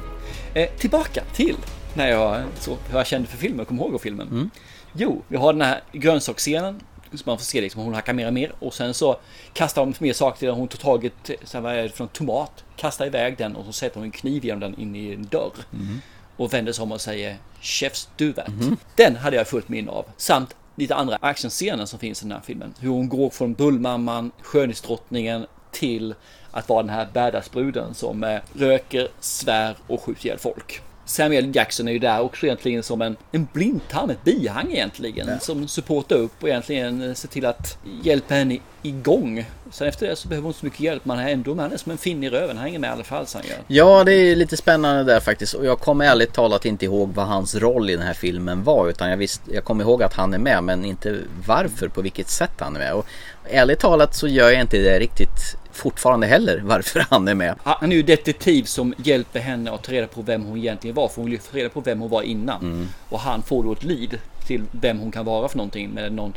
Eh, 0.54 0.70
tillbaka 0.70 1.24
till 1.34 1.58
när 1.94 2.08
jag 2.08 2.44
så 2.60 2.78
hur 2.90 2.98
jag 2.98 3.08
kände 3.08 3.28
för 3.28 3.38
filmen 3.38 3.60
och 3.60 3.68
kom 3.68 3.80
ihåg 3.80 4.02
filmen. 4.02 4.28
Mm. 4.28 4.50
Jo, 4.94 5.22
vi 5.28 5.38
har 5.38 5.54
den 5.54 5.62
här 5.62 5.82
grönsaksscenen 5.92 6.82
som 7.14 7.24
man 7.26 7.38
får 7.38 7.46
se 7.46 7.62
liksom 7.62 7.82
hon 7.82 7.94
hackar 7.94 8.14
mer 8.14 8.28
och 8.28 8.34
mer 8.34 8.54
och 8.60 8.74
sen 8.74 8.94
så 8.94 9.20
kastar 9.54 9.86
de 9.86 9.94
mer 10.00 10.14
saker 10.14 10.40
till 10.40 10.50
hon 10.50 10.68
tar 10.68 11.12
så 11.46 11.58
är 11.68 11.84
det 11.84 11.90
för 11.90 12.04
en 12.04 12.08
tomat, 12.08 12.64
kastar 12.76 13.06
iväg 13.06 13.38
den 13.38 13.56
och 13.56 13.66
så 13.66 13.72
sätter 13.72 13.96
hon 13.96 14.04
en 14.04 14.12
kniv 14.12 14.46
genom 14.46 14.60
den 14.60 14.80
in 14.80 14.96
i 14.96 15.14
en 15.14 15.24
dörr. 15.26 15.54
Mm. 15.74 16.02
Och 16.38 16.54
vänder 16.54 16.74
sig 16.74 16.84
om 16.84 16.92
och 16.92 17.02
säger 17.02 17.38
Chefs 17.62 18.10
do 18.18 18.34
that. 18.34 18.48
Mhm. 18.48 18.78
Den 18.96 19.16
hade 19.16 19.36
jag 19.36 19.48
fullt 19.48 19.70
minne 19.70 19.92
av. 19.92 20.06
Samt 20.18 20.56
lite 20.76 20.96
andra 20.96 21.18
actionscener 21.22 21.86
som 21.86 22.00
finns 22.00 22.22
i 22.22 22.26
den 22.26 22.32
här 22.32 22.42
filmen. 22.42 22.74
Hur 22.80 22.90
hon 22.90 23.10
går 23.10 23.30
från 23.30 23.54
bullmamman, 23.54 24.32
skönhetsdrottningen 24.42 25.46
till 25.72 26.16
att 26.52 26.70
vara 26.70 26.84
den 26.84 26.96
här 26.96 27.08
badassbruden 27.14 27.94
som 27.94 28.24
eh, 28.24 28.40
röker, 28.54 29.08
svär 29.20 29.76
och 29.88 30.02
skjuter 30.02 30.26
ihjäl 30.26 30.40
folk. 30.40 30.82
Samuel 31.06 31.56
Jackson 31.56 31.88
är 31.88 31.92
ju 31.92 32.00
där 32.00 32.22
också 32.22 32.46
egentligen 32.46 32.84
som 32.84 33.02
en, 33.02 33.16
en 33.32 33.48
blindtarm, 33.54 34.10
ett 34.10 34.24
bihang 34.24 34.72
egentligen. 34.72 35.28
Ja. 35.28 35.40
Som 35.40 35.68
supportar 35.68 36.16
upp 36.16 36.44
och 36.44 36.50
egentligen 36.50 37.02
eh, 37.02 37.14
ser 37.14 37.28
till 37.28 37.46
att 37.46 37.78
hjälpa 38.04 38.34
henne 38.34 38.58
igång. 38.82 39.46
Sen 39.72 39.88
efter 39.88 40.08
det 40.08 40.16
så 40.16 40.28
behöver 40.28 40.44
hon 40.44 40.50
inte 40.50 40.60
så 40.60 40.66
mycket 40.66 40.80
hjälp. 40.80 41.06
Man 41.06 41.20
är 41.20 41.30
ändå 41.30 41.56
med 41.56 41.66
henne 41.66 41.78
som 41.78 41.92
en 41.92 41.98
finne 41.98 42.26
i 42.26 42.30
röven. 42.30 42.58
Han 42.58 42.66
hänger 42.66 42.80
med 42.80 42.88
i 42.88 42.92
alla 42.92 43.04
fall. 43.04 43.26
Han 43.34 43.44
gör. 43.50 43.58
Ja, 43.68 44.04
det 44.04 44.14
är 44.14 44.36
lite 44.36 44.58
spännande 44.58 45.04
där 45.04 45.20
faktiskt. 45.20 45.54
Och 45.54 45.66
jag 45.66 45.80
kommer 45.80 46.06
ärligt 46.06 46.34
talat 46.34 46.66
inte 46.66 46.86
ihåg 46.86 47.10
vad 47.14 47.28
hans 47.28 47.56
roll 47.56 47.90
i 47.90 47.96
den 47.96 48.06
här 48.06 48.14
filmen 48.14 48.64
var. 48.64 48.90
Utan 48.90 49.10
jag, 49.10 49.18
visst, 49.18 49.42
jag 49.54 49.64
kommer 49.64 49.84
ihåg 49.84 50.04
att 50.04 50.14
han 50.14 50.34
är 50.34 50.38
med, 50.38 50.64
men 50.64 50.86
inte 50.86 51.18
varför, 51.48 51.88
på 51.88 52.02
vilket 52.02 52.30
sätt 52.30 52.54
han 52.58 52.76
är 52.76 52.80
med. 52.80 52.94
Och 52.94 53.06
ärligt 53.50 53.80
talat 53.80 54.16
så 54.16 54.28
gör 54.28 54.50
jag 54.50 54.62
inte 54.62 54.78
det 54.78 55.00
riktigt 55.00 55.58
fortfarande 55.74 56.28
heller, 56.28 56.62
varför 56.64 57.06
han 57.10 57.28
är 57.28 57.36
med. 57.36 57.56
Han 57.64 57.92
är 57.92 57.96
ju 57.96 58.04
detektiv 58.04 58.64
som 58.64 58.94
hjälper 58.98 59.40
henne 59.40 59.72
att 59.72 59.84
ta 59.84 59.92
reda 59.92 60.08
på 60.08 60.22
vem 60.22 60.44
hon 60.44 60.58
egentligen 60.58 60.96
var. 60.96 61.08
För 61.08 61.16
hon 61.16 61.26
vill 61.26 61.34
ju 61.34 61.40
få 61.40 61.58
reda 61.58 61.70
på 61.70 61.82
vem 61.82 62.00
hon 62.00 62.10
var 62.10 62.22
innan. 62.22 62.62
Mm. 62.62 62.88
Och 63.10 63.20
han 63.20 63.44
får 63.44 63.64
då 63.64 63.72
ett 63.72 63.84
lead 63.84 64.18
till 64.48 64.64
vem 64.72 65.00
hon 65.00 65.12
kan 65.12 65.26
vara 65.26 65.48
för 65.48 65.58
någonting. 65.58 65.90
Med 65.90 66.14
någon, 66.14 66.34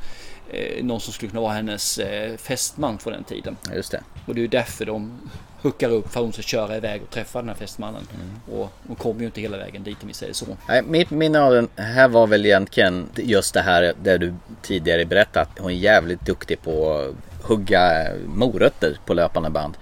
eh, 0.50 0.84
någon 0.84 1.00
som 1.00 1.12
skulle 1.12 1.30
kunna 1.30 1.42
vara 1.42 1.52
hennes 1.52 1.98
eh, 1.98 2.36
fästman 2.36 2.98
på 2.98 3.10
den 3.10 3.24
tiden. 3.24 3.56
Just 3.74 3.92
det. 3.92 4.00
Och 4.26 4.34
det 4.34 4.40
är 4.40 4.42
ju 4.42 4.48
därför 4.48 4.86
de 4.86 5.20
hookar 5.62 5.90
upp 5.90 6.12
för 6.12 6.20
att 6.20 6.24
hon 6.24 6.32
ska 6.32 6.42
köra 6.42 6.76
iväg 6.76 7.02
och 7.02 7.10
träffa 7.10 7.38
den 7.38 7.48
här 7.48 7.56
fästmannen. 7.56 8.06
Mm. 8.14 8.60
Och 8.60 8.72
hon 8.86 8.96
kommer 8.96 9.20
ju 9.20 9.26
inte 9.26 9.40
hela 9.40 9.56
vägen 9.56 9.82
dit 9.82 9.96
om 10.02 10.08
vi 10.08 10.14
säger 10.14 10.32
så. 10.32 10.46
Nej, 10.68 10.82
mitt 10.82 11.10
minne 11.10 11.40
av 11.40 11.54
den 11.54 11.68
här 11.76 12.08
var 12.08 12.26
väl 12.26 12.46
egentligen 12.46 13.08
just 13.16 13.54
det 13.54 13.60
här 13.60 13.94
där 14.02 14.18
du 14.18 14.34
tidigare 14.62 15.04
berättat. 15.04 15.48
Hon 15.58 15.70
är 15.70 15.74
jävligt 15.74 16.26
duktig 16.26 16.62
på 16.62 17.06
hugga 17.46 18.06
morötter 18.26 18.98
på 19.06 19.14
löpande 19.14 19.50
band. 19.50 19.76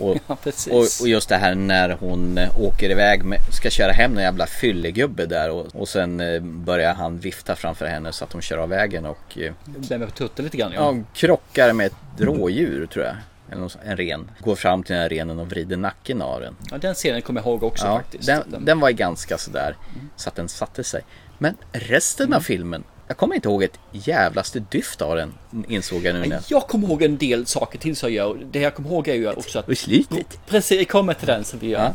Och, 0.00 0.16
Ja, 0.26 0.36
och, 0.70 0.86
och 1.00 1.08
just 1.08 1.28
det 1.28 1.36
här 1.36 1.54
när 1.54 1.90
hon 1.90 2.38
eh, 2.38 2.60
åker 2.60 2.90
iväg 2.90 3.24
med, 3.24 3.38
ska 3.54 3.70
köra 3.70 3.92
hem 3.92 4.16
en 4.16 4.22
jävla 4.22 4.46
fyllegubbe 4.46 5.26
där 5.26 5.50
och, 5.50 5.66
och 5.74 5.88
sen 5.88 6.20
eh, 6.20 6.40
börjar 6.40 6.94
han 6.94 7.18
vifta 7.18 7.56
framför 7.56 7.86
henne 7.86 8.12
så 8.12 8.24
att 8.24 8.32
hon 8.32 8.42
kör 8.42 8.58
av 8.58 8.68
vägen 8.68 9.06
och 9.06 9.38
eh, 9.38 9.52
Klämmer 9.86 10.06
på 10.06 10.12
tutten 10.12 10.44
lite 10.44 10.56
grann 10.56 10.72
ja, 10.72 10.94
krockar 11.14 11.72
med 11.72 11.86
ett 11.86 11.94
rådjur 12.18 12.86
tror 12.86 13.04
jag. 13.04 13.14
Någon 13.58 13.70
en 13.84 13.96
ren. 13.96 14.30
Går 14.40 14.54
fram 14.54 14.82
till 14.82 14.92
den 14.92 15.02
här 15.02 15.08
renen 15.08 15.38
och 15.38 15.48
vrider 15.48 15.76
nacken 15.76 16.22
av 16.22 16.40
den. 16.40 16.56
Ja, 16.70 16.78
den 16.78 16.94
scenen 16.94 17.22
kommer 17.22 17.40
jag 17.40 17.46
ihåg 17.46 17.62
också 17.62 17.86
Ja, 17.86 17.96
faktiskt. 17.96 18.26
den, 18.26 18.64
den 18.64 18.80
var 18.80 18.88
ju 18.88 18.94
ganska 18.94 19.38
sådär 19.38 19.76
så 20.16 20.28
att 20.28 20.34
den 20.34 20.48
satte 20.48 20.84
sig. 20.84 21.02
Men 21.38 21.56
resten 21.72 22.26
Mm. 22.26 22.36
av 22.36 22.40
filmen, 22.40 22.84
jag 23.08 23.16
kommer 23.16 23.34
inte 23.34 23.48
ihåg 23.48 23.62
ett 23.62 23.78
jävlaste 23.92 24.60
dyft 24.60 25.02
av 25.02 25.16
den 25.16 25.34
insåg 25.68 26.04
jag 26.04 26.14
nu 26.14 26.26
när 26.26 26.42
Jag 26.48 26.68
kommer 26.68 26.88
ihåg 26.88 27.02
en 27.02 27.18
del 27.18 27.46
saker 27.46 27.78
till 27.78 27.96
så 27.96 28.06
jag 28.06 28.12
gör. 28.12 28.46
Det 28.50 28.60
jag 28.60 28.74
kommer 28.74 28.88
ihåg 28.90 29.08
är 29.08 29.14
ju 29.14 29.32
också 29.32 29.58
att... 29.58 29.68
Och 29.68 29.78
slutet. 29.78 30.38
Precis, 30.46 30.78
jag 30.78 30.88
kommer 30.88 31.14
till 31.14 31.26
den 31.26 31.44
som 31.44 31.58
vi 31.58 31.68
gör. 31.68 31.94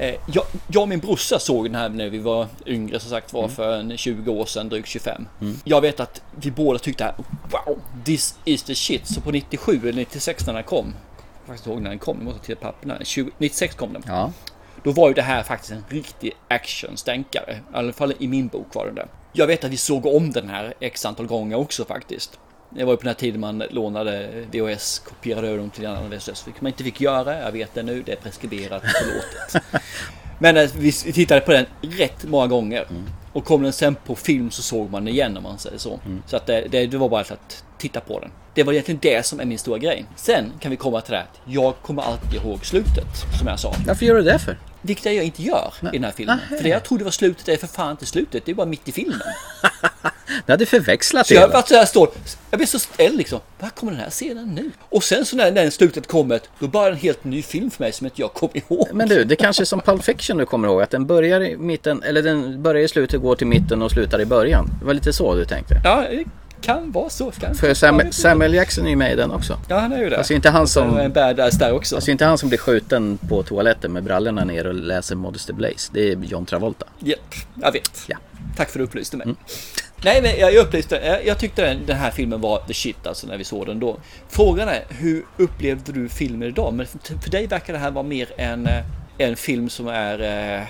Eh, 0.00 0.14
Jag, 0.26 0.44
jag 0.68 0.82
och 0.82 0.88
min 0.88 0.98
brorsa 0.98 1.38
såg 1.38 1.64
den 1.64 1.74
här 1.74 1.88
när 1.88 2.08
vi 2.08 2.18
var 2.18 2.46
yngre 2.66 3.00
som 3.00 3.10
sagt 3.10 3.32
var 3.32 3.48
för 3.48 3.76
en 3.78 3.96
20 3.96 4.32
år 4.32 4.46
sedan, 4.46 4.68
drygt 4.68 4.88
25. 4.88 5.26
Mm. 5.40 5.56
Jag 5.64 5.80
vet 5.80 6.00
att 6.00 6.22
vi 6.36 6.50
båda 6.50 6.78
tyckte 6.78 7.14
wow, 7.50 7.78
this 8.04 8.38
is 8.44 8.62
the 8.62 8.74
shit. 8.74 9.06
Så 9.06 9.20
på 9.20 9.30
97 9.30 9.80
eller 9.82 9.92
96 9.92 10.46
när 10.46 10.54
den 10.54 10.62
kom. 10.62 10.86
Jag 10.86 11.46
faktiskt 11.46 11.66
ihåg 11.66 11.82
när 11.82 11.90
den 11.90 11.98
kom, 11.98 12.16
jag 12.16 12.24
måste 12.24 12.46
titta 12.46 12.60
på 12.60 12.66
papperna. 12.66 12.98
20 13.02 13.30
96 13.38 13.74
kom 13.74 13.92
den. 13.92 14.02
Ja. 14.06 14.32
Då 14.84 14.92
var 14.92 15.08
ju 15.08 15.14
det 15.14 15.22
här 15.22 15.42
faktiskt 15.42 15.72
en 15.72 15.84
riktig 15.88 16.32
actionstänkare. 16.48 17.52
I 17.52 17.76
alla 17.76 17.92
fall 17.92 18.14
i 18.18 18.28
min 18.28 18.48
bok 18.48 18.74
var 18.74 18.86
det 18.86 18.92
det. 18.92 19.08
Jag 19.32 19.46
vet 19.46 19.64
att 19.64 19.70
vi 19.70 19.76
såg 19.76 20.06
om 20.06 20.32
den 20.32 20.48
här 20.48 20.74
x 20.80 21.04
antal 21.04 21.26
gånger 21.26 21.56
också 21.56 21.84
faktiskt. 21.84 22.38
Det 22.70 22.84
var 22.84 22.92
ju 22.92 22.96
på 22.96 23.02
den 23.02 23.08
här 23.08 23.14
tiden 23.14 23.40
man 23.40 23.58
lånade 23.70 24.44
VHS, 24.52 24.98
kopierade 24.98 25.48
över 25.48 25.58
dem 25.58 25.70
till 25.70 25.84
en 25.84 25.90
annan 25.90 26.10
VHS, 26.10 26.46
vilket 26.46 26.62
man 26.62 26.72
inte 26.72 26.84
fick 26.84 27.00
göra. 27.00 27.40
Jag 27.40 27.52
vet 27.52 27.74
det 27.74 27.82
nu, 27.82 28.02
det 28.02 28.12
är 28.12 28.16
preskriberat, 28.16 28.82
förlåtet. 28.82 29.64
Men 30.38 30.56
eh, 30.56 30.70
vi 30.76 30.92
tittade 30.92 31.40
på 31.40 31.52
den 31.52 31.66
rätt 31.80 32.24
många 32.24 32.46
gånger. 32.46 32.86
Och 33.32 33.44
kom 33.44 33.62
den 33.62 33.72
sen 33.72 33.94
på 33.94 34.14
film 34.14 34.50
så 34.50 34.62
såg 34.62 34.90
man 34.90 35.04
den 35.04 35.14
igen 35.14 35.36
om 35.36 35.42
man 35.42 35.58
säger 35.58 35.78
så. 35.78 36.00
Så 36.26 36.36
att 36.36 36.46
det, 36.46 36.66
det, 36.70 36.86
det 36.86 36.96
var 36.98 37.08
bara 37.08 37.20
att 37.20 37.64
titta 37.78 38.00
på 38.00 38.20
den. 38.20 38.30
Det 38.54 38.62
var 38.62 38.72
egentligen 38.72 39.00
det 39.02 39.26
som 39.26 39.40
är 39.40 39.44
min 39.44 39.58
stora 39.58 39.78
grej. 39.78 40.04
Sen 40.16 40.52
kan 40.60 40.70
vi 40.70 40.76
komma 40.76 41.00
till 41.00 41.12
det 41.12 41.16
här 41.16 41.24
att 41.24 41.40
jag 41.44 41.74
kommer 41.82 42.02
alltid 42.02 42.34
ihåg 42.34 42.66
slutet, 42.66 43.06
som 43.38 43.48
jag 43.48 43.60
sa. 43.60 43.74
Varför 43.86 44.06
gör 44.06 44.14
du 44.14 44.22
det 44.22 44.38
för? 44.38 44.58
Vilket 44.86 45.04
jag 45.04 45.24
inte 45.24 45.42
gör 45.42 45.74
i 45.80 45.96
den 45.96 46.04
här 46.04 46.12
filmen. 46.12 46.38
Nej. 46.50 46.58
För 46.58 46.64
det 46.64 46.70
jag 46.70 46.84
trodde 46.84 47.04
var 47.04 47.10
slutet 47.10 47.48
är 47.48 47.56
för 47.56 47.66
fan 47.66 47.90
inte 47.90 48.06
slutet. 48.06 48.46
Det 48.46 48.50
är 48.50 48.54
bara 48.54 48.66
mitt 48.66 48.88
i 48.88 48.92
filmen. 48.92 49.20
Du 50.46 50.52
hade 50.52 50.66
förväxlat 50.66 51.26
Så 51.26 51.34
det 51.34 51.40
jag 51.40 51.48
vart 51.48 51.68
så 51.68 51.74
här 51.74 51.84
står. 51.84 52.08
Jag 52.50 52.58
blir 52.58 52.66
så 52.66 52.78
ställd 52.78 53.18
liksom. 53.18 53.40
Vad 53.58 53.74
kommer 53.74 53.92
den 53.92 54.00
här 54.00 54.10
scenen 54.10 54.54
nu? 54.54 54.70
Och 54.80 55.04
sen 55.04 55.24
så 55.24 55.36
när 55.36 55.50
den 55.50 55.70
slutet 55.70 56.06
kommer. 56.06 56.40
Då 56.58 56.68
börjar 56.68 56.90
en 56.90 56.96
helt 56.96 57.24
ny 57.24 57.42
film 57.42 57.70
för 57.70 57.82
mig 57.82 57.92
som 57.92 58.06
inte 58.06 58.20
jag 58.20 58.32
kommer 58.32 58.56
ihåg. 58.56 58.88
Men 58.92 59.08
du, 59.08 59.24
det 59.24 59.36
kanske 59.36 59.62
är 59.62 59.64
som 59.64 59.80
Pulp 59.80 60.04
Fiction 60.04 60.36
du 60.36 60.46
kommer 60.46 60.68
ihåg 60.68 60.82
att 60.82 60.90
den 60.90 61.06
börjar 61.06 61.40
i 61.40 61.56
mitten, 61.56 62.02
eller 62.02 62.22
den 62.22 62.62
börjar 62.62 62.82
i 62.82 62.88
slutet, 62.88 63.20
går 63.20 63.36
till 63.36 63.46
mitten 63.46 63.82
och 63.82 63.90
slutar 63.90 64.20
i 64.20 64.26
början. 64.26 64.70
Det 64.80 64.86
var 64.86 64.94
lite 64.94 65.12
så 65.12 65.34
du 65.34 65.44
tänkte. 65.44 65.74
Ja, 65.84 66.06
kan 66.64 66.92
vara 66.92 67.10
så. 67.10 67.30
Kan 67.30 67.54
För 67.54 67.74
Sam, 67.74 68.02
Samuel 68.10 68.54
Jackson 68.54 68.86
är 68.86 68.90
ju 68.90 68.96
med 68.96 69.12
i 69.12 69.16
den 69.16 69.30
också. 69.30 69.58
Ja, 69.68 69.78
han 69.78 69.92
är 69.92 69.98
ju 69.98 70.10
det. 70.10 70.18
Alltså 70.18 70.34
inte 70.34 70.50
han 70.50 70.68
som... 70.68 70.98
En 70.98 71.12
badass 71.12 71.58
där 71.58 71.72
också. 71.72 71.94
Alltså 71.94 72.10
inte 72.10 72.24
han 72.24 72.38
som 72.38 72.48
blir 72.48 72.58
skjuten 72.58 73.18
på 73.28 73.42
toaletten 73.42 73.92
med 73.92 74.02
brallorna 74.02 74.44
ner 74.44 74.66
och 74.66 74.74
läser 74.74 75.16
Modesty 75.16 75.52
Blaze. 75.52 75.90
Det 75.92 76.12
är 76.12 76.16
John 76.16 76.46
Travolta. 76.46 76.86
Japp, 76.98 77.34
jag 77.62 77.72
vet. 77.72 78.04
Ja. 78.06 78.16
Tack 78.56 78.70
för 78.70 78.78
att 78.78 78.80
du 78.80 78.84
upplyste 78.84 79.16
mig. 79.16 79.26
Nej, 80.04 80.22
men 80.22 80.38
jag, 80.38 80.54
upplyste. 80.54 81.00
Jag, 81.04 81.26
jag 81.26 81.38
tyckte 81.38 81.62
den, 81.62 81.86
den 81.86 81.96
här 81.96 82.10
filmen 82.10 82.40
var 82.40 82.58
the 82.58 82.74
shit 82.74 83.06
alltså 83.06 83.26
när 83.26 83.38
vi 83.38 83.44
såg 83.44 83.66
den 83.66 83.80
då. 83.80 83.96
Frågan 84.28 84.68
är, 84.68 84.84
hur 84.88 85.24
upplevde 85.36 85.92
du 85.92 86.08
filmen 86.08 86.48
idag? 86.48 86.74
Men 86.74 86.86
för, 86.86 86.98
för 87.22 87.30
dig 87.30 87.46
verkar 87.46 87.72
det 87.72 87.78
här 87.78 87.90
vara 87.90 88.04
mer 88.04 88.28
en, 88.36 88.66
eh, 88.66 88.84
en 89.18 89.36
film 89.36 89.68
som 89.68 89.88
är 89.88 90.20
eh, 90.58 90.62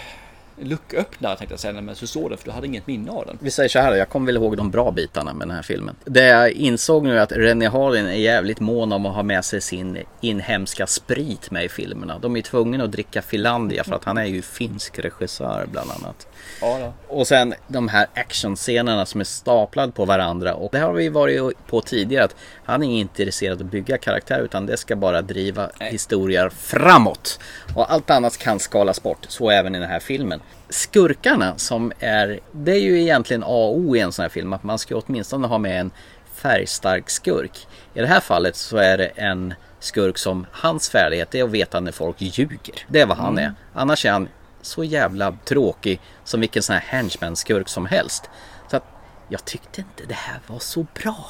lucköppnare 0.61 1.37
tänkte 1.37 1.53
jag 1.53 1.61
säga 1.61 1.73
men 1.73 1.95
du 2.01 2.07
såg 2.07 2.31
den, 2.31 2.39
för 2.39 2.45
du 2.45 2.51
hade 2.51 2.67
inget 2.67 2.87
minne 2.87 3.11
av 3.11 3.27
den. 3.27 3.39
Vi 3.41 3.51
säger 3.51 3.69
så 3.69 3.79
här, 3.79 3.95
jag 3.95 4.09
kommer 4.09 4.27
väl 4.27 4.37
ihåg 4.37 4.57
de 4.57 4.71
bra 4.71 4.91
bitarna 4.91 5.35
med 5.35 5.49
den 5.49 5.55
här 5.55 5.63
filmen. 5.63 5.97
Det 6.05 6.25
jag 6.25 6.51
insåg 6.51 7.05
nu 7.05 7.19
är 7.19 7.23
att 7.23 7.33
René 7.33 7.69
Harlin 7.69 8.07
är 8.07 8.13
jävligt 8.13 8.61
mån 8.61 8.93
om 8.93 9.07
att 9.07 9.15
ha 9.15 9.23
med 9.23 9.45
sig 9.45 9.61
sin 9.61 9.99
inhemska 10.21 10.87
sprit 10.87 11.51
med 11.51 11.65
i 11.65 11.69
filmerna. 11.69 12.19
De 12.19 12.37
är 12.37 12.43
tvungna 12.43 12.85
att 12.85 12.93
dricka 12.93 13.23
Finlandia 13.23 13.85
för 13.85 13.95
att 13.95 14.05
han 14.05 14.19
är 14.19 14.25
ju 14.25 14.43
finsk 14.43 14.99
regissör 14.99 15.67
bland 15.73 15.91
annat. 15.91 16.27
Ja. 16.61 16.93
Och 17.09 17.27
sen 17.27 17.55
de 17.69 17.89
här 17.89 18.07
actionscenerna 18.15 19.07
som 19.07 19.21
är 19.21 19.25
staplade 19.25 19.93
på 19.93 20.05
varandra. 20.05 20.55
Och 20.55 20.69
det 20.73 20.79
har 20.79 20.93
vi 20.93 21.09
varit 21.09 21.67
på 21.67 21.81
tidigare 21.81 22.25
att 22.25 22.37
han 22.65 22.83
är 22.83 22.99
inte 23.01 23.23
intresserad 23.23 23.61
av 23.61 23.67
att 23.67 23.71
bygga 23.73 23.99
karaktär 23.99 24.41
utan 24.41 24.67
det 24.67 24.77
ska 24.77 24.97
bara 24.97 25.23
driva 25.23 25.71
historier 25.81 26.49
framåt. 26.49 27.41
Och 27.75 27.93
allt 27.93 28.11
annat 28.11 28.39
kan 28.39 28.59
skalas 28.59 29.03
bort. 29.03 29.27
Så 29.29 29.51
även 29.51 29.75
i 29.75 29.79
den 29.79 29.89
här 29.89 30.01
filmen. 30.01 30.41
Skurkarna 30.69 31.59
som 31.59 31.93
är, 31.99 32.41
det 32.53 32.73
är 32.73 32.81
ju 32.81 33.01
egentligen 33.01 33.43
A 33.43 33.47
och 33.47 33.79
O 33.79 33.97
i 33.97 34.01
en 34.01 34.13
sån 34.13 34.23
här 34.23 34.31
film. 34.31 34.53
Att 34.53 34.63
man 34.63 34.79
ska 34.79 34.97
åtminstone 34.97 35.47
ha 35.47 35.59
med 35.59 35.81
en 35.81 35.91
färgstark 36.35 37.11
skurk. 37.11 37.67
I 37.95 38.01
det 38.01 38.07
här 38.07 38.21
fallet 38.21 38.57
så 38.57 38.77
är 38.77 38.99
det 38.99 39.07
en 39.07 39.55
skurk 39.81 40.19
som 40.19 40.47
hans 40.53 40.91
färdighet 40.91 41.35
är 41.35 41.45
att 41.45 41.51
veta 41.51 41.81
när 41.81 41.93
folk 41.93 42.17
ljuger. 42.19 42.75
Det 42.89 43.01
är 43.01 43.07
vad 43.07 43.17
han 43.17 43.33
Mm. 43.39 43.45
är. 43.45 43.55
Annars 43.75 44.07
är 44.07 44.11
han 44.13 44.29
så 44.65 44.85
jävla 44.85 45.37
tråkig 45.45 46.01
som 46.25 46.41
vilken 46.41 46.63
sån 46.63 46.75
här 46.77 46.83
henchman-skurk 46.87 47.69
som 47.69 47.87
helst. 47.87 48.31
Så 48.71 48.77
att 48.77 48.85
jag 49.29 49.45
tyckte 49.45 49.81
inte 49.81 50.03
det 50.09 50.15
här 50.15 50.41
var 50.47 50.59
så 50.59 50.87
bra. 51.03 51.27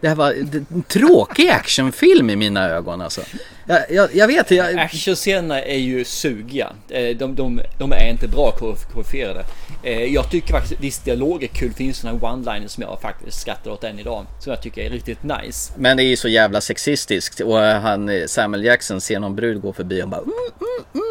Det 0.00 0.08
här 0.08 0.14
var 0.14 0.30
en 0.32 0.82
tråkig 0.88 1.48
actionfilm 1.48 2.30
i 2.30 2.36
mina 2.36 2.68
ögon 2.68 3.00
alltså. 3.00 3.20
Jag, 3.66 3.90
jag, 3.90 4.14
jag 4.14 4.26
vet, 4.26 4.50
jag... 4.50 4.78
Actionscenerna 4.78 5.62
är 5.62 5.78
ju 5.78 6.04
sugiga. 6.04 6.72
Eh, 6.88 7.16
De, 7.16 7.34
de, 7.34 7.60
de 7.78 7.92
är 7.92 8.10
inte 8.10 8.28
bra 8.28 8.50
koreograferade. 8.50 9.44
Eh, 9.82 10.02
Jag 10.04 10.30
tycker 10.30 10.52
faktiskt 10.52 10.80
viss 10.80 10.98
dialog 10.98 11.42
är 11.42 11.46
kul. 11.46 11.68
Det 11.68 11.74
finns 11.76 11.96
sådana 11.98 12.18
one-liners 12.18 12.68
som 12.68 12.82
jag 12.82 13.00
faktiskt 13.00 13.40
skrattar 13.40 13.70
åt 13.70 13.84
än 13.84 13.98
idag. 13.98 14.26
Som 14.40 14.52
jag 14.52 14.62
tycker 14.62 14.82
är 14.82 14.90
riktigt 14.90 15.22
nice. 15.22 15.72
Men 15.76 15.96
det 15.96 16.02
är 16.02 16.08
ju 16.08 16.16
så 16.16 16.28
jävla 16.28 16.60
sexistiskt 16.60 17.40
och 17.40 17.58
han, 17.58 18.10
Samuel 18.26 18.64
Jackson 18.64 19.00
ser 19.00 19.20
någon 19.20 19.36
brud 19.36 19.60
gå 19.60 19.72
förbi 19.72 20.02
och 20.02 20.08
bara 20.08 20.20
mm, 20.20 20.32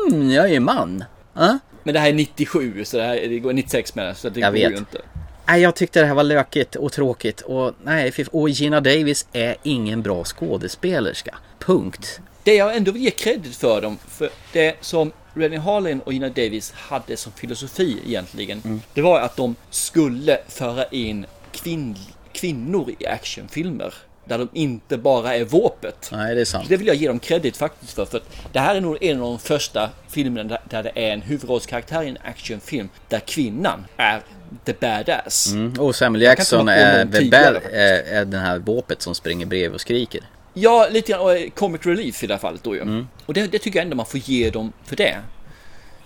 mm, 0.09 0.21
mm, 0.21 0.31
jag 0.31 0.51
är 0.51 0.59
man. 0.59 1.03
Men 1.33 1.93
det 1.93 1.99
här 1.99 2.09
är 2.09 2.13
97 2.13 2.85
så 2.85 2.97
det 2.97 3.03
här 3.03 3.15
det 3.15 3.39
går 3.39 3.53
96 3.53 3.95
med 3.95 4.05
det, 4.05 4.15
så 4.15 4.29
det 4.29 4.39
Jag 4.39 4.53
går 4.53 4.59
vet. 4.59 4.71
ju 4.71 4.77
inte. 4.77 5.01
Nej, 5.47 5.61
jag 5.61 5.75
tyckte 5.75 5.99
det 5.99 6.05
här 6.05 6.13
var 6.13 6.23
lökigt 6.23 6.75
och 6.75 6.91
tråkigt 6.91 7.41
och 7.41 7.73
nej, 7.83 8.13
och 8.31 8.49
Gina 8.49 8.81
Davis 8.81 9.27
är 9.33 9.55
ingen 9.63 10.01
bra 10.01 10.23
skådespelerska. 10.23 11.37
Punkt. 11.59 12.19
Det 12.43 12.55
jag 12.55 12.75
ändå 12.75 12.91
vill 12.91 13.01
ge 13.03 13.11
credit 13.11 13.55
för 13.55 13.81
dem, 13.81 13.97
för 14.07 14.29
det 14.53 14.75
som 14.81 15.11
Rennie 15.33 15.57
Harlin 15.57 15.99
och 15.99 16.13
Gina 16.13 16.29
Davis 16.29 16.71
hade 16.71 17.17
som 17.17 17.31
filosofi 17.31 17.97
egentligen, 18.05 18.81
det 18.93 19.01
var 19.01 19.19
att 19.19 19.35
de 19.35 19.55
skulle 19.69 20.37
föra 20.47 20.85
in 20.85 21.25
kvinn, 21.51 21.95
kvinnor 22.33 22.91
i 22.99 23.05
actionfilmer. 23.05 23.93
Där 24.31 24.37
de 24.37 24.49
inte 24.53 24.97
bara 24.97 25.35
är 25.35 25.45
våpet. 25.45 26.09
Nej, 26.11 26.35
det 26.35 26.41
är 26.41 26.45
sant. 26.45 26.69
Det 26.69 26.77
vill 26.77 26.87
jag 26.87 26.95
ge 26.95 27.07
dem 27.07 27.19
credit 27.19 27.57
faktiskt 27.57 27.93
för. 27.93 28.05
för 28.05 28.17
att 28.17 28.23
det 28.51 28.59
här 28.59 28.75
är 28.75 28.81
nog 28.81 29.03
en 29.03 29.21
av 29.21 29.23
de 29.23 29.39
första 29.39 29.89
filmerna 30.09 30.57
där, 30.69 30.83
det 30.83 30.91
är 30.95 31.13
en 31.13 31.21
huvudrollskaraktär 31.21 32.03
i 32.03 32.09
en 32.09 32.17
actionfilm. 32.23 32.89
Där 33.09 33.19
kvinnan 33.19 33.85
är 33.97 34.21
the 34.65 34.73
badass. 34.73 35.51
Mm. 35.51 35.73
Och 35.79 35.95
Samuel 35.95 36.21
Jackson 36.21 36.67
är, 36.69 37.05
tidigare 37.05 37.59
bär- 37.59 37.73
är, 37.73 38.03
är 38.03 38.25
den 38.25 38.41
här 38.41 38.59
våpet 38.59 39.01
som 39.01 39.15
springer 39.15 39.45
bredvid 39.45 39.71
och 39.73 39.81
skriker. 39.81 40.21
Ja, 40.53 40.87
lite 40.91 41.11
grann 41.11 41.35
eh, 41.35 41.49
comic 41.49 41.85
relief 41.85 42.23
i 42.23 42.27
det 42.27 42.33
här 42.33 42.39
fallet 42.39 42.63
då 42.63 42.75
ju. 42.75 42.81
Mm. 42.81 43.07
Och 43.25 43.33
det, 43.33 43.47
det 43.47 43.59
tycker 43.59 43.79
jag 43.79 43.83
ändå 43.83 43.95
man 43.95 44.05
får 44.05 44.19
ge 44.19 44.49
dem 44.49 44.73
för 44.85 44.95
det. 44.95 45.17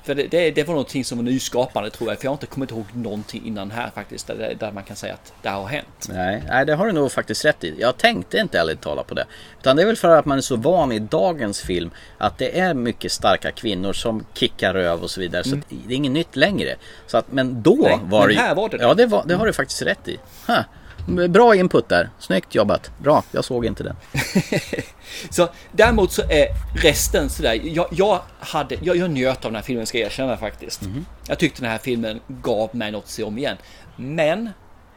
För 0.06 0.16
det, 0.16 0.28
det, 0.28 0.52
det 0.52 0.64
var 0.64 0.74
någonting 0.74 1.06
som 1.06 1.18
var 1.18 1.24
nyskapande 1.26 1.90
tror 1.90 2.10
jag. 2.10 2.18
För 2.18 2.26
jag 2.26 2.32
har 2.32 2.36
inte 2.36 2.46
kommit 2.46 2.72
ihåg 2.72 2.86
någonting 2.94 3.46
innan 3.46 3.72
här 3.72 3.92
faktiskt. 3.96 4.28
Där, 4.28 4.56
där 4.60 4.72
man 4.72 4.84
kan 4.84 4.96
säga 4.96 5.14
att 5.14 5.34
det 5.42 5.50
har 5.50 5.68
hänt. 5.68 6.08
Nej, 6.10 6.44
nej, 6.50 6.66
det 6.66 6.76
har 6.76 6.86
du 6.86 6.92
nog 6.92 7.12
faktiskt 7.12 7.46
rätt 7.46 7.64
i. 7.64 7.76
Jag 7.80 7.98
tänkte 7.98 8.38
inte 8.38 8.60
ärligt 8.60 8.82
talat 8.82 9.08
på 9.08 9.14
det. 9.14 9.26
Utan 9.60 9.76
det 9.76 9.82
är 9.82 9.86
väl 9.86 9.96
för 9.96 10.10
att 10.16 10.26
man 10.26 10.38
är 10.38 10.42
så 10.42 10.56
van 10.56 10.92
i 10.92 11.00
dagens 11.00 11.62
film 11.62 11.92
att 12.18 12.38
det 12.38 12.60
är 12.60 12.74
mycket 12.74 13.12
starka 13.12 13.52
kvinnor 13.52 13.94
som 13.94 14.26
kickar 14.34 14.74
röv 14.74 15.04
och 15.04 15.10
så 15.12 15.20
vidare. 15.20 15.44
Så 15.44 15.50
Mm. 15.50 15.60
att 15.60 15.76
det 15.88 15.94
är 15.94 15.96
inget 15.98 16.12
nytt 16.12 16.36
längre. 16.36 16.76
Så 17.08 17.18
att, 17.18 17.32
men 17.32 17.62
då 17.62 17.78
Nej, 17.82 18.00
var 18.04 18.20
men 18.28 18.36
det 18.36 18.42
här 18.42 18.56
var 18.56 18.70
det 18.70 18.78
det. 18.78 18.84
Ja, 18.84 18.94
det, 18.94 19.06
var, 19.06 19.24
det 19.26 19.36
har 19.36 19.46
du 19.46 19.54
faktiskt 19.54 19.82
rätt 19.82 20.08
i. 20.08 20.20
Huh. 20.48 20.60
Bra 21.30 21.56
input 21.56 21.90
där. 21.90 22.10
Snyggt 22.20 22.56
jobbat. 22.56 22.92
Bra, 22.98 23.24
jag 23.32 23.46
såg 23.46 23.66
inte 23.66 23.84
den. 23.84 23.96
Så 25.30 25.50
däremot 25.72 26.12
så 26.12 26.22
är 26.22 26.48
resten 26.84 27.30
sådär. 27.30 27.62
Jag, 27.64 27.88
jag, 27.92 28.22
hade, 28.40 28.78
jag, 28.82 28.96
jag 28.96 29.12
njöt 29.12 29.46
av 29.46 29.52
den 29.52 29.56
här 29.56 29.62
filmen 29.62 29.86
ska 29.86 29.98
jag 29.98 30.06
erkänna 30.06 30.38
faktiskt. 30.38 30.82
Jag 31.28 31.40
tyckte 31.40 31.62
den 31.62 31.72
här 31.72 31.78
filmen 31.78 32.20
gav 32.28 32.76
mig 32.76 32.92
något 32.92 33.04
att 33.04 33.10
se 33.10 33.24
om 33.24 33.38
igen. 33.38 33.58
Men 33.96 34.50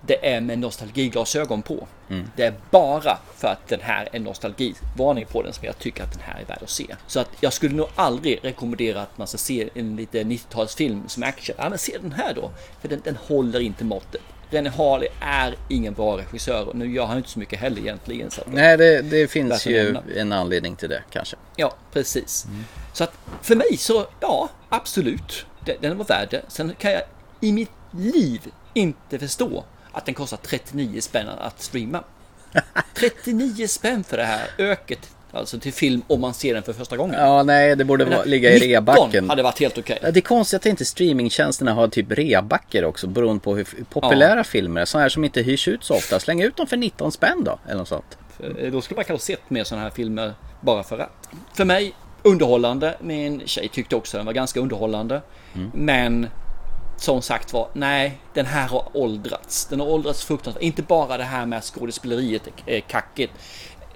det 0.07 0.35
är 0.35 0.41
med 0.41 0.59
nostalgiglasögon 0.59 1.63
på. 1.63 1.89
Mm. 2.11 2.31
Det 2.37 2.45
är 2.45 2.55
bara 2.71 3.19
för 3.37 3.49
att 3.49 3.69
den 3.69 3.81
här 3.81 4.09
är 4.13 4.21
nostalgivarning 4.21 5.27
på 5.27 5.43
den 5.43 5.53
som 5.53 5.65
jag 5.65 5.79
tycker 5.79 6.05
att 6.05 6.13
den 6.13 6.23
här 6.23 6.41
är 6.41 6.45
värd 6.45 6.63
att 6.63 6.71
se. 6.71 6.97
Så 7.07 7.21
att 7.21 7.29
jag 7.41 7.53
skulle 7.53 7.75
nog 7.75 7.89
aldrig 7.95 8.41
rekommendera 8.43 9.03
att 9.03 9.19
man 9.19 9.27
ska 9.27 9.39
se 9.39 9.69
en 9.75 9.97
lite 9.97 10.23
90-talsfilm 10.23 11.09
som 11.09 11.23
action. 11.23 11.57
Ja 11.59 11.69
men 11.69 11.79
se 11.79 11.99
den 12.03 12.13
här 12.13 12.35
då. 12.35 12.51
För 12.81 12.89
den, 12.89 13.01
den 13.05 13.17
håller 13.17 13.61
inte 13.61 13.85
måttet. 13.85 14.23
René 14.51 14.69
Harley 14.71 15.09
är 15.21 15.57
ingen 15.69 15.95
bra 15.95 16.19
regissör 16.19 16.69
och 16.69 16.77
nu 16.77 16.93
gör 16.95 17.07
han 17.07 17.17
inte 17.17 17.29
så 17.29 17.39
mycket 17.39 17.59
heller 17.61 17.79
egentligen. 17.81 18.31
Så 18.31 18.43
Nej, 18.47 18.77
det, 18.77 19.03
det 19.03 19.29
finns 19.29 19.67
ju 19.67 19.85
nämna. 19.85 20.03
en 20.17 20.33
anledning 20.33 20.77
till 20.77 20.89
det 20.89 21.03
kanske. 21.11 21.37
Ja, 21.57 21.75
precis. 21.93 22.47
Så 22.93 23.05
att 23.05 23.13
för 23.43 23.57
mig 23.57 23.77
så, 23.77 24.07
ja, 24.21 24.49
absolut. 24.69 25.47
Den 25.81 25.99
var 25.99 26.05
värd 26.05 26.29
det. 26.31 26.43
Sen 26.49 26.75
kan 26.79 26.93
jag 26.93 27.03
i 27.41 27.53
mitt 27.53 27.71
liv 27.91 28.41
inte 28.75 29.19
förstå 29.19 29.65
att 29.93 30.07
den 30.07 30.15
kostar 30.15 30.37
39 30.37 31.01
spänn 31.01 31.29
att 31.29 31.63
streama. 31.63 32.05
39 32.95 33.67
spänn 33.69 34.05
för 34.05 34.17
det 34.17 34.25
här 34.25 34.49
öket, 34.59 35.11
alltså 35.33 35.59
till 35.59 35.72
film 35.72 36.03
om 36.07 36.20
man 36.20 36.35
ser 36.35 36.55
den 36.55 36.62
för 36.62 36.72
första 36.72 36.97
gången. 36.97 37.20
Ja, 37.20 37.43
nej, 37.43 37.76
det 37.76 37.85
borde 37.85 38.05
vara, 38.05 38.24
ligga 38.24 38.51
i 38.51 38.55
19 38.55 38.68
reabacken. 38.68 39.31
hade 39.31 39.43
varit 39.43 39.61
helt 39.61 39.79
okej. 39.79 39.99
Ja, 40.03 40.11
Det 40.11 40.18
är 40.18 40.22
konstigt 40.22 40.61
att 40.61 40.66
inte 40.66 40.85
streamingtjänsterna 40.85 41.72
har 41.74 41.89
typ 41.89 42.12
reabacker 42.12 42.85
också 42.85 43.07
beroende 43.07 43.41
på 43.41 43.57
hur 43.57 43.66
populära 43.91 44.45
filmer 44.45 44.81
är. 44.81 44.85
Sådana 44.85 45.03
här 45.03 45.09
som 45.09 45.24
inte 45.24 45.43
hyrs 45.43 45.68
ut 45.68 45.85
så 45.85 45.95
ofta. 45.95 46.20
Släng 46.20 46.43
ut 46.43 46.57
dem 46.57 46.66
för 46.66 46.76
19 46.76 47.12
spänn 47.12 47.45
då, 47.45 47.59
eller 47.66 47.76
något 47.79 47.89
sånt. 47.89 48.18
För 48.37 48.64
eh, 48.64 48.72
Då 48.72 48.81
skulle 48.81 48.97
man 48.97 49.05
kanske 49.05 49.26
sett 49.26 49.51
mer 49.51 49.64
sådana 49.64 49.83
här 49.85 49.91
filmer 49.91 50.35
bara 50.61 50.83
för 50.83 50.99
att. 50.99 51.29
För 51.55 51.64
mig, 51.64 51.95
underhållande. 52.22 52.97
Min 53.01 53.43
tjej 53.47 53.68
tyckte 53.68 53.97
också 53.97 54.16
den 54.16 54.26
var 54.26 54.33
ganska 54.33 54.61
underhållande. 54.61 55.22
Men 55.74 56.26
som 56.97 57.22
sagt 57.22 57.53
var, 57.53 57.68
nej, 57.72 58.18
den 58.35 58.47
här 58.47 58.68
har 58.68 58.89
åldrats. 58.93 59.66
Den 59.66 59.81
har 59.81 59.87
åldrats 59.87 60.24
fruktansvärt. 60.24 60.62
Inte 60.62 60.83
bara 60.83 61.16
det 61.16 61.24
här 61.24 61.47
med 61.47 61.59
att 61.59 61.64
skådespeleriet 61.64 62.43
är 62.66 62.81
kackigt. 62.81 63.33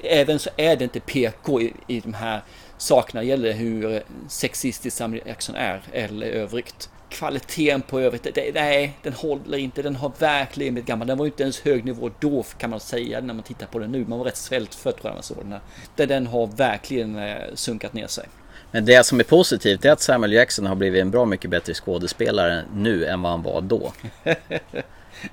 Även 0.02 0.38
så 0.38 0.50
är 0.56 0.76
det 0.76 0.84
inte 0.84 1.00
PK 1.00 1.60
i, 1.60 1.72
i 1.86 2.00
de 2.00 2.14
här 2.14 2.42
sakerna. 2.78 3.20
Det 3.20 3.26
gäller 3.26 3.52
hur 3.52 4.02
sexistisk 4.28 4.96
Samuel 4.96 5.22
Jackson 5.26 5.54
är 5.54 5.82
eller 5.92 6.26
övrigt. 6.26 6.88
Kvaliteten 7.08 7.82
på 7.82 8.00
övrigt, 8.00 8.22
det, 8.34 8.54
nej, 8.54 8.98
den 9.02 9.12
håller 9.12 9.58
inte. 9.58 9.82
Den 9.82 9.96
har 9.96 10.12
verkligen 10.18 10.74
blivit 10.74 10.88
gammal. 10.88 11.06
Den 11.06 11.18
var 11.18 11.26
inte 11.26 11.42
ens 11.42 11.60
hög 11.60 11.84
nivå 11.84 12.10
då 12.20 12.44
kan 12.58 12.70
man 12.70 12.80
säga 12.80 13.20
när 13.20 13.34
man 13.34 13.42
tittar 13.42 13.66
på 13.66 13.78
den 13.78 13.92
nu. 13.92 14.04
Man 14.08 14.18
var 14.18 14.24
rätt 14.26 14.36
svältfödd 14.36 14.96
tror 14.96 15.06
jag 15.10 15.14
man 15.14 15.22
såg 15.22 15.36
den 15.38 15.52
här. 15.52 15.60
Det- 15.96 16.06
Den 16.06 16.26
har 16.26 16.46
verkligen 16.46 17.18
eh, 17.18 17.36
sunkat 17.54 17.92
ner 17.92 18.06
sig. 18.06 18.24
Men 18.70 18.84
det 18.84 19.06
som 19.06 19.20
är 19.20 19.24
positivt 19.24 19.84
är 19.84 19.92
att 19.92 20.00
Samuel 20.00 20.32
Jackson 20.32 20.66
har 20.66 20.74
blivit 20.74 21.00
en 21.02 21.10
bra 21.10 21.24
mycket 21.24 21.50
bättre 21.50 21.74
skådespelare 21.74 22.64
nu 22.74 23.06
än 23.06 23.22
vad 23.22 23.32
han 23.32 23.42
var 23.42 23.60
då. 23.60 23.92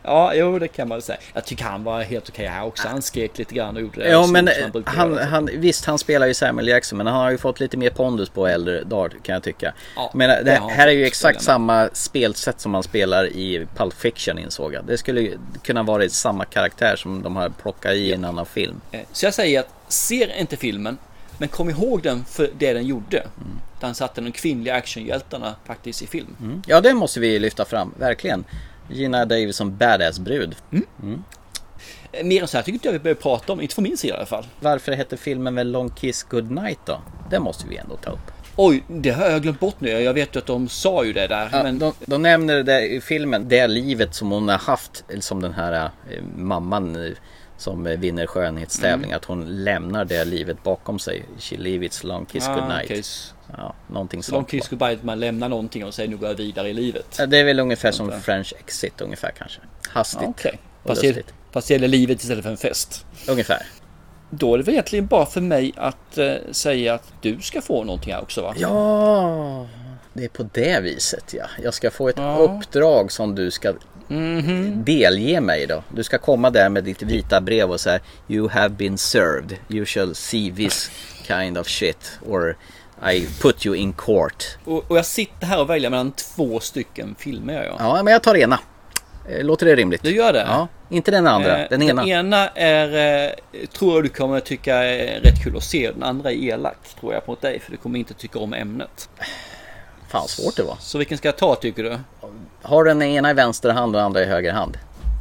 Ja, 0.03 0.33
jo 0.33 0.59
det 0.59 0.67
kan 0.67 0.87
man 0.87 1.01
säga. 1.01 1.17
Jag 1.33 1.45
tycker 1.45 1.63
han 1.63 1.83
var 1.83 2.01
helt 2.01 2.29
okej 2.29 2.47
här 2.47 2.65
också. 2.65 2.87
Han 2.87 3.01
skrek 3.01 3.37
lite 3.37 3.55
grann 3.55 3.75
och 3.75 3.81
gjorde 3.81 3.99
det 4.03 4.09
Ja 4.09 4.27
men 4.27 4.49
han 4.85 4.85
han, 4.85 5.17
han, 5.17 5.49
visst 5.53 5.85
han 5.85 5.97
spelar 5.99 6.27
ju 6.27 6.33
Samuel 6.33 6.67
Jackson 6.67 6.97
men 6.97 7.07
han 7.07 7.15
har 7.15 7.31
ju 7.31 7.37
fått 7.37 7.59
lite 7.59 7.77
mer 7.77 7.89
pondus 7.89 8.29
på 8.29 8.47
äldre 8.47 8.83
dagar 8.83 9.17
kan 9.23 9.33
jag 9.33 9.43
tycka. 9.43 9.73
Ja, 9.95 10.11
men 10.13 10.45
det 10.45 10.55
han 10.55 10.69
här 10.69 10.87
är 10.87 10.91
ju 10.91 11.05
exakt 11.05 11.41
samma 11.41 11.89
spelsätt 11.93 12.61
som 12.61 12.71
man 12.71 12.83
spelar 12.83 13.25
i 13.25 13.67
Pulp 13.75 13.93
Fiction 13.93 14.39
insåg 14.39 14.73
jag. 14.73 14.85
Det 14.85 14.97
skulle 14.97 15.31
kunna 15.63 15.83
vara 15.83 16.09
samma 16.09 16.45
karaktär 16.45 16.95
som 16.95 17.21
de 17.21 17.35
har 17.35 17.49
plockat 17.49 17.93
i 17.93 18.13
en 18.13 18.25
annan 18.25 18.45
film. 18.45 18.81
Eh, 18.91 18.99
Så 19.11 19.25
jag 19.25 19.33
säger 19.33 19.59
att 19.59 19.69
ser 19.87 20.39
inte 20.39 20.57
filmen, 20.57 20.97
men 21.37 21.49
kom 21.49 21.69
ihåg 21.69 22.01
den 22.01 22.25
för 22.25 22.49
det 22.57 22.73
den 22.73 22.85
gjorde. 22.85 23.17
Där 23.79 23.85
han 23.87 23.95
satte 23.95 24.21
de 24.21 24.31
kvinnliga 24.31 24.75
actionhjältarna 24.75 25.55
faktiskt 25.65 26.01
i 26.01 26.07
film. 26.07 26.35
Mm. 26.41 26.61
Ja 26.67 26.81
det 26.81 26.93
måste 26.93 27.19
vi 27.19 27.39
lyfta 27.39 27.65
fram, 27.65 27.93
verkligen. 27.99 28.43
Gina 28.89 29.25
Davis 29.25 29.55
som 29.55 29.77
badass 29.77 30.19
brud. 30.19 30.55
Mm. 30.71 31.23
Eh, 32.11 32.25
Mer 32.25 32.41
än 32.41 32.47
så 32.47 32.57
här 32.57 32.63
tycker 32.63 32.73
inte 32.73 32.87
jag 32.87 32.93
vi 32.93 32.99
behöver 32.99 33.21
prata 33.21 33.53
om, 33.53 33.61
inte 33.61 33.75
från 33.75 33.83
min 33.83 33.97
sida 33.97 34.13
i 34.13 34.17
alla 34.17 34.25
fall. 34.25 34.45
Varför 34.59 34.91
hette 34.91 35.17
filmen 35.17 35.55
väl 35.55 35.71
Long 35.71 35.89
Kiss 35.89 36.23
Goodnight 36.23 36.79
då? 36.85 37.01
Det 37.29 37.39
måste 37.39 37.67
vi 37.67 37.77
ändå 37.77 37.95
ta 37.95 38.11
upp. 38.11 38.31
Oj, 38.55 38.83
det 38.87 39.09
har 39.09 39.25
jag 39.25 39.41
glömt 39.41 39.59
bort 39.59 39.75
nu. 39.79 39.89
Jag 39.89 40.13
vet 40.13 40.35
ju 40.35 40.39
att 40.39 40.45
de 40.45 40.67
sa 40.69 41.03
ju 41.05 41.13
det 41.13 41.27
där. 41.27 41.49
Ja, 41.51 41.63
men 41.63 41.79
de, 41.79 41.93
de 42.05 42.21
nämner 42.21 42.63
det 42.63 42.87
i 42.87 43.01
filmen, 43.01 43.47
det 43.47 43.67
livet 43.67 44.15
som 44.15 44.31
hon 44.31 44.49
har 44.49 44.57
haft, 44.57 45.03
som 45.19 45.41
den 45.41 45.53
här 45.53 45.73
eh, 45.83 46.23
mamman 46.35 46.95
eh, 47.05 47.11
som 47.59 47.87
eh, 47.87 47.99
vinner 47.99 48.27
skönhetstävling, 48.27 49.09
Mm. 49.09 49.17
att 49.17 49.25
hon 49.25 49.63
lämnar 49.63 50.05
det 50.05 50.25
livet 50.25 50.63
bakom 50.63 50.99
sig. 50.99 51.25
She 51.39 51.57
leave 51.57 51.85
its 51.85 52.03
long 52.03 52.25
kiss 52.25 52.47
Ah, 52.47 52.55
goodnight. 52.55 52.85
okej. 52.91 53.03
Ja, 53.57 53.75
någonting 53.87 54.23
så 54.23 54.31
Long 54.35 54.45
kiss 54.45 54.67
goodbye, 54.67 54.93
att 54.93 55.03
man 55.03 55.19
lämnar 55.19 55.49
någonting 55.49 55.85
och 55.85 55.93
säger 55.93 56.09
nu 56.09 56.17
går 56.17 56.29
jag 56.29 56.35
vidare 56.35 56.69
i 56.69 56.73
livet. 56.73 57.15
Ja, 57.19 57.25
Det 57.25 57.37
är 57.37 57.43
väl 57.43 57.59
ungefär 57.59 57.91
som. 57.91 58.21
French 58.21 58.53
Exit 58.59 59.01
ungefär 59.01 59.31
kanske. 59.37 59.59
Hastigt 59.89 60.21
Ja, 60.23 60.29
Okej, 60.29 60.59
och 60.83 60.87
fast, 60.89 61.01
det- 61.01 61.23
fast 61.51 61.69
gäller 61.69 61.87
livet 61.87 62.21
istället 62.21 62.43
för 62.43 62.51
en 62.51 62.57
fest. 62.57 63.05
Ungefär. 63.27 63.61
Då 64.29 64.53
är 64.53 64.57
det 64.57 64.63
väl 64.63 64.73
egentligen 64.73 65.07
bara 65.07 65.25
för 65.25 65.41
mig 65.41 65.73
att 65.77 66.17
eh, 66.17 66.33
säga 66.51 66.93
att 66.93 67.13
du 67.21 67.41
ska 67.41 67.61
få 67.61 67.83
någonting 67.83 68.13
här 68.13 68.21
också 68.21 68.41
va? 68.41 68.53
Ja, 68.57 69.67
det 70.13 70.23
är 70.25 70.29
på 70.29 70.43
det 70.53 70.79
viset 70.79 71.33
ja. 71.37 71.45
Jag 71.63 71.73
ska 71.73 71.91
få 71.91 72.09
ett 72.09 72.19
uppdrag 72.39 73.11
som 73.11 73.35
du 73.35 73.51
ska 73.51 73.73
Mhm. 74.09 74.83
delge 74.85 75.41
mig 75.41 75.67
då. 75.67 75.83
Du 75.95 76.03
ska 76.03 76.17
komma 76.17 76.49
där 76.49 76.69
med 76.69 76.83
ditt 76.83 77.01
vita 77.01 77.41
brev 77.41 77.71
och 77.71 77.79
säga 77.79 77.99
You 78.27 78.49
have 78.49 78.69
been 78.69 78.97
served. 78.97 79.57
You 79.69 79.85
shall 79.85 80.15
see 80.15 80.51
this 80.55 80.91
kind 81.27 81.57
of 81.57 81.67
shit. 81.67 82.19
Or 82.27 82.57
I 83.11 83.27
put 83.41 83.65
you 83.65 83.75
in 83.75 83.93
court. 83.93 84.57
Och, 84.65 84.91
och 84.91 84.97
jag 84.97 85.05
sitter 85.05 85.47
här 85.47 85.59
och 85.59 85.69
väljer 85.69 85.89
mellan 85.89 86.11
två 86.11 86.59
stycken 86.59 87.15
filmer 87.19 87.53
jag. 87.53 87.75
Ja, 87.79 88.03
men 88.03 88.13
jag 88.13 88.23
tar 88.23 88.35
ena. 88.35 88.59
Eh, 89.29 89.43
Låter 89.45 89.65
det 89.65 89.75
rimligt? 89.75 90.03
Du 90.03 90.15
gör 90.15 90.33
det? 90.33 90.45
Ja, 90.47 90.67
inte 90.89 91.11
den 91.11 91.27
andra. 91.27 91.57
Eh, 91.63 91.69
Den 91.69 91.81
ena. 91.81 92.01
Den 92.01 92.09
ena 92.11 92.47
är, 92.49 93.25
eh, 93.25 93.31
tror 93.67 93.93
jag 93.93 94.03
du 94.03 94.09
kommer 94.09 94.39
tycka 94.39 94.75
är 94.75 95.19
rätt 95.19 95.43
kul 95.43 95.57
att 95.57 95.63
se. 95.63 95.91
Den 95.91 96.03
andra 96.03 96.31
är 96.31 96.35
elak, 96.35 96.77
tror 96.99 97.13
jag, 97.13 97.23
mot 97.27 97.41
dig. 97.41 97.59
För 97.59 97.71
du 97.71 97.77
kommer 97.77 97.99
inte 97.99 98.13
tycka 98.13 98.39
om 98.39 98.53
ämnet. 98.53 99.09
Fan 100.09 100.27
svårt 100.27 100.55
det 100.55 100.63
var. 100.63 100.77
Så 100.79 100.97
vilken 100.97 101.17
ska 101.17 101.27
jag 101.27 101.37
ta 101.37 101.55
tycker 101.55 101.83
du? 101.83 101.97
Har 102.61 102.83
den 102.83 103.01
ena 103.01 103.31
i 103.31 103.33
vänster 103.33 103.69
hand 103.69 103.95
och 103.95 103.99
den 103.99 104.05
andra 104.05 104.23
i 104.23 104.25
höger 104.25 104.53
hand. 104.53 104.77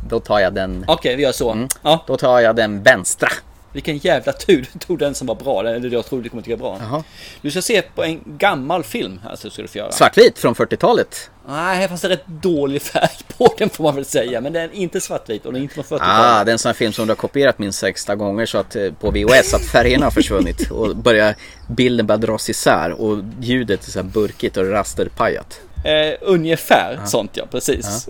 Då 0.08 0.20
tar 0.20 0.40
jag 0.40 0.54
den. 0.54 0.84
Okej, 0.88 1.16
vi 1.16 1.22
gör 1.22 1.32
så. 1.32 1.66
Ja. 1.82 2.04
Då 2.06 2.16
tar 2.16 2.40
jag 2.40 2.56
den 2.56 2.82
vänstra. 2.82 3.28
Vilken 3.72 3.98
jävla 3.98 4.32
tur 4.32 4.68
du 4.72 4.78
tog 4.78 4.98
den 4.98 5.14
som 5.14 5.26
var 5.26 5.34
bra. 5.34 5.60
Eller 5.60 5.90
jag 5.90 6.06
tror 6.06 6.22
du 6.22 6.28
kommer 6.28 6.42
tycka 6.42 6.56
bra. 6.56 6.78
Jaha. 6.80 7.04
Du 7.42 7.50
ska 7.50 7.62
se 7.62 7.82
på 7.82 8.04
en 8.04 8.20
gammal 8.24 8.84
film. 8.84 9.20
Alltså 9.30 9.50
ska 9.50 9.62
du 9.62 9.68
få 9.68 9.78
göra. 9.78 9.92
Svartvit 9.92 10.38
från 10.38 10.54
40-talet. 10.54 11.30
Nej, 11.48 11.88
fast 11.88 12.02
det 12.02 12.08
är 12.08 12.10
rätt 12.10 12.26
dålig 12.26 12.82
färg 12.82 13.10
på 13.38 13.54
den 13.58 13.70
får 13.70 13.84
man 13.84 13.94
väl 13.94 14.04
säga. 14.04 14.40
Men 14.40 14.52
den 14.52 14.62
är 14.62 14.74
inte 14.74 15.00
svartvit 15.00 15.46
och 15.46 15.52
den 15.52 15.60
är 15.60 15.62
inte 15.62 15.74
från 15.74 15.84
40-talet. 15.84 16.02
Ah, 16.02 16.44
det 16.44 16.50
är 16.50 16.52
en 16.52 16.58
sån 16.58 16.68
här 16.68 16.74
film 16.74 16.92
som 16.92 17.06
du 17.06 17.10
har 17.10 17.16
kopierat 17.16 17.58
minst 17.58 17.78
60 17.78 18.14
gånger 18.14 18.46
så 18.46 18.58
att 18.58 18.76
eh, 18.76 18.92
på 19.00 19.10
VHS 19.10 19.54
att 19.54 19.64
färgerna 19.64 20.06
har 20.06 20.10
försvunnit 20.10 20.70
och 20.70 20.96
börjar, 20.96 21.34
bilden 21.68 22.06
börjar 22.06 22.18
dras 22.18 22.50
isär 22.50 23.00
och 23.00 23.18
ljudet 23.40 23.86
är 23.86 23.90
så 23.90 23.98
här 23.98 24.06
burkigt 24.06 24.56
och 24.56 24.70
rasterpajat. 24.70 25.60
Eh, 25.84 26.14
ungefär 26.20 27.00
sånt 27.06 27.36
ja, 27.36 27.46
precis. 27.50 28.08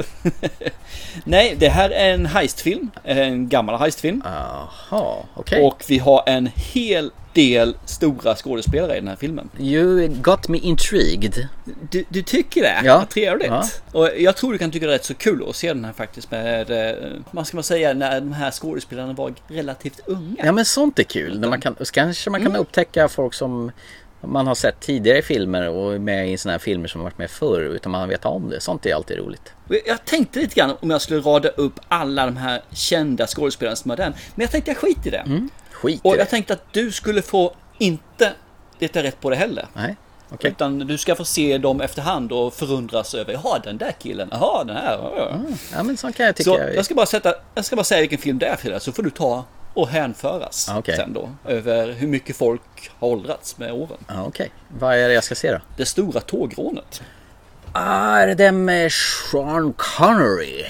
Nej, 1.24 1.56
det 1.58 1.68
här 1.68 1.90
är 1.90 2.14
en 2.14 2.26
heistfilm. 2.26 2.90
En 3.04 3.48
gammal 3.48 3.78
heistfilm. 3.78 4.22
Jaha, 4.24 5.16
okej. 5.34 5.64
Och 5.64 5.84
vi 5.88 5.98
har 5.98 6.22
en 6.26 6.50
hel 6.54 7.10
del 7.32 7.76
stora 7.84 8.36
skådespelare 8.36 8.96
i 8.96 9.00
den 9.00 9.08
här 9.08 9.16
filmen. 9.16 9.50
You 9.58 10.08
got 10.08 10.48
me 10.48 10.58
intrigued. 10.58 11.48
Du, 11.90 12.04
du 12.08 12.22
tycker 12.22 12.62
det? 12.62 12.80
Ja. 12.84 12.98
Vad 12.98 13.08
trevligt. 13.08 13.48
Ja. 13.48 13.64
Och 13.92 14.10
jag 14.18 14.36
tror 14.36 14.52
du 14.52 14.58
kan 14.58 14.70
tycka 14.70 14.86
det 14.86 14.92
är 14.92 14.94
rätt 14.94 15.04
så 15.04 15.14
kul 15.14 15.44
att 15.48 15.56
se 15.56 15.68
den 15.68 15.84
här 15.84 15.92
faktiskt 15.92 16.30
med, 16.30 16.70
eh, 16.70 16.96
vad 17.30 17.46
ska 17.46 17.56
man 17.56 17.64
säga, 17.64 17.94
när 17.94 18.20
de 18.20 18.32
här 18.32 18.50
skådespelarna 18.50 19.12
var 19.12 19.34
relativt 19.48 20.00
unga. 20.06 20.44
Ja 20.44 20.52
men 20.52 20.64
sånt 20.64 20.98
är 20.98 21.02
kul. 21.02 21.40
När 21.40 21.48
man 21.48 21.60
kan, 21.60 21.76
kanske 21.92 22.30
man 22.30 22.42
kan 22.42 22.56
upptäcka 22.56 23.08
folk 23.08 23.34
som 23.34 23.72
man 24.20 24.46
har 24.46 24.54
sett 24.54 24.80
tidigare 24.80 25.22
filmer 25.22 25.68
och 25.68 26.00
med 26.00 26.32
i 26.32 26.36
sådana 26.38 26.52
här 26.52 26.58
filmer 26.58 26.88
som 26.88 27.00
varit 27.02 27.18
med 27.18 27.30
förr 27.30 27.60
utan 27.60 27.92
man 27.92 28.08
vet 28.08 28.24
om 28.24 28.50
det. 28.50 28.60
Sånt 28.60 28.86
är 28.86 28.94
alltid 28.94 29.16
roligt. 29.18 29.52
Och 29.68 29.74
Jag 29.86 30.04
tänkte 30.04 30.38
lite 30.40 30.54
grann 30.54 30.76
om 30.80 30.90
jag 30.90 31.02
skulle 31.02 31.20
rada 31.20 31.48
upp 31.48 31.80
alla 31.88 32.24
de 32.26 32.36
här 32.36 32.62
kända 32.72 33.26
skådespelarna 33.26 33.76
som 33.76 33.90
är 33.90 33.96
den. 33.96 34.12
Men 34.34 34.42
jag 34.42 34.50
tänkte 34.50 34.70
jag 34.70 34.78
skit 34.78 35.06
i 35.06 35.10
det. 35.10 35.48
Skit 35.72 36.00
Och 36.04 36.12
i 36.14 36.16
det. 36.16 36.22
jag 36.22 36.30
tänkte 36.30 36.52
att 36.52 36.72
du 36.72 36.92
skulle 36.92 37.22
få 37.22 37.54
inte 37.78 38.32
leta 38.78 39.02
rätt 39.02 39.20
på 39.20 39.30
det 39.30 39.36
heller. 39.36 39.66
Nej, 39.74 39.96
okej. 40.30 40.50
Utan 40.50 40.78
du 40.78 40.98
ska 40.98 41.14
få 41.14 41.24
se 41.24 41.58
dem 41.58 41.80
efterhand 41.80 42.32
och 42.32 42.54
förundras 42.54 43.14
över, 43.14 43.32
jaha 43.32 43.58
den 43.58 43.78
där 43.78 43.92
killen, 43.98 44.28
jaha 44.32 44.64
den 44.64 44.76
här. 44.76 44.92
Ja, 44.98 45.12
ja. 45.16 45.36
Ja 45.72 45.82
men 45.82 45.96
sånt 45.96 46.16
kan 46.16 46.26
jag 46.26 46.36
tycka. 46.36 46.50
Så 46.50 46.60
jag 46.74 46.84
ska 46.84 46.94
bara 46.94 47.06
sätta, 47.06 47.34
jag 47.54 47.64
ska 47.64 47.76
bara 47.76 47.84
säga 47.84 48.00
vilken 48.00 48.18
film 48.18 48.38
det 48.38 48.46
är 48.46 48.56
för 48.56 48.70
dig, 48.70 48.80
så 48.80 48.92
får 48.92 49.02
du 49.02 49.10
ta 49.10 49.44
och 49.74 49.88
hänföras 49.88 50.70
Okej. 50.76 50.96
sen 50.96 51.12
då. 51.12 51.30
Över 51.44 51.92
hur 51.92 52.08
mycket 52.08 52.36
folk 52.36 52.90
har 52.98 53.08
åldrats 53.08 53.58
med 53.58 53.72
åren. 53.72 53.98
Ja, 54.08 54.24
okej. 54.26 54.50
Vad 54.78 54.94
är 54.94 55.08
det 55.08 55.14
jag 55.14 55.24
ska 55.24 55.34
se 55.34 55.52
då? 55.52 55.58
Det 55.76 55.86
stora 55.86 56.20
tågrånet. 56.20 57.02
Ah, 57.72 58.16
är 58.16 58.26
det 58.26 58.34
den 58.34 58.64
med 58.64 58.92
Sean 58.92 59.74
Connery? 59.76 60.64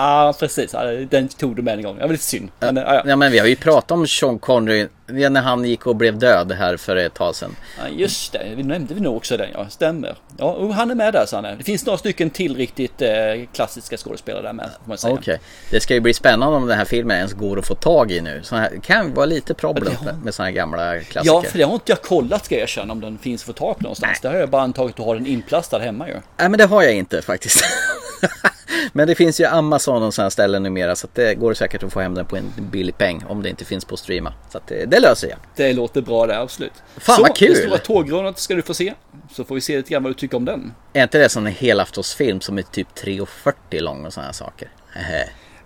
Ja, 0.00 0.34
precis. 0.38 0.74
Den 1.10 1.28
tog 1.28 1.56
du 1.56 1.62
med 1.62 1.74
en 1.78 1.82
gång. 1.82 1.96
Det 1.96 2.02
var 2.02 2.08
lite 2.12 2.24
synd. 2.24 2.50
Men, 2.60 2.76
ja, 2.76 2.94
ja. 2.94 3.02
Ja 3.06 3.16
men 3.16 3.32
vi 3.32 3.38
har 3.38 3.46
ju 3.46 3.56
pratat 3.56 3.90
om 3.90 4.06
Sean 4.06 4.38
Connery 4.38 4.86
när 5.06 5.40
han 5.40 5.64
gick 5.64 5.86
och 5.86 5.96
blev 5.96 6.18
död 6.18 6.52
här 6.52 6.76
för 6.76 6.96
ett 6.96 7.14
tag 7.14 7.34
sedan. 7.34 7.56
Ja, 7.78 7.84
just 7.96 8.32
det, 8.32 8.52
vi 8.56 8.62
nämnde 8.62 8.94
vi 8.94 9.00
nog 9.00 9.16
också 9.16 9.36
den, 9.36 9.48
ja. 9.54 9.68
Stämmer. 9.68 10.16
Ja, 10.38 10.44
och 10.52 10.74
han 10.74 10.90
är 10.90 10.94
med 10.94 11.12
där, 11.12 11.26
Sanne. 11.26 11.54
Det 11.58 11.64
finns 11.64 11.86
några 11.86 11.98
stycken 11.98 12.30
till 12.30 12.56
riktigt 12.56 13.02
eh, 13.02 13.08
klassiska 13.52 13.96
skådespelare 13.96 14.42
där 14.42 14.52
med, 14.52 14.64
får 14.82 14.88
man 14.88 14.98
säga. 14.98 15.14
Okej. 15.14 15.40
Det 15.70 15.80
ska 15.80 15.94
ju 15.94 16.00
bli 16.00 16.14
spännande 16.14 16.56
om 16.56 16.66
den 16.66 16.78
här 16.78 16.84
filmen 16.84 17.16
ens 17.16 17.32
går 17.32 17.58
att 17.58 17.66
få 17.66 17.74
tag 17.74 18.12
i 18.12 18.20
nu. 18.20 18.40
Så 18.42 18.56
här, 18.56 18.70
det 18.70 18.80
kan 18.80 19.14
vara 19.14 19.26
lite 19.26 19.54
problem 19.54 19.94
har- 20.04 20.12
med 20.12 20.34
sådana 20.34 20.48
här 20.50 20.56
gamla 20.56 21.00
klassiker. 21.00 21.34
Ja, 21.34 21.42
för 21.42 21.58
det 21.58 21.64
har 21.64 21.74
inte 21.74 21.92
jag 21.92 22.02
kollat 22.02 22.44
ska 22.44 22.54
jag 22.54 22.62
erkänna 22.62 22.92
om 22.92 23.00
den 23.00 23.18
finns 23.18 23.42
att 23.42 23.46
få 23.46 23.52
tag 23.52 23.76
på 23.76 23.82
någonstans. 23.82 24.20
Det 24.22 24.28
har 24.28 24.34
jag 24.36 24.48
bara 24.50 24.62
antagit 24.62 24.90
att 24.90 24.96
du 24.96 25.02
har 25.02 25.14
den 25.14 25.26
inplastad 25.26 25.78
hemma 25.78 26.08
ju. 26.08 26.14
Nej 26.14 26.48
men 26.48 26.52
det 26.52 26.64
har 26.66 26.82
jag 26.82 26.94
inte 26.94 27.22
faktiskt. 27.22 27.64
men 28.92 29.06
det 29.06 29.14
finns 29.14 29.40
ju 29.40 29.44
Amazon 29.44 30.02
och 30.02 30.14
sådana 30.14 30.30
ställen 30.30 30.62
numera 30.62 30.96
så 30.96 31.08
det 31.14 31.34
går 31.34 31.54
säkert 31.54 31.82
att 31.82 31.92
få 31.92 32.00
hem 32.00 32.14
den 32.14 32.26
på 32.26 32.36
en 32.36 32.52
billig 32.58 32.98
peng 32.98 33.24
om 33.28 33.42
det 33.42 33.48
inte 33.48 33.64
finns 33.64 33.84
på 33.84 33.96
streama. 33.96 34.32
Så 34.52 34.60
det, 34.68 34.84
det 34.84 35.00
löser 35.00 35.28
jag. 35.28 35.38
Det 35.56 35.72
låter 35.72 36.00
bra 36.00 36.26
det, 36.26 36.38
absolut. 36.38 36.72
Fan, 36.96 37.16
Så, 37.16 37.22
vad 37.22 37.36
kul! 37.36 37.48
det 37.48 37.56
stora 37.56 37.78
tågrånet 37.78 38.38
ska 38.38 38.54
du 38.54 38.62
få 38.62 38.74
se. 38.74 38.94
Så 39.32 39.44
får 39.44 39.54
vi 39.54 39.60
se 39.60 39.76
lite 39.76 39.90
grann 39.90 40.02
vad 40.02 40.10
du 40.10 40.14
tycker 40.14 40.36
om 40.36 40.44
den. 40.44 40.72
Är 40.92 41.02
inte 41.02 41.18
det 41.18 41.28
som 41.28 41.46
en 41.46 41.52
helaftonsfilm 41.52 42.40
som 42.40 42.58
är 42.58 42.62
typ 42.62 42.88
3.40 43.04 43.80
lång 43.80 44.06
och 44.06 44.12
sådana 44.12 44.32
saker? 44.32 44.70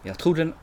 Jag 0.02 0.18
tror 0.18 0.34
den... 0.34 0.52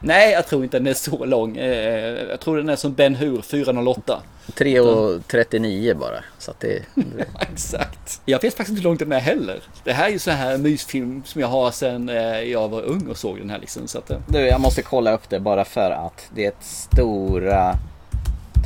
Nej, 0.00 0.32
jag 0.32 0.46
tror 0.46 0.64
inte 0.64 0.78
den 0.78 0.86
är 0.86 0.94
så 0.94 1.24
lång. 1.24 1.56
Eh, 1.56 2.28
Jag 2.30 2.40
tror 2.40 2.56
den 2.56 2.68
är 2.68 2.76
som 2.76 2.94
Ben 2.94 3.14
Hur 3.14 3.42
408. 3.42 4.22
3.39 4.54 5.94
bara. 5.94 6.24
Så 6.38 6.50
att 6.50 6.60
det. 6.60 6.82
Exakt. 7.40 8.20
Jag 8.24 8.42
vet 8.42 8.54
faktiskt 8.54 8.68
inte 8.68 8.80
hur 8.82 8.88
långt 8.88 8.98
den 9.00 9.12
är 9.12 9.20
heller. 9.20 9.62
Det 9.84 9.92
här 9.92 10.06
är 10.06 10.10
ju 10.10 10.18
så 10.18 10.30
här 10.30 10.58
mysfilm 10.58 11.22
som 11.24 11.40
jag 11.40 11.48
har 11.48 11.70
sedan 11.70 12.08
eh, 12.08 12.40
jag 12.40 12.68
var 12.68 12.82
ung 12.82 13.06
och 13.10 13.16
såg 13.16 13.38
den 13.38 13.50
här 13.50 13.58
liksom. 13.58 13.86
Så 13.88 13.98
att, 13.98 14.10
eh, 14.10 14.18
Du, 14.28 14.38
jag 14.38 14.60
måste 14.60 14.82
kolla 14.82 15.12
upp 15.12 15.28
det 15.28 15.40
bara 15.40 15.64
för 15.64 15.90
att 15.90 16.28
det 16.34 16.44
är 16.44 16.48
ett 16.48 16.64
stora 16.64 17.74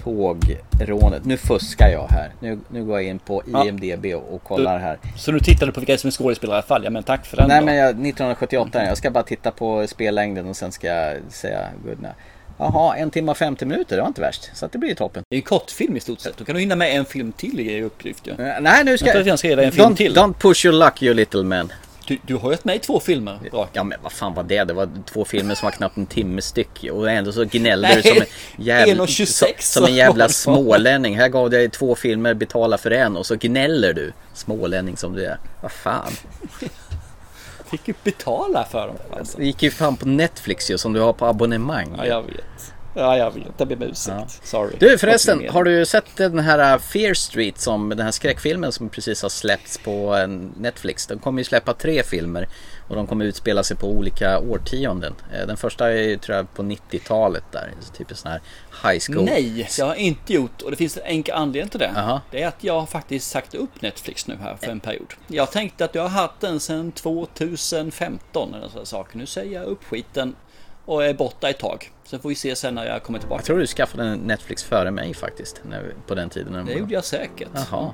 tågrånet. 0.04 1.24
Nu 1.24 1.36
fuskar 1.36 1.88
jag 1.88 2.06
här. 2.10 2.30
Nu, 2.40 2.58
nu 2.68 2.84
går 2.84 3.00
jag 3.00 3.08
in 3.10 3.18
på 3.18 3.42
Ja. 3.52 3.66
IMDB 3.66 4.06
och, 4.06 4.34
och 4.34 4.44
kollar 4.44 4.78
här. 4.78 4.98
Så 5.16 5.32
nu 5.32 5.40
tittade 5.40 5.66
du 5.66 5.72
på 5.72 5.80
vilka 5.80 5.98
som 5.98 6.08
är 6.08 6.12
skådespelare 6.12 6.54
i 6.54 6.58
alla 6.58 6.62
fall. 6.66 6.84
Ja, 6.84 6.90
men 6.90 7.02
tack 7.02 7.26
för 7.26 7.36
den 7.36 7.48
Nej 7.48 7.60
då. 7.60 7.64
men 7.66 7.74
jag, 7.76 7.88
1978, 7.88 8.84
jag 8.84 8.98
ska 8.98 9.10
bara 9.10 9.24
titta 9.24 9.50
på 9.50 9.86
spellängden 9.86 10.46
och 10.48 10.56
sen 10.56 10.72
ska 10.72 10.86
jag 10.86 11.16
säga 11.28 11.68
good 11.84 12.02
night. 12.02 12.14
Jaha, 12.58 12.96
en 12.96 13.10
timme 13.10 13.30
och 13.30 13.36
50 13.36 13.64
minuter, 13.64 13.96
det 13.96 14.02
var 14.02 14.08
inte 14.08 14.20
värst. 14.20 14.50
Så 14.54 14.66
att 14.66 14.72
det 14.72 14.78
blir 14.78 14.88
ju 14.90 14.94
toppen. 14.94 15.22
Det 15.30 15.36
är 15.36 15.38
en 15.38 15.42
kortfilm 15.42 15.96
i 15.96 16.00
stort 16.00 16.20
sett. 16.20 16.36
Då 16.36 16.44
kan 16.44 16.54
du 16.54 16.60
hinna 16.60 16.76
med 16.76 16.96
en 16.96 17.04
film 17.04 17.32
till 17.32 17.60
i 17.60 17.82
uppgift 17.82 18.26
ju. 18.26 18.34
Nej 18.36 18.84
nu 18.84 18.98
ska 18.98 19.06
Jag 19.18 19.38
ska 19.38 19.56
dig 19.56 19.66
en 19.66 19.72
film 19.72 19.86
don't, 19.92 19.96
till. 19.96 20.14
Don't 20.14 20.32
push 20.32 20.64
your 20.66 20.76
luck 20.78 21.02
you 21.02 21.14
little 21.14 21.42
man. 21.42 21.72
Du, 22.10 22.18
du 22.26 22.34
har 22.34 22.48
ju 22.50 22.54
haft 22.54 22.64
med 22.64 22.76
i 22.76 22.78
två 22.78 23.00
filmer. 23.00 23.38
Bra. 23.50 23.68
Ja 23.72 23.84
men 23.84 23.98
vad 24.02 24.12
fan 24.12 24.34
var 24.34 24.42
det? 24.42 24.64
Det 24.64 24.72
var 24.72 24.88
två 25.06 25.24
filmer 25.24 25.54
som 25.54 25.66
var 25.66 25.70
knappt 25.70 25.96
en 25.96 26.06
timme 26.06 26.42
styck 26.42 26.86
och 26.92 27.10
ändå 27.10 27.32
så 27.32 27.44
gnällde 27.44 27.94
du 27.94 28.02
som 28.02 28.18
en 28.18 28.26
jävla, 28.64 29.04
1,26 29.04 29.26
som, 29.26 29.54
som 29.58 29.84
en 29.84 29.94
jävla 29.94 30.28
smålänning. 30.28 31.18
Här 31.18 31.28
gav 31.28 31.42
jag 31.42 31.50
dig 31.50 31.70
två 31.70 31.94
filmer, 31.94 32.34
betala 32.34 32.78
för 32.78 32.90
en 32.90 33.16
och 33.16 33.26
så 33.26 33.36
gnäller 33.36 33.92
du. 33.92 34.12
Smålänning 34.34 34.96
som 34.96 35.12
du 35.12 35.24
är. 35.24 35.38
Vad 35.62 35.72
fan. 35.72 36.12
Fick 37.70 37.88
ju 37.88 37.94
betala 38.04 38.64
för 38.64 38.86
dem. 38.86 38.96
Alltså. 39.10 39.38
Det 39.38 39.44
gick 39.44 39.62
ju 39.62 39.70
fan 39.70 39.96
på 39.96 40.08
Netflix 40.08 40.70
ju 40.70 40.78
som 40.78 40.92
du 40.92 41.00
har 41.00 41.12
på 41.12 41.26
abonnemang. 41.26 41.94
Ja, 41.98 42.06
jag 42.06 42.22
vet. 42.22 42.74
Ja, 42.94 43.16
jag 43.16 43.30
vet. 43.34 43.44
Jag 43.56 43.68
ber 43.68 43.76
om 43.76 43.82
ursäkt. 43.82 44.46
Sorry. 44.46 44.76
Du 44.78 44.98
förresten, 44.98 45.48
har 45.48 45.64
du 45.64 45.86
sett 45.86 46.16
den 46.16 46.38
här 46.38 46.74
uh, 46.74 46.80
Fear 46.80 47.14
Street 47.14 47.60
som 47.60 47.88
den 47.88 48.00
här 48.00 48.10
skräckfilmen 48.10 48.72
som 48.72 48.88
precis 48.88 49.22
har 49.22 49.28
släppts 49.28 49.78
på 49.78 50.16
uh, 50.16 50.26
Netflix? 50.56 51.06
De 51.06 51.18
kommer 51.18 51.40
ju 51.40 51.44
släppa 51.44 51.74
tre 51.74 52.02
filmer 52.02 52.48
och 52.90 52.96
de 52.96 53.06
kommer 53.06 53.24
utspela 53.24 53.62
sig 53.62 53.76
på 53.76 53.86
olika 53.86 54.38
årtionden. 54.38 55.14
Eh, 55.32 55.46
Den 55.46 55.56
första 55.56 55.92
är 55.92 56.02
ju 56.02 56.16
tror 56.16 56.36
jag 56.36 56.54
på 56.54 56.62
90-talet 56.62 57.44
där, 57.50 57.72
typ 57.96 58.10
en 58.10 58.16
sån 58.16 58.30
här 58.30 58.40
high 58.84 59.00
school. 59.08 59.24
Nej, 59.24 59.68
jag 59.78 59.86
har 59.86 59.94
inte 59.94 60.32
gjort 60.32 60.62
och 60.62 60.70
det 60.70 60.76
finns 60.76 60.96
en 60.96 61.02
enkel 61.02 61.34
anledning 61.34 61.70
till 61.70 61.80
det. 61.80 61.92
Jaha. 61.94 62.20
Det 62.30 62.42
är 62.42 62.48
att 62.48 62.64
jag 62.64 62.80
har 62.80 62.86
faktiskt 62.86 63.30
sagt 63.30 63.54
upp 63.54 63.82
Netflix 63.82 64.26
nu 64.26 64.36
här 64.40 64.56
för 64.56 64.66
en 64.66 64.80
period. 64.80 65.14
Jag 65.26 65.50
tänkte 65.50 65.84
att 65.84 65.94
jag 65.94 66.02
har 66.02 66.08
haft 66.08 66.40
den 66.40 66.60
sedan 66.60 66.92
2015 66.92 68.54
eller 68.54 68.68
sådana 68.68 68.86
saker. 68.86 69.18
Nu 69.18 69.26
säger 69.26 69.60
jag 69.60 69.64
upp 69.64 69.84
skiten 69.84 70.34
och 70.84 71.04
är 71.04 71.14
borta 71.14 71.50
ett 71.50 71.58
tag. 71.58 71.90
Sen 72.04 72.20
får 72.20 72.28
vi 72.28 72.34
se 72.34 72.56
sen 72.56 72.74
när 72.74 72.86
jag 72.86 73.02
kommer 73.02 73.18
tillbaka. 73.18 73.38
Jag 73.40 73.44
tror 73.46 73.58
du 73.58 73.66
skaffade 73.66 74.16
Netflix 74.16 74.64
före 74.64 74.90
mig 74.90 75.14
faktiskt, 75.14 75.60
när, 75.70 75.94
på 76.06 76.14
den 76.14 76.30
tiden. 76.30 76.52
när 76.52 76.58
Det 76.64 76.72
var- 76.72 76.80
gjorde 76.80 76.94
jag 76.94 77.04
säkert. 77.04 77.48
Jaha. 77.54 77.92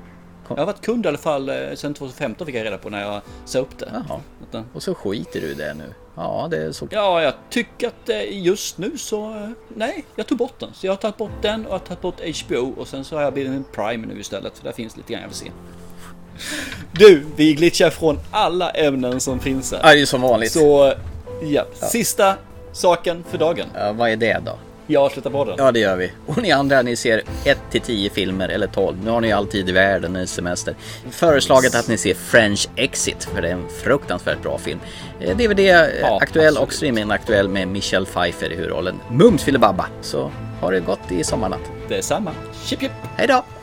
Jag 0.49 0.57
har 0.57 0.65
varit 0.65 0.81
kund 0.81 1.05
i 1.05 1.09
alla 1.09 1.17
fall 1.17 1.49
eh, 1.49 1.55
sedan 1.75 1.93
2015 1.93 2.47
fick 2.47 2.55
jag 2.55 2.65
reda 2.65 2.77
på 2.77 2.89
när 2.89 3.01
jag 3.01 3.21
sa 3.45 3.59
upp 3.59 3.77
det. 3.79 3.89
Jaha. 4.07 4.19
Den- 4.51 4.65
Och 4.73 4.83
så 4.83 4.95
skiter 4.95 5.41
du 5.41 5.47
i 5.47 5.53
det 5.53 5.73
nu. 5.73 5.93
Ja, 6.15 6.47
det 6.51 6.57
är 6.57 6.71
så. 6.71 6.87
Ja, 6.91 7.21
jag 7.21 7.33
tycker 7.49 7.87
att 7.87 8.09
eh, 8.09 8.41
just 8.45 8.77
nu 8.77 8.97
så... 8.97 9.29
eh, 9.35 9.49
Nej, 9.75 10.05
jag 10.15 10.27
tog 10.27 10.37
bort 10.37 10.59
den. 10.59 10.69
Så 10.73 10.85
jag 10.87 10.91
har 10.91 10.97
tagit 10.97 11.17
bort 11.17 11.41
den 11.41 11.65
och 11.65 11.71
jag 11.73 11.79
har 11.79 11.85
tagit 11.85 12.01
bort 12.01 12.21
HBO 12.45 12.73
och 12.81 12.87
sen 12.87 13.03
så 13.05 13.15
har 13.15 13.23
jag 13.23 13.33
blivit 13.33 13.51
en 13.51 13.63
Prime 13.75 14.07
nu 14.07 14.19
istället. 14.19 14.57
För 14.57 14.63
där 14.63 14.71
finns 14.71 14.97
lite 14.97 15.13
grann 15.13 15.21
jag 15.21 15.29
vill 15.29 15.37
se. 15.37 15.51
Du, 16.91 17.25
vi 17.35 17.53
glitchar 17.53 17.89
från 17.89 18.19
alla 18.31 18.69
ämnen 18.71 19.19
som 19.19 19.39
finns 19.39 19.71
här. 19.71 19.79
Ja, 19.83 19.93
det 19.93 20.01
är 20.01 20.05
som 20.05 20.21
vanligt. 20.21 20.51
Så, 20.51 20.93
ja. 21.43 21.65
Sista 21.73 22.35
saken 22.77 23.23
för 23.29 23.37
dagen. 23.37 23.65
Ja, 23.75 23.93
vad 23.93 24.09
är 24.09 24.15
det 24.15 24.41
då? 24.45 24.57
Jag 24.87 25.03
avslutar 25.03 25.29
podden. 25.29 25.55
Ja, 25.57 25.71
det 25.71 25.79
gör 25.79 25.95
vi. 25.95 26.11
Och 26.25 26.37
ni 26.37 26.51
andra, 26.51 26.81
ni 26.81 26.95
ser 26.95 27.21
1 27.45 27.57
till 27.71 27.81
10 27.81 28.09
filmer 28.09 28.49
eller 28.49 28.67
12. 28.67 28.97
Nu 29.03 29.11
har 29.11 29.21
ni 29.21 29.31
all 29.31 29.47
tid 29.47 29.69
i 29.69 29.71
världen 29.71 30.13
när 30.13 30.25
semester. 30.25 30.75
Föreslaget 31.11 31.75
att 31.75 31.87
ni 31.87 31.97
ser 31.97 32.13
French 32.13 32.69
Exit, 32.75 33.23
för 33.23 33.41
det 33.41 33.47
är 33.47 33.53
en 33.53 33.69
fruktansvärt 33.83 34.41
bra 34.41 34.57
film. 34.57 34.79
Eh, 35.19 35.37
DVD 35.37 35.59
eh, 35.59 36.13
aktuell 36.21 36.57
och 36.57 36.73
streaming 36.73 37.11
aktuell 37.11 37.49
med 37.49 37.67
Michelle 37.67 38.05
Pfeiffer 38.05 38.51
i 38.51 38.55
huvudrollen. 38.55 38.99
Mums 39.11 39.43
filibabba. 39.43 39.85
Så 40.01 40.31
ha 40.61 40.71
det 40.71 40.79
gott 40.79 41.11
i 41.11 41.23
sommarnatt. 41.23 41.71
Det 41.89 41.97
är 41.97 42.01
samma. 42.01 42.31
Chip 42.65 42.79
chip. 42.79 42.91
Hej 43.15 43.27
då! 43.27 43.56